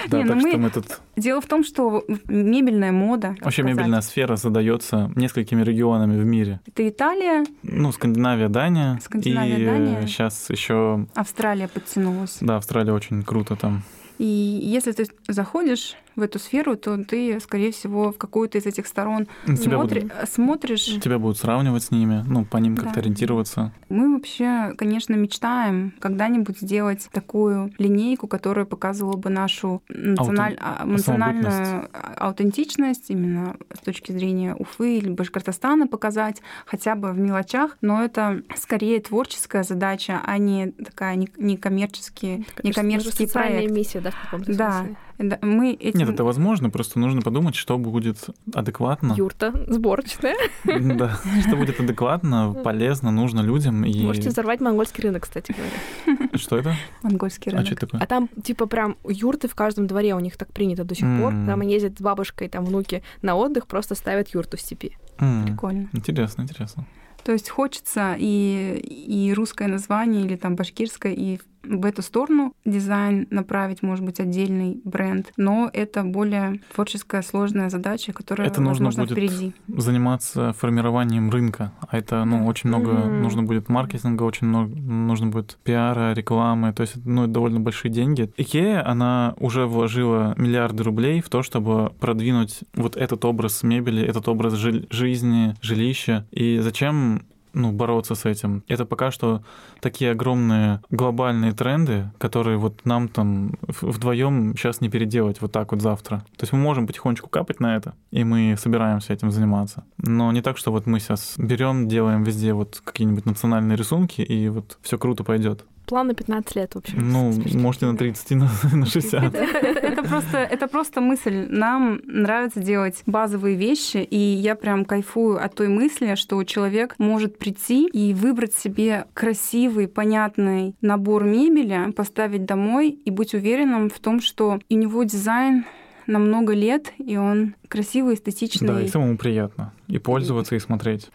Да, 0.09 0.19
ну 0.25 0.27
так 0.29 0.41
что 0.41 0.59
мы- 0.59 0.71
тут... 0.71 1.01
Дело 1.17 1.41
в 1.41 1.47
том, 1.47 1.63
что 1.65 2.05
мебельная 2.27 2.93
мода... 2.93 3.37
Вообще 3.41 3.63
мебельная 3.63 4.01
сфера 4.01 4.37
задается 4.37 5.11
несколькими 5.15 5.63
регионами 5.63 6.19
в 6.21 6.25
мире. 6.25 6.61
Это 6.67 6.89
Италия, 6.89 7.45
Ну, 7.63 7.93
Скандинавия, 7.93 8.49
Дания. 8.49 8.99
Скандинавия, 9.03 9.59
и 9.59 9.65
Дания. 9.65 10.07
сейчас 10.07 10.51
еще, 10.51 11.07
Австралия 11.15 11.69
подтянулась. 11.69 12.39
да, 12.41 12.57
Австралия 12.57 12.93
очень 12.93 13.23
круто 13.23 13.57
там. 13.57 13.83
И 14.19 14.25
если 14.25 14.93
ты 14.93 15.07
заходишь 15.29 15.97
в 16.17 16.23
эту 16.23 16.39
сферу, 16.39 16.77
то 16.77 16.97
ты, 17.05 17.39
скорее 17.41 17.73
всего, 17.73 18.13
в 18.13 18.19
какую-то 18.19 18.59
из 18.59 18.67
этих 18.67 18.87
сторон 18.87 19.27
Тебя 19.47 19.57
смотри- 19.57 20.01
будут, 20.03 20.13
смотришь. 20.29 20.85
тебя 21.01 21.19
будут 21.19 21.39
сравнивать 21.39 21.83
с 21.85 21.91
ними, 21.91 22.23
ну, 22.27 22.45
по 22.45 22.57
ним 22.59 22.77
как-то 22.77 22.95
Да. 22.95 23.01
ориентироваться. 23.01 23.73
Мы 23.89 24.15
вообще, 24.15 24.73
конечно, 24.77 25.15
мечтаем 25.15 25.93
когда-нибудь 25.99 26.59
сделать 26.61 27.09
такую 27.13 27.73
линейку, 27.79 28.27
которая 28.29 28.65
показывала 28.65 29.17
бы 29.17 29.31
нашу 29.31 29.83
националь- 29.89 30.57
а, 30.61 30.85
национальную 30.85 31.89
аутентичность 32.17 33.11
именно 33.11 33.57
с 33.75 33.79
точки 33.81 34.13
зрения 34.13 34.55
Уфы 34.55 34.99
или 34.99 35.09
Башкортостана 35.11 35.87
показать 35.87 36.41
хотя 36.67 36.95
бы 36.95 37.13
в 37.13 37.19
мелочах, 37.19 37.77
но 37.81 38.03
это 38.03 38.43
скорее 38.57 39.01
творческая 39.01 39.63
задача, 39.63 40.21
а 40.25 40.39
не 40.39 40.69
такая 40.73 41.17
не- 41.17 41.29
некоммерческий, 41.37 42.47
некоммерческий 42.63 43.27
социальная 43.27 43.59
проект. 43.59 43.73
миссия, 43.75 44.01
да, 44.01 44.11
в 44.11 44.21
каком-то 44.25 44.55
Да. 44.57 44.73
смысле. 44.79 44.97
Мы 45.43 45.73
этим... 45.73 45.99
Нет, 46.01 46.09
это 46.09 46.25
возможно, 46.25 46.71
просто 46.71 46.99
нужно 46.99 47.23
подумать, 47.23 47.55
что 47.55 47.79
будет 47.79 48.19
адекватно. 48.55 49.15
Юрта 49.17 49.53
сборочная. 49.69 50.37
Да, 50.65 51.19
что 51.47 51.57
будет 51.57 51.81
адекватно, 51.81 52.55
полезно, 52.65 53.11
нужно 53.11 53.41
людям. 53.41 53.85
И 53.85 54.03
Можете 54.03 54.29
взорвать 54.31 54.61
монгольский 54.61 55.03
рынок, 55.03 55.23
кстати 55.25 55.53
говоря. 55.53 56.29
что 56.39 56.57
это? 56.59 56.75
Монгольский 57.03 57.51
А 57.51 57.53
рынок. 57.53 57.67
что 57.67 57.75
это 57.75 57.87
такое? 57.87 58.01
А 58.01 58.07
там, 58.07 58.29
типа, 58.43 58.67
прям 58.67 58.97
юрты 59.07 59.49
в 59.49 59.55
каждом 59.55 59.87
дворе 59.87 60.15
у 60.15 60.21
них 60.21 60.37
так 60.37 60.53
принято 60.53 60.85
до 60.85 60.95
сих 60.95 61.07
пор. 61.21 61.33
Там 61.33 61.61
они 61.61 61.73
ездят 61.75 61.99
с 61.99 62.01
бабушкой, 62.03 62.49
там 62.49 62.65
внуки 62.65 63.03
на 63.23 63.35
отдых, 63.37 63.67
просто 63.67 63.95
ставят 63.95 64.29
юрту 64.35 64.57
в 64.57 64.61
степи. 64.61 64.97
Прикольно. 65.19 65.89
Интересно, 65.93 66.43
интересно. 66.43 66.87
То 67.25 67.31
есть 67.33 67.51
хочется 67.51 68.17
и, 68.19 68.81
и 68.83 69.33
русское 69.33 69.69
название, 69.69 70.25
или 70.25 70.35
там 70.37 70.57
башкирское, 70.57 71.13
и 71.13 71.39
в 71.63 71.85
эту 71.85 72.03
сторону 72.03 72.55
дизайн 72.65 73.27
направить, 73.31 73.83
может 73.83 74.05
быть, 74.05 74.21
отдельный 74.21 74.81
бренд, 74.85 75.33
но 75.37 75.71
это 75.73 76.03
более 76.03 76.61
творческая, 76.75 77.23
сложная 77.23 77.71
задача, 77.71 78.13
которая, 78.13 78.49
это 78.49 78.61
нужно 78.61 78.87
возможно, 78.87 79.15
будет 79.15 79.31
впереди. 79.31 79.55
заниматься 79.69 80.53
формированием 80.55 81.31
рынка, 81.31 81.73
а 81.81 81.97
это, 81.97 82.25
ну, 82.25 82.47
очень 82.47 82.69
много 82.69 82.91
mm-hmm. 82.93 83.21
нужно 83.21 83.43
будет 83.43 83.69
маркетинга, 83.69 84.23
очень 84.23 84.47
много 84.47 84.75
нужно 84.75 85.29
будет 85.29 85.59
пиара, 85.65 86.13
рекламы, 86.13 86.73
то 86.73 86.83
есть, 86.83 86.97
ну, 87.05 87.25
это 87.25 87.33
довольно 87.33 87.61
большие 87.61 87.91
деньги. 87.91 88.31
Икея, 88.37 88.87
она 88.87 89.35
уже 89.39 89.67
вложила 89.67 90.35
миллиарды 90.37 90.83
рублей 90.83 91.21
в 91.21 91.29
то, 91.29 91.43
чтобы 91.43 91.93
продвинуть 92.01 92.61
вот 92.75 92.97
этот 92.97 93.25
образ 93.25 93.63
мебели, 93.63 94.05
этот 94.05 94.29
образ 94.29 94.55
жи- 94.55 94.87
жизни, 94.91 95.55
жилища. 95.61 96.27
И 96.31 96.59
зачем 96.59 97.23
ну, 97.55 97.73
бороться 97.73 98.15
с 98.15 98.25
этим. 98.25 98.63
Это 98.69 98.85
пока 98.85 99.11
что 99.11 99.43
такие 99.81 100.13
огромные 100.13 100.81
глобальные 100.91 101.53
тренды, 101.53 102.11
которые 102.19 102.57
вот 102.57 102.85
нам 102.85 103.09
там 103.09 103.55
вдвоем 103.81 104.57
сейчас 104.57 104.81
не 104.81 104.89
переделать 104.89 105.41
вот 105.41 105.53
так 105.53 105.73
вот 105.73 105.83
завтра. 105.83 106.19
То 106.37 106.43
есть 106.43 106.53
мы 106.53 106.59
можем 106.59 106.87
потихонечку 106.87 107.29
капать 107.29 107.61
на 107.61 107.77
это, 107.77 107.95
и 108.11 108.25
мы 108.25 108.57
собираемся 108.59 109.13
этим 109.13 109.31
заниматься. 109.31 109.85
Но 109.99 110.33
не 110.33 110.43
так, 110.43 110.59
что 110.59 110.73
вот 110.73 110.87
мы 110.87 111.01
сейчас 111.01 111.35
берем, 111.37 111.89
делаем 111.89 112.23
везде 112.23 112.53
вот 112.53 112.81
какие-нибудь 112.85 113.27
национальные 113.27 113.77
рисунки, 113.77 114.21
и 114.21 114.49
вот 114.49 114.79
все 114.83 114.99
круто 114.99 115.25
пойдет 115.25 115.65
план 115.87 116.09
на 116.09 116.15
15 116.15 116.57
лет, 116.57 116.75
в 116.75 116.79
общем. 116.79 117.11
Ну, 117.13 117.33
можете 117.55 117.87
на 117.87 117.97
30, 117.97 118.31
на, 118.33 118.51
на 118.73 118.87
60. 118.87 119.25
Это, 119.25 119.39
это, 119.39 119.87
это, 119.87 120.03
просто, 120.03 120.39
это 120.39 120.67
просто 120.69 121.01
мысль. 121.01 121.47
Нам 121.49 122.01
нравится 122.05 122.61
делать 122.61 123.03
базовые 123.07 123.57
вещи, 123.57 123.99
и 123.99 124.17
я 124.17 124.55
прям 124.55 124.85
кайфую 124.85 125.43
от 125.43 125.55
той 125.55 125.69
мысли, 125.69 126.15
что 126.15 126.43
человек 126.45 126.95
может 126.99 127.39
прийти 127.39 127.89
и 127.89 128.15
выбрать 128.15 128.55
себе 128.55 129.07
красивый, 129.15 129.89
понятный 129.89 130.75
набор 130.81 131.25
мебели, 131.25 131.91
поставить 131.93 132.45
домой 132.45 132.91
и 132.91 133.11
быть 133.11 133.35
уверенным 133.35 133.91
в 133.91 133.99
том, 133.99 134.21
что 134.21 134.59
у 134.69 134.75
него 134.75 135.03
дизайн 135.05 135.65
на 136.07 136.19
много 136.19 136.53
лет, 136.53 136.93
и 136.99 137.17
он 137.17 137.55
красивый, 137.69 138.15
эстетичный. 138.15 138.69
Да, 138.69 138.81
и 138.81 138.89
самому 138.89 139.17
приятно. 139.17 139.73
И 139.89 139.99
пользоваться, 139.99 140.55
и 140.55 140.59
смотреть. 140.59 141.11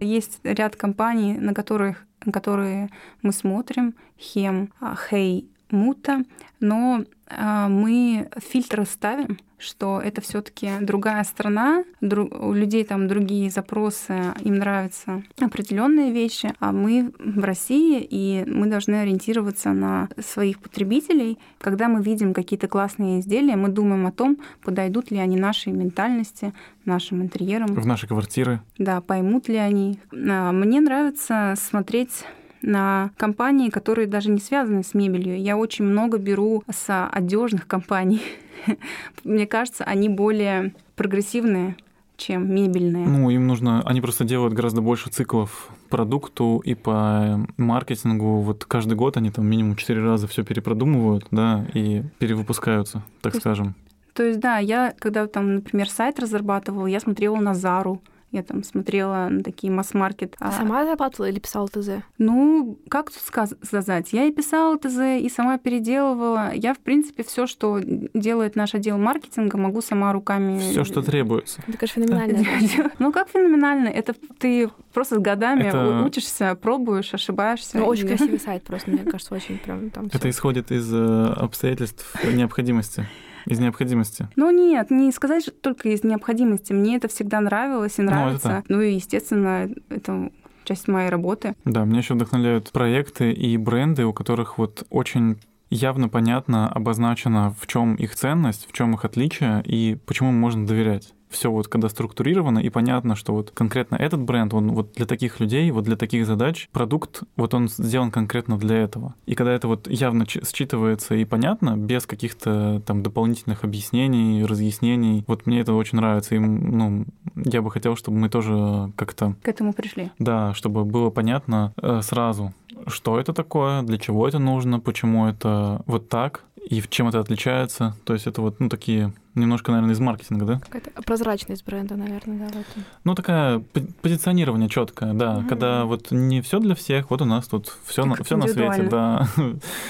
Есть 0.00 0.40
ряд 0.42 0.76
компаний, 0.76 1.34
на 1.34 1.54
которых 1.54 2.04
которые 2.32 2.90
мы 3.22 3.32
смотрим, 3.32 3.94
Хем, 4.18 4.72
Хей, 5.08 5.48
Мута, 5.70 6.24
но 6.58 7.04
а, 7.26 7.68
мы 7.68 8.28
фильтры 8.38 8.84
ставим, 8.84 9.38
что 9.60 10.00
это 10.00 10.20
все-таки 10.20 10.70
другая 10.80 11.22
страна, 11.24 11.84
у 12.00 12.52
людей 12.52 12.84
там 12.84 13.08
другие 13.08 13.50
запросы, 13.50 14.34
им 14.40 14.56
нравятся 14.56 15.22
определенные 15.40 16.12
вещи, 16.12 16.52
а 16.58 16.72
мы 16.72 17.12
в 17.18 17.44
России, 17.44 18.06
и 18.08 18.44
мы 18.46 18.66
должны 18.66 18.96
ориентироваться 18.96 19.70
на 19.70 20.08
своих 20.18 20.58
потребителей. 20.60 21.38
Когда 21.60 21.88
мы 21.88 22.02
видим 22.02 22.34
какие-то 22.34 22.68
классные 22.68 23.20
изделия, 23.20 23.56
мы 23.56 23.68
думаем 23.68 24.06
о 24.06 24.12
том, 24.12 24.38
подойдут 24.62 25.10
ли 25.10 25.18
они 25.18 25.36
нашей 25.36 25.72
ментальности, 25.72 26.52
нашим 26.84 27.22
интерьерам. 27.22 27.68
В 27.68 27.86
наши 27.86 28.06
квартиры. 28.06 28.60
Да, 28.78 29.00
поймут 29.00 29.48
ли 29.48 29.56
они. 29.56 29.98
А, 30.12 30.52
мне 30.52 30.80
нравится 30.80 31.54
смотреть 31.56 32.24
на 32.62 33.10
компании, 33.16 33.70
которые 33.70 34.06
даже 34.06 34.30
не 34.30 34.38
связаны 34.38 34.82
с 34.82 34.94
мебелью. 34.94 35.40
Я 35.40 35.56
очень 35.56 35.84
много 35.84 36.18
беру 36.18 36.62
с 36.70 37.08
одежных 37.08 37.66
компаний. 37.66 38.22
Мне 39.24 39.46
кажется, 39.46 39.84
они 39.84 40.08
более 40.08 40.74
прогрессивные 40.96 41.76
чем 42.20 42.54
мебельные. 42.54 43.06
Ну, 43.06 43.30
им 43.30 43.46
нужно, 43.46 43.82
они 43.86 44.00
просто 44.00 44.24
делают 44.24 44.52
гораздо 44.52 44.82
больше 44.82 45.10
циклов 45.10 45.70
продукту 45.88 46.60
и 46.64 46.74
по 46.74 47.46
маркетингу. 47.56 48.40
Вот 48.40 48.64
каждый 48.64 48.94
год 48.94 49.16
они 49.16 49.30
там 49.30 49.46
минимум 49.46 49.74
четыре 49.74 50.02
раза 50.02 50.28
все 50.28 50.44
перепродумывают, 50.44 51.26
да, 51.30 51.66
и 51.74 52.02
перевыпускаются, 52.18 53.02
так 53.22 53.32
то 53.32 53.40
скажем. 53.40 53.74
то 54.12 54.22
есть, 54.22 54.38
да, 54.38 54.58
я, 54.58 54.94
когда 54.98 55.26
там, 55.26 55.56
например, 55.56 55.88
сайт 55.88 56.20
разрабатывала, 56.20 56.86
я 56.86 57.00
смотрела 57.00 57.36
на 57.36 57.54
Зару, 57.54 58.02
я 58.32 58.42
там 58.42 58.62
смотрела 58.62 59.28
на 59.28 59.42
такие 59.42 59.72
масс-маркет. 59.72 60.36
А 60.38 60.52
сама 60.52 60.84
зарабатывала 60.84 61.28
или 61.28 61.40
писала 61.40 61.68
ТЗ? 61.68 62.02
Ну, 62.18 62.78
как 62.88 63.10
тут 63.10 63.22
сказать? 63.22 64.12
Я 64.12 64.24
и 64.24 64.32
писала 64.32 64.78
ТЗ, 64.78 65.20
и 65.20 65.28
сама 65.28 65.58
переделывала. 65.58 66.52
Я, 66.54 66.74
в 66.74 66.78
принципе, 66.78 67.24
все, 67.24 67.46
что 67.46 67.80
делает 67.80 68.54
наш 68.54 68.74
отдел 68.74 68.98
маркетинга, 68.98 69.58
могу 69.58 69.80
сама 69.80 70.12
руками... 70.12 70.58
Все, 70.58 70.84
что 70.84 71.02
требуется. 71.02 71.62
Это, 71.66 71.76
конечно, 71.76 72.02
феноменально. 72.02 72.90
Ну, 72.98 73.12
как 73.12 73.28
феноменально? 73.30 73.88
Это 73.88 74.14
ты 74.38 74.70
просто 74.92 75.16
с 75.16 75.18
годами 75.18 76.04
учишься, 76.04 76.54
пробуешь, 76.54 77.12
ошибаешься. 77.14 77.78
Ну, 77.78 77.86
очень 77.86 78.06
красивый 78.06 78.38
сайт 78.44 78.62
просто, 78.62 78.90
мне 78.90 79.04
кажется, 79.04 79.34
очень 79.34 79.58
прям 79.58 79.90
там 79.90 80.08
Это 80.12 80.30
исходит 80.30 80.70
из 80.70 80.92
э, 80.92 81.32
обстоятельств 81.36 82.14
необходимости. 82.24 83.06
Из 83.50 83.58
необходимости? 83.58 84.28
Ну 84.36 84.50
нет, 84.50 84.90
не 84.90 85.10
сказать 85.12 85.42
что 85.42 85.52
только 85.52 85.88
из 85.88 86.04
необходимости. 86.04 86.72
Мне 86.72 86.96
это 86.96 87.08
всегда 87.08 87.40
нравилось 87.40 87.98
и 87.98 88.02
нравится. 88.02 88.62
Ну, 88.68 88.76
ну 88.76 88.82
и, 88.82 88.94
естественно, 88.94 89.68
это 89.88 90.30
часть 90.64 90.86
моей 90.88 91.10
работы. 91.10 91.54
Да, 91.64 91.84
меня 91.84 91.98
еще 91.98 92.14
вдохновляют 92.14 92.70
проекты 92.70 93.32
и 93.32 93.56
бренды, 93.56 94.04
у 94.04 94.12
которых 94.12 94.58
вот 94.58 94.86
очень 94.88 95.38
явно 95.68 96.08
понятно 96.08 96.68
обозначено, 96.68 97.54
в 97.58 97.66
чем 97.66 97.94
их 97.96 98.14
ценность, 98.14 98.68
в 98.68 98.72
чем 98.72 98.94
их 98.94 99.04
отличие 99.04 99.62
и 99.64 99.98
почему 100.06 100.32
можно 100.32 100.66
доверять 100.66 101.12
все 101.30 101.50
вот 101.50 101.68
когда 101.68 101.88
структурировано 101.88 102.58
и 102.58 102.68
понятно, 102.68 103.14
что 103.14 103.32
вот 103.32 103.50
конкретно 103.52 103.96
этот 103.96 104.20
бренд, 104.20 104.52
он 104.52 104.72
вот 104.72 104.92
для 104.94 105.06
таких 105.06 105.40
людей, 105.40 105.70
вот 105.70 105.84
для 105.84 105.96
таких 105.96 106.26
задач, 106.26 106.68
продукт, 106.72 107.22
вот 107.36 107.54
он 107.54 107.68
сделан 107.68 108.10
конкретно 108.10 108.58
для 108.58 108.76
этого. 108.78 109.14
И 109.26 109.34
когда 109.34 109.52
это 109.52 109.68
вот 109.68 109.88
явно 109.88 110.24
считывается 110.24 111.16
и 111.16 111.24
понятно, 111.24 111.76
без 111.76 112.06
каких-то 112.06 112.82
там 112.84 113.02
дополнительных 113.02 113.64
объяснений, 113.64 114.44
разъяснений, 114.44 115.24
вот 115.26 115.46
мне 115.46 115.60
это 115.60 115.72
очень 115.72 115.96
нравится. 115.96 116.34
И, 116.34 116.38
ну, 116.38 117.06
я 117.36 117.62
бы 117.62 117.70
хотел, 117.70 117.96
чтобы 117.96 118.18
мы 118.18 118.28
тоже 118.28 118.92
как-то... 118.96 119.36
К 119.42 119.48
этому 119.48 119.72
пришли. 119.72 120.10
Да, 120.18 120.52
чтобы 120.54 120.84
было 120.84 121.10
понятно 121.10 121.72
э, 121.80 122.00
сразу, 122.02 122.52
что 122.86 123.18
это 123.20 123.32
такое, 123.32 123.82
для 123.82 123.98
чего 123.98 124.26
это 124.26 124.38
нужно, 124.38 124.80
почему 124.80 125.26
это 125.26 125.82
вот 125.86 126.08
так, 126.08 126.44
и 126.68 126.82
чем 126.88 127.08
это 127.08 127.20
отличается. 127.20 127.96
То 128.04 128.12
есть 128.12 128.26
это 128.26 128.42
вот 128.42 128.60
ну, 128.60 128.68
такие 128.68 129.12
немножко, 129.34 129.72
наверное, 129.72 129.94
из 129.94 130.00
маркетинга, 130.00 130.44
да? 130.44 130.60
Какая-то 130.60 131.02
прозрачность 131.02 131.64
бренда, 131.64 131.96
наверное, 131.96 132.38
да, 132.38 132.46
в 132.46 132.50
этом. 132.50 132.84
Ну, 133.04 133.14
такая 133.14 133.62
позиционирование 134.02 134.68
четкое, 134.68 135.12
да. 135.12 135.38
Угу. 135.38 135.48
Когда 135.48 135.84
вот 135.84 136.10
не 136.10 136.40
все 136.40 136.58
для 136.60 136.74
всех, 136.74 137.10
вот 137.10 137.22
у 137.22 137.24
нас 137.24 137.48
тут 137.48 137.76
все 137.84 138.04
на, 138.04 138.22
все 138.22 138.36
на 138.36 138.48
свете, 138.48 138.82
да. 138.84 139.28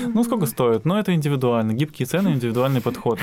Ну, 0.01 0.25
сколько 0.25 0.47
стоит? 0.47 0.85
Ну, 0.85 0.97
это 0.97 1.15
индивидуально. 1.15 1.73
Гибкие 1.73 2.07
цены, 2.07 2.29
индивидуальный 2.35 2.81
подход. 2.81 3.19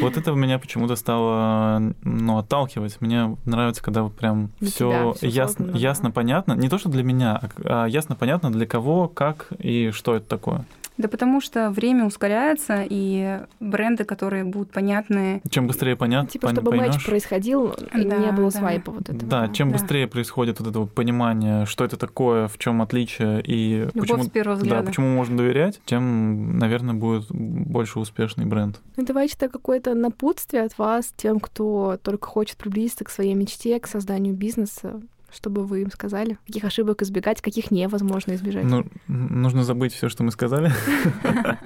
Вот 0.00 0.16
это 0.16 0.32
меня 0.32 0.58
почему-то 0.58 0.96
стало 0.96 1.94
ну, 2.02 2.38
отталкивать. 2.38 3.00
Мне 3.00 3.36
нравится, 3.44 3.82
когда 3.82 4.08
прям 4.08 4.50
все 4.60 5.14
ясно, 5.20 5.70
ясно 5.74 6.10
понятно. 6.10 6.54
Не 6.54 6.68
то, 6.68 6.78
что 6.78 6.88
для 6.88 7.02
меня, 7.02 7.40
а, 7.64 7.84
а 7.84 7.86
ясно 7.86 8.16
понятно 8.16 8.50
для 8.50 8.66
кого, 8.66 9.08
как 9.08 9.48
и 9.58 9.90
что 9.90 10.16
это 10.16 10.26
такое. 10.26 10.64
Да 11.00 11.08
потому 11.08 11.40
что 11.40 11.70
время 11.70 12.04
ускоряется, 12.04 12.84
и 12.86 13.40
бренды, 13.58 14.04
которые 14.04 14.44
будут 14.44 14.70
понятны... 14.70 15.40
Чем 15.48 15.66
быстрее 15.66 15.96
понятно, 15.96 16.28
Типа, 16.28 16.48
пон- 16.48 16.52
чтобы 16.52 16.72
поймешь. 16.72 16.94
матч 16.94 17.06
происходил, 17.06 17.70
и 17.70 18.04
да, 18.04 18.18
не 18.18 18.32
было 18.32 18.50
да. 18.50 18.58
свайпа 18.58 18.92
вот 18.92 19.08
этого. 19.08 19.22
Да, 19.22 19.48
чем 19.48 19.70
да. 19.70 19.78
быстрее 19.78 20.06
происходит 20.06 20.60
вот 20.60 20.68
это 20.68 20.78
вот 20.80 20.92
понимание, 20.92 21.64
что 21.64 21.86
это 21.86 21.96
такое, 21.96 22.48
в 22.48 22.58
чем 22.58 22.82
отличие, 22.82 23.40
и 23.42 23.88
Любовь 23.94 24.08
почему, 24.08 24.22
с 24.24 24.28
первого 24.28 24.56
взгляда. 24.56 24.82
да, 24.82 24.86
почему 24.86 25.08
можно 25.08 25.38
доверять, 25.38 25.80
тем, 25.86 26.58
наверное, 26.58 26.94
будет 26.94 27.24
больше 27.30 27.98
успешный 27.98 28.44
бренд. 28.44 28.78
Ну, 28.98 29.04
давайте 29.06 29.36
это 29.36 29.48
какое-то 29.48 29.94
напутствие 29.94 30.64
от 30.64 30.76
вас 30.76 31.14
тем, 31.16 31.40
кто 31.40 31.98
только 32.02 32.26
хочет 32.28 32.58
приблизиться 32.58 33.04
к 33.04 33.10
своей 33.10 33.32
мечте, 33.32 33.80
к 33.80 33.86
созданию 33.86 34.34
бизнеса. 34.34 35.00
Чтобы 35.32 35.64
вы 35.64 35.82
им 35.82 35.90
сказали? 35.90 36.38
Каких 36.46 36.64
ошибок 36.64 37.02
избегать, 37.02 37.40
каких 37.40 37.70
невозможно 37.70 38.34
избежать? 38.34 38.64
Ну, 38.64 38.84
нужно 39.06 39.64
забыть 39.64 39.92
все, 39.92 40.08
что 40.08 40.24
мы 40.24 40.30
сказали. 40.32 40.72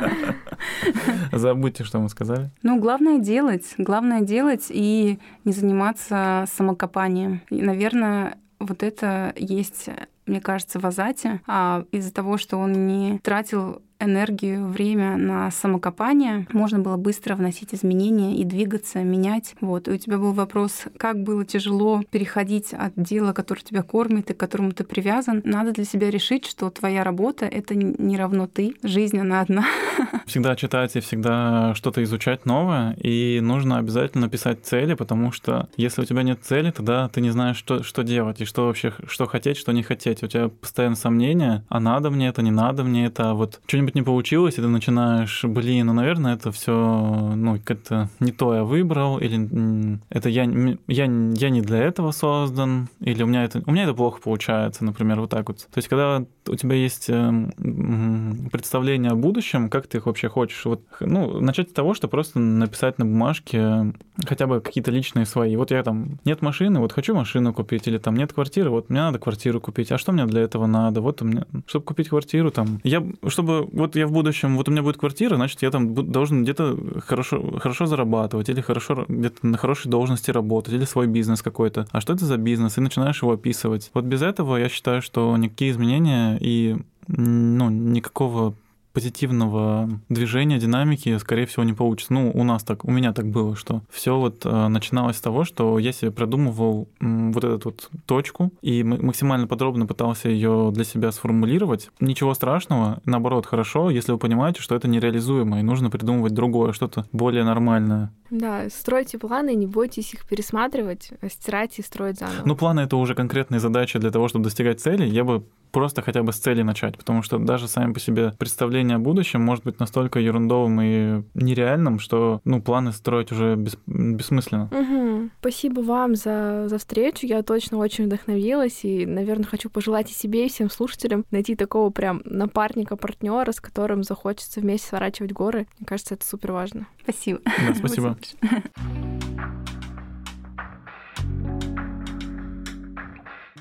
Забудьте, 1.33 1.85
что 1.85 1.99
мы 1.99 2.09
сказали. 2.09 2.51
Ну, 2.63 2.79
главное 2.79 3.19
делать. 3.19 3.75
Главное 3.79 4.21
делать 4.21 4.67
и 4.69 5.19
не 5.45 5.53
заниматься 5.53 6.45
самокопанием. 6.53 7.41
И, 7.51 7.63
наверное, 7.63 8.39
вот 8.59 8.83
это 8.83 9.33
есть 9.37 9.89
мне 10.27 10.41
кажется, 10.41 10.81
в 10.81 10.87
Азате, 10.87 11.41
а 11.47 11.85
из-за 11.91 12.13
того, 12.13 12.39
что 12.39 12.57
он 12.57 12.87
не 12.87 13.19
тратил 13.19 13.83
энергию, 14.01 14.67
время 14.67 15.17
на 15.17 15.51
самокопание, 15.51 16.47
можно 16.53 16.79
было 16.79 16.97
быстро 16.97 17.35
вносить 17.35 17.75
изменения 17.75 18.37
и 18.37 18.45
двигаться, 18.45 19.03
менять. 19.03 19.55
Вот. 19.61 19.89
И 19.89 19.93
у 19.93 19.97
тебя 19.97 20.19
был 20.19 20.33
вопрос, 20.33 20.85
как 20.97 21.23
было 21.23 21.45
тяжело 21.45 22.03
переходить 22.11 22.73
от 22.73 22.93
дела, 22.97 23.33
которое 23.33 23.63
тебя 23.63 23.83
кормит 23.83 24.31
и 24.31 24.35
к 24.35 24.37
которому 24.37 24.73
ты 24.73 24.85
привязан. 24.85 25.43
Надо 25.45 25.73
для 25.73 25.85
себя 25.85 26.11
решить, 26.11 26.47
что 26.47 26.71
твоя 26.71 27.05
работа— 27.05 27.45
это 27.47 27.75
не 27.75 28.17
равно 28.17 28.47
ты, 28.47 28.75
жизнь 28.83 29.19
она 29.19 29.41
одна. 29.41 29.65
Всегда 30.27 30.57
читать 30.57 30.97
и 30.97 31.01
всегда 31.01 31.75
что-то 31.75 32.03
изучать 32.03 32.47
новое, 32.47 32.93
и 32.95 33.41
нужно 33.41 33.79
обязательно 33.79 34.29
писать 34.29 34.65
цели, 34.65 34.95
потому 34.95 35.33
что 35.33 35.69
если 35.77 36.03
у 36.03 36.05
тебя 36.05 36.23
нет 36.23 36.41
цели, 36.43 36.71
тогда 36.71 37.09
ты 37.09 37.21
не 37.21 37.31
знаешь, 37.31 37.57
что, 37.57 37.83
что 37.83 38.03
делать 38.03 38.41
и 38.41 38.45
что 38.45 38.67
вообще, 38.67 38.93
что 39.07 39.27
хотеть, 39.27 39.57
что 39.57 39.73
не 39.73 39.83
хотеть. 39.83 40.23
У 40.23 40.27
тебя 40.27 40.49
постоянно 40.49 40.97
сомнения, 40.97 41.65
а 41.69 41.81
надо 41.81 42.11
мне 42.11 42.29
это, 42.29 42.43
не 42.43 42.51
надо 42.51 42.85
мне 42.85 43.07
это, 43.07 43.31
а 43.31 43.35
вот 43.35 43.61
что-нибудь 43.85 43.95
не 43.95 44.03
получилось, 44.03 44.55
и 44.55 44.63
ты 44.63 44.69
начинаешь, 44.69 45.45
блин, 45.45 45.87
ну, 45.87 45.93
наверное, 45.93 46.35
это 46.35 46.51
все, 46.53 47.33
ну, 47.37 47.59
как-то 47.63 48.09
не 48.21 48.33
то 48.33 48.55
я 48.55 48.65
выбрал, 48.65 49.19
или 49.19 49.99
это 50.09 50.29
я, 50.29 50.45
я, 50.45 51.05
я 51.05 51.51
не 51.51 51.61
для 51.61 51.79
этого 51.79 52.13
создан, 52.13 52.89
или 53.01 53.23
у 53.23 53.27
меня 53.27 53.45
это, 53.45 53.63
у 53.67 53.73
меня 53.73 53.85
это 53.85 53.95
плохо 53.95 54.21
получается, 54.23 54.85
например, 54.85 55.21
вот 55.21 55.31
так 55.31 55.49
вот. 55.49 55.59
То 55.59 55.79
есть, 55.79 55.89
когда 55.89 56.25
у 56.47 56.57
тебя 56.57 56.77
есть 56.77 57.11
эм, 57.11 58.49
представление 58.51 59.13
о 59.13 59.17
будущем, 59.17 59.69
как 59.69 59.87
ты 59.87 59.99
их 59.99 60.07
вообще 60.07 60.29
хочешь, 60.29 60.65
вот, 60.65 60.83
ну, 61.01 61.41
начать 61.41 61.71
с 61.71 61.73
того, 61.73 61.95
что 61.95 62.09
просто 62.09 62.39
написать 62.39 62.99
на 62.99 63.05
бумажке 63.05 63.93
хотя 64.27 64.47
бы 64.47 64.61
какие-то 64.61 64.91
личные 64.91 65.27
свои. 65.27 65.57
Вот 65.57 65.71
я 65.71 65.83
там, 65.83 66.19
нет 66.25 66.41
машины, 66.43 66.81
вот 66.81 66.93
хочу 66.93 67.15
машину 67.15 67.53
купить, 67.53 67.87
или 67.87 67.99
там 67.99 68.17
нет 68.17 68.33
квартиры, 68.33 68.71
вот 68.71 68.89
мне 68.89 69.01
надо 69.01 69.19
квартиру 69.19 69.61
купить, 69.61 69.93
а 69.93 69.99
что 69.99 70.13
мне 70.13 70.25
для 70.27 70.43
этого 70.43 70.67
надо? 70.67 71.01
Вот 71.01 71.21
мне, 71.21 71.45
чтобы 71.67 71.85
купить 71.85 72.09
квартиру, 72.09 72.51
там, 72.51 72.81
я, 72.85 73.05
чтобы, 73.29 73.69
вот 73.75 73.97
я 73.97 74.07
в 74.07 74.13
будущем, 74.13 74.57
вот 74.57 74.69
у 74.69 74.73
меня 74.73 74.83
будет 74.83 74.97
квартира, 74.97 75.37
значит, 75.37 75.63
я 75.63 75.71
там 75.71 75.95
должен 75.95 76.43
где-то 76.43 77.01
хорошо, 77.07 77.59
хорошо 77.59 77.87
зарабатывать, 77.87 78.49
или 78.49 78.61
хорошо 78.61 79.05
где-то 79.09 79.47
на 79.47 79.59
хорошей 79.59 79.91
должности 79.91 80.31
работать, 80.31 80.75
или 80.75 80.85
свой 80.85 81.07
бизнес 81.07 81.43
какой-то. 81.43 81.87
А 81.91 82.01
что 82.01 82.13
это 82.13 82.25
за 82.25 82.37
бизнес? 82.37 82.79
И 82.79 82.81
начинаешь 82.81 83.23
его 83.23 83.33
описывать. 83.33 83.91
Вот 83.95 84.05
без 84.05 84.23
этого 84.23 84.57
я 84.57 84.69
считаю, 84.69 85.03
что 85.03 85.37
никакие 85.37 85.71
изменения 85.71 86.39
и 86.41 86.77
ну, 87.09 87.71
никакого 87.71 88.55
позитивного 88.95 90.01
движения, 90.09 90.59
динамики, 90.59 91.19
скорее 91.19 91.47
всего, 91.47 91.65
не 91.65 91.73
получится. 91.73 92.15
Ну, 92.15 92.31
у 92.33 92.45
нас 92.45 92.63
так, 92.63 92.85
у 92.85 92.91
меня 92.91 93.13
так 93.13 93.27
было, 93.27 93.57
что 93.57 93.83
все 93.91 94.17
вот 94.17 94.47
э, 94.47 94.69
начиналось 94.69 95.17
с 95.17 95.21
того, 95.21 95.45
что 95.45 95.79
я 95.81 95.93
себе 95.93 96.13
продумывал 96.13 96.89
вот 97.01 97.45
эту 97.45 97.71
вот 97.71 97.91
точку 98.07 98.53
и 98.63 98.85
максимально 98.85 99.49
подробно 99.49 99.87
пытался 99.87 100.29
ее 100.29 100.71
для 100.73 100.85
себя 100.85 101.11
сформулировать. 101.11 101.91
Ничего 101.99 102.35
страшного, 102.35 103.01
наоборот, 103.05 103.47
хорошо, 103.47 103.91
если 103.91 104.13
вы 104.13 104.19
понимаете, 104.19 104.63
что 104.63 104.77
это 104.77 104.87
нереализуемо, 104.87 105.59
и 105.59 105.63
нужно 105.63 105.91
придумывать 105.91 106.33
другое, 106.33 106.73
что-то 106.73 107.05
более 107.13 107.43
нормальное. 107.43 108.13
Да, 108.31 108.69
стройте 108.71 109.19
планы, 109.19 109.55
не 109.55 109.67
бойтесь 109.67 110.15
их 110.15 110.25
пересматривать, 110.25 111.11
стирать 111.29 111.79
и 111.81 111.83
строить 111.83 112.21
заново. 112.21 112.43
Ну, 112.45 112.55
планы— 112.55 112.81
это 112.83 112.97
уже 112.97 113.17
конкретные 113.17 113.59
задачи 113.59 113.99
для 113.99 114.13
того, 114.13 114.29
чтобы 114.29 114.45
достигать 114.45 114.81
цели. 114.81 115.05
Я 115.05 115.25
бы 115.25 115.45
просто 115.75 116.03
хотя 116.03 116.23
бы 116.23 116.33
с 116.33 116.37
цели 116.37 116.63
начать, 116.63 116.97
потому 116.97 117.23
что 117.23 117.39
даже 117.39 117.67
сами 117.67 117.93
по 117.93 118.01
себе 118.01 118.33
представление 118.39 118.97
о 118.97 119.01
будущем 119.01 119.43
может 119.43 119.65
быть 119.65 119.81
настолько 119.81 120.21
ерундовым 120.21 120.81
и 120.81 121.23
нереальным, 121.35 121.99
что 121.99 122.41
ну, 122.45 122.63
планы 122.63 122.93
строить 122.93 123.33
уже 123.33 123.57
бес, 123.57 123.77
бессмысленно. 123.87 124.71
Угу. 124.71 125.31
Спасибо 125.41 125.81
вам 125.81 126.15
за, 126.15 126.69
за 126.69 126.79
встречу. 126.79 127.27
Я 127.27 127.43
точно 127.43 127.79
очень 127.79 128.07
вдохновилась 128.07 128.85
и, 128.85 129.05
наверное, 129.05 129.47
хочу 129.47 129.69
пожелать 129.69 130.11
и 130.11 130.15
себе, 130.15 130.47
и 130.47 130.49
всем 130.49 130.71
слушателям 130.71 131.25
найти 131.33 131.57
такого 131.57 131.91
прям 131.91 132.23
напарника, 132.25 132.97
партнера, 132.97 133.51
с 133.51 133.61
которым 133.61 134.05
захочется 134.05 134.61
вместе 134.61 134.89
сворачивать 134.89 135.33
горы. 135.33 135.67
Мне 135.79 135.87
кажется, 135.87 136.15
это 136.15 136.25
супер 136.25 136.53
важно. 136.53 136.87
Спасибо. 137.03 137.41
Да, 137.45 137.75
спасибо. 137.75 138.17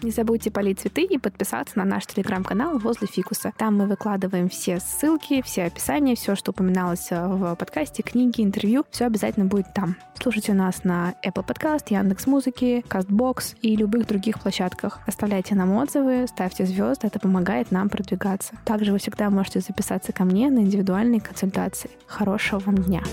Не 0.03 0.11
забудьте 0.11 0.51
полить 0.51 0.81
цветы 0.81 1.03
и 1.03 1.17
подписаться 1.17 1.77
на 1.80 1.85
наш 1.85 2.05
телеграм-канал 2.05 2.77
возле 2.77 3.07
фикуса. 3.07 3.53
Там 3.57 3.77
мы 3.77 3.88
выкладываем 3.88 4.49
все 4.49 4.81
ссылки, 4.81 5.41
все 5.43 5.63
описания, 5.63 6.15
все, 6.15 6.35
что 6.35 6.51
упоминалось 6.51 7.07
э, 7.09 7.25
в 7.25 7.55
подкасте, 7.55 8.03
книги, 8.03 8.41
интервью. 8.41 8.84
Все 8.91 9.05
обязательно 9.05 9.45
будет 9.45 9.73
там. 9.73 9.95
Слушайте 10.21 10.53
нас 10.53 10.84
на 10.84 11.15
Apple 11.25 11.45
Podcast, 11.45 11.85
Яндекс 11.88 12.27
Музыки, 12.27 12.84
Castbox 12.89 13.55
и 13.61 13.77
любых 13.77 14.05
других 14.05 14.41
площадках. 14.41 14.99
Оставляйте 15.07 15.55
нам 15.55 15.71
отзывы, 15.71 16.27
ставьте 16.27 16.65
звезды, 16.65 17.07
это 17.07 17.19
помогает 17.19 17.71
нам 17.71 17.88
продвигаться. 17.88 18.55
Также 18.65 18.91
вы 18.91 18.99
всегда 18.99 19.30
можете 19.30 19.61
записаться 19.61 20.11
ко 20.11 20.25
мне 20.25 20.49
на 20.49 20.59
индивидуальные 20.59 21.21
консультации. 21.21 21.89
Хорошего 22.07 22.59
вам 22.59 22.75
дня! 22.75 23.03